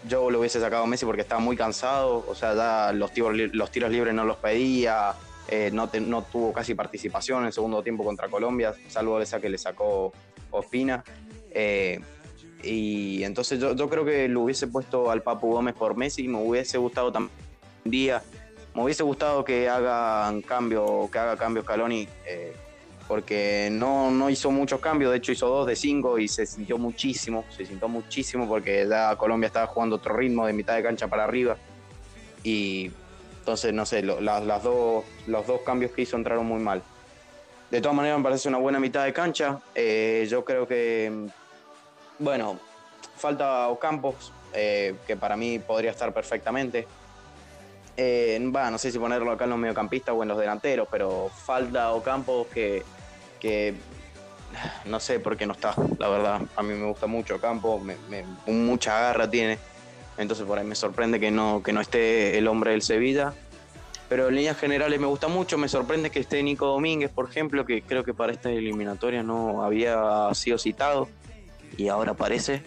yo 0.09 0.31
lo 0.31 0.41
hubiese 0.41 0.61
sacado 0.61 0.85
a 0.85 0.87
Messi 0.87 1.07
porque 1.07 1.23
estaba 1.23 1.41
muy 1.41 1.57
cansado, 1.57 2.25
o 2.29 2.35
sea, 2.35 2.55
ya 2.55 2.93
los 2.93 3.13
tiros, 3.13 3.35
los 3.35 3.71
tiros 3.71 3.91
libres 3.91 4.15
no 4.15 4.25
los 4.25 4.37
pedía, 4.37 5.15
eh, 5.49 5.71
no, 5.73 5.91
no 6.01 6.23
tuvo 6.23 6.53
casi 6.53 6.75
participación 6.75 7.41
en 7.41 7.47
el 7.47 7.53
segundo 7.53 7.83
tiempo 7.83 8.05
contra 8.05 8.29
Colombia, 8.29 8.75
salvo 8.89 9.21
esa 9.21 9.41
que 9.41 9.49
le 9.49 9.59
sacó 9.59 10.13
Ospina. 10.51 11.05
Eh, 11.51 12.01
y 12.67 13.25
entonces 13.25 13.59
yo, 13.61 13.75
yo 13.75 13.89
creo 13.89 14.05
que 14.05 14.29
lo 14.29 14.43
hubiese 14.43 14.67
puesto 14.67 15.11
al 15.11 15.23
Papu 15.23 15.53
Gómez 15.53 15.75
por 15.75 15.97
Messi, 15.97 16.27
me 16.29 16.39
hubiese 16.39 16.79
gustado 16.79 17.13
también 17.13 17.33
un 17.85 17.91
día, 17.91 18.23
me 18.75 18.83
hubiese 18.83 19.03
gustado 19.03 19.45
que 19.45 19.69
hagan 19.69 20.43
cambio, 20.43 21.09
que 21.13 21.19
haga 21.19 21.37
cambio 21.37 21.63
Scaloni, 21.63 22.09
eh, 22.27 22.53
porque 23.07 23.69
no, 23.71 24.11
no 24.11 24.31
hizo 24.31 24.51
muchos 24.51 24.81
cambios, 24.81 25.11
de 25.13 25.19
hecho 25.19 25.33
hizo 25.33 25.47
dos 25.49 25.67
de 25.67 25.77
cinco 25.77 26.19
y 26.19 26.27
se 26.27 26.47
sintió 26.47 26.79
muchísimo, 26.79 27.45
se 27.55 27.67
sintió 27.67 27.87
muchísimo 27.89 28.49
porque 28.49 28.87
ya 28.89 29.15
Colombia 29.17 29.49
estaba 29.49 29.67
jugando 29.67 29.97
otro 29.97 30.17
ritmo 30.17 30.47
de 30.47 30.55
mitad 30.55 30.75
de 30.77 30.83
cancha 30.83 31.07
para 31.07 31.25
arriba. 31.25 31.57
Y 32.43 32.91
entonces 33.41 33.73
no 33.75 33.85
sé, 33.85 34.03
lo- 34.03 34.21
las, 34.21 34.45
las 34.45 34.63
dos, 34.63 35.05
los 35.27 35.47
dos 35.47 35.61
cambios 35.63 35.93
que 35.93 36.03
hizo 36.03 36.17
entraron 36.17 36.47
muy 36.47 36.61
mal. 36.61 36.83
De 37.71 37.81
todas 37.81 37.97
maneras 37.97 38.19
me 38.19 38.25
parece 38.25 38.49
una 38.49 38.59
buena 38.59 38.81
mitad 38.81 39.05
de 39.05 39.13
cancha, 39.13 39.61
eh, 39.75 40.27
yo 40.31 40.45
creo 40.45 40.67
que, 40.67 41.13
bueno, 42.19 42.59
falta 43.17 43.69
Ocampos, 43.69 44.33
eh, 44.53 44.95
que 45.07 45.17
para 45.17 45.37
mí 45.37 45.59
podría 45.59 45.91
estar 45.91 46.13
perfectamente. 46.13 46.87
Eh, 47.97 48.39
no 48.41 48.77
sé 48.79 48.91
si 48.91 48.99
ponerlo 48.99 49.31
acá 49.31 49.45
en 49.45 49.51
los 49.51 49.59
mediocampistas 49.59 50.15
o 50.17 50.23
en 50.23 50.29
los 50.29 50.39
delanteros, 50.39 50.89
pero 50.91 51.29
falta 51.29 51.93
Ocampos 51.93 52.47
que, 52.49 52.83
que 53.41 53.75
no 54.85 54.99
sé 55.01 55.21
por 55.21 55.37
qué 55.37 55.47
no 55.47 55.53
está, 55.53 55.75
la 55.99 56.09
verdad. 56.09 56.41
A 56.57 56.63
mí 56.63 56.75
me 56.75 56.87
gusta 56.87 57.07
mucho 57.07 57.37
Ocampos, 57.37 57.83
me, 57.83 57.97
me- 58.09 58.25
mucha 58.53 58.99
garra 58.99 59.31
tiene. 59.31 59.59
Entonces 60.17 60.47
por 60.47 60.59
ahí 60.59 60.65
me 60.65 60.75
sorprende 60.77 61.19
que 61.19 61.31
no, 61.31 61.63
que 61.63 61.73
no 61.73 61.81
esté 61.81 62.39
el 62.39 62.47
hombre 62.49 62.73
del 62.73 62.83
Sevilla. 62.83 63.33
Pero 64.09 64.29
en 64.29 64.37
líneas 64.37 64.59
generales 64.59 65.01
me 65.01 65.07
gusta 65.07 65.29
mucho, 65.29 65.57
me 65.57 65.67
sorprende 65.69 66.11
que 66.11 66.21
esté 66.21 66.43
Nico 66.43 66.67
Domínguez, 66.67 67.11
por 67.11 67.29
ejemplo, 67.29 67.65
que 67.65 67.83
creo 67.83 68.05
que 68.05 68.13
para 68.13 68.33
esta 68.33 68.51
eliminatoria 68.51 69.23
no 69.23 69.65
había 69.65 70.29
sido 70.35 70.59
citado 70.59 71.09
y 71.77 71.89
ahora 71.89 72.13
aparece. 72.13 72.63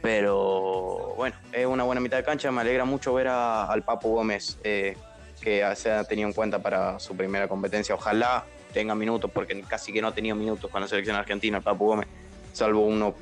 Pero 0.00 1.14
bueno, 1.16 1.36
es 1.52 1.64
una 1.66 1.84
buena 1.84 2.00
mitad 2.00 2.16
de 2.16 2.24
cancha. 2.24 2.50
Me 2.50 2.60
alegra 2.60 2.84
mucho 2.84 3.14
ver 3.14 3.28
a- 3.28 3.64
al 3.66 3.82
Papu 3.82 4.10
Gómez, 4.14 4.58
eh, 4.64 4.96
que 5.40 5.64
se 5.76 5.90
ha 5.92 6.04
tenido 6.04 6.28
en 6.28 6.34
cuenta 6.34 6.58
para 6.60 6.98
su 6.98 7.16
primera 7.16 7.46
competencia. 7.48 7.94
Ojalá 7.94 8.44
tenga 8.72 8.94
minutos, 8.94 9.30
porque 9.32 9.60
casi 9.62 9.92
que 9.92 10.00
no 10.02 10.08
ha 10.08 10.14
tenido 10.14 10.34
minutos 10.34 10.70
con 10.70 10.80
la 10.80 10.88
selección 10.88 11.14
argentina, 11.16 11.58
el 11.58 11.62
Papu 11.62 11.86
Gómez, 11.86 12.08
salvo 12.52 12.80
unos 12.86 13.14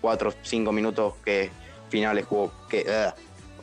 4 0.00 0.30
o 0.30 0.32
5 0.42 0.70
minutos 0.72 1.14
que 1.24 1.50
finales 1.88 2.26
jugó, 2.26 2.52
que, 2.68 2.84
eh, 2.86 3.10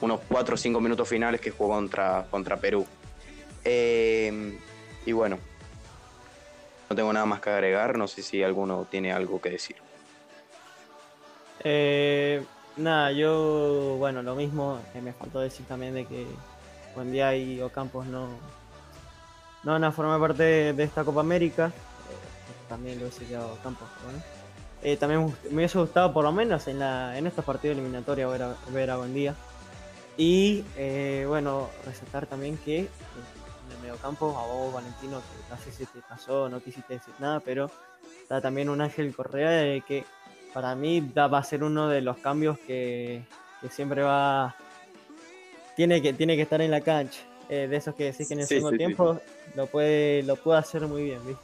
unos 0.02 0.20
4 0.28 0.56
o 0.56 0.58
5 0.58 0.82
minutos 0.82 1.08
finales 1.08 1.40
que 1.42 1.52
jugó 1.52 1.76
contra, 1.76 2.26
contra 2.32 2.58
Perú. 2.58 2.86
Eh, 3.64 4.58
y 5.06 5.12
bueno, 5.12 5.38
no 6.90 6.96
tengo 6.96 7.14
nada 7.14 7.26
más 7.26 7.42
que 7.42 7.50
agregar. 7.52 7.98
No 7.98 8.08
sé 8.08 8.22
si 8.24 8.42
alguno 8.44 8.88
tiene 8.90 9.12
algo 9.12 9.40
que 9.40 9.50
decir. 9.52 9.78
Eh, 11.68 12.46
nada, 12.78 13.12
yo, 13.12 13.96
bueno, 13.98 14.22
lo 14.22 14.36
mismo, 14.36 14.80
eh, 14.94 15.02
me 15.02 15.14
faltó 15.14 15.40
decir 15.40 15.66
también 15.66 15.96
de 15.96 16.06
que 16.06 16.28
Buendía 16.94 17.36
y 17.36 17.60
Ocampos 17.60 18.06
no, 18.06 18.28
no 19.64 19.72
van 19.72 19.84
a 19.84 19.92
formar 19.92 20.20
parte 20.20 20.74
de, 20.74 20.84
esta 20.84 21.04
Copa 21.04 21.22
América. 21.22 21.68
Eh, 21.68 22.70
también 22.70 23.00
lo 23.00 23.06
hubiese 23.08 23.26
quedado 23.26 23.54
Ocampos. 23.54 23.88
Eh, 24.84 24.96
también 24.98 25.36
me 25.50 25.56
hubiese 25.56 25.80
gustado 25.80 26.14
por 26.14 26.24
lo 26.24 26.32
menos 26.32 26.68
en, 26.68 26.78
la, 26.78 27.18
en 27.18 27.26
estos 27.26 27.44
partidos 27.44 27.76
eliminatorios 27.76 28.32
ver 28.32 28.44
a, 28.44 28.56
ver 28.72 28.92
a 28.92 28.98
Buendía. 28.98 29.34
Y 30.18 30.64
eh, 30.78 31.26
bueno, 31.28 31.70
resaltar 31.84 32.28
también 32.28 32.60
que 32.60 32.82
eh, 32.82 32.88
en 33.66 33.76
el 33.76 33.82
mediocampo, 33.82 34.38
a 34.38 34.46
vos 34.46 34.72
Valentino, 34.72 35.20
que 35.20 35.54
no 35.56 35.60
sé 35.60 35.72
si 35.72 35.86
te 35.88 36.00
pasó, 36.08 36.48
no 36.48 36.62
quisiste 36.62 36.94
decir 36.94 37.16
nada, 37.18 37.40
pero 37.40 37.72
está 38.22 38.40
también 38.40 38.70
un 38.70 38.80
Ángel 38.80 39.16
Correa 39.16 39.50
de 39.50 39.82
que 39.82 40.06
para 40.56 40.74
mí 40.74 41.02
va 41.02 41.38
a 41.38 41.44
ser 41.44 41.64
uno 41.64 41.90
de 41.90 42.02
los 42.02 42.18
cambios 42.18 42.58
que, 42.60 43.22
que 43.62 43.70
siempre 43.70 44.02
va 44.04 44.56
tiene 45.76 46.02
que 46.02 46.14
tiene 46.14 46.36
que 46.38 46.44
estar 46.44 46.62
en 46.62 46.72
la 46.72 46.82
cancha. 46.82 47.20
Eh, 47.50 47.68
de 47.68 47.76
esos 47.76 47.94
que 47.94 48.06
decís 48.06 48.28
que 48.28 48.34
en 48.36 48.40
el 48.40 48.48
Sí, 48.48 48.56
segundo 48.56 48.72
sí, 48.72 48.76
sí. 48.76 48.78
tiempo 48.78 49.20
lo 49.56 49.68
puede 49.68 50.24
lo 50.24 50.36
puede 50.38 50.58
hacer 50.60 50.82
muy 50.88 51.04
bien 51.04 51.20
viste 51.28 51.44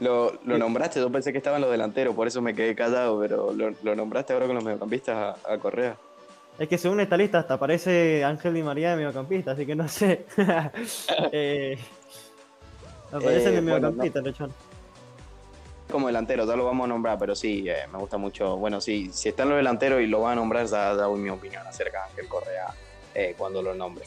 Lo, 0.00 0.32
nombraste, 0.44 1.00
yo 1.00 1.10
pensé 1.10 1.32
que 1.32 1.38
estaban 1.38 1.60
los 1.60 1.70
delanteros, 1.70 2.14
por 2.16 2.26
eso 2.26 2.40
me 2.42 2.54
quedé 2.54 2.74
callado, 2.74 3.20
pero 3.20 3.52
lo, 3.52 3.70
lo 3.82 3.94
nombraste 3.94 4.32
ahora 4.32 4.46
con 4.46 4.54
los 4.56 4.64
mediocampistas 4.64 5.36
a, 5.44 5.52
a 5.52 5.58
Correa. 5.58 5.96
es 6.58 6.68
que 6.68 6.78
según 6.78 7.00
esta 7.00 7.16
lista 7.16 7.38
hasta 7.40 7.54
aparece 7.54 8.24
Ángel 8.24 8.54
Di 8.54 8.62
María 8.62 8.90
de 8.90 8.96
mediocampista 8.96 9.52
así 9.52 9.66
que 9.66 9.76
no 9.76 9.86
sé. 9.88 10.26
Eh, 11.32 11.78
aparece 13.12 13.50
Eh, 13.50 13.52
de 13.52 13.60
bueno, 13.68 13.90
mediocampista 13.90 14.20
lechón 14.20 14.52
Como 15.90 16.06
delantero, 16.06 16.46
ya 16.46 16.54
lo 16.54 16.66
vamos 16.66 16.84
a 16.84 16.88
nombrar, 16.88 17.18
pero 17.18 17.34
sí, 17.34 17.64
eh, 17.68 17.86
me 17.90 17.98
gusta 17.98 18.18
mucho. 18.18 18.56
Bueno, 18.56 18.80
sí, 18.80 19.10
si 19.12 19.30
están 19.30 19.48
los 19.48 19.56
delanteros 19.56 20.02
y 20.02 20.06
lo 20.06 20.20
van 20.20 20.32
a 20.32 20.36
nombrar, 20.36 20.66
ya, 20.66 20.94
ya 20.94 21.04
doy 21.04 21.18
mi 21.18 21.30
opinión 21.30 21.66
acerca 21.66 22.02
de 22.02 22.10
Ángel 22.10 22.28
Correa 22.28 22.74
eh, 23.14 23.34
cuando 23.38 23.62
lo 23.62 23.74
nombre. 23.74 24.04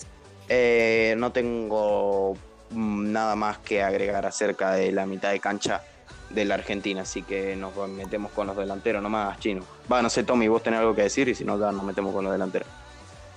Eh, 0.47 1.15
no 1.17 1.31
tengo 1.31 2.35
mm, 2.69 3.11
nada 3.11 3.35
más 3.35 3.57
que 3.59 3.81
agregar 3.81 4.25
acerca 4.25 4.73
de 4.73 4.91
la 4.91 5.05
mitad 5.05 5.31
de 5.31 5.39
cancha 5.39 5.81
de 6.29 6.45
la 6.45 6.55
Argentina, 6.55 7.01
así 7.01 7.23
que 7.23 7.55
nos 7.55 7.75
metemos 7.89 8.31
con 8.31 8.47
los 8.47 8.55
delanteros 8.55 9.01
nomás, 9.01 9.39
chino. 9.39 9.63
Va, 9.91 10.01
no 10.01 10.09
sé, 10.09 10.23
Tommy, 10.23 10.47
vos 10.47 10.61
tenés 10.61 10.79
algo 10.79 10.95
que 10.95 11.03
decir 11.03 11.27
y 11.29 11.35
si 11.35 11.43
no, 11.43 11.59
ya 11.59 11.71
nos 11.71 11.83
metemos 11.83 12.13
con 12.13 12.23
los 12.23 12.31
delanteros. 12.31 12.67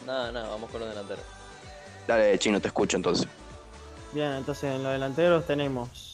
Nada, 0.06 0.30
nada, 0.30 0.48
vamos 0.50 0.70
con 0.70 0.80
los 0.80 0.88
delanteros. 0.90 1.24
Dale, 2.06 2.38
chino, 2.38 2.60
te 2.60 2.68
escucho 2.68 2.96
entonces. 2.96 3.26
Bien, 4.12 4.32
entonces 4.32 4.74
en 4.74 4.82
los 4.82 4.92
delanteros 4.92 5.46
tenemos 5.46 6.13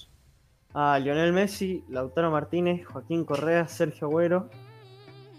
a 0.74 0.98
Lionel 0.98 1.32
Messi, 1.32 1.84
Lautaro 1.88 2.30
Martínez, 2.30 2.86
Joaquín 2.86 3.24
Correa, 3.24 3.66
Sergio 3.66 4.06
Agüero 4.06 4.48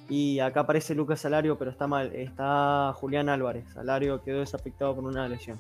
y 0.10 0.40
acá 0.40 0.62
aparece 0.62 0.94
Lucas 0.94 1.22
Salario, 1.22 1.58
pero 1.58 1.72
está 1.72 1.88
mal, 1.88 2.14
está 2.14 2.92
Julián 2.96 3.30
Álvarez. 3.30 3.66
Salario 3.74 4.22
quedó 4.22 4.42
desafectado 4.42 4.94
por 4.94 5.06
una 5.06 5.28
lesión. 5.30 5.58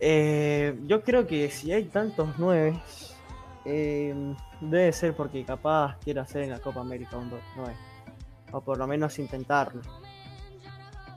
Eh, 0.00 0.76
yo 0.86 1.02
creo 1.02 1.28
que 1.28 1.48
si 1.48 1.70
hay 1.70 1.84
tantos 1.84 2.30
nueve, 2.38 2.76
eh, 3.64 4.34
debe 4.60 4.92
ser 4.92 5.14
porque 5.14 5.44
capaz 5.44 5.96
quiere 6.02 6.18
hacer 6.18 6.42
en 6.42 6.50
la 6.50 6.58
Copa 6.58 6.80
América 6.80 7.16
un 7.16 7.30
9, 7.56 7.72
o 8.50 8.60
por 8.60 8.78
lo 8.78 8.86
menos 8.88 9.16
intentarlo. 9.20 9.80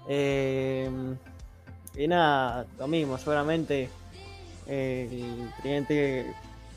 Eh, 0.07 0.87
y 1.95 2.07
nada, 2.07 2.67
lo 2.77 2.87
mismo, 2.87 3.17
seguramente 3.17 3.89
el 4.67 5.51
tridente, 5.61 6.31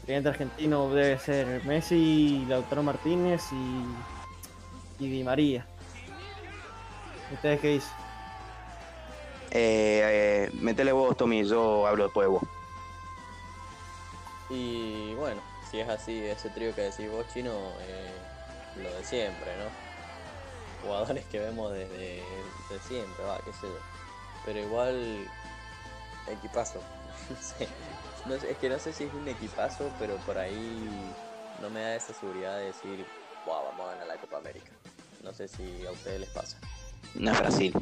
tridente 0.08 0.30
argentino 0.30 0.88
debe 0.88 1.18
ser 1.18 1.62
Messi, 1.66 2.46
Lautaro 2.48 2.82
Martínez 2.82 3.52
y, 3.52 5.04
y 5.04 5.10
Di 5.10 5.22
María. 5.22 5.66
¿Ustedes 7.30 7.60
qué 7.60 7.68
dicen? 7.68 7.90
Eh, 9.50 10.00
eh, 10.02 10.50
metele 10.62 10.92
vos, 10.92 11.14
Tommy, 11.14 11.44
yo 11.44 11.86
hablo 11.86 12.04
después 12.04 12.24
de 12.24 12.28
vos. 12.30 12.42
Y 14.48 15.12
bueno, 15.16 15.42
si 15.70 15.80
es 15.80 15.88
así, 15.90 16.24
ese 16.24 16.48
trío 16.48 16.74
que 16.74 16.84
decís 16.84 17.10
vos, 17.10 17.26
chino, 17.34 17.52
eh, 17.82 18.10
lo 18.82 18.90
de 18.94 19.04
siempre, 19.04 19.50
¿no? 19.58 20.86
Jugadores 20.88 21.26
que 21.26 21.38
vemos 21.38 21.70
desde 21.70 22.22
de 22.70 22.78
siempre, 22.88 23.24
va, 23.26 23.38
qué 23.44 23.52
sé 23.52 23.66
yo. 23.66 23.78
Pero 24.46 24.58
igual, 24.58 25.28
equipazo. 26.28 26.80
no 27.28 27.36
sé. 27.36 27.68
No 28.28 28.38
sé, 28.38 28.50
es 28.52 28.58
que 28.58 28.68
no 28.68 28.78
sé 28.78 28.92
si 28.92 29.04
es 29.04 29.14
un 29.14 29.26
equipazo, 29.28 29.90
pero 29.98 30.16
por 30.18 30.38
ahí 30.38 31.14
no 31.60 31.70
me 31.70 31.80
da 31.80 31.96
esa 31.96 32.12
seguridad 32.12 32.56
de 32.58 32.66
decir, 32.66 33.06
wow, 33.44 33.64
vamos 33.66 33.86
a 33.86 33.90
ganar 33.92 34.06
la 34.06 34.18
Copa 34.18 34.36
América. 34.38 34.72
No 35.24 35.32
sé 35.32 35.48
si 35.48 35.86
a 35.86 35.90
ustedes 35.90 36.20
les 36.20 36.28
pasa. 36.30 36.58
No 37.14 37.32
es 37.32 37.38
Brasil. 37.38 37.72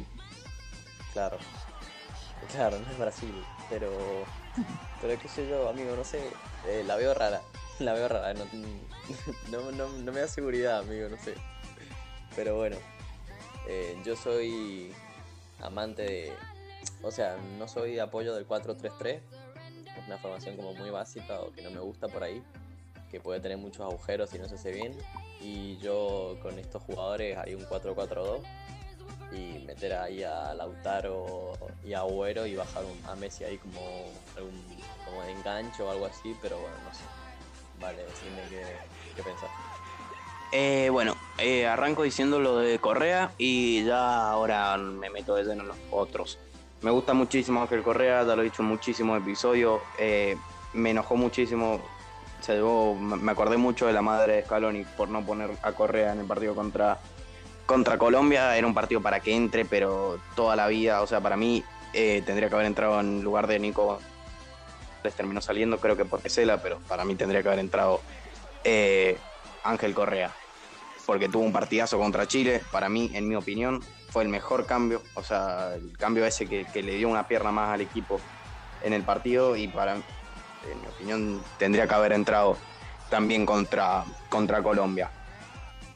Claro. 1.13 1.37
Claro, 2.51 2.79
no 2.79 2.91
es 2.91 2.97
Brasil, 2.97 3.43
pero. 3.69 4.25
Pero 5.01 5.19
qué 5.21 5.27
sé 5.27 5.47
yo, 5.47 5.67
amigo, 5.69 5.95
no 5.95 6.03
sé. 6.03 6.21
eh, 6.65 6.83
la 6.85 6.95
veo 6.95 7.13
rara. 7.13 7.41
La 7.79 7.93
veo 7.93 8.07
rara. 8.07 8.33
No, 8.33 8.45
no, 9.51 9.71
no- 9.71 9.87
no 9.89 10.11
me 10.11 10.19
da 10.21 10.27
seguridad, 10.27 10.79
amigo, 10.79 11.09
no 11.09 11.17
sé. 11.21 11.35
Pero 12.35 12.55
bueno. 12.55 12.77
eh, 13.67 13.95
yo 14.03 14.15
soy 14.15 14.91
amante 15.59 16.01
de. 16.03 16.33
O 17.03 17.11
sea, 17.11 17.37
no 17.59 17.67
soy 17.67 17.93
de 17.95 18.01
apoyo 18.01 18.33
del 18.33 18.47
4-3-3. 18.47 19.21
Una 20.05 20.17
formación 20.17 20.55
como 20.55 20.73
muy 20.73 20.89
básica 20.89 21.39
o 21.41 21.51
que 21.51 21.61
no 21.61 21.71
me 21.71 21.79
gusta 21.79 22.07
por 22.07 22.23
ahí. 22.23 22.43
Que 23.11 23.19
puede 23.19 23.39
tener 23.39 23.57
muchos 23.57 23.81
agujeros 23.81 24.29
si 24.29 24.37
no 24.37 24.47
se 24.47 24.55
hace 24.55 24.71
bien. 24.71 24.93
Y 25.41 25.77
yo 25.77 26.37
con 26.41 26.57
estos 26.59 26.81
jugadores 26.83 27.37
hay 27.37 27.55
un 27.55 27.63
4-4-2 27.65 28.41
y 29.31 29.59
meter 29.65 29.93
ahí 29.93 30.23
a 30.23 30.53
Lautaro 30.53 31.53
y 31.85 31.93
a 31.93 31.99
Agüero 31.99 32.45
y 32.45 32.55
bajar 32.55 32.83
un- 32.85 33.09
a 33.09 33.15
Messi 33.15 33.43
ahí 33.43 33.57
como 33.57 33.79
algún 34.35 34.53
como 35.05 35.21
de 35.23 35.31
engancho 35.31 35.87
o 35.87 35.91
algo 35.91 36.05
así, 36.05 36.35
pero 36.41 36.57
bueno, 36.59 36.77
no 36.83 36.93
sé. 36.93 37.03
Vale, 37.79 38.03
decime 38.05 38.41
qué, 38.49 38.63
qué 39.15 39.23
pensás. 39.23 39.49
Eh, 40.51 40.89
bueno, 40.91 41.13
eh, 41.37 41.67
arranco 41.67 42.03
diciendo 42.03 42.39
lo 42.39 42.57
de 42.57 42.79
Correa 42.79 43.31
y 43.37 43.83
ya 43.85 44.29
ahora 44.29 44.77
me 44.77 45.09
meto 45.09 45.35
de 45.35 45.43
lleno 45.43 45.61
en 45.63 45.67
los 45.69 45.77
otros. 45.91 46.39
Me 46.81 46.91
gusta 46.91 47.13
muchísimo 47.13 47.61
Ángel 47.61 47.81
Correa, 47.81 48.23
ya 48.23 48.35
lo 48.35 48.41
he 48.41 48.45
dicho 48.45 48.61
en 48.61 48.69
muchísimos 48.69 49.19
episodios. 49.19 49.81
eh, 49.97 50.37
me 50.73 50.91
enojó 50.91 51.15
muchísimo. 51.15 51.81
Se 52.41 52.53
llevó, 52.53 52.93
me 52.95 53.31
acordé 53.31 53.57
mucho 53.57 53.87
de 53.87 53.93
la 53.93 54.03
madre 54.03 54.33
de 54.33 54.43
Scaloni 54.43 54.85
por 54.95 55.09
no 55.09 55.25
poner 55.25 55.49
a 55.63 55.71
Correa 55.71 56.13
en 56.13 56.19
el 56.19 56.25
partido 56.25 56.53
contra, 56.53 56.99
contra 57.65 57.97
Colombia. 57.97 58.55
Era 58.55 58.67
un 58.67 58.75
partido 58.75 59.01
para 59.01 59.19
que 59.19 59.35
entre, 59.35 59.65
pero 59.65 60.19
toda 60.35 60.55
la 60.55 60.67
vida, 60.67 61.01
o 61.01 61.07
sea, 61.07 61.19
para 61.19 61.35
mí 61.35 61.63
eh, 61.93 62.21
tendría 62.25 62.47
que 62.47 62.55
haber 62.55 62.67
entrado 62.67 62.99
en 62.99 63.23
lugar 63.23 63.47
de 63.47 63.57
Nico. 63.57 63.99
Les 65.03 65.15
terminó 65.15 65.41
saliendo, 65.41 65.79
creo 65.79 65.97
que 65.97 66.05
por 66.05 66.19
Pesela, 66.19 66.61
pero 66.61 66.79
para 66.87 67.05
mí 67.05 67.15
tendría 67.15 67.41
que 67.41 67.47
haber 67.47 67.59
entrado 67.59 68.01
eh, 68.63 69.17
Ángel 69.63 69.95
Correa, 69.95 70.31
porque 71.07 71.29
tuvo 71.29 71.43
un 71.43 71.53
partidazo 71.53 71.97
contra 71.97 72.27
Chile, 72.27 72.61
para 72.71 72.87
mí, 72.87 73.09
en 73.13 73.27
mi 73.27 73.35
opinión, 73.35 73.83
fue 74.09 74.23
el 74.23 74.29
mejor 74.29 74.65
cambio, 74.65 75.01
o 75.15 75.23
sea, 75.23 75.75
el 75.75 75.97
cambio 75.97 76.25
ese 76.25 76.47
que, 76.47 76.65
le 76.81 76.95
dio 76.95 77.09
una 77.09 77.27
pierna 77.27 77.51
más 77.51 77.73
al 77.73 77.81
equipo 77.81 78.21
en 78.81 78.93
el 78.93 79.03
partido 79.03 79.55
y 79.55 79.67
para, 79.67 79.95
en 79.95 80.81
mi 80.81 80.87
opinión, 80.87 81.43
tendría 81.57 81.87
que 81.87 81.93
haber 81.93 82.13
entrado 82.13 82.57
también 83.09 83.45
contra, 83.45 84.03
contra 84.29 84.61
Colombia. 84.61 85.11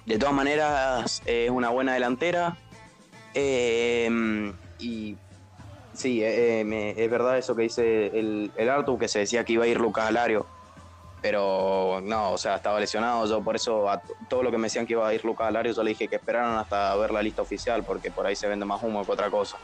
De 0.05 0.17
todas 0.17 0.33
maneras, 0.33 1.21
es 1.25 1.49
una 1.49 1.69
buena 1.69 1.93
delantera 1.93 2.57
eh, 3.33 4.51
y 4.79 5.15
sí, 5.93 6.21
eh, 6.23 6.63
me- 6.65 6.91
es 6.91 7.09
verdad 7.09 7.37
eso 7.37 7.55
que 7.55 7.63
dice 7.63 8.07
el, 8.07 8.51
el 8.55 8.69
Artu, 8.69 8.97
que 8.97 9.07
se 9.07 9.19
decía 9.19 9.43
que 9.45 9.53
iba 9.53 9.63
a 9.65 9.67
ir 9.67 9.79
Lucas 9.79 10.05
Alario 10.07 10.47
pero 11.21 12.01
no, 12.03 12.31
o 12.31 12.37
sea, 12.37 12.55
estaba 12.55 12.79
lesionado. 12.79 13.25
Yo 13.27 13.41
por 13.41 13.55
eso 13.55 13.89
a 13.89 14.01
todo 14.27 14.43
lo 14.43 14.51
que 14.51 14.57
me 14.57 14.63
decían 14.63 14.85
que 14.85 14.93
iba 14.93 15.07
a 15.07 15.13
ir 15.13 15.23
Lucas 15.23 15.47
Alario, 15.47 15.71
yo 15.71 15.83
le 15.83 15.91
dije 15.91 16.07
que 16.07 16.15
esperaran 16.15 16.57
hasta 16.57 16.95
ver 16.95 17.11
la 17.11 17.21
lista 17.21 17.41
oficial, 17.41 17.83
porque 17.83 18.09
por 18.11 18.25
ahí 18.25 18.35
se 18.35 18.47
vende 18.47 18.65
más 18.65 18.81
humo 18.81 19.05
que 19.05 19.11
otra 19.11 19.29
cosa. 19.29 19.57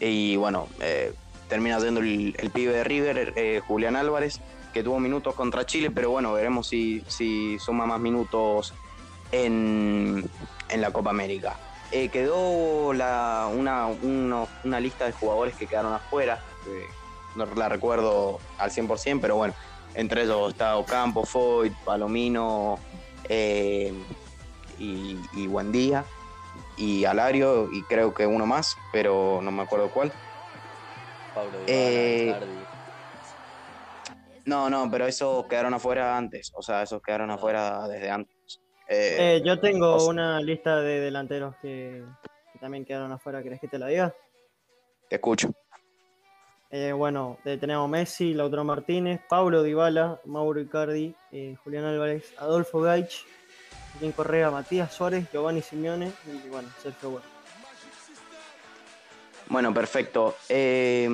Y 0.00 0.36
bueno, 0.36 0.68
eh, 0.80 1.12
termina 1.48 1.78
siendo 1.80 2.00
el, 2.00 2.50
pibe 2.52 2.72
de 2.72 2.84
River, 2.84 3.34
eh, 3.36 3.60
Julián 3.66 3.96
Álvarez, 3.96 4.40
que 4.72 4.82
tuvo 4.82 4.98
minutos 4.98 5.34
contra 5.34 5.66
Chile, 5.66 5.90
pero 5.90 6.10
bueno, 6.10 6.32
veremos 6.32 6.68
si, 6.68 7.02
suma 7.58 7.86
más 7.86 8.00
minutos 8.00 8.72
en, 9.32 10.28
la 10.74 10.90
Copa 10.90 11.10
América. 11.10 11.56
Eh, 11.90 12.08
quedó 12.10 12.92
la, 12.92 13.48
una, 13.52 14.80
lista 14.80 15.06
de 15.06 15.12
jugadores 15.12 15.56
que 15.56 15.66
quedaron 15.66 15.92
afuera, 15.92 16.42
no 17.34 17.46
la 17.54 17.68
recuerdo 17.68 18.38
al 18.58 18.70
100%, 18.70 19.20
pero 19.20 19.36
bueno, 19.36 19.54
entre 19.98 20.22
ellos 20.22 20.50
está 20.52 20.76
Ocampo, 20.78 21.24
Foyt, 21.24 21.74
Palomino 21.84 22.78
eh, 23.28 23.92
y, 24.78 25.18
y 25.34 25.46
Buendía 25.48 26.04
y 26.76 27.04
Alario 27.04 27.68
y 27.72 27.82
creo 27.82 28.14
que 28.14 28.24
uno 28.26 28.46
más, 28.46 28.76
pero 28.92 29.40
no 29.42 29.50
me 29.50 29.62
acuerdo 29.62 29.90
cuál. 29.90 30.12
Pablo 31.34 31.58
Eh. 31.66 32.32
No, 34.44 34.70
no, 34.70 34.88
pero 34.90 35.06
esos 35.06 35.46
quedaron 35.46 35.74
afuera 35.74 36.16
antes, 36.16 36.52
o 36.54 36.62
sea, 36.62 36.82
esos 36.82 37.02
quedaron 37.02 37.30
afuera 37.30 37.86
desde 37.88 38.08
antes. 38.10 38.34
Eh, 38.88 39.16
Eh, 39.36 39.42
yo 39.44 39.60
tengo 39.60 39.94
o 39.96 40.00
sea- 40.00 40.08
una 40.10 40.40
lista 40.40 40.76
de 40.80 41.00
delanteros 41.00 41.54
que, 41.60 42.02
que 42.52 42.58
también 42.58 42.84
quedaron 42.86 43.12
afuera. 43.12 43.42
¿Querés 43.42 43.60
que 43.60 43.68
te 43.68 43.78
la 43.78 43.88
diga? 43.88 44.14
te 45.10 45.16
escucho. 45.16 45.50
Eh, 46.70 46.92
bueno, 46.92 47.38
eh, 47.46 47.56
tenemos 47.56 47.88
Messi, 47.88 48.34
Lautaro 48.34 48.62
Martínez, 48.62 49.20
Paulo 49.26 49.62
Dybala, 49.62 50.20
Mauro 50.26 50.60
Icardi, 50.60 51.14
eh, 51.32 51.56
Julián 51.64 51.84
Álvarez, 51.84 52.34
Adolfo 52.36 52.82
Gaich, 52.82 53.24
Joaquín 53.92 54.12
Correa, 54.12 54.50
Matías 54.50 54.92
Suárez, 54.92 55.26
Giovanni 55.32 55.62
Simeone 55.62 56.12
y 56.26 56.48
bueno, 56.48 56.68
Sergio 56.82 57.10
Bueno. 57.10 57.26
Bueno, 59.48 59.72
perfecto. 59.72 60.36
Eh, 60.50 61.08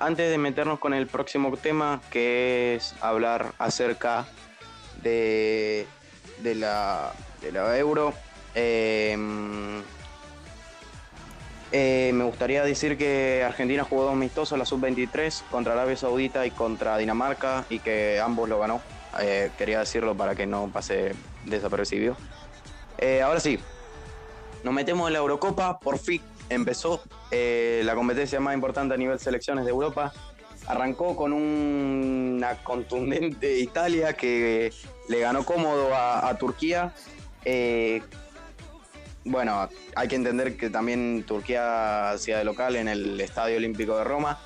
antes 0.00 0.30
de 0.30 0.36
meternos 0.36 0.78
con 0.78 0.92
el 0.92 1.06
próximo 1.06 1.56
tema, 1.56 2.02
que 2.10 2.74
es 2.74 2.94
hablar 3.00 3.52
acerca 3.56 4.26
de, 5.02 5.86
de, 6.42 6.54
la, 6.54 7.14
de 7.40 7.52
la 7.52 7.78
euro, 7.78 8.12
eh, 11.72 12.10
me 12.14 12.24
gustaría 12.24 12.62
decir 12.64 12.96
que 12.96 13.42
Argentina 13.44 13.84
jugó 13.84 14.04
dos 14.04 14.12
amistosos, 14.12 14.58
la 14.58 14.64
sub-23, 14.64 15.42
contra 15.50 15.72
Arabia 15.74 15.96
Saudita 15.96 16.46
y 16.46 16.50
contra 16.50 16.96
Dinamarca, 16.98 17.64
y 17.68 17.80
que 17.80 18.20
ambos 18.20 18.48
lo 18.48 18.58
ganó. 18.58 18.80
Eh, 19.20 19.50
quería 19.56 19.80
decirlo 19.80 20.16
para 20.16 20.34
que 20.34 20.46
no 20.46 20.68
pase 20.72 21.14
desapercibido. 21.44 22.16
Eh, 22.98 23.22
ahora 23.22 23.40
sí, 23.40 23.58
nos 24.64 24.74
metemos 24.74 25.06
en 25.08 25.12
la 25.14 25.18
Eurocopa, 25.20 25.78
por 25.78 25.98
fin 25.98 26.20
empezó 26.50 27.02
la 27.30 27.94
competencia 27.94 28.40
más 28.40 28.54
importante 28.54 28.94
a 28.94 28.96
nivel 28.96 29.18
selecciones 29.18 29.64
de 29.64 29.70
Europa. 29.70 30.12
Arrancó 30.66 31.14
con 31.14 31.32
un- 31.32 32.34
una 32.38 32.56
contundente 32.62 33.58
Italia 33.58 34.14
que 34.14 34.72
le 35.08 35.20
ganó 35.20 35.44
cómodo 35.44 35.90
a 35.94 36.34
Turquía. 36.38 36.92
Eh, 39.24 39.30
bueno, 39.30 39.68
hay 39.94 40.08
que 40.08 40.16
entender 40.16 40.56
que 40.56 40.70
también 40.70 41.24
Turquía 41.26 42.10
hacía 42.10 42.38
de 42.38 42.44
local 42.44 42.76
en 42.76 42.88
el 42.88 43.20
Estadio 43.20 43.56
Olímpico 43.56 43.96
de 43.96 44.04
Roma. 44.04 44.38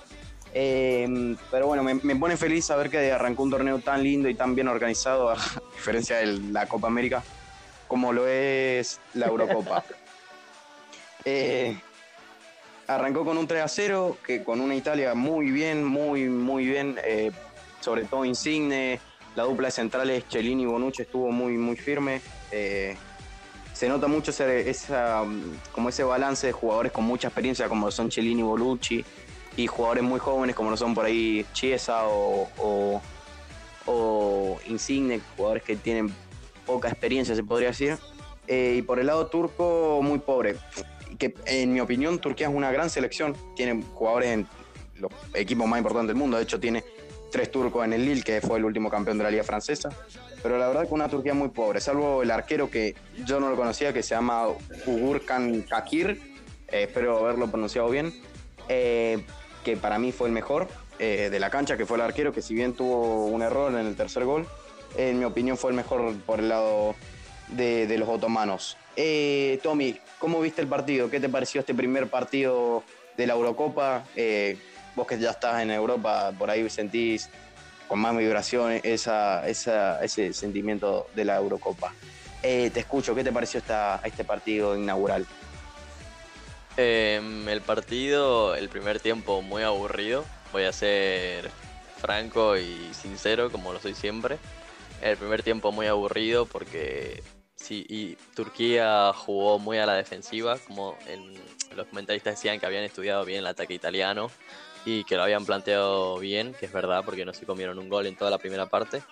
Eh, 0.54 1.34
pero 1.50 1.66
bueno, 1.66 1.82
me, 1.82 1.94
me 1.94 2.16
pone 2.16 2.36
feliz 2.36 2.66
saber 2.66 2.90
que 2.90 3.10
arrancó 3.10 3.42
un 3.42 3.50
torneo 3.50 3.78
tan 3.78 4.02
lindo 4.02 4.28
y 4.28 4.34
tan 4.34 4.54
bien 4.54 4.68
organizado, 4.68 5.30
a 5.30 5.36
diferencia 5.74 6.18
de 6.18 6.26
la 6.26 6.66
Copa 6.66 6.88
América, 6.88 7.22
como 7.88 8.12
lo 8.12 8.26
es 8.26 9.00
la 9.14 9.26
Eurocopa. 9.26 9.84
Eh, 11.24 11.78
arrancó 12.88 13.24
con 13.24 13.38
un 13.38 13.46
3 13.46 13.62
a 13.62 13.68
0, 13.68 14.18
que 14.26 14.42
con 14.42 14.60
una 14.60 14.74
Italia 14.74 15.14
muy 15.14 15.52
bien, 15.52 15.84
muy, 15.84 16.24
muy 16.24 16.66
bien, 16.66 16.98
eh, 17.04 17.30
sobre 17.78 18.06
todo 18.06 18.24
Insigne, 18.24 18.98
la 19.36 19.44
dupla 19.44 19.68
de 19.68 19.70
centrales 19.70 20.24
Cellini 20.28 20.64
y 20.64 20.66
Bonucci 20.66 21.02
estuvo 21.02 21.30
muy, 21.30 21.56
muy 21.56 21.76
firme. 21.76 22.20
Se 23.82 23.88
nota 23.88 24.06
mucho 24.06 24.30
ese, 24.30 24.70
esa, 24.70 25.24
como 25.72 25.88
ese 25.88 26.04
balance 26.04 26.46
de 26.46 26.52
jugadores 26.52 26.92
con 26.92 27.02
mucha 27.02 27.26
experiencia, 27.26 27.68
como 27.68 27.90
son 27.90 28.12
Cellini 28.12 28.38
y 28.38 28.44
Bonucci, 28.44 29.04
y 29.56 29.66
jugadores 29.66 30.04
muy 30.04 30.20
jóvenes, 30.20 30.54
como 30.54 30.70
lo 30.70 30.76
son 30.76 30.94
por 30.94 31.04
ahí 31.04 31.44
Chiesa 31.52 32.06
o, 32.06 32.48
o, 32.58 33.02
o 33.86 34.60
Insigne, 34.68 35.20
jugadores 35.36 35.64
que 35.64 35.74
tienen 35.74 36.14
poca 36.64 36.90
experiencia, 36.90 37.34
se 37.34 37.42
podría 37.42 37.70
decir. 37.70 37.98
Eh, 38.46 38.76
y 38.78 38.82
por 38.82 39.00
el 39.00 39.08
lado 39.08 39.26
turco, 39.26 39.98
muy 40.00 40.20
pobre. 40.20 40.54
Que 41.18 41.34
en 41.46 41.72
mi 41.72 41.80
opinión, 41.80 42.20
Turquía 42.20 42.46
es 42.46 42.54
una 42.54 42.70
gran 42.70 42.88
selección. 42.88 43.36
Tiene 43.56 43.82
jugadores 43.94 44.30
en 44.30 44.46
los 45.00 45.10
equipos 45.34 45.66
más 45.66 45.78
importantes 45.78 46.10
del 46.10 46.18
mundo. 46.18 46.36
De 46.36 46.44
hecho, 46.44 46.60
tiene 46.60 46.84
tres 47.32 47.50
turcos 47.50 47.84
en 47.84 47.94
el 47.94 48.04
Lille, 48.04 48.22
que 48.22 48.40
fue 48.40 48.58
el 48.58 48.64
último 48.64 48.88
campeón 48.90 49.18
de 49.18 49.24
la 49.24 49.30
Liga 49.30 49.42
Francesa. 49.42 49.88
Pero 50.42 50.58
la 50.58 50.68
verdad 50.68 50.86
que 50.86 50.94
una 50.94 51.08
Turquía 51.08 51.34
muy 51.34 51.48
pobre, 51.48 51.80
salvo 51.80 52.22
el 52.22 52.30
arquero 52.30 52.70
que 52.70 52.94
yo 53.24 53.40
no 53.40 53.48
lo 53.48 53.56
conocía, 53.56 53.92
que 53.92 54.02
se 54.02 54.14
llama 54.14 54.46
Ugurkan 54.86 55.62
Kakir. 55.62 56.20
Eh, 56.68 56.84
espero 56.84 57.18
haberlo 57.18 57.48
pronunciado 57.48 57.88
bien. 57.90 58.12
eh, 58.68 59.24
que 59.64 59.76
para 59.76 59.98
mí 59.98 60.12
fue 60.12 60.28
el 60.28 60.34
mejor. 60.34 60.68
eh, 60.98 61.30
de 61.30 61.40
la 61.40 61.50
cancha, 61.50 61.76
que 61.76 61.84
fue 61.86 61.96
el 61.96 62.02
arquero, 62.02 62.32
que 62.32 62.42
si 62.42 62.54
bien 62.54 62.74
tuvo 62.74 63.26
un 63.26 63.42
error 63.42 63.72
en 63.72 63.86
el 63.86 63.96
tercer 63.96 64.24
gol, 64.24 64.46
en 64.96 65.18
mi 65.18 65.24
opinión 65.24 65.56
fue 65.56 65.70
el 65.70 65.76
mejor 65.76 66.14
por 66.26 66.38
el 66.38 66.48
lado 66.48 66.94
de, 67.48 67.86
de 67.88 67.98
los 67.98 68.08
otomanos. 68.08 68.76
Tommy, 69.62 69.98
¿cómo 70.18 70.40
viste 70.40 70.60
el 70.60 70.68
partido? 70.68 71.10
¿Qué 71.10 71.18
te 71.18 71.28
pareció 71.28 71.60
este 71.60 71.74
primer 71.74 72.08
partido 72.08 72.84
de 73.16 73.26
la 73.26 73.32
Eurocopa? 73.32 74.04
Vos 74.94 75.06
que 75.06 75.18
ya 75.18 75.30
estás 75.30 75.62
en 75.62 75.70
Europa, 75.70 76.32
por 76.38 76.50
ahí 76.50 76.68
sentís 76.68 77.30
con 77.88 78.00
más 78.00 78.16
vibración 78.16 78.80
esa, 78.82 79.46
esa, 79.46 80.02
ese 80.02 80.32
sentimiento 80.32 81.08
de 81.14 81.24
la 81.24 81.36
Eurocopa. 81.36 81.92
Eh, 82.42 82.70
te 82.72 82.80
escucho, 82.80 83.14
¿qué 83.14 83.22
te 83.22 83.32
pareció 83.32 83.58
esta, 83.58 84.00
este 84.04 84.24
partido 84.24 84.76
inaugural? 84.76 85.26
Em, 86.76 87.48
el 87.48 87.60
partido, 87.60 88.54
el 88.54 88.68
primer 88.68 88.98
tiempo 88.98 89.42
muy 89.42 89.62
aburrido. 89.62 90.24
Voy 90.52 90.64
a 90.64 90.72
ser 90.72 91.50
franco 91.98 92.56
y 92.56 92.92
sincero, 92.94 93.52
como 93.52 93.72
lo 93.72 93.80
soy 93.80 93.94
siempre. 93.94 94.38
El 95.02 95.16
primer 95.16 95.42
tiempo 95.42 95.70
muy 95.70 95.86
aburrido 95.86 96.46
porque 96.46 97.22
sí, 97.56 98.16
Turquía 98.34 99.12
jugó 99.14 99.58
muy 99.58 99.78
a 99.78 99.86
la 99.86 99.94
defensiva, 99.94 100.58
como 100.66 100.96
los 101.76 101.86
comentaristas 101.88 102.36
decían 102.36 102.58
que 102.58 102.66
habían 102.66 102.84
estudiado 102.84 103.24
bien 103.24 103.40
el 103.40 103.46
ataque 103.46 103.74
italiano 103.74 104.30
y 104.84 105.04
que 105.04 105.16
lo 105.16 105.22
habían 105.22 105.44
planteado 105.44 106.18
bien, 106.18 106.54
que 106.54 106.66
es 106.66 106.72
verdad, 106.72 107.04
porque 107.04 107.24
no 107.24 107.32
se 107.32 107.46
comieron 107.46 107.78
un 107.78 107.88
gol 107.88 108.06
en 108.06 108.16
toda 108.16 108.30
la 108.30 108.38
primera 108.38 108.66
parte. 108.66 109.02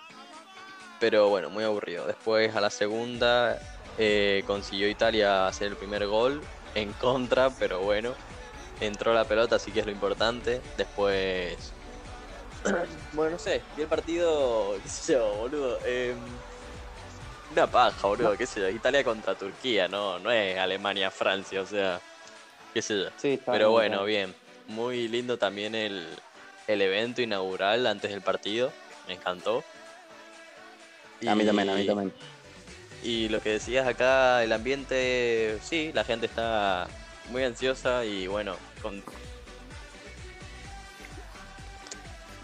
Pero 0.99 1.29
bueno, 1.29 1.49
muy 1.49 1.63
aburrido. 1.63 2.05
Después 2.05 2.55
a 2.55 2.61
la 2.61 2.69
segunda 2.69 3.57
eh, 3.97 4.43
consiguió 4.45 4.87
Italia 4.87 5.47
hacer 5.47 5.67
el 5.67 5.75
primer 5.77 6.05
gol 6.07 6.43
en 6.75 6.93
contra, 6.93 7.49
pero 7.49 7.79
bueno, 7.79 8.13
entró 8.79 9.13
la 9.13 9.25
pelota, 9.25 9.55
así 9.55 9.71
que 9.71 9.79
es 9.79 9.85
lo 9.85 9.91
importante. 9.91 10.61
Después, 10.77 11.73
bueno, 13.13 13.31
no 13.31 13.39
sé, 13.39 13.63
vi 13.75 13.83
el 13.83 13.87
partido, 13.87 14.75
qué 14.83 14.89
sé 14.89 15.13
yo, 15.13 15.35
boludo. 15.35 15.79
em, 15.85 16.17
una 17.51 17.67
paja, 17.67 18.07
boludo, 18.07 18.37
qué 18.37 18.45
sé 18.45 18.61
yo. 18.61 18.69
Italia 18.69 19.03
contra 19.03 19.35
Turquía, 19.35 19.87
no, 19.87 20.19
no 20.19 20.31
es 20.31 20.57
Alemania-Francia, 20.57 21.61
o 21.61 21.65
sea, 21.65 21.99
qué 22.73 22.81
sé 22.81 23.03
yo. 23.03 23.09
Sí, 23.17 23.33
está 23.33 23.51
Pero 23.53 23.67
bien, 23.67 23.71
bueno, 23.71 24.05
bien. 24.05 24.35
Muy 24.67 25.07
lindo 25.07 25.37
también 25.37 25.75
el, 25.75 26.07
el 26.67 26.81
evento 26.81 27.21
inaugural 27.21 27.85
antes 27.87 28.11
del 28.11 28.21
partido. 28.21 28.71
Me 29.07 29.13
encantó. 29.15 29.63
A 31.27 31.35
mí 31.35 31.45
también, 31.45 31.69
a 31.69 31.75
mí 31.75 31.81
Y- 31.83 31.87
también. 31.87 32.13
y 33.03 33.29
lo 33.29 33.41
que 33.41 33.49
decías 33.51 33.87
acá, 33.87 34.43
el 34.43 34.51
ambiente, 34.53 35.57
sí, 35.63 35.91
la 35.93 36.03
gente 36.03 36.25
está 36.25 36.87
muy 37.29 37.43
ansiosa 37.43 38.05
y 38.05 38.27
bueno, 38.27 38.55
con, 38.81 39.03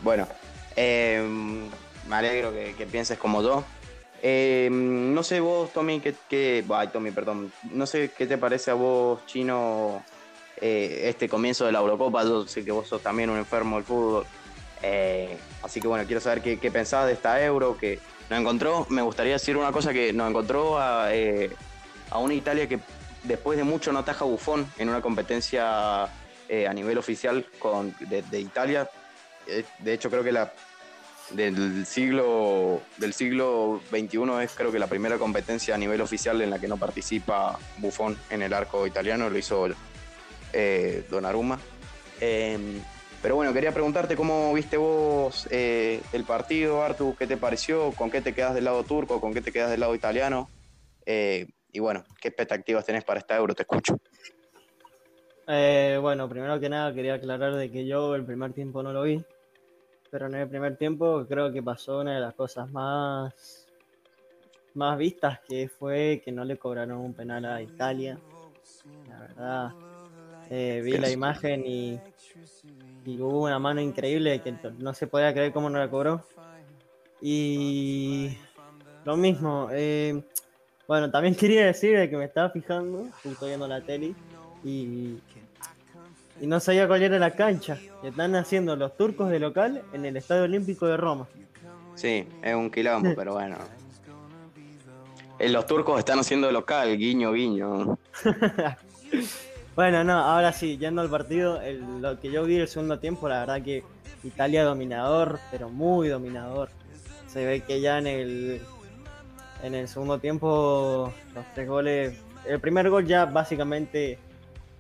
Bueno, 0.04 0.28
eh, 0.76 1.22
me 2.08 2.16
alegro 2.16 2.52
que, 2.54 2.76
que 2.78 2.86
pienses 2.86 3.18
como 3.18 3.42
yo. 3.42 3.64
Eh, 4.22 4.70
no 4.72 5.24
sé 5.24 5.40
vos, 5.40 5.72
Tommy, 5.74 6.00
qué, 6.00 6.16
qué- 6.30 6.64
ay, 6.70 6.88
Tommy, 6.90 7.12
perdón. 7.12 7.52
No 7.64 7.86
sé 7.88 8.12
qué 8.16 8.28
te 8.28 8.38
parece 8.38 8.72
a 8.72 8.76
vos, 8.76 9.26
Chino, 9.26 10.04
eh, 10.60 11.04
este 11.10 11.30
comienzo 11.30 11.66
de 11.66 11.72
la 11.72 11.80
Eurocopa. 11.80 12.24
Yo 12.24 12.48
sé 12.48 12.64
que 12.66 12.72
vos 12.72 12.88
sos 12.88 13.02
también 13.02 13.30
un 13.30 13.38
enfermo 13.38 13.76
del 13.76 13.86
fútbol. 13.86 14.26
Eh, 14.82 15.38
así 15.64 15.80
que 15.82 15.88
bueno, 15.88 16.06
quiero 16.06 16.22
saber 16.22 16.42
qué, 16.42 16.60
qué 16.60 16.72
pensás 16.72 17.08
de 17.08 17.14
esta 17.14 17.44
Euro 17.44 17.78
que 17.78 18.00
nos 18.30 18.40
encontró. 18.40 18.88
Me 18.90 19.02
gustaría 19.02 19.34
decir 19.34 19.58
una 19.58 19.72
cosa 19.72 19.94
que 19.94 20.14
nos 20.14 20.30
encontró 20.30 20.80
a, 20.80 21.14
eh, 21.14 21.52
a 22.10 22.20
una 22.20 22.34
Italia 22.34 22.68
que 22.68 22.80
después 23.24 23.58
de 23.58 23.64
mucho 23.64 23.92
no 23.92 24.00
ataja 24.00 24.26
Bufón 24.26 24.72
en 24.78 24.90
una 24.90 25.02
competencia 25.02 26.04
a 26.04 26.74
nivel 26.74 26.98
oficial 26.98 27.46
con, 27.60 27.94
de, 28.00 28.40
Italia. 28.40 28.90
De 29.80 29.94
hecho, 29.94 30.10
creo 30.10 30.24
que 30.24 30.32
la 30.32 30.54
del 31.32 31.86
siglo 31.86 32.82
del 32.96 33.14
siglo 33.14 33.82
XXI 33.90 34.44
es 34.44 34.54
creo 34.56 34.72
que 34.72 34.80
la 34.80 34.88
primera 34.88 35.18
competencia 35.18 35.76
a 35.76 35.78
nivel 35.78 36.00
oficial 36.00 36.42
en 36.42 36.50
la 36.50 36.58
que 36.58 36.70
no 36.70 36.78
participa 36.78 37.60
Buffon 37.80 38.18
en 38.30 38.44
el 38.44 38.54
arco 38.54 38.88
italiano, 38.88 39.30
lo 39.30 39.38
hizo 39.38 39.68
eh, 40.58 41.06
Donnarumma. 41.10 41.60
Eh, 42.20 42.82
pero 43.22 43.36
bueno, 43.36 43.54
quería 43.54 43.72
preguntarte 43.72 44.16
cómo 44.16 44.54
viste 44.54 44.78
vos 44.78 45.48
eh, 45.52 46.02
el 46.14 46.24
partido, 46.24 46.84
Artu, 46.84 47.16
qué 47.16 47.28
te 47.28 47.38
pareció, 47.38 47.92
con 47.92 48.10
qué 48.10 48.22
te 48.22 48.34
quedas 48.34 48.54
del 48.56 48.66
lado 48.66 48.84
turco, 48.84 49.22
con 49.22 49.34
qué 49.34 49.42
te 49.42 49.52
quedas 49.52 49.70
del 49.70 49.80
lado 49.80 49.96
italiano, 49.96 50.50
Eh, 51.10 51.48
y 51.72 51.80
bueno, 51.80 52.04
qué 52.20 52.28
expectativas 52.28 52.86
tenés 52.86 53.06
para 53.06 53.22
esta 53.22 53.38
Euro, 53.38 53.56
te 53.56 53.64
escucho. 53.64 53.98
Eh, 55.48 55.98
bueno, 56.02 56.28
primero 56.28 56.60
que 56.60 56.68
nada 56.68 56.94
quería 56.94 57.14
aclarar 57.14 57.56
de 57.56 57.72
que 57.72 57.86
yo 57.86 58.14
el 58.16 58.26
primer 58.26 58.52
tiempo 58.52 58.84
no 58.84 58.92
lo 58.92 59.04
vi, 59.04 59.24
pero 60.12 60.28
en 60.28 60.36
el 60.36 60.50
primer 60.50 60.76
tiempo 60.76 61.26
creo 61.26 61.54
que 61.54 61.64
pasó 61.64 62.00
una 62.00 62.16
de 62.16 62.20
las 62.20 62.34
cosas 62.34 62.70
más, 62.72 63.68
más 64.74 64.98
vistas 64.98 65.40
que 65.48 65.70
fue 65.70 66.22
que 66.26 66.34
no 66.34 66.44
le 66.44 66.58
cobraron 66.58 66.98
un 66.98 67.14
penal 67.14 67.46
a 67.46 67.62
Italia. 67.62 68.20
La 69.08 69.20
verdad, 69.20 69.76
eh, 70.50 70.82
vi 70.84 70.98
la 70.98 71.10
imagen 71.10 71.66
y, 71.66 72.00
y 73.06 73.22
hubo 73.22 73.44
una 73.44 73.60
mano 73.60 73.82
increíble 73.82 74.42
que 74.42 74.54
no 74.80 74.94
se 74.94 75.08
podía 75.08 75.34
creer 75.34 75.52
cómo 75.52 75.70
no 75.70 75.80
la 75.80 75.90
cobró. 75.90 76.24
Y 77.22 78.38
lo 79.06 79.18
mismo, 79.18 79.70
eh, 79.72 80.22
bueno, 80.88 81.10
también 81.10 81.36
quería 81.40 81.66
decir 81.66 81.98
de 81.98 82.10
que 82.10 82.18
me 82.18 82.26
estaba 82.26 82.50
fijando, 82.50 83.08
justo 83.24 83.46
viendo 83.48 83.68
la 83.68 83.82
tele, 83.82 84.14
y, 84.64 85.18
y 86.40 86.48
no 86.48 86.60
sabía 86.60 86.88
cuál 86.88 87.04
era 87.04 87.18
la 87.18 87.32
cancha 87.32 87.80
que 88.02 88.10
están 88.10 88.36
haciendo 88.36 88.76
los 88.76 88.96
turcos 88.98 89.30
de 89.30 89.40
local 89.40 89.84
en 89.94 90.06
el 90.06 90.18
Estadio 90.18 90.44
Olímpico 90.44 90.86
de 90.86 90.98
Roma. 90.98 91.28
Sí, 91.96 92.28
es 92.44 92.54
un 92.54 92.70
quilombo, 92.70 93.14
pero 93.16 93.34
bueno. 93.34 93.58
Eh, 95.40 95.50
Los 95.50 95.68
turcos 95.68 96.00
están 96.00 96.18
haciendo 96.18 96.52
local, 96.52 96.98
guiño, 96.98 97.32
guiño. 97.32 98.00
Bueno, 99.78 100.04
no, 100.04 100.14
ahora 100.14 100.54
sí, 100.54 100.80
yendo 100.80 101.04
al 101.04 101.10
partido, 101.12 101.62
el- 101.62 102.02
lo 102.02 102.20
que 102.20 102.32
yo 102.32 102.44
vi 102.46 102.56
el 102.58 102.68
segundo 102.68 102.98
tiempo, 102.98 103.30
la 103.30 103.42
verdad 103.42 103.62
que 103.62 103.84
Italia 104.24 104.64
dominador, 104.64 105.38
pero 105.52 105.70
muy 105.70 106.08
dominador. 106.08 106.70
Se 107.28 107.46
ve 107.46 107.62
que 107.62 107.80
ya 107.80 108.00
en 108.00 108.08
el, 108.08 108.62
en 109.62 109.76
el 109.76 109.88
segundo 109.88 110.18
tiempo, 110.18 111.14
los 111.36 111.46
tres 111.54 111.68
goles, 111.70 112.18
el 112.48 112.60
primer 112.60 112.90
gol 112.90 113.06
ya 113.06 113.26
básicamente 113.26 114.18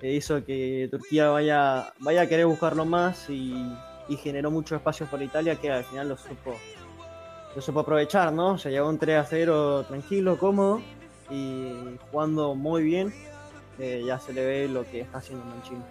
hizo 0.02 0.44
que 0.44 0.88
Turquía 0.90 1.30
vaya, 1.30 1.94
vaya 1.99 2.22
a 2.24 2.28
querer 2.28 2.48
buscarlo 2.48 2.84
más 2.84 3.30
y, 3.30 3.53
generó 4.24 4.49
muchos 4.49 4.78
espacios 4.78 5.07
por 5.10 5.22
Italia 5.22 5.57
que 5.57 5.69
al 5.69 5.84
final 5.84 6.10
lo 6.10 6.18
supo, 6.18 6.56
lo 7.56 7.61
supo 7.61 7.82
aprovechar, 7.82 8.34
¿no? 8.34 8.57
Se 8.57 8.72
llevó 8.72 8.90
un 8.90 8.98
3 8.98 9.19
a 9.19 9.26
0 9.26 9.84
tranquilo, 9.84 10.40
cómodo 10.40 10.82
y 11.30 11.72
jugando 12.10 12.56
muy 12.56 12.82
bien 12.82 13.14
ya 13.78 14.20
se 14.20 14.34
le 14.34 14.45
ve 14.45 14.68
lo 14.68 14.84
que 14.90 15.02
está 15.02 15.20
haciendo 15.20 15.45
Mancini. 15.45 15.84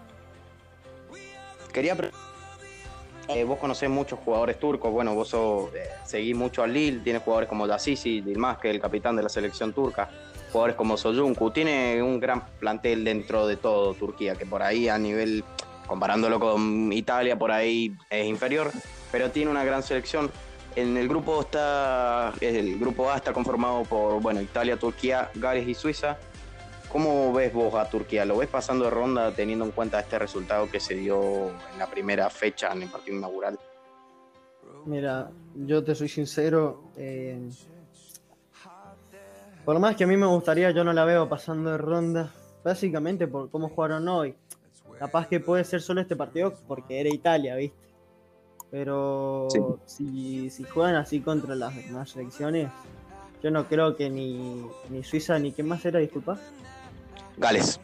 Quería 1.73 1.97
eh, 3.29 3.43
vos 3.43 3.59
conocés 3.59 3.91
muchos 3.91 4.21
jugadores 4.21 4.59
turcos, 4.61 4.93
bueno, 4.93 5.13
vos 5.15 5.29
sos, 5.29 5.75
eh, 5.75 5.89
seguís 6.05 6.37
mucho 6.37 6.63
al 6.63 6.73
Lille, 6.73 7.01
tiene 7.01 7.19
jugadores 7.19 7.49
como 7.49 7.67
Dasisi, 7.67 8.21
Dilmaz, 8.21 8.59
que 8.59 8.69
es 8.69 8.75
el 8.77 8.81
capitán 8.81 9.17
de 9.17 9.25
la 9.25 9.29
selección 9.29 9.73
turca, 9.73 10.09
jugadores 10.53 10.77
como 10.77 10.97
Soyuncu, 10.97 11.51
tiene 11.51 12.01
un 12.01 12.21
gran 12.21 12.47
plantel 12.61 13.05
dentro 13.05 13.49
de 13.49 13.57
todo 13.57 13.95
Turquía, 13.95 14.37
que 14.37 14.47
por 14.47 14.63
ahí 14.63 14.89
a 14.89 14.97
nivel, 14.97 15.43
comparándolo 15.89 16.39
con 16.39 16.93
Italia, 16.93 17.37
por 17.37 17.51
ahí 17.51 17.97
es 18.11 18.27
inferior, 18.27 18.71
pero 19.11 19.31
tiene 19.33 19.51
una 19.51 19.65
gran 19.65 19.83
selección. 19.83 20.31
En 20.77 20.97
el 20.97 21.09
grupo 21.09 21.41
está, 21.41 22.33
el 22.41 22.79
grupo 22.79 23.11
A 23.11 23.17
está 23.17 23.33
conformado 23.33 23.83
por, 23.85 24.21
bueno, 24.21 24.41
Italia, 24.41 24.77
Turquía, 24.77 25.31
Gales 25.35 25.67
y 25.67 25.75
Suiza. 25.75 26.17
¿Cómo 26.91 27.33
ves 27.33 27.53
vos 27.53 27.75
a 27.75 27.89
Turquía? 27.91 28.25
¿Lo 28.25 28.39
ves 28.39 28.49
pasando 28.49 28.85
de 28.85 28.91
ronda 28.91 29.33
teniendo 29.33 29.65
en 29.65 29.71
cuenta 29.73 30.01
este 30.01 30.19
resultado 30.19 30.71
que 30.71 30.81
se 30.81 30.95
dio 30.95 31.49
en 31.51 31.79
la 31.79 31.87
primera 31.87 32.31
fecha 32.31 32.73
en 32.73 32.83
el 32.83 32.89
partido 32.89 33.17
inaugural? 33.19 33.59
Mira, 34.87 35.31
yo 35.55 35.83
te 35.85 35.95
soy 35.95 36.09
sincero. 36.09 36.85
eh, 36.97 37.39
por 39.65 39.79
más 39.81 39.97
que 39.97 40.05
a 40.05 40.07
mí 40.07 40.17
me 40.17 40.27
gustaría, 40.27 40.71
yo 40.71 40.85
no 40.85 40.93
la 40.93 41.05
veo 41.05 41.29
pasando 41.29 41.71
de 41.73 41.79
ronda. 41.79 42.33
Básicamente 42.65 43.27
por 43.27 43.51
cómo 43.51 43.69
jugaron 43.69 44.07
hoy. 44.09 44.35
Capaz 44.99 45.27
que 45.27 45.41
puede 45.41 45.65
ser 45.65 45.83
solo 45.83 46.01
este 46.01 46.15
partido 46.17 46.55
porque 46.69 47.01
era 47.01 47.09
Italia, 47.11 47.57
¿viste? 47.57 47.77
Pero 48.71 49.49
Sí. 49.51 49.61
si, 49.87 50.51
si 50.51 50.65
juegan 50.65 50.95
así 50.95 51.21
contra 51.21 51.55
las 51.55 51.75
demás 51.77 52.11
selecciones, 52.11 52.71
yo 53.43 53.51
no 53.51 53.67
creo 53.69 53.97
que 53.97 54.09
ni, 54.09 54.65
ni 54.89 55.05
Suiza 55.05 55.39
ni 55.39 55.53
quién 55.53 55.69
más 55.69 55.85
era, 55.85 55.99
disculpa. 55.99 56.39
Gales. 57.37 57.81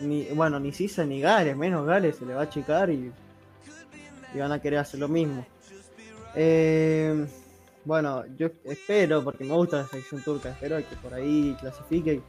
Ni, 0.00 0.24
bueno, 0.26 0.58
ni 0.58 0.72
Suiza 0.72 1.04
ni 1.04 1.20
Gales, 1.20 1.56
menos 1.56 1.86
Gales 1.86 2.16
se 2.16 2.26
le 2.26 2.34
va 2.34 2.42
a 2.42 2.44
achicar 2.44 2.90
y, 2.90 3.12
y 4.34 4.38
van 4.38 4.52
a 4.52 4.60
querer 4.60 4.80
hacer 4.80 5.00
lo 5.00 5.08
mismo. 5.08 5.46
Eh, 6.34 7.26
bueno, 7.84 8.24
yo 8.36 8.48
espero, 8.64 9.22
porque 9.22 9.44
me 9.44 9.54
gusta 9.54 9.78
la 9.78 9.86
selección 9.86 10.22
turca, 10.22 10.50
espero 10.50 10.78
que 10.78 10.96
por 10.96 11.14
ahí 11.14 11.56
clasifique. 11.60 12.20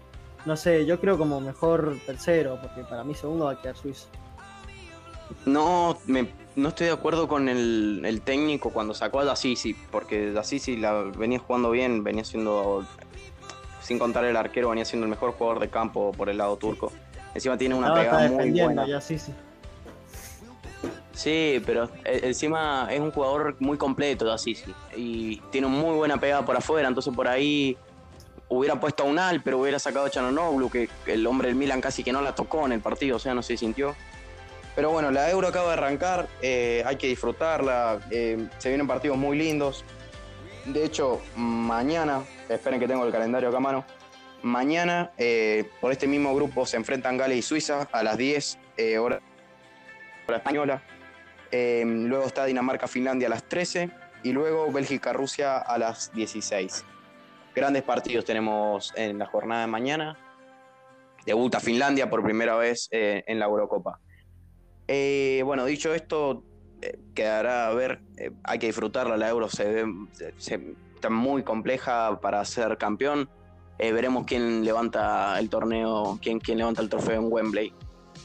No 0.45 0.55
sé, 0.55 0.85
yo 0.85 0.99
creo 0.99 1.17
como 1.17 1.41
mejor 1.41 1.97
tercero, 2.05 2.59
porque 2.61 2.83
para 2.83 3.03
mí 3.03 3.15
segundo 3.15 3.45
va 3.45 3.53
a 3.53 3.61
quedar 3.61 3.75
Suiza. 3.75 4.07
No, 5.45 5.97
me, 6.05 6.27
no 6.55 6.69
estoy 6.69 6.87
de 6.87 6.93
acuerdo 6.93 7.27
con 7.27 7.49
el, 7.49 8.03
el 8.05 8.21
técnico 8.21 8.69
cuando 8.69 8.93
sacó 8.93 9.21
a 9.21 9.25
Dassisi, 9.25 9.73
porque 9.91 10.31
Dassisi 10.31 10.77
la 10.77 10.93
venía 11.01 11.39
jugando 11.39 11.71
bien, 11.71 12.03
venía 12.03 12.23
siendo, 12.23 12.85
sin 13.85 13.99
contar 13.99 14.25
el 14.25 14.35
arquero, 14.35 14.69
venía 14.69 14.83
siendo 14.83 15.05
el 15.05 15.11
mejor 15.11 15.33
jugador 15.33 15.59
de 15.59 15.69
campo 15.69 16.11
por 16.11 16.27
el 16.29 16.37
lado 16.37 16.57
turco. 16.57 16.91
Encima 17.35 17.55
tiene 17.55 17.75
una 17.75 17.89
está 17.89 17.99
pegada 17.99 18.29
muy 18.29 18.51
buena. 18.51 18.87
ya 18.87 18.99
sí, 18.99 19.19
sí. 19.19 19.31
Sí, 21.13 21.61
pero 21.65 21.85
eh, 22.03 22.21
encima 22.23 22.87
es 22.91 22.99
un 22.99 23.11
jugador 23.11 23.55
muy 23.59 23.77
completo, 23.77 24.25
Dassisi, 24.25 24.73
y 24.95 25.37
tiene 25.51 25.67
muy 25.67 25.95
buena 25.95 26.17
pegada 26.17 26.43
por 26.43 26.57
afuera, 26.57 26.87
entonces 26.87 27.13
por 27.15 27.27
ahí 27.27 27.77
hubiera 28.49 28.79
puesto 28.79 29.03
a 29.03 29.05
Unal, 29.05 29.41
pero 29.43 29.59
hubiera 29.59 29.77
sacado 29.77 30.07
a 30.07 30.09
Chanonoglu, 30.09 30.69
que 30.69 30.89
el 31.05 31.25
hombre 31.27 31.49
del 31.49 31.55
Milan 31.55 31.79
casi 31.79 32.03
que 32.03 32.11
no 32.11 32.21
la 32.21 32.33
tocó 32.33 32.65
en 32.65 32.73
el 32.73 32.81
partido, 32.81 33.17
o 33.17 33.19
sea, 33.19 33.33
no 33.33 33.43
se 33.43 33.55
sintió. 33.55 33.95
Pero 34.75 34.89
bueno, 34.89 35.09
la 35.11 35.29
Euro 35.29 35.47
acaba 35.47 35.67
de 35.67 35.73
arrancar, 35.73 36.27
eh, 36.41 36.83
hay 36.85 36.97
que 36.97 37.07
disfrutarla, 37.07 37.99
eh, 38.11 38.47
se 38.57 38.69
vienen 38.69 38.87
partidos 38.87 39.17
muy 39.17 39.37
lindos. 39.37 39.85
De 40.65 40.83
hecho, 40.83 41.21
mañana, 41.35 42.23
esperen 42.49 42.79
que 42.79 42.87
tengo 42.87 43.05
el 43.05 43.11
calendario 43.11 43.49
acá 43.49 43.57
a 43.57 43.61
mano, 43.61 43.85
mañana 44.41 45.11
eh, 45.17 45.69
por 45.79 45.91
este 45.91 46.07
mismo 46.07 46.33
grupo 46.35 46.65
se 46.65 46.77
enfrentan 46.77 47.17
Gales 47.17 47.37
y 47.37 47.41
Suiza 47.41 47.87
a 47.91 48.03
las 48.03 48.17
10 48.17 48.57
eh, 48.77 48.97
hora, 48.97 49.21
española. 50.27 50.81
Eh, 51.51 51.83
luego 51.85 52.25
está 52.25 52.45
Dinamarca-Finlandia 52.45 53.27
a 53.27 53.29
las 53.29 53.43
13 53.43 53.91
y 54.23 54.31
luego 54.31 54.71
Bélgica-Rusia 54.71 55.57
a 55.57 55.77
las 55.77 56.11
16. 56.13 56.83
Grandes 57.55 57.83
partidos 57.83 58.25
tenemos 58.25 58.91
en 58.95 59.19
la 59.19 59.27
jornada 59.27 59.61
de 59.61 59.67
mañana. 59.67 60.17
Debuta 61.25 61.59
Finlandia 61.59 62.09
por 62.09 62.23
primera 62.23 62.55
vez 62.55 62.89
eh, 62.91 63.23
en 63.27 63.39
la 63.39 63.45
Eurocopa. 63.45 63.99
Eh, 64.87 65.41
bueno, 65.45 65.63
dicho 65.65 65.93
esto, 65.93 66.43
quedará 67.13 67.67
a 67.67 67.73
ver, 67.73 68.01
eh, 68.17 68.31
hay 68.43 68.59
que 68.59 68.67
disfrutarla, 68.67 69.17
la 69.17 69.29
Euro 69.29 69.49
se 69.49 69.65
ve 69.65 69.85
se- 70.37 70.75
está 70.95 71.09
muy 71.09 71.43
compleja 71.43 72.19
para 72.21 72.43
ser 72.45 72.77
campeón. 72.77 73.29
Eh, 73.77 73.91
veremos 73.91 74.25
quién 74.25 74.63
levanta 74.63 75.37
el 75.39 75.49
torneo, 75.49 76.17
quién, 76.21 76.39
quién 76.39 76.57
levanta 76.57 76.81
el 76.81 76.89
trofeo 76.89 77.21
en 77.21 77.31
Wembley. 77.31 77.73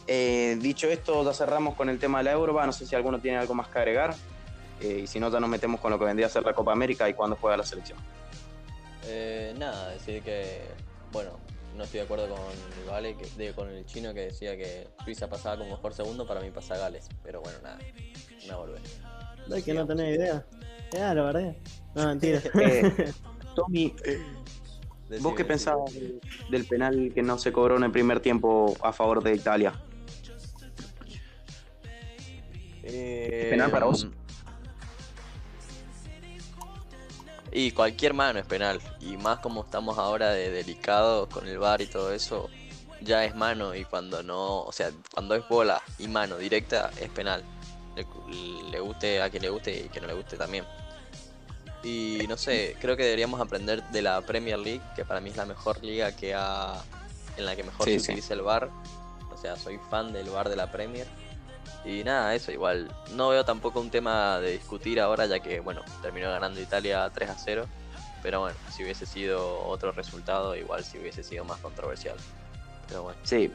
Eh, 0.06 0.56
dicho 0.60 0.88
esto, 0.88 1.24
ya 1.24 1.32
cerramos 1.32 1.74
con 1.74 1.88
el 1.88 1.98
tema 1.98 2.18
de 2.18 2.24
la 2.24 2.32
Euro. 2.32 2.64
No 2.64 2.72
sé 2.72 2.86
si 2.86 2.94
alguno 2.94 3.18
tiene 3.18 3.38
algo 3.38 3.54
más 3.54 3.68
que 3.68 3.78
agregar. 3.78 4.14
Y 4.80 5.06
si 5.06 5.20
no, 5.20 5.30
ya 5.30 5.40
nos 5.40 5.50
metemos 5.50 5.80
con 5.80 5.90
lo 5.90 5.98
que 5.98 6.04
vendría 6.06 6.26
a 6.26 6.30
ser 6.30 6.44
la 6.44 6.54
Copa 6.54 6.72
América 6.72 7.08
y 7.08 7.14
cuándo 7.14 7.36
juega 7.36 7.56
la 7.56 7.64
selección. 7.64 7.98
Nada, 9.58 9.90
decir 9.90 10.22
que, 10.22 10.62
bueno, 11.12 11.32
no 11.76 11.84
estoy 11.84 11.98
de 11.98 12.04
acuerdo 12.04 12.28
con 12.28 12.40
el 12.40 12.88
Vale, 12.88 13.16
que, 13.16 13.26
digo, 13.36 13.54
con 13.54 13.68
el 13.70 13.84
chino 13.86 14.12
que 14.12 14.20
decía 14.22 14.56
que 14.56 14.88
Suiza 15.04 15.28
pasaba 15.28 15.58
como 15.58 15.70
mejor 15.70 15.94
segundo, 15.94 16.26
para 16.26 16.40
mí 16.40 16.50
pasa 16.50 16.76
Gales. 16.76 17.08
Pero 17.22 17.40
bueno, 17.40 17.58
nada, 17.62 17.78
me 18.48 18.54
volvé. 18.54 18.78
Es 19.54 19.64
que 19.64 19.74
no 19.74 19.86
tenés 19.86 20.16
idea. 20.16 20.44
Ya, 20.92 21.14
la 21.14 21.22
verdad. 21.22 21.56
No, 21.94 22.06
mentira. 22.06 22.40
Eh, 22.60 23.12
Tommy, 23.54 23.94
¿vos 25.20 25.34
qué 25.34 25.44
pensabas 25.44 25.92
del 26.50 26.64
penal 26.66 27.12
que 27.14 27.22
no 27.22 27.38
se 27.38 27.52
cobró 27.52 27.76
en 27.76 27.84
el 27.84 27.90
primer 27.90 28.20
tiempo 28.20 28.76
a 28.82 28.92
favor 28.92 29.22
de 29.22 29.34
Italia? 29.34 29.72
penal 33.50 33.70
para 33.70 33.86
vos? 33.86 34.08
Y 37.52 37.72
cualquier 37.72 38.14
mano 38.14 38.38
es 38.38 38.46
penal. 38.46 38.80
Y 39.00 39.16
más 39.16 39.40
como 39.40 39.62
estamos 39.64 39.98
ahora 39.98 40.30
de 40.30 40.50
delicados 40.50 41.28
con 41.28 41.48
el 41.48 41.58
bar 41.58 41.80
y 41.80 41.86
todo 41.86 42.12
eso, 42.12 42.48
ya 43.00 43.24
es 43.24 43.34
mano. 43.34 43.74
Y 43.74 43.84
cuando 43.84 44.22
no, 44.22 44.62
o 44.62 44.72
sea, 44.72 44.90
cuando 45.12 45.34
es 45.34 45.46
bola 45.48 45.82
y 45.98 46.06
mano 46.08 46.36
directa, 46.38 46.90
es 47.00 47.08
penal. 47.10 47.42
Le, 47.96 48.06
le 48.70 48.80
guste 48.80 49.20
a 49.20 49.28
quien 49.30 49.42
le 49.42 49.48
guste 49.50 49.84
y 49.86 49.88
que 49.88 50.00
no 50.00 50.06
le 50.06 50.14
guste 50.14 50.36
también. 50.36 50.64
Y 51.82 52.26
no 52.28 52.36
sé, 52.36 52.76
creo 52.80 52.96
que 52.96 53.04
deberíamos 53.04 53.40
aprender 53.40 53.82
de 53.90 54.02
la 54.02 54.20
Premier 54.20 54.58
League, 54.58 54.82
que 54.94 55.04
para 55.04 55.20
mí 55.20 55.30
es 55.30 55.36
la 55.36 55.46
mejor 55.46 55.82
liga 55.82 56.14
que 56.14 56.34
ha, 56.34 56.74
en 57.36 57.46
la 57.46 57.56
que 57.56 57.64
mejor 57.64 57.86
Sí, 57.86 57.94
se 57.94 58.00
sí. 58.00 58.12
utiliza 58.12 58.34
el 58.34 58.42
bar. 58.42 58.70
O 59.32 59.36
sea, 59.38 59.56
soy 59.56 59.78
fan 59.90 60.12
del 60.12 60.28
bar 60.28 60.48
de 60.50 60.56
la 60.56 60.70
Premier. 60.70 61.06
Y 61.84 62.04
nada, 62.04 62.34
eso 62.34 62.52
igual. 62.52 62.90
No 63.14 63.30
veo 63.30 63.44
tampoco 63.44 63.80
un 63.80 63.90
tema 63.90 64.38
de 64.38 64.52
discutir 64.52 65.00
ahora, 65.00 65.26
ya 65.26 65.40
que, 65.40 65.60
bueno, 65.60 65.82
terminó 66.02 66.30
ganando 66.30 66.60
Italia 66.60 67.10
3 67.12 67.30
a 67.30 67.34
0. 67.38 67.66
Pero 68.22 68.40
bueno, 68.40 68.56
si 68.70 68.84
hubiese 68.84 69.06
sido 69.06 69.66
otro 69.66 69.92
resultado, 69.92 70.54
igual 70.54 70.84
si 70.84 70.98
hubiese 70.98 71.22
sido 71.22 71.44
más 71.44 71.58
controversial. 71.60 72.16
Pero 72.86 73.04
bueno. 73.04 73.18
Sí, 73.22 73.50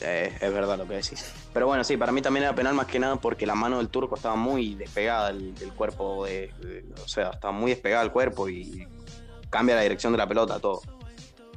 eh, 0.00 0.36
es 0.40 0.52
verdad 0.52 0.76
lo 0.76 0.86
que 0.86 0.94
decís. 0.94 1.32
Pero 1.52 1.66
bueno, 1.66 1.84
sí, 1.84 1.96
para 1.96 2.12
mí 2.12 2.20
también 2.20 2.44
era 2.44 2.54
penal 2.54 2.74
más 2.74 2.86
que 2.86 2.98
nada 2.98 3.16
porque 3.16 3.46
la 3.46 3.54
mano 3.54 3.78
del 3.78 3.88
turco 3.88 4.16
estaba 4.16 4.34
muy 4.34 4.74
despegada 4.74 5.32
del, 5.32 5.54
del 5.54 5.72
cuerpo, 5.72 6.26
de, 6.26 6.52
o 7.02 7.08
sea, 7.08 7.30
estaba 7.30 7.52
muy 7.52 7.70
despegada 7.70 8.02
el 8.02 8.10
cuerpo 8.10 8.48
y 8.48 8.86
cambia 9.48 9.76
la 9.76 9.82
dirección 9.82 10.12
de 10.12 10.18
la 10.18 10.26
pelota, 10.26 10.58
todo. 10.58 10.82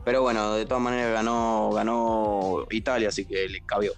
Pero 0.05 0.21
bueno, 0.21 0.53
de 0.53 0.65
todas 0.65 0.81
maneras 0.81 1.11
ganó, 1.11 1.71
ganó 1.73 2.65
Italia, 2.69 3.09
así 3.09 3.25
que 3.25 3.49
le 3.49 3.61
cabió. 3.65 3.93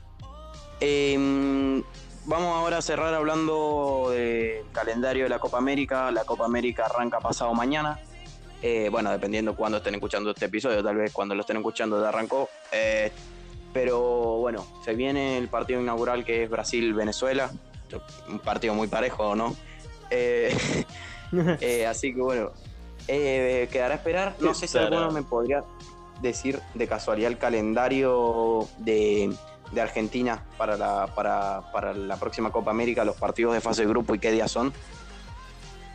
Em, 0.83 1.83
vamos 2.25 2.57
ahora 2.57 2.79
a 2.79 2.81
cerrar 2.81 3.13
hablando 3.13 4.07
del 4.09 4.65
calendario 4.71 5.25
de 5.25 5.29
la 5.29 5.37
Copa 5.37 5.59
América. 5.59 6.09
La 6.09 6.25
Copa 6.25 6.45
América 6.45 6.85
arranca 6.85 7.19
pasado 7.19 7.53
mañana. 7.53 7.99
Eh, 8.63 8.89
bueno, 8.91 9.11
dependiendo 9.11 9.55
cuándo 9.55 9.77
estén 9.77 9.93
escuchando 9.93 10.31
este 10.31 10.45
episodio, 10.45 10.83
tal 10.83 10.95
vez 10.95 11.13
cuando 11.13 11.35
lo 11.35 11.41
estén 11.41 11.57
escuchando 11.57 12.01
ya 12.01 12.09
arrancó. 12.09 12.49
Eh, 12.71 13.11
pero 13.71 14.37
bueno, 14.39 14.65
se 14.83 14.95
viene 14.95 15.37
el 15.37 15.49
partido 15.49 15.79
inaugural 15.79 16.25
que 16.25 16.43
es 16.43 16.49
Brasil-Venezuela. 16.49 17.51
Un 18.27 18.39
partido 18.39 18.73
muy 18.73 18.87
parejo, 18.87 19.35
¿no? 19.35 19.55
Eh, 20.09 20.57
así 21.87 22.11
que 22.11 22.21
bueno, 22.21 22.53
quedará 23.05 23.93
a 23.93 23.97
esperar. 23.97 24.35
No 24.39 24.55
sé 24.55 24.67
si 24.67 24.79
alguno 24.79 25.11
me 25.11 25.21
podría 25.21 25.63
decir 26.23 26.59
de 26.73 26.87
casualidad 26.87 27.31
el 27.31 27.37
calendario 27.37 28.67
de, 28.79 29.31
de 29.71 29.81
Argentina 29.81 30.43
para 30.57 30.77
la, 30.77 31.07
para, 31.07 31.71
para 31.71 31.93
la 31.93 32.17
próxima 32.17 32.51
Copa 32.51 32.71
América, 32.71 33.05
los 33.05 33.15
partidos 33.15 33.53
de 33.53 33.61
fase 33.61 33.83
de 33.83 33.87
grupo 33.87 34.15
y 34.15 34.19
qué 34.19 34.31
días 34.31 34.51
son. 34.51 34.73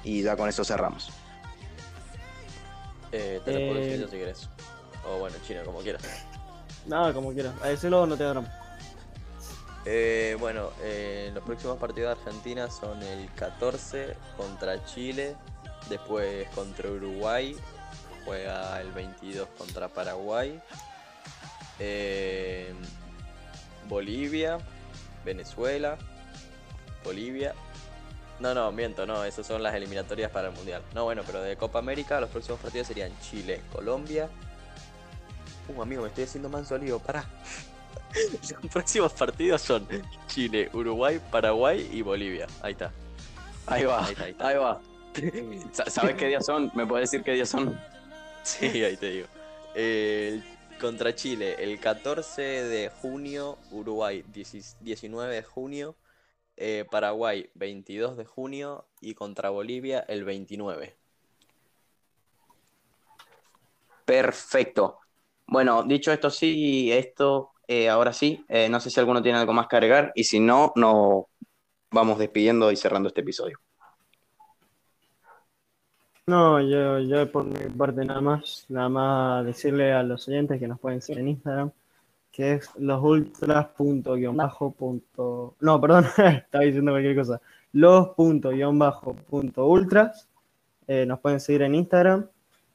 Y 0.04 0.22
ya 0.22 0.36
con 0.36 0.48
eso 0.48 0.64
cerramos. 0.64 1.10
Eh, 3.12 3.40
te 3.44 3.52
lo 3.52 3.58
puedo 3.58 3.74
decir 3.80 3.94
Eh, 3.94 3.98
yo 4.00 4.08
si 4.08 4.16
querés. 4.16 4.48
O 5.06 5.18
bueno, 5.18 5.36
chino, 5.46 5.64
como 5.64 5.78
quieras. 5.80 6.02
Nada, 6.86 7.12
como 7.12 7.32
quieras. 7.32 7.54
A 7.62 7.68
decirlo 7.68 8.06
no 8.06 8.16
te 8.16 8.24
drama. 8.24 8.48
Eh, 9.88 10.36
bueno, 10.40 10.70
eh, 10.82 11.30
los 11.32 11.44
próximos 11.44 11.78
partidos 11.78 12.16
de 12.16 12.22
Argentina 12.22 12.68
son 12.68 13.00
el 13.04 13.30
14 13.34 14.16
contra 14.36 14.84
Chile, 14.84 15.36
después 15.88 16.48
contra 16.56 16.90
Uruguay, 16.90 17.56
juega 18.24 18.80
el 18.80 18.90
22 18.90 19.46
contra 19.56 19.86
Paraguay, 19.86 20.60
eh, 21.78 22.74
Bolivia, 23.88 24.58
Venezuela, 25.24 25.96
Bolivia. 27.04 27.54
No, 28.38 28.52
no, 28.54 28.70
miento, 28.70 29.06
no, 29.06 29.24
esas 29.24 29.46
son 29.46 29.62
las 29.62 29.74
eliminatorias 29.74 30.30
para 30.30 30.48
el 30.48 30.54
Mundial. 30.54 30.82
No, 30.94 31.04
bueno, 31.04 31.22
pero 31.24 31.40
de 31.40 31.56
Copa 31.56 31.78
América 31.78 32.20
los 32.20 32.28
próximos 32.30 32.60
partidos 32.60 32.86
serían 32.88 33.10
Chile, 33.20 33.62
Colombia. 33.72 34.28
Uh, 35.68 35.82
amigo, 35.82 36.02
me 36.02 36.08
estoy 36.08 36.24
haciendo 36.24 36.48
manso 36.48 36.76
lío, 36.78 36.98
pará. 36.98 37.24
Los 38.62 38.70
próximos 38.72 39.12
partidos 39.12 39.60
son 39.62 39.86
Chile, 40.28 40.70
Uruguay, 40.72 41.20
Paraguay 41.30 41.90
y 41.92 42.02
Bolivia. 42.02 42.46
Ahí 42.62 42.72
está. 42.72 42.92
Ahí 43.66 43.84
va, 43.84 44.04
Ahí 44.06 44.12
está, 44.12 44.24
ahí 44.24 44.30
está. 44.30 44.48
ahí 44.48 44.56
va. 44.56 44.80
Sa- 45.72 45.90
¿Sabes 45.90 46.14
qué 46.14 46.26
días 46.28 46.46
son? 46.46 46.70
¿Me 46.74 46.86
puedes 46.86 47.10
decir 47.10 47.24
qué 47.24 47.32
días 47.32 47.48
son? 47.48 47.78
Sí, 48.42 48.84
ahí 48.84 48.96
te 48.96 49.10
digo. 49.10 49.26
El- 49.74 50.44
contra 50.80 51.14
Chile, 51.14 51.56
el 51.58 51.80
14 51.80 52.42
de 52.42 52.90
junio, 52.90 53.58
Uruguay 53.70 54.24
10 54.32 54.76
19 54.80 55.34
de 55.34 55.42
junio, 55.42 55.96
eh, 56.56 56.84
Paraguay 56.90 57.50
22 57.54 58.16
de 58.16 58.24
junio 58.24 58.86
y 59.00 59.14
contra 59.14 59.50
Bolivia 59.50 60.00
el 60.08 60.24
29. 60.24 60.96
Perfecto. 64.04 65.00
Bueno, 65.46 65.82
dicho 65.84 66.12
esto 66.12 66.30
sí, 66.30 66.92
esto 66.92 67.52
eh, 67.68 67.88
ahora 67.88 68.12
sí, 68.12 68.44
eh, 68.48 68.68
no 68.68 68.80
sé 68.80 68.90
si 68.90 69.00
alguno 69.00 69.22
tiene 69.22 69.38
algo 69.38 69.52
más 69.52 69.66
que 69.68 69.76
agregar 69.76 70.12
y 70.14 70.24
si 70.24 70.40
no, 70.40 70.72
nos 70.76 71.24
vamos 71.90 72.18
despidiendo 72.18 72.70
y 72.70 72.76
cerrando 72.76 73.08
este 73.08 73.22
episodio. 73.22 73.58
No, 76.28 76.60
yo, 76.60 76.98
yo 76.98 77.30
por 77.30 77.44
mi 77.44 77.54
parte 77.76 78.04
nada 78.04 78.20
más, 78.20 78.66
nada 78.68 78.88
más 78.88 79.46
decirle 79.46 79.92
a 79.92 80.02
los 80.02 80.26
oyentes 80.26 80.58
que 80.58 80.66
nos 80.66 80.80
pueden 80.80 81.00
seguir 81.00 81.20
en 81.20 81.28
Instagram, 81.28 81.70
que 82.32 82.54
es 82.54 82.68
losultras.bajo 82.76 84.72
punto, 84.72 85.54
no, 85.60 85.80
perdón, 85.80 86.06
estaba 86.18 86.64
diciendo 86.64 86.90
cualquier 86.90 87.14
cosa, 87.14 87.40
los 87.74 88.08
punto 88.08 88.50
guion 88.50 88.76
bajo 88.76 89.14
punto 89.14 89.66
ultras, 89.66 90.28
eh, 90.88 91.06
nos 91.06 91.20
pueden 91.20 91.38
seguir 91.38 91.62
en 91.62 91.76
Instagram 91.76 92.26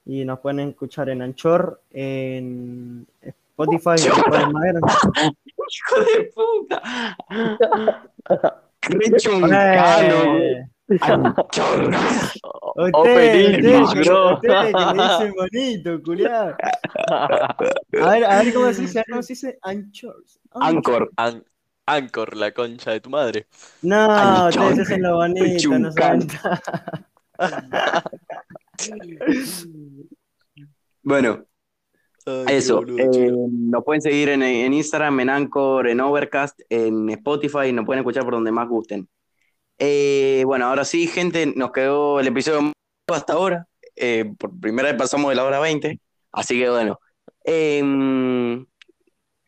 y 0.05 0.23
nos 0.23 0.39
pueden 0.39 0.69
escuchar 0.69 1.09
en 1.09 1.21
Anchor, 1.21 1.81
en 1.91 3.05
Spotify, 3.21 3.95
en 3.97 4.77
hijo 5.45 5.99
de 5.99 6.31
puta! 6.33 7.17
Rechuncano, 8.81 10.69
Que 14.41 14.73
dice 14.93 15.33
bonito, 15.35 16.01
culiado. 16.03 16.55
A 17.09 17.55
ver, 17.91 18.23
a 18.25 18.43
ver 18.43 18.53
cómo 18.53 18.71
se 18.73 18.81
dice, 18.81 19.03
cómo 19.09 19.21
se 19.23 19.33
dice 19.33 19.57
anchors. 19.61 20.39
Anchor. 20.51 21.11
An- 21.17 21.43
Anchor, 21.87 22.37
la 22.37 22.51
concha 22.53 22.91
de 22.91 23.01
tu 23.01 23.09
madre. 23.09 23.47
No, 23.81 24.47
ustedes 24.47 24.79
hacen 24.79 25.01
lo 25.01 25.15
bonito, 25.15 25.79
no 25.79 25.89
Chuncán. 25.89 26.27
Bueno, 31.03 31.43
Ay, 32.25 32.57
eso. 32.57 32.75
boludo, 32.77 32.99
eh, 32.99 33.31
nos 33.49 33.83
pueden 33.83 34.01
seguir 34.01 34.29
en, 34.29 34.43
en 34.43 34.71
Instagram, 34.73 35.19
en 35.21 35.29
Anchor, 35.31 35.87
en 35.87 35.99
Overcast, 35.99 36.59
en 36.69 37.09
Spotify, 37.09 37.73
nos 37.73 37.85
pueden 37.85 37.99
escuchar 38.01 38.23
por 38.23 38.33
donde 38.35 38.51
más 38.51 38.69
gusten. 38.69 39.09
Eh, 39.83 40.43
bueno, 40.45 40.67
ahora 40.67 40.85
sí, 40.85 41.07
gente, 41.07 41.47
nos 41.55 41.71
quedó 41.71 42.19
el 42.19 42.27
episodio 42.27 42.71
hasta 43.07 43.33
ahora. 43.33 43.67
Eh, 43.95 44.25
por 44.37 44.57
primera 44.59 44.89
vez 44.89 44.97
pasamos 44.97 45.29
de 45.29 45.35
la 45.35 45.43
hora 45.43 45.59
20, 45.59 45.99
así 46.31 46.59
que 46.59 46.69
bueno. 46.69 46.99
em, 47.43 48.65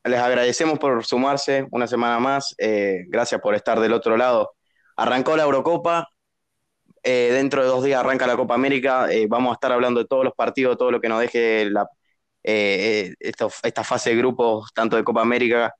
les 0.06 0.20
agradecemos 0.20 0.80
por 0.80 1.06
sumarse 1.06 1.68
una 1.72 1.88
semana 1.88 2.20
más. 2.20 2.56
eh, 2.60 3.06
gracias 3.10 3.42
por 3.42 3.56
estar 3.56 3.80
del 3.80 3.94
otro 3.94 4.18
lado. 4.18 4.52
Arrancó 4.98 5.36
la 5.38 5.44
Eurocopa. 5.44 6.08
eh, 7.04 7.32
dentro 7.34 7.62
de 7.64 7.68
dos 7.70 7.84
días 7.84 8.00
arranca 8.00 8.28
la 8.28 8.38
Copa 8.38 8.56
América. 8.56 9.08
vamos 9.30 9.52
a 9.52 9.56
estar 9.56 9.72
hablando 9.72 10.00
de 10.02 10.08
todos 10.08 10.24
los 10.26 10.34
partidos, 10.36 10.78
todo 10.78 10.92
lo 10.92 11.02
que 11.02 11.10
nos 11.10 11.20
deje 11.22 11.70
esta 12.44 13.84
fase 13.84 14.12
de 14.12 14.16
grupos, 14.18 14.72
tanto 14.74 14.96
de 14.98 15.04
Copa 15.04 15.22
América 15.22 15.74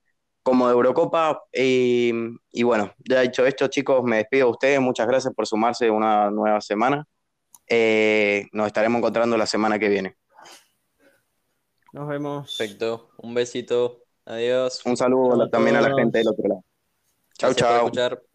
como 0.44 0.68
de 0.68 0.74
Eurocopa. 0.74 1.42
Y, 1.52 2.12
y 2.52 2.62
bueno, 2.62 2.92
ya 2.98 3.22
dicho 3.22 3.44
esto, 3.44 3.66
chicos, 3.66 4.04
me 4.04 4.18
despido 4.18 4.46
de 4.46 4.52
ustedes. 4.52 4.80
Muchas 4.80 5.08
gracias 5.08 5.34
por 5.34 5.48
sumarse 5.48 5.90
una 5.90 6.30
nueva 6.30 6.60
semana. 6.60 7.04
Eh, 7.66 8.46
nos 8.52 8.68
estaremos 8.68 8.98
encontrando 8.98 9.36
la 9.36 9.46
semana 9.46 9.78
que 9.78 9.88
viene. 9.88 10.16
Nos 11.92 12.06
vemos. 12.06 12.56
Perfecto. 12.56 13.10
Un 13.18 13.34
besito. 13.34 14.02
Adiós. 14.26 14.82
Un 14.84 14.96
saludo 14.96 15.48
también 15.48 15.76
a 15.76 15.80
la 15.80 15.94
gente 15.94 16.18
del 16.18 16.28
otro 16.28 16.48
lado. 16.48 16.64
Chau, 17.38 17.50
Gracias 17.50 17.56
por 17.56 17.56
chau. 17.56 17.86
escuchar. 17.86 18.33